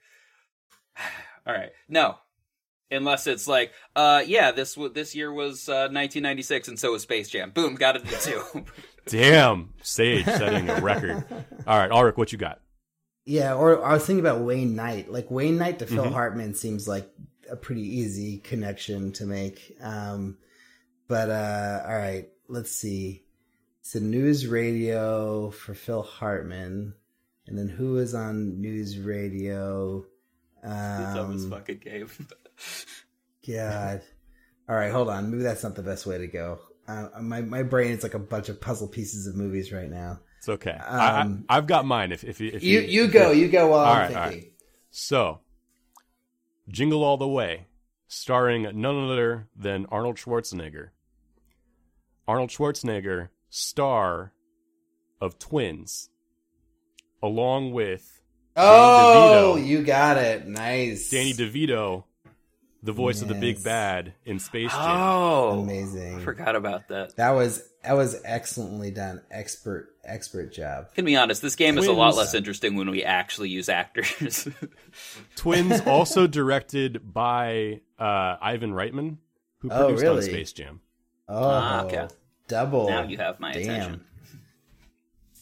All 1.46 1.54
right, 1.54 1.72
no, 1.90 2.16
unless 2.90 3.28
it's 3.28 3.48
like, 3.50 3.74
uh, 3.98 4.24
yeah, 4.26 4.52
this 4.52 4.76
w- 4.76 4.94
this 4.94 5.14
year 5.14 5.32
was 5.34 5.68
uh, 5.68 5.92
1996, 5.92 6.70
and 6.70 6.80
so 6.80 6.94
was 6.94 7.02
Space 7.02 7.28
Jam. 7.28 7.52
Boom, 7.52 7.76
got 7.76 7.98
it 7.98 8.06
too. 8.22 8.42
Damn, 9.08 9.74
Sage 9.82 10.24
setting 10.26 10.70
a 10.70 10.80
record. 10.80 11.26
All 11.68 11.78
right, 11.78 11.92
Ulrich, 11.92 12.16
what 12.16 12.32
you 12.32 12.38
got? 12.38 12.62
Yeah, 13.26 13.56
or 13.56 13.84
I 13.84 13.94
was 13.94 14.06
thinking 14.06 14.22
about 14.26 14.40
Wayne 14.42 14.76
Knight. 14.78 15.12
Like 15.12 15.30
Wayne 15.30 15.58
Knight 15.58 15.80
to 15.80 15.86
Phil 15.86 16.06
Mhm. 16.06 16.14
Hartman 16.14 16.54
seems 16.54 16.88
like 16.88 17.10
a 17.54 17.58
pretty 17.58 17.84
easy 17.84 18.40
connection 18.40 19.14
to 19.14 19.26
make. 19.26 19.78
Um, 19.82 20.38
but 21.08 21.30
uh, 21.30 21.84
all 21.88 21.98
right, 21.98 22.30
let's 22.50 22.72
see. 22.72 23.24
It's 23.82 23.96
a 23.96 24.00
news 24.02 24.48
radio 24.48 25.52
for 25.52 25.74
Phil 25.74 26.04
Hartman, 26.04 26.96
and 27.48 27.58
then 27.58 27.70
who 27.70 27.98
is 27.98 28.16
on 28.16 28.62
news 28.62 28.98
radio? 29.00 30.06
It's 30.64 31.16
almost 31.18 31.46
Um, 31.46 31.52
fucking 31.52 31.80
game. 31.80 32.10
God. 33.48 34.02
All 34.70 34.76
right, 34.76 34.92
hold 34.92 35.10
on. 35.10 35.30
Maybe 35.32 35.44
that's 35.44 35.64
not 35.64 35.76
the 35.76 35.84
best 35.84 36.06
way 36.06 36.18
to 36.18 36.28
go. 36.28 36.60
Uh, 36.88 37.10
my 37.22 37.42
my 37.42 37.64
brain 37.64 37.92
is 37.92 38.04
like 38.04 38.14
a 38.14 38.20
bunch 38.20 38.50
of 38.50 38.60
puzzle 38.62 38.88
pieces 38.88 39.28
of 39.28 39.36
movies 39.36 39.72
right 39.72 39.90
now. 39.90 40.20
It's 40.40 40.50
okay. 40.50 40.72
I, 40.72 41.22
Um, 41.22 41.46
I, 41.50 41.58
I've 41.58 41.68
got 41.68 41.86
mine. 41.86 42.12
If 42.12 42.24
if 42.24 42.40
you 42.42 42.52
if 42.54 42.64
You 42.64 42.82
you 42.82 43.08
go, 43.08 43.32
you 43.32 43.50
go 43.50 43.68
while 43.70 43.86
All 43.86 43.94
I'm 43.94 44.00
right, 44.00 44.08
thinking. 44.12 44.32
right. 44.44 44.54
So, 44.92 45.40
Jingle 46.68 47.04
All 47.04 47.18
the 47.18 47.28
Way, 47.28 47.68
starring 48.08 48.64
none 48.80 49.06
other 49.10 49.48
than 49.56 49.86
Arnold 49.88 50.18
Schwarzenegger. 50.18 50.90
Arnold 52.28 52.50
Schwarzenegger, 52.50 53.30
star 53.50 54.32
of 55.20 55.38
Twins, 55.40 56.10
along 57.22 57.72
with 57.74 58.22
Oh, 58.56 59.56
Danny 59.56 59.62
DeVito. 59.64 59.68
you 59.68 59.84
got 59.84 60.18
it. 60.18 60.48
Nice. 60.48 61.10
Danny 61.10 61.34
DeVito, 61.34 62.04
the 62.84 62.92
voice 62.92 63.22
of 63.24 63.28
the 63.28 63.34
big 63.34 63.64
bad 63.64 64.14
in 64.26 64.38
Space 64.40 64.72
Jam. 64.72 64.80
Oh, 64.82 65.60
Amazing. 65.62 66.20
I 66.20 66.24
forgot 66.24 66.56
about 66.56 66.88
that. 66.90 67.16
That 67.16 67.32
was 67.32 67.68
that 67.84 67.94
was 67.94 68.20
excellently 68.24 68.92
done. 68.92 69.22
Expert 69.32 69.90
expert 70.06 70.52
job. 70.54 70.94
Can 70.96 71.06
be 71.06 71.16
honest, 71.16 71.42
this 71.42 71.56
game 71.56 71.78
is 71.78 71.88
a 71.88 71.92
lot 71.94 72.16
less 72.16 72.34
interesting 72.34 72.76
when 72.76 72.90
we 72.90 73.04
actually 73.04 73.50
use 73.50 73.70
actors. 73.70 74.48
Twins, 75.36 75.82
also 75.86 76.28
directed 76.28 77.14
by 77.14 77.82
uh, 78.00 78.38
Ivan 78.42 78.72
Reitman, 78.74 79.18
who 79.60 79.70
Oh, 79.72 79.86
produced 79.88 80.06
on? 80.06 80.22
Space 80.22 80.52
Jam. 80.54 80.82
Oh, 81.30 81.36
Ah, 81.50 81.84
okay. 81.86 82.08
double. 82.48 82.88
now 82.88 83.04
you 83.04 83.18
have 83.18 83.40
my 83.40 83.54
Damn. 83.54 83.62
attention. 83.64 84.06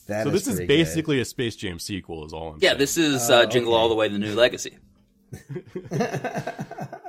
That 0.07 0.23
so 0.25 0.29
this 0.29 0.41
is 0.47 0.55
pretty 0.55 0.67
good. 0.67 0.67
basically 0.67 1.19
a 1.21 1.25
Space 1.25 1.55
Jam 1.55 1.79
sequel, 1.79 2.25
is 2.25 2.33
all 2.33 2.49
I'm 2.53 2.57
Yeah, 2.59 2.69
saying. 2.69 2.79
this 2.79 2.97
is 2.97 3.29
Oh, 3.29 3.35
uh, 3.41 3.45
Jingle 3.45 3.73
okay. 3.73 3.81
All 3.81 3.89
the 3.89 3.95
Way: 3.95 4.07
The 4.09 4.19
New 4.19 4.35
Legacy. 4.35 4.77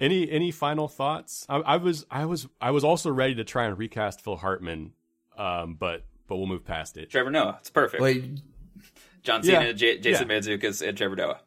Any 0.00 0.30
any 0.30 0.50
final 0.50 0.88
thoughts? 0.88 1.44
I, 1.48 1.56
I 1.58 1.76
was 1.76 2.06
I 2.10 2.24
was 2.24 2.48
I 2.60 2.70
was 2.70 2.84
also 2.84 3.10
ready 3.10 3.34
to 3.36 3.44
try 3.44 3.66
and 3.66 3.76
recast 3.78 4.22
Phil 4.22 4.36
Hartman, 4.36 4.92
um, 5.36 5.74
but 5.78 6.04
but 6.26 6.36
we'll 6.36 6.46
move 6.46 6.64
past 6.64 6.96
it. 6.96 7.10
Trevor 7.10 7.30
Noah, 7.30 7.58
it's 7.60 7.70
perfect. 7.70 8.02
Wait, 8.02 8.40
John 9.22 9.42
Yeah, 9.44 9.60
Cena, 9.60 9.74
J- 9.74 9.98
Jason 9.98 10.28
yeah. 10.30 10.38
Mantzoukas, 10.38 10.86
and 10.88 10.96
Trevor 10.96 11.16
Noah. 11.16 11.40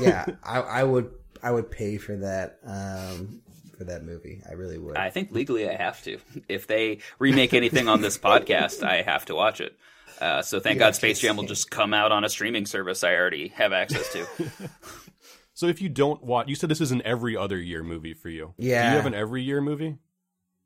yeah, 0.00 0.26
I, 0.44 0.60
I 0.60 0.84
would 0.84 1.10
I 1.42 1.50
would 1.50 1.70
pay 1.70 1.96
for 1.98 2.16
that 2.16 2.58
um 2.64 3.40
for 3.78 3.84
that 3.84 4.04
movie. 4.04 4.42
I 4.48 4.52
really 4.52 4.78
would. 4.78 4.96
I 4.96 5.10
think 5.10 5.32
legally 5.32 5.68
I 5.68 5.74
have 5.74 6.02
to. 6.02 6.18
If 6.48 6.66
they 6.66 6.98
remake 7.18 7.54
anything 7.54 7.88
on 7.88 8.00
this 8.02 8.18
podcast, 8.28 8.82
I 8.82 9.02
have 9.02 9.24
to 9.26 9.34
watch 9.34 9.60
it. 9.60 9.76
Uh, 10.20 10.42
so 10.42 10.60
thank 10.60 10.76
Yeah, 10.76 10.86
God 10.88 10.94
Space 10.94 11.18
Jam 11.18 11.36
will 11.36 11.44
just 11.46 11.70
come 11.70 11.92
out 11.94 12.12
on 12.12 12.22
a 12.22 12.28
streaming 12.28 12.66
service 12.66 13.02
I 13.02 13.14
already 13.16 13.48
have 13.48 13.72
access 13.72 14.12
to. 14.12 14.26
So 15.62 15.68
if 15.68 15.80
you 15.80 15.88
don't 15.88 16.24
watch, 16.24 16.48
you 16.48 16.56
said 16.56 16.68
this 16.70 16.80
is 16.80 16.90
an 16.90 17.02
every 17.04 17.36
other 17.36 17.56
year 17.56 17.84
movie 17.84 18.14
for 18.14 18.28
you. 18.28 18.52
Yeah. 18.58 18.82
Do 18.82 18.88
you 18.88 18.96
have 18.96 19.06
an 19.06 19.14
every 19.14 19.44
year 19.44 19.60
movie? 19.60 19.96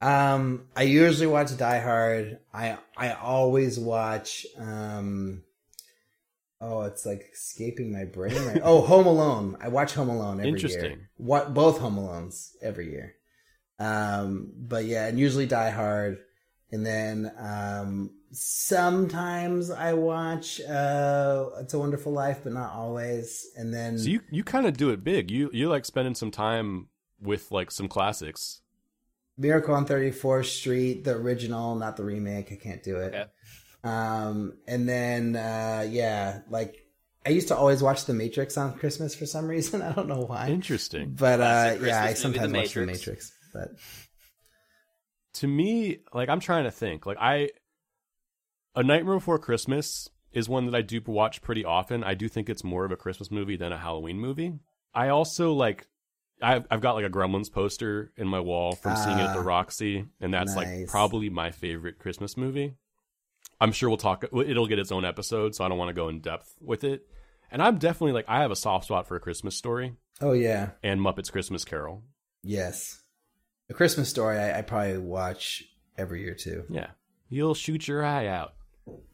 Um, 0.01 0.69
I 0.75 0.85
usually 0.85 1.27
watch 1.27 1.55
Die 1.55 1.79
Hard. 1.81 2.39
I 2.51 2.79
I 2.97 3.13
always 3.13 3.79
watch. 3.79 4.47
Um, 4.57 5.43
oh, 6.63 6.85
it's 6.85 7.05
like 7.05 7.29
escaping 7.31 7.93
my 7.93 8.07
brain. 8.07 8.43
Right? 8.47 8.63
oh, 8.65 8.81
Home 8.87 9.05
Alone. 9.05 9.59
I 9.61 9.69
watch 9.69 9.93
Home 9.93 10.09
Alone 10.09 10.41
every 10.41 10.53
Interesting. 10.53 10.83
year. 10.83 11.11
What 11.19 11.53
both 11.53 11.79
Home 11.81 11.97
Alones 11.97 12.53
every 12.63 12.91
year. 12.91 13.17
Um, 13.79 14.51
but 14.57 14.87
yeah, 14.87 15.09
and 15.09 15.19
usually 15.19 15.45
Die 15.45 15.71
Hard, 15.73 16.21
and 16.73 16.87
then 16.87 17.31
um, 17.39 18.13
sometimes 18.33 19.71
I 19.71 19.93
watch 19.93 20.61
uh, 20.61 21.47
It's 21.61 21.75
a 21.75 21.79
Wonderful 21.79 22.13
Life, 22.13 22.41
but 22.45 22.53
not 22.53 22.73
always. 22.73 23.47
And 23.57 23.73
then 23.73 23.99
So 23.99 24.09
you 24.09 24.21
you 24.31 24.45
kind 24.45 24.67
of 24.67 24.77
do 24.77 24.91
it 24.91 25.03
big. 25.05 25.31
You 25.31 25.51
you 25.53 25.69
like 25.69 25.85
spending 25.85 26.15
some 26.15 26.31
time 26.31 26.89
with 27.21 27.51
like 27.51 27.71
some 27.71 27.89
classics. 27.89 28.61
Miracle 29.39 29.75
on 29.75 29.87
34th 29.87 30.47
Street, 30.47 31.05
the 31.05 31.13
original, 31.13 31.75
not 31.75 31.97
the 31.97 32.05
remake. 32.05 32.51
I 32.53 32.57
can't 32.57 32.83
do 32.83 32.97
it. 32.97 33.15
Okay. 33.15 33.25
Um, 33.85 34.55
and 34.67 34.89
then, 34.89 35.37
uh, 35.37 35.87
yeah, 35.89 36.41
like 36.49 36.87
I 37.25 37.31
used 37.31 37.49
to 37.49 37.57
always 37.57 37.83
watch 37.83 38.07
The 38.07 38.15
Matrix 38.15 38.57
on 38.57 38.79
Christmas 38.79 39.15
for 39.15 39.27
some 39.27 39.47
reason. 39.47 39.83
I 39.83 39.93
don't 39.93 40.09
know 40.09 40.23
why. 40.23 40.49
Interesting. 40.49 41.15
But, 41.19 41.41
uh, 41.41 41.77
yeah, 41.83 42.03
I 42.03 42.15
sometimes 42.15 42.51
The 42.51 42.59
watch 42.59 42.73
The 42.73 42.81
Matrix. 42.87 43.07
Matrix, 43.07 43.33
but 43.53 43.69
to 45.35 45.47
me, 45.47 45.99
like 46.15 46.29
I'm 46.29 46.41
trying 46.41 46.65
to 46.65 46.71
think. 46.71 47.05
Like 47.07 47.19
I, 47.21 47.51
A 48.77 48.83
Nightmare 48.83 49.15
Before 49.15 49.39
Christmas 49.39 50.11
is 50.33 50.51
one 50.51 50.67
that 50.67 50.75
I 50.75 50.83
do 50.83 51.01
watch 51.07 51.41
pretty 51.41 51.65
often. 51.65 52.05
I 52.05 52.13
do 52.13 52.29
think 52.29 52.51
it's 52.51 52.63
more 52.63 52.85
of 52.85 52.93
a 52.93 52.97
Christmas 52.97 53.31
movie 53.31 53.57
than 53.57 53.73
a 53.73 53.79
Halloween 53.79 54.19
movie. 54.19 54.59
I 54.95 55.09
also 55.09 55.53
like. 55.55 55.87
I've 56.43 56.67
I've 56.71 56.83
got 56.83 56.95
like 56.95 57.07
a 57.07 57.11
Gremlins 57.11 57.51
poster 57.51 58.13
in 58.19 58.29
my 58.29 58.41
wall 58.41 58.73
from 58.73 58.95
seeing 58.95 59.19
it 59.19 59.23
at 59.23 59.33
the 59.33 59.41
Ah, 59.41 59.45
Roxy, 59.45 60.05
and 60.21 60.35
that's 60.35 60.55
like 60.55 60.87
probably 60.87 61.31
my 61.31 61.51
favorite 61.51 61.99
Christmas 61.99 62.37
movie. 62.37 62.75
I'm 63.59 63.73
sure 63.73 63.89
we'll 63.89 63.97
talk. 63.97 64.23
It'll 64.25 64.67
get 64.67 64.79
its 64.79 64.93
own 64.93 65.07
episode, 65.07 65.55
so 65.55 65.65
I 65.65 65.69
don't 65.69 65.79
want 65.79 65.89
to 65.89 65.95
go 65.95 66.11
in 66.11 66.21
depth 66.21 66.55
with 66.61 66.85
it. 66.85 67.07
And 67.51 67.63
I'm 67.63 67.79
definitely 67.79 68.13
like 68.13 68.27
I 68.29 68.43
have 68.43 68.51
a 68.51 68.57
soft 68.57 68.85
spot 68.85 69.09
for 69.09 69.17
a 69.17 69.21
Christmas 69.21 69.57
story 69.57 69.95
oh, 70.21 70.33
yeah. 70.33 70.73
and 70.83 71.01
Muppets 71.01 71.33
Christmas 71.33 71.65
Carol. 71.65 72.03
Yes. 72.43 73.01
A 73.71 73.75
Christmas 73.75 74.11
Story, 74.11 74.39
I, 74.39 74.59
I 74.59 74.63
probably 74.63 74.99
watch 74.99 75.65
every 75.97 76.21
year 76.21 76.35
too. 76.35 76.65
Yeah, 76.69 76.89
you'll 77.31 77.55
shoot 77.55 77.89
your 77.89 78.05
eye 78.05 78.27
out. 78.27 78.56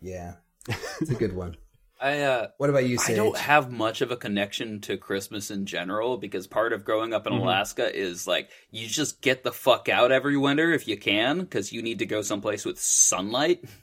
Yeah. 0.01 0.35
It's 1.01 1.11
a 1.11 1.15
good 1.15 1.35
one. 1.35 1.57
I 2.01 2.21
uh, 2.21 2.49
What 2.59 2.71
about 2.71 2.85
you, 2.87 2.99
I 3.07 3.15
don't 3.15 3.37
have 3.37 3.71
much 3.71 4.01
of 4.01 4.11
a 4.11 4.17
connection 4.17 4.81
to 4.83 4.97
Christmas 4.97 5.51
in 5.53 5.67
general 5.67 6.17
because 6.19 6.47
part 6.49 6.73
of 6.73 6.85
growing 6.85 7.13
up 7.15 7.27
in 7.27 7.33
Mm-hmm. 7.33 7.43
Alaska 7.43 7.97
is 7.97 8.27
like 8.27 8.51
you 8.71 8.89
just 8.89 9.21
get 9.23 9.45
the 9.45 9.53
fuck 9.53 9.89
out 9.89 10.11
every 10.13 10.37
winter 10.37 10.73
if 10.73 10.89
you 10.89 10.97
can 10.97 11.41
because 11.41 11.73
you 11.73 11.81
need 11.83 12.01
to 12.01 12.07
go 12.07 12.23
someplace 12.23 12.65
with 12.65 12.81
sunlight. 12.81 13.65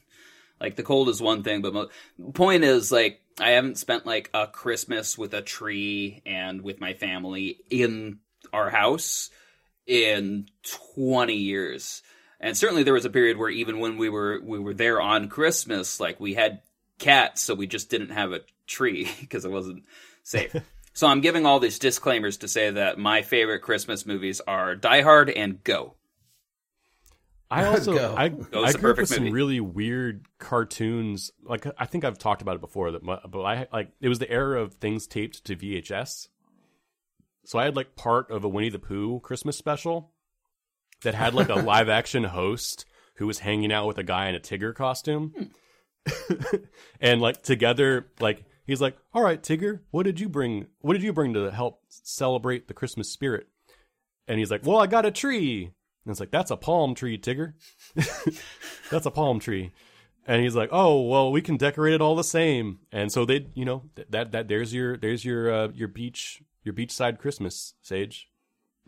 Like 0.61 0.76
the 0.76 0.84
cold 0.84 1.07
is 1.07 1.22
one 1.22 1.41
thing, 1.44 1.61
but 1.61 1.74
mo- 1.74 1.88
point 2.34 2.66
is 2.66 2.91
like 2.91 3.22
I 3.40 3.52
haven't 3.52 3.78
spent 3.78 4.06
like 4.06 4.30
a 4.34 4.45
Christmas 4.45 5.18
with 5.18 5.34
a 5.34 5.41
tree 5.41 6.22
and 6.26 6.61
with 6.61 6.82
my 6.82 6.95
family 6.95 7.60
in 7.70 8.20
our 8.52 8.70
house 8.70 9.30
in 9.88 10.48
20 10.95 11.34
years. 11.34 12.02
And 12.40 12.56
certainly 12.56 12.84
there 12.84 12.94
was 12.94 13.06
a 13.06 13.10
period 13.10 13.38
where 13.38 13.49
even 13.49 13.80
when 13.80 13.98
we 13.98 14.10
were 14.10 14.40
we 14.41 14.60
were 14.60 14.74
there 14.74 15.02
on 15.02 15.28
Christmas, 15.28 15.99
like 15.99 16.20
we 16.20 16.34
had 16.34 16.61
cats, 16.98 17.41
so 17.41 17.53
we 17.53 17.68
just 17.68 17.90
didn't 17.90 18.11
have 18.11 18.32
a 18.32 18.41
tree 18.68 19.10
because 19.20 19.45
it 19.45 19.52
wasn't 19.52 19.84
safe. 20.24 20.56
so 20.94 21.07
I'm 21.07 21.22
giving 21.22 21.45
all 21.45 21.60
these 21.60 21.80
disclaimers 21.80 22.38
to 22.38 22.48
say 22.48 22.72
that 22.72 22.98
my 22.98 23.22
favorite 23.22 23.60
Christmas 23.60 24.06
movies 24.06 24.41
are 24.48 24.76
Die 24.76 25.02
Hard 25.02 25.30
and 25.30 25.64
Go. 25.64 25.95
I 27.52 27.66
also 27.66 27.94
Go. 27.94 28.16
I, 28.16 28.30
Go's 28.30 28.76
I 28.76 28.78
grew 28.78 28.91
up 28.91 28.98
with 28.98 29.10
perfect 29.10 29.10
some 29.10 29.32
really 29.32 29.60
weird 29.60 30.26
cartoons. 30.38 31.32
Like 31.44 31.66
I 31.78 31.86
think 31.86 32.06
I've 32.06 32.20
talked 32.20 32.41
about 32.41 32.56
it 32.56 32.61
before. 32.61 32.91
That 32.91 33.03
my- 33.03 33.20
but 33.28 33.41
I 33.41 33.68
like 33.74 33.91
it 33.99 34.07
was 34.07 34.20
the 34.20 34.30
era 34.30 34.61
of 34.61 34.76
things 34.76 35.07
taped 35.07 35.44
to 35.45 35.56
VHS. 35.57 36.30
So 37.44 37.60
I 37.60 37.66
had 37.66 37.76
like 37.76 37.95
part 37.95 38.32
of 38.32 38.44
a 38.44 38.49
Winnie 38.49 38.70
the 38.70 38.80
Pooh 38.80 39.20
Christmas 39.22 39.57
special 39.57 40.11
that 41.04 41.16
had 41.16 41.34
like 41.34 41.50
a 41.50 41.56
live 41.56 41.90
action 41.90 42.24
host 42.24 42.86
who 43.16 43.28
was 43.28 43.40
hanging 43.40 43.72
out 43.72 43.88
with 43.88 43.98
a 43.98 44.04
guy 44.04 44.30
in 44.30 44.36
a 44.36 44.40
Tigger 44.40 44.74
costume, 44.74 45.52
and 47.02 47.22
like 47.22 47.42
together, 47.42 48.08
like 48.20 48.44
he's 48.66 48.82
like, 48.82 48.98
"All 49.14 49.24
right, 49.24 49.42
Tigger, 49.42 49.82
what 49.92 50.04
did 50.04 50.20
you 50.20 50.30
bring? 50.30 50.68
What 50.80 50.94
did 50.94 51.04
you 51.04 51.14
bring 51.14 51.34
to 51.34 51.52
help 51.52 51.82
celebrate 51.90 52.68
the 52.68 52.74
Christmas 52.74 53.12
spirit?" 53.12 53.48
And 54.28 54.40
he's 54.40 54.52
like, 54.52 54.66
"Well, 54.66 54.80
I 54.80 54.88
got 54.88 55.06
a 55.06 55.12
tree." 55.12 55.72
And 56.06 56.12
it's 56.12 56.20
like, 56.20 56.32
"That's 56.32 56.52
a 56.52 56.58
palm 56.58 56.96
tree, 56.96 57.18
Tigger." 57.18 57.54
That's 58.92 59.06
a 59.06 59.12
palm 59.12 59.40
tree. 59.40 59.72
And 60.26 60.42
he's 60.42 60.56
like, 60.56 60.70
"Oh, 60.72 61.02
well, 61.02 61.32
we 61.32 61.42
can 61.42 61.58
decorate 61.58 61.94
it 61.94 62.02
all 62.02 62.16
the 62.16 62.24
same." 62.24 62.80
And 62.92 63.12
so 63.12 63.26
they, 63.26 63.48
you 63.54 63.66
know, 63.66 63.84
th- 63.96 64.08
that 64.12 64.32
that 64.32 64.48
there's 64.48 64.74
your 64.74 64.98
there's 64.98 65.26
your 65.26 65.52
uh, 65.52 65.68
your 65.74 65.88
beach 65.88 66.42
your 66.64 66.74
beachside 66.74 67.20
Christmas, 67.20 67.74
Sage. 67.82 68.30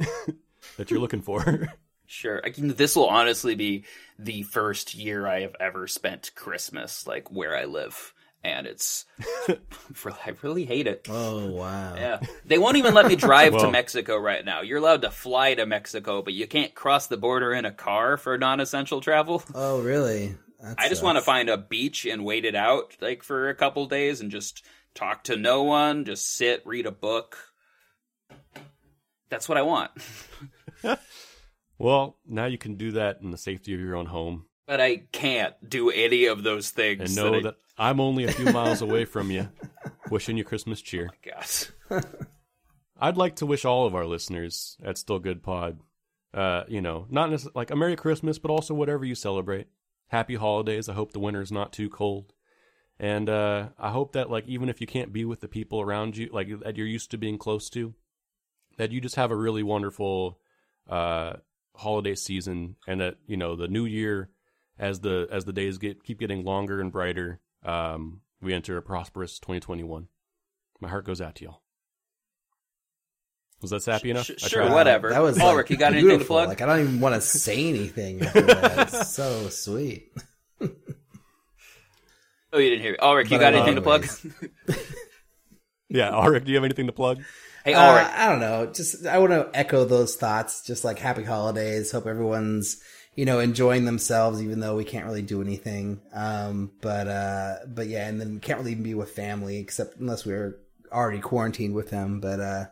that 0.78 0.90
you're 0.90 1.00
looking 1.00 1.22
for. 1.22 1.74
Sure. 2.12 2.42
I 2.44 2.50
can, 2.50 2.76
this 2.76 2.98
will 2.98 3.08
honestly 3.08 3.56
be 3.56 3.86
the 4.20 4.44
first 4.44 4.96
year 4.96 5.26
I 5.26 5.42
have 5.42 5.56
ever 5.62 5.88
spent 5.88 6.36
Christmas 6.36 7.08
like 7.08 7.32
where 7.32 7.56
I 7.56 7.64
live. 7.64 8.14
And 8.44 8.68
it's, 8.68 9.06
I 9.48 10.34
really 10.42 10.66
hate 10.66 10.88
it. 10.88 11.08
Oh 11.10 11.52
wow! 11.52 11.96
Yeah, 11.96 12.20
they 12.44 12.58
won't 12.58 12.78
even 12.78 12.96
let 12.96 13.06
me 13.06 13.16
drive 13.16 13.56
to 13.56 13.70
Mexico 13.70 14.18
right 14.18 14.44
now. 14.44 14.62
You're 14.62 14.80
allowed 14.80 15.04
to 15.04 15.12
fly 15.12 15.54
to 15.54 15.66
Mexico, 15.68 16.24
but 16.24 16.34
you 16.34 16.48
can't 16.48 16.74
cross 16.74 17.06
the 17.06 17.18
border 17.18 17.54
in 17.54 17.66
a 17.66 17.72
car 17.72 18.18
for 18.18 18.38
non-essential 18.40 19.00
travel. 19.00 19.44
Oh 19.54 19.82
really? 19.82 20.36
That 20.60 20.80
I 20.80 20.90
just 20.90 21.04
want 21.04 21.18
to 21.18 21.24
find 21.24 21.50
a 21.50 21.58
beach 21.58 22.06
and 22.06 22.26
wait 22.26 22.44
it 22.46 22.56
out 22.56 22.98
like 23.00 23.24
for 23.24 23.50
a 23.50 23.56
couple 23.56 23.86
days 23.86 24.22
and 24.22 24.32
just 24.32 24.66
talk 24.96 25.24
to 25.26 25.38
no 25.38 25.64
one, 25.64 26.04
just 26.04 26.34
sit, 26.34 26.66
read 26.66 26.88
a 26.88 26.92
book. 26.92 27.38
That's 29.30 29.48
what 29.48 29.60
I 29.60 29.62
want. 29.62 29.92
well, 31.82 32.18
now 32.28 32.46
you 32.46 32.58
can 32.58 32.76
do 32.76 32.92
that 32.94 33.20
in 33.22 33.32
the 33.32 33.38
safety 33.38 33.74
of 33.74 33.80
your 33.80 33.96
own 33.96 34.06
home 34.08 34.46
But 34.68 34.80
I 34.82 34.98
can't 35.12 35.54
do 35.68 35.90
any 35.90 36.26
of 36.26 36.44
those 36.44 36.70
things. 36.70 37.02
and 37.02 37.16
know 37.16 37.36
I- 37.40 37.42
that 37.44 37.56
I'm 37.78 38.00
only 38.00 38.26
a 38.26 38.32
few 38.32 38.52
miles 38.52 38.82
away 38.82 39.06
from 39.06 39.32
you, 39.32 39.50
wishing 40.10 40.38
you 40.38 40.44
Christmas 40.44 40.82
cheer. 40.82 41.10
Gosh. 41.26 41.72
I'd 43.00 43.18
like 43.18 43.38
to 43.38 43.46
wish 43.48 43.66
all 43.66 43.88
of 43.88 43.96
our 43.96 44.06
listeners 44.06 44.78
at 44.84 44.98
Still 44.98 45.18
Good 45.20 45.42
Pod, 45.42 45.80
uh, 46.34 46.64
you 46.68 46.82
know, 46.82 47.08
not 47.10 47.32
necessarily 47.32 47.54
like 47.56 47.72
a 47.72 47.76
Merry 47.76 47.96
Christmas, 47.96 48.38
but 48.38 48.52
also 48.52 48.74
whatever 48.76 49.04
you 49.04 49.16
celebrate. 49.16 49.68
Happy 50.10 50.36
holidays. 50.36 50.88
I 50.88 50.94
hope 50.94 51.12
the 51.12 51.20
winter's 51.20 51.52
not 51.52 51.74
too 51.74 51.90
cold. 51.90 52.34
And 53.00 53.28
uh, 53.30 53.70
I 53.80 53.90
hope 53.90 54.12
that, 54.12 54.30
like, 54.30 54.48
even 54.48 54.70
if 54.70 54.80
you 54.80 54.86
can't 54.86 55.12
be 55.12 55.26
with 55.26 55.40
the 55.42 55.48
people 55.48 55.82
around 55.82 56.16
you, 56.18 56.30
like, 56.32 56.48
that 56.62 56.78
you're 56.78 56.86
used 56.86 57.10
to 57.12 57.18
being 57.18 57.40
close 57.40 57.68
to, 57.72 57.96
that 58.78 58.92
you 58.92 59.02
just 59.02 59.16
have 59.16 59.32
a 59.32 59.36
really 59.36 59.64
wonderful 59.64 60.38
uh, 60.88 61.34
holiday 61.76 62.16
season 62.16 62.76
and 62.88 63.02
that, 63.02 63.16
you 63.28 63.38
know, 63.38 63.56
the 63.56 63.68
new 63.68 63.86
year, 63.86 64.30
as 64.80 65.00
the 65.02 65.28
as 65.32 65.46
the 65.46 65.54
days 65.54 65.78
get 65.78 66.04
keep 66.04 66.20
getting 66.20 66.44
longer 66.44 66.82
and 66.82 66.92
brighter, 66.92 67.40
um, 67.64 68.22
we 68.42 68.54
enter 68.54 68.78
a 68.78 68.82
prosperous 68.82 69.38
2021. 69.40 70.08
My 70.80 70.90
heart 70.90 71.06
goes 71.06 71.22
out 71.22 71.36
to 71.36 71.44
y'all. 71.46 71.62
Was 73.62 73.70
that 73.70 73.84
sappy 73.84 74.10
enough? 74.10 74.26
sh- 74.26 74.32
I 74.44 74.48
sure, 74.48 74.64
tried. 74.64 74.74
whatever. 74.74 75.10
That 75.12 75.22
was 75.22 75.38
Ulrich, 75.40 75.66
like, 75.66 75.70
you 75.70 75.78
got 75.78 75.94
anything 75.94 76.18
to 76.18 76.26
plug? 76.26 76.48
Like 76.50 76.62
I 76.62 76.66
don't 76.66 76.80
even 76.80 77.00
want 77.00 77.14
to 77.14 77.22
say 77.22 77.70
anything. 77.70 78.24
After 78.24 78.42
that. 78.42 78.90
So 79.06 79.50
sweet. 79.50 80.12
Oh, 82.54 82.58
you 82.58 82.70
didn't 82.72 82.82
hear 82.82 82.92
me. 82.94 82.98
Ulrich, 83.02 83.30
you 83.32 83.38
But 83.38 83.42
got 83.42 83.54
I 83.54 83.58
anything 83.58 83.76
to 83.76 83.82
plug? 83.82 84.08
Yeah, 85.94 86.10
Ulrich, 86.16 86.46
do 86.46 86.52
you 86.52 86.56
have 86.56 86.64
anything 86.64 86.88
to 86.88 86.94
plug? 86.94 87.22
Hey, 87.66 87.74
Uh. 87.74 88.10
I 88.16 88.30
don't 88.30 88.40
know. 88.40 88.66
Just 88.68 89.06
I 89.06 89.18
want 89.20 89.32
to 89.32 89.50
echo 89.54 89.86
those 89.86 90.16
thoughts. 90.16 90.66
Just 90.66 90.84
like 90.84 91.00
happy 91.00 91.24
holidays. 91.24 91.92
Hope 91.92 92.08
everyone's 92.08 92.82
you 93.16 93.26
know 93.26 93.40
enjoying 93.40 93.86
themselves, 93.86 94.42
even 94.42 94.60
though 94.60 94.76
we 94.76 94.86
can't 94.86 95.06
really 95.06 95.22
do 95.22 95.42
anything. 95.42 96.02
Um, 96.14 96.72
but 96.82 97.08
uh, 97.08 97.56
but 97.68 97.88
yeah, 97.88 98.08
and 98.08 98.20
then 98.20 98.40
can't 98.40 98.60
really 98.60 98.72
even 98.72 98.84
be 98.84 98.94
with 98.94 99.12
family 99.12 99.58
except 99.58 99.98
unless 99.98 100.26
we're 100.26 100.58
already 100.92 101.20
quarantined 101.20 101.74
with 101.76 101.90
them. 101.90 102.20
But 102.20 102.40
uh, 102.40 102.66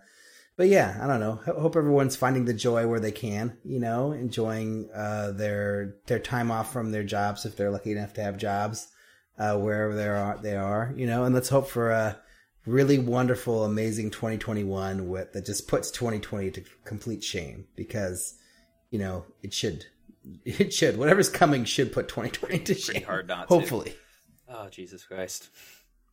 but 0.57 0.67
yeah, 0.67 0.97
I 1.01 1.07
don't 1.07 1.19
know. 1.21 1.39
Ho- 1.45 1.59
Hope 1.61 1.75
everyone's 1.75 2.15
finding 2.15 2.45
the 2.45 2.53
joy 2.53 2.87
where 2.87 2.99
they 2.99 3.11
can. 3.11 3.57
You 3.63 3.79
know, 3.79 4.11
enjoying 4.11 4.89
uh 4.93 5.31
their 5.31 5.95
their 6.07 6.19
time 6.19 6.51
off 6.51 6.71
from 6.73 6.91
their 6.91 7.03
jobs 7.03 7.45
if 7.45 7.55
they're 7.55 7.71
lucky 7.71 7.91
enough 7.91 8.13
to 8.15 8.23
have 8.23 8.37
jobs 8.37 8.87
uh, 9.37 9.57
wherever 9.57 9.95
they 9.95 10.07
are. 10.07 10.37
They 10.41 10.55
are. 10.55 10.93
You 10.95 11.05
know, 11.07 11.23
and 11.25 11.33
let's 11.35 11.49
hope 11.49 11.67
for 11.69 11.91
a 11.91 12.17
really 12.69 12.99
wonderful, 12.99 13.65
amazing 13.65 14.11
2021 14.11 15.09
with 15.09 15.33
that 15.33 15.45
just 15.45 15.67
puts 15.67 15.91
2020 15.91 16.51
to 16.51 16.63
complete 16.85 17.23
shame 17.23 17.65
because 17.75 18.35
you 18.91 18.99
know 18.99 19.25
it 19.41 19.53
should. 19.53 19.85
It 20.45 20.73
should. 20.73 20.97
Whatever's 20.97 21.29
coming 21.29 21.63
should 21.63 21.91
put 21.93 22.07
2020 22.09 22.59
to 22.59 22.75
shame. 22.75 23.03
hard 23.03 23.27
not 23.29 23.47
to. 23.47 23.53
Hopefully. 23.55 23.95
Oh, 24.47 24.67
Jesus 24.69 25.03
Christ. 25.05 25.49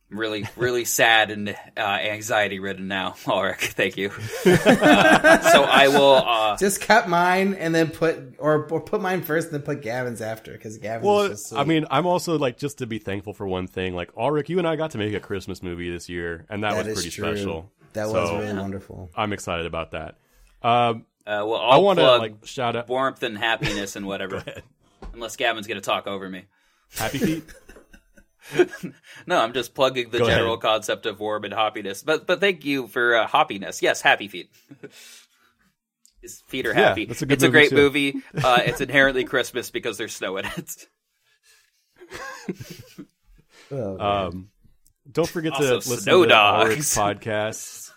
I'm 0.09 0.17
really, 0.17 0.47
really 0.55 0.85
sad 0.85 1.31
and 1.31 1.49
uh, 1.49 1.79
anxiety 1.81 2.59
ridden 2.59 2.87
now, 2.87 3.15
Ulrich. 3.27 3.67
Thank 3.71 3.97
you. 3.97 4.11
Uh, 4.45 5.39
so 5.51 5.63
I 5.63 5.87
will. 5.89 6.15
Uh, 6.25 6.55
Just 6.57 6.81
cut 6.81 7.09
mine 7.09 7.53
and 7.55 7.73
then 7.75 7.89
put, 7.89 8.35
or, 8.37 8.65
or 8.71 8.79
put 8.81 9.01
mine 9.01 9.21
first 9.23 9.47
and 9.47 9.55
then 9.55 9.61
put 9.63 9.81
Gavin's 9.81 10.21
after 10.21 10.51
because 10.53 10.77
Gavin's 10.77 11.05
Well, 11.05 11.27
just 11.29 11.53
I 11.53 11.63
mean, 11.63 11.85
I'm 11.91 12.05
also 12.05 12.37
like 12.37 12.57
just 12.57 12.77
to 12.79 12.87
be 12.87 12.99
thankful 12.99 13.33
for 13.33 13.45
one 13.47 13.67
thing. 13.67 13.95
Like 13.95 14.11
Ulrich, 14.17 14.49
you 14.49 14.57
and 14.59 14.67
I 14.67 14.75
got 14.77 14.91
to 14.91 14.97
make 14.97 15.13
a 15.13 15.19
Christmas 15.19 15.61
movie 15.61 15.89
this 15.91 16.07
year, 16.09 16.45
and 16.49 16.63
that, 16.63 16.75
That 16.75 16.85
was 16.85 16.93
pretty 16.95 17.09
true. 17.09 17.35
special. 17.35 17.71
That 17.93 18.05
was 18.07 18.29
So, 18.29 18.39
really 18.39 18.57
wonderful. 18.57 19.09
I'm 19.15 19.33
excited 19.33 19.65
about 19.65 19.91
that. 19.91 20.15
Um, 20.61 21.05
uh, 21.25 21.43
well, 21.45 21.55
I 21.55 21.71
I'll 21.71 21.83
want 21.83 21.99
to 21.99 22.17
like 22.17 22.45
shout 22.45 22.75
out 22.75 22.87
warmth 22.87 23.23
and 23.23 23.37
happiness 23.37 23.95
and 23.95 24.05
whatever. 24.05 24.43
Unless 25.13 25.35
Gavin's 25.35 25.67
going 25.67 25.79
to 25.81 25.85
talk 25.85 26.07
over 26.07 26.29
me. 26.29 26.45
Happy 26.95 27.17
Feet. 27.17 27.43
No, 29.27 29.39
I'm 29.41 29.53
just 29.53 29.73
plugging 29.73 30.09
the 30.09 30.19
Go 30.19 30.25
general 30.27 30.53
ahead. 30.53 30.61
concept 30.61 31.05
of 31.05 31.19
warm 31.19 31.43
and 31.43 31.53
happiness. 31.53 32.01
But 32.03 32.25
but 32.27 32.39
thank 32.39 32.63
you 32.65 32.87
for 32.87 33.15
uh, 33.15 33.27
happiness. 33.27 33.81
Yes, 33.81 34.01
happy 34.01 34.27
feet. 34.27 34.49
His 36.21 36.41
feet 36.47 36.65
are 36.65 36.73
Yeah, 36.73 36.89
happy. 36.89 37.05
that's 37.05 37.21
a 37.21 37.25
good 37.25 37.33
it's 37.33 37.43
a 37.43 37.49
great 37.49 37.69
too. 37.69 37.75
movie. 37.75 38.15
Uh, 38.43 38.59
it's 38.65 38.81
inherently 38.81 39.23
Christmas 39.23 39.69
because 39.69 39.97
there's 39.97 40.15
snow 40.15 40.37
in 40.37 40.45
it. 40.45 40.87
Oh. 43.71 43.99
Um, 43.99 44.49
don't 45.11 45.27
forget 45.29 45.51
to 45.53 45.57
Also, 45.59 45.75
listen 45.75 45.97
Snow 45.99 46.23
to 46.23 46.29
Dogs. 46.29 46.69
Ulrich's 46.69 46.95
podcast. 46.95 47.89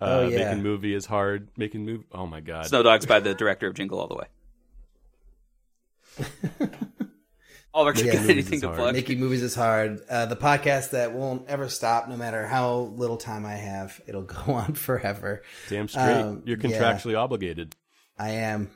Uh, 0.00 0.04
Oh, 0.22 0.28
yeah. 0.28 0.44
Making 0.50 0.62
movie 0.62 0.94
is 0.94 1.04
hard. 1.06 1.48
Making 1.56 1.84
movie. 1.84 2.04
Oh 2.12 2.26
my 2.26 2.40
god. 2.40 2.66
Snow 2.66 2.82
Dogs 2.84 3.04
by 3.06 3.18
the 3.20 3.34
director 3.34 3.66
of 3.66 3.74
Jingle 3.74 3.98
All 3.98 4.06
the 4.06 4.14
Way. 4.16 4.28
Ulrich, 7.74 8.00
you 8.00 8.06
Yeah, 8.06 8.12
got 8.14 8.20
movies 8.22 8.30
anything 8.36 8.54
is 8.54 8.60
to 8.62 8.66
hard. 8.68 8.78
plug? 8.78 8.94
Making 8.94 9.20
movies 9.20 9.42
is 9.42 9.54
hard. 9.54 10.00
Uh, 10.08 10.26
the 10.26 10.36
podcast 10.36 10.90
that 10.90 11.12
won't 11.12 11.46
ever 11.48 11.68
stop, 11.68 12.08
no 12.08 12.16
matter 12.16 12.46
how 12.46 12.92
little 12.96 13.16
time 13.18 13.44
I 13.46 13.54
have. 13.54 14.00
It'll 14.06 14.22
go 14.22 14.40
on 14.54 14.74
forever. 14.74 15.42
Damn 15.68 15.88
straight. 15.88 16.02
Um, 16.22 16.42
You're 16.44 16.58
yeah. 16.58 16.68
contractually 16.68 17.16
obligated. 17.18 17.76
I 18.18 18.30
am. 18.30 18.70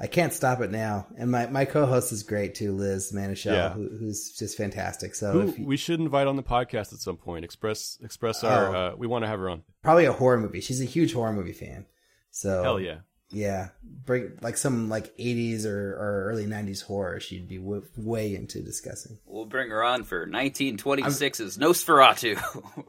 I 0.00 0.06
can't 0.06 0.32
stop 0.32 0.60
it 0.60 0.70
now. 0.70 1.08
And 1.16 1.28
my, 1.32 1.46
my 1.46 1.64
co-host 1.64 2.12
is 2.12 2.22
great 2.22 2.54
too, 2.54 2.72
Liz 2.72 3.10
Manischel, 3.12 3.52
Yeah. 3.52 3.70
who, 3.70 3.88
who's 3.98 4.30
just 4.38 4.56
fantastic. 4.56 5.16
So 5.16 5.32
Who 5.32 5.40
if 5.48 5.58
you, 5.58 5.66
we 5.66 5.76
should 5.76 5.98
invite 5.98 6.28
on 6.28 6.36
the 6.36 6.42
podcast 6.44 6.92
at 6.92 7.00
some 7.00 7.16
point. 7.16 7.44
Express 7.44 7.98
express 8.04 8.44
our. 8.44 8.76
Oh. 8.76 8.78
Uh, 8.78 8.94
we 8.96 9.08
want 9.08 9.24
to 9.24 9.28
have 9.28 9.40
her 9.40 9.48
on. 9.50 9.64
probably 9.82 10.04
a 10.04 10.12
horror 10.12 10.38
movie. 10.38 10.60
She's 10.60 10.80
a 10.80 10.84
huge 10.84 11.12
horror 11.14 11.32
movie 11.32 11.52
fan. 11.52 11.86
So 12.30 12.62
Hell 12.62 12.78
yeah. 12.78 12.98
Yeah, 13.30 13.68
bring 13.82 14.38
like 14.40 14.56
some 14.56 14.88
like 14.88 15.16
80s 15.16 15.66
or, 15.66 15.92
or 15.92 16.24
early 16.30 16.46
90s 16.46 16.82
horror. 16.82 17.20
She'd 17.20 17.48
be 17.48 17.58
w- 17.58 17.84
way 17.96 18.34
into 18.34 18.60
discussing. 18.60 19.18
We'll 19.26 19.44
bring 19.44 19.70
her 19.70 19.82
on 19.82 20.04
for 20.04 20.26
1926's 20.26 21.58
Nosferatu. 21.58 22.38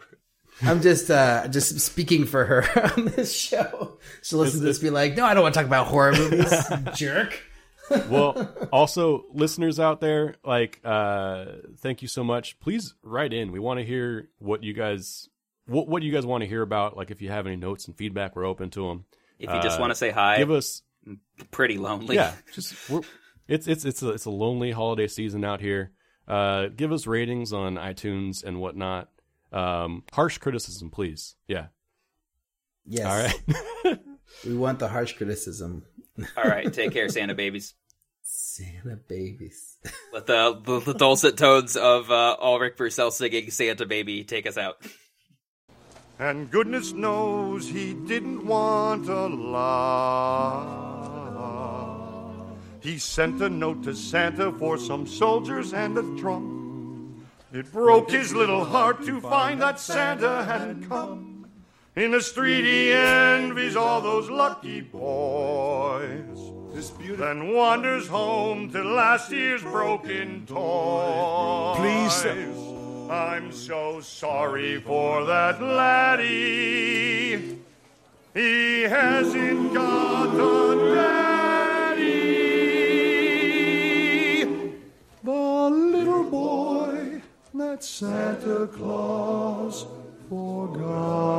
I'm 0.62 0.82
just 0.82 1.10
uh 1.10 1.48
just 1.48 1.80
speaking 1.80 2.26
for 2.26 2.44
her 2.46 2.92
on 2.98 3.06
this 3.06 3.34
show. 3.34 3.98
She'll 4.22 4.40
listen 4.40 4.60
to 4.60 4.66
this 4.66 4.78
and 4.78 4.84
be 4.84 4.90
like, 4.90 5.16
"No, 5.16 5.26
I 5.26 5.34
don't 5.34 5.44
want 5.44 5.54
to 5.54 5.60
talk 5.60 5.68
about 5.68 5.88
horror 5.88 6.14
movies, 6.14 6.54
jerk." 6.96 7.40
well 8.08 8.48
also 8.72 9.26
listeners 9.34 9.80
out 9.80 10.00
there 10.00 10.36
like 10.46 10.80
uh 10.86 11.46
thank 11.80 12.04
you 12.04 12.08
so 12.08 12.24
much 12.24 12.60
please 12.60 12.94
write 13.02 13.34
in 13.34 13.52
we 13.52 13.58
want 13.58 13.80
to 13.80 13.84
hear 13.84 14.30
what 14.38 14.64
you 14.64 14.74
guys 14.74 15.28
what, 15.66 15.88
what 15.88 16.04
you 16.04 16.12
guys 16.12 16.24
want 16.24 16.44
to 16.44 16.48
hear 16.48 16.62
about 16.62 16.96
like 16.96 17.10
if 17.10 17.20
you 17.20 17.30
have 17.30 17.48
any 17.48 17.56
notes 17.56 17.88
and 17.88 17.98
feedback 17.98 18.36
we're 18.36 18.46
open 18.46 18.70
to 18.70 18.88
them 18.88 19.06
if 19.40 19.50
you 19.52 19.62
just 19.62 19.80
want 19.80 19.92
to 19.92 19.96
say 19.96 20.12
hi, 20.12 20.38
give 20.38 20.52
us 20.52 20.84
pretty 21.52 21.78
lonely. 21.78 22.16
yeah 22.16 22.34
just 22.54 22.90
we're, 22.90 23.02
it's 23.48 23.68
it's 23.68 23.86
it's 23.86 24.04
a, 24.04 24.10
it's 24.10 24.26
a 24.26 24.30
lonely 24.30 24.72
holiday 24.72 25.08
season 25.08 25.44
out 25.44 25.62
here 25.62 25.92
uh 26.28 26.68
give 26.76 26.92
us 26.92 27.08
ratings 27.08 27.52
on 27.54 27.76
itunes 27.76 28.44
and 28.44 28.60
whatnot 28.60 29.10
um 29.52 30.04
harsh 30.12 30.38
criticism 30.38 30.92
please 30.92 31.36
yeah 31.48 31.68
Yes. 32.86 33.06
all 33.06 33.88
right 33.88 34.00
We 34.46 34.56
want 34.56 34.78
the 34.80 34.88
harsh 34.88 35.14
criticism. 35.14 35.84
All 36.38 36.44
right, 36.44 36.72
take 36.72 36.92
care, 36.94 37.10
Santa 37.10 37.34
babies. 37.34 37.74
Santa 38.22 38.96
babies. 38.96 39.78
Let 40.14 40.28
the, 40.28 40.62
the, 40.64 40.80
the 40.80 40.94
dulcet 40.94 41.36
tones 41.36 41.76
of 41.76 42.12
uh, 42.12 42.38
Ulrich 42.40 42.78
Purcell 42.78 43.10
singing 43.12 43.50
Santa 43.50 43.86
Baby 43.88 44.24
take 44.24 44.46
us 44.48 44.56
out. 44.58 44.76
And 46.20 46.52
goodness 46.52 46.92
knows 46.92 47.68
he 47.70 47.94
didn't 47.94 48.46
want 48.46 49.08
a 49.08 49.28
lot. 49.28 50.90
He 52.82 52.98
sent 52.98 53.42
a 53.42 53.50
note 53.50 53.84
to 53.84 53.96
Santa 53.96 54.52
for 54.52 54.78
some 54.78 55.08
soldiers 55.08 55.74
and 55.74 55.98
a 55.98 56.02
drum. 56.18 57.26
It 57.54 57.72
broke 57.72 58.12
his 58.12 58.34
little 58.34 58.66
heart 58.66 59.06
to 59.06 59.22
find 59.22 59.62
that 59.62 59.80
Santa 59.80 60.44
hadn't 60.44 60.90
come. 60.90 61.48
In 61.96 62.12
the 62.12 62.22
street 62.22 62.66
he 62.66 62.92
envies 62.92 63.78
all 63.78 64.02
those 64.02 64.30
lucky 64.30 64.82
boys. 64.82 66.38
Then 67.02 67.54
wanders 67.54 68.08
home 68.08 68.70
to 68.72 68.84
last 68.84 69.32
year's 69.32 69.62
broken 69.64 70.46
toys. 70.46 71.78
Please, 71.78 72.79
I'm 73.10 73.52
so 73.52 74.02
sorry 74.02 74.80
for 74.82 75.26
that 75.26 75.60
laddie. 75.60 77.58
He 78.36 78.82
hasn't 78.84 79.74
got 79.74 80.36
a 80.36 80.94
daddy. 80.94 82.06
The 85.24 85.70
little 85.72 86.24
boy 86.26 87.24
that 87.56 87.84
Santa 87.84 88.68
Claus 88.68 89.88
forgot. 90.30 91.30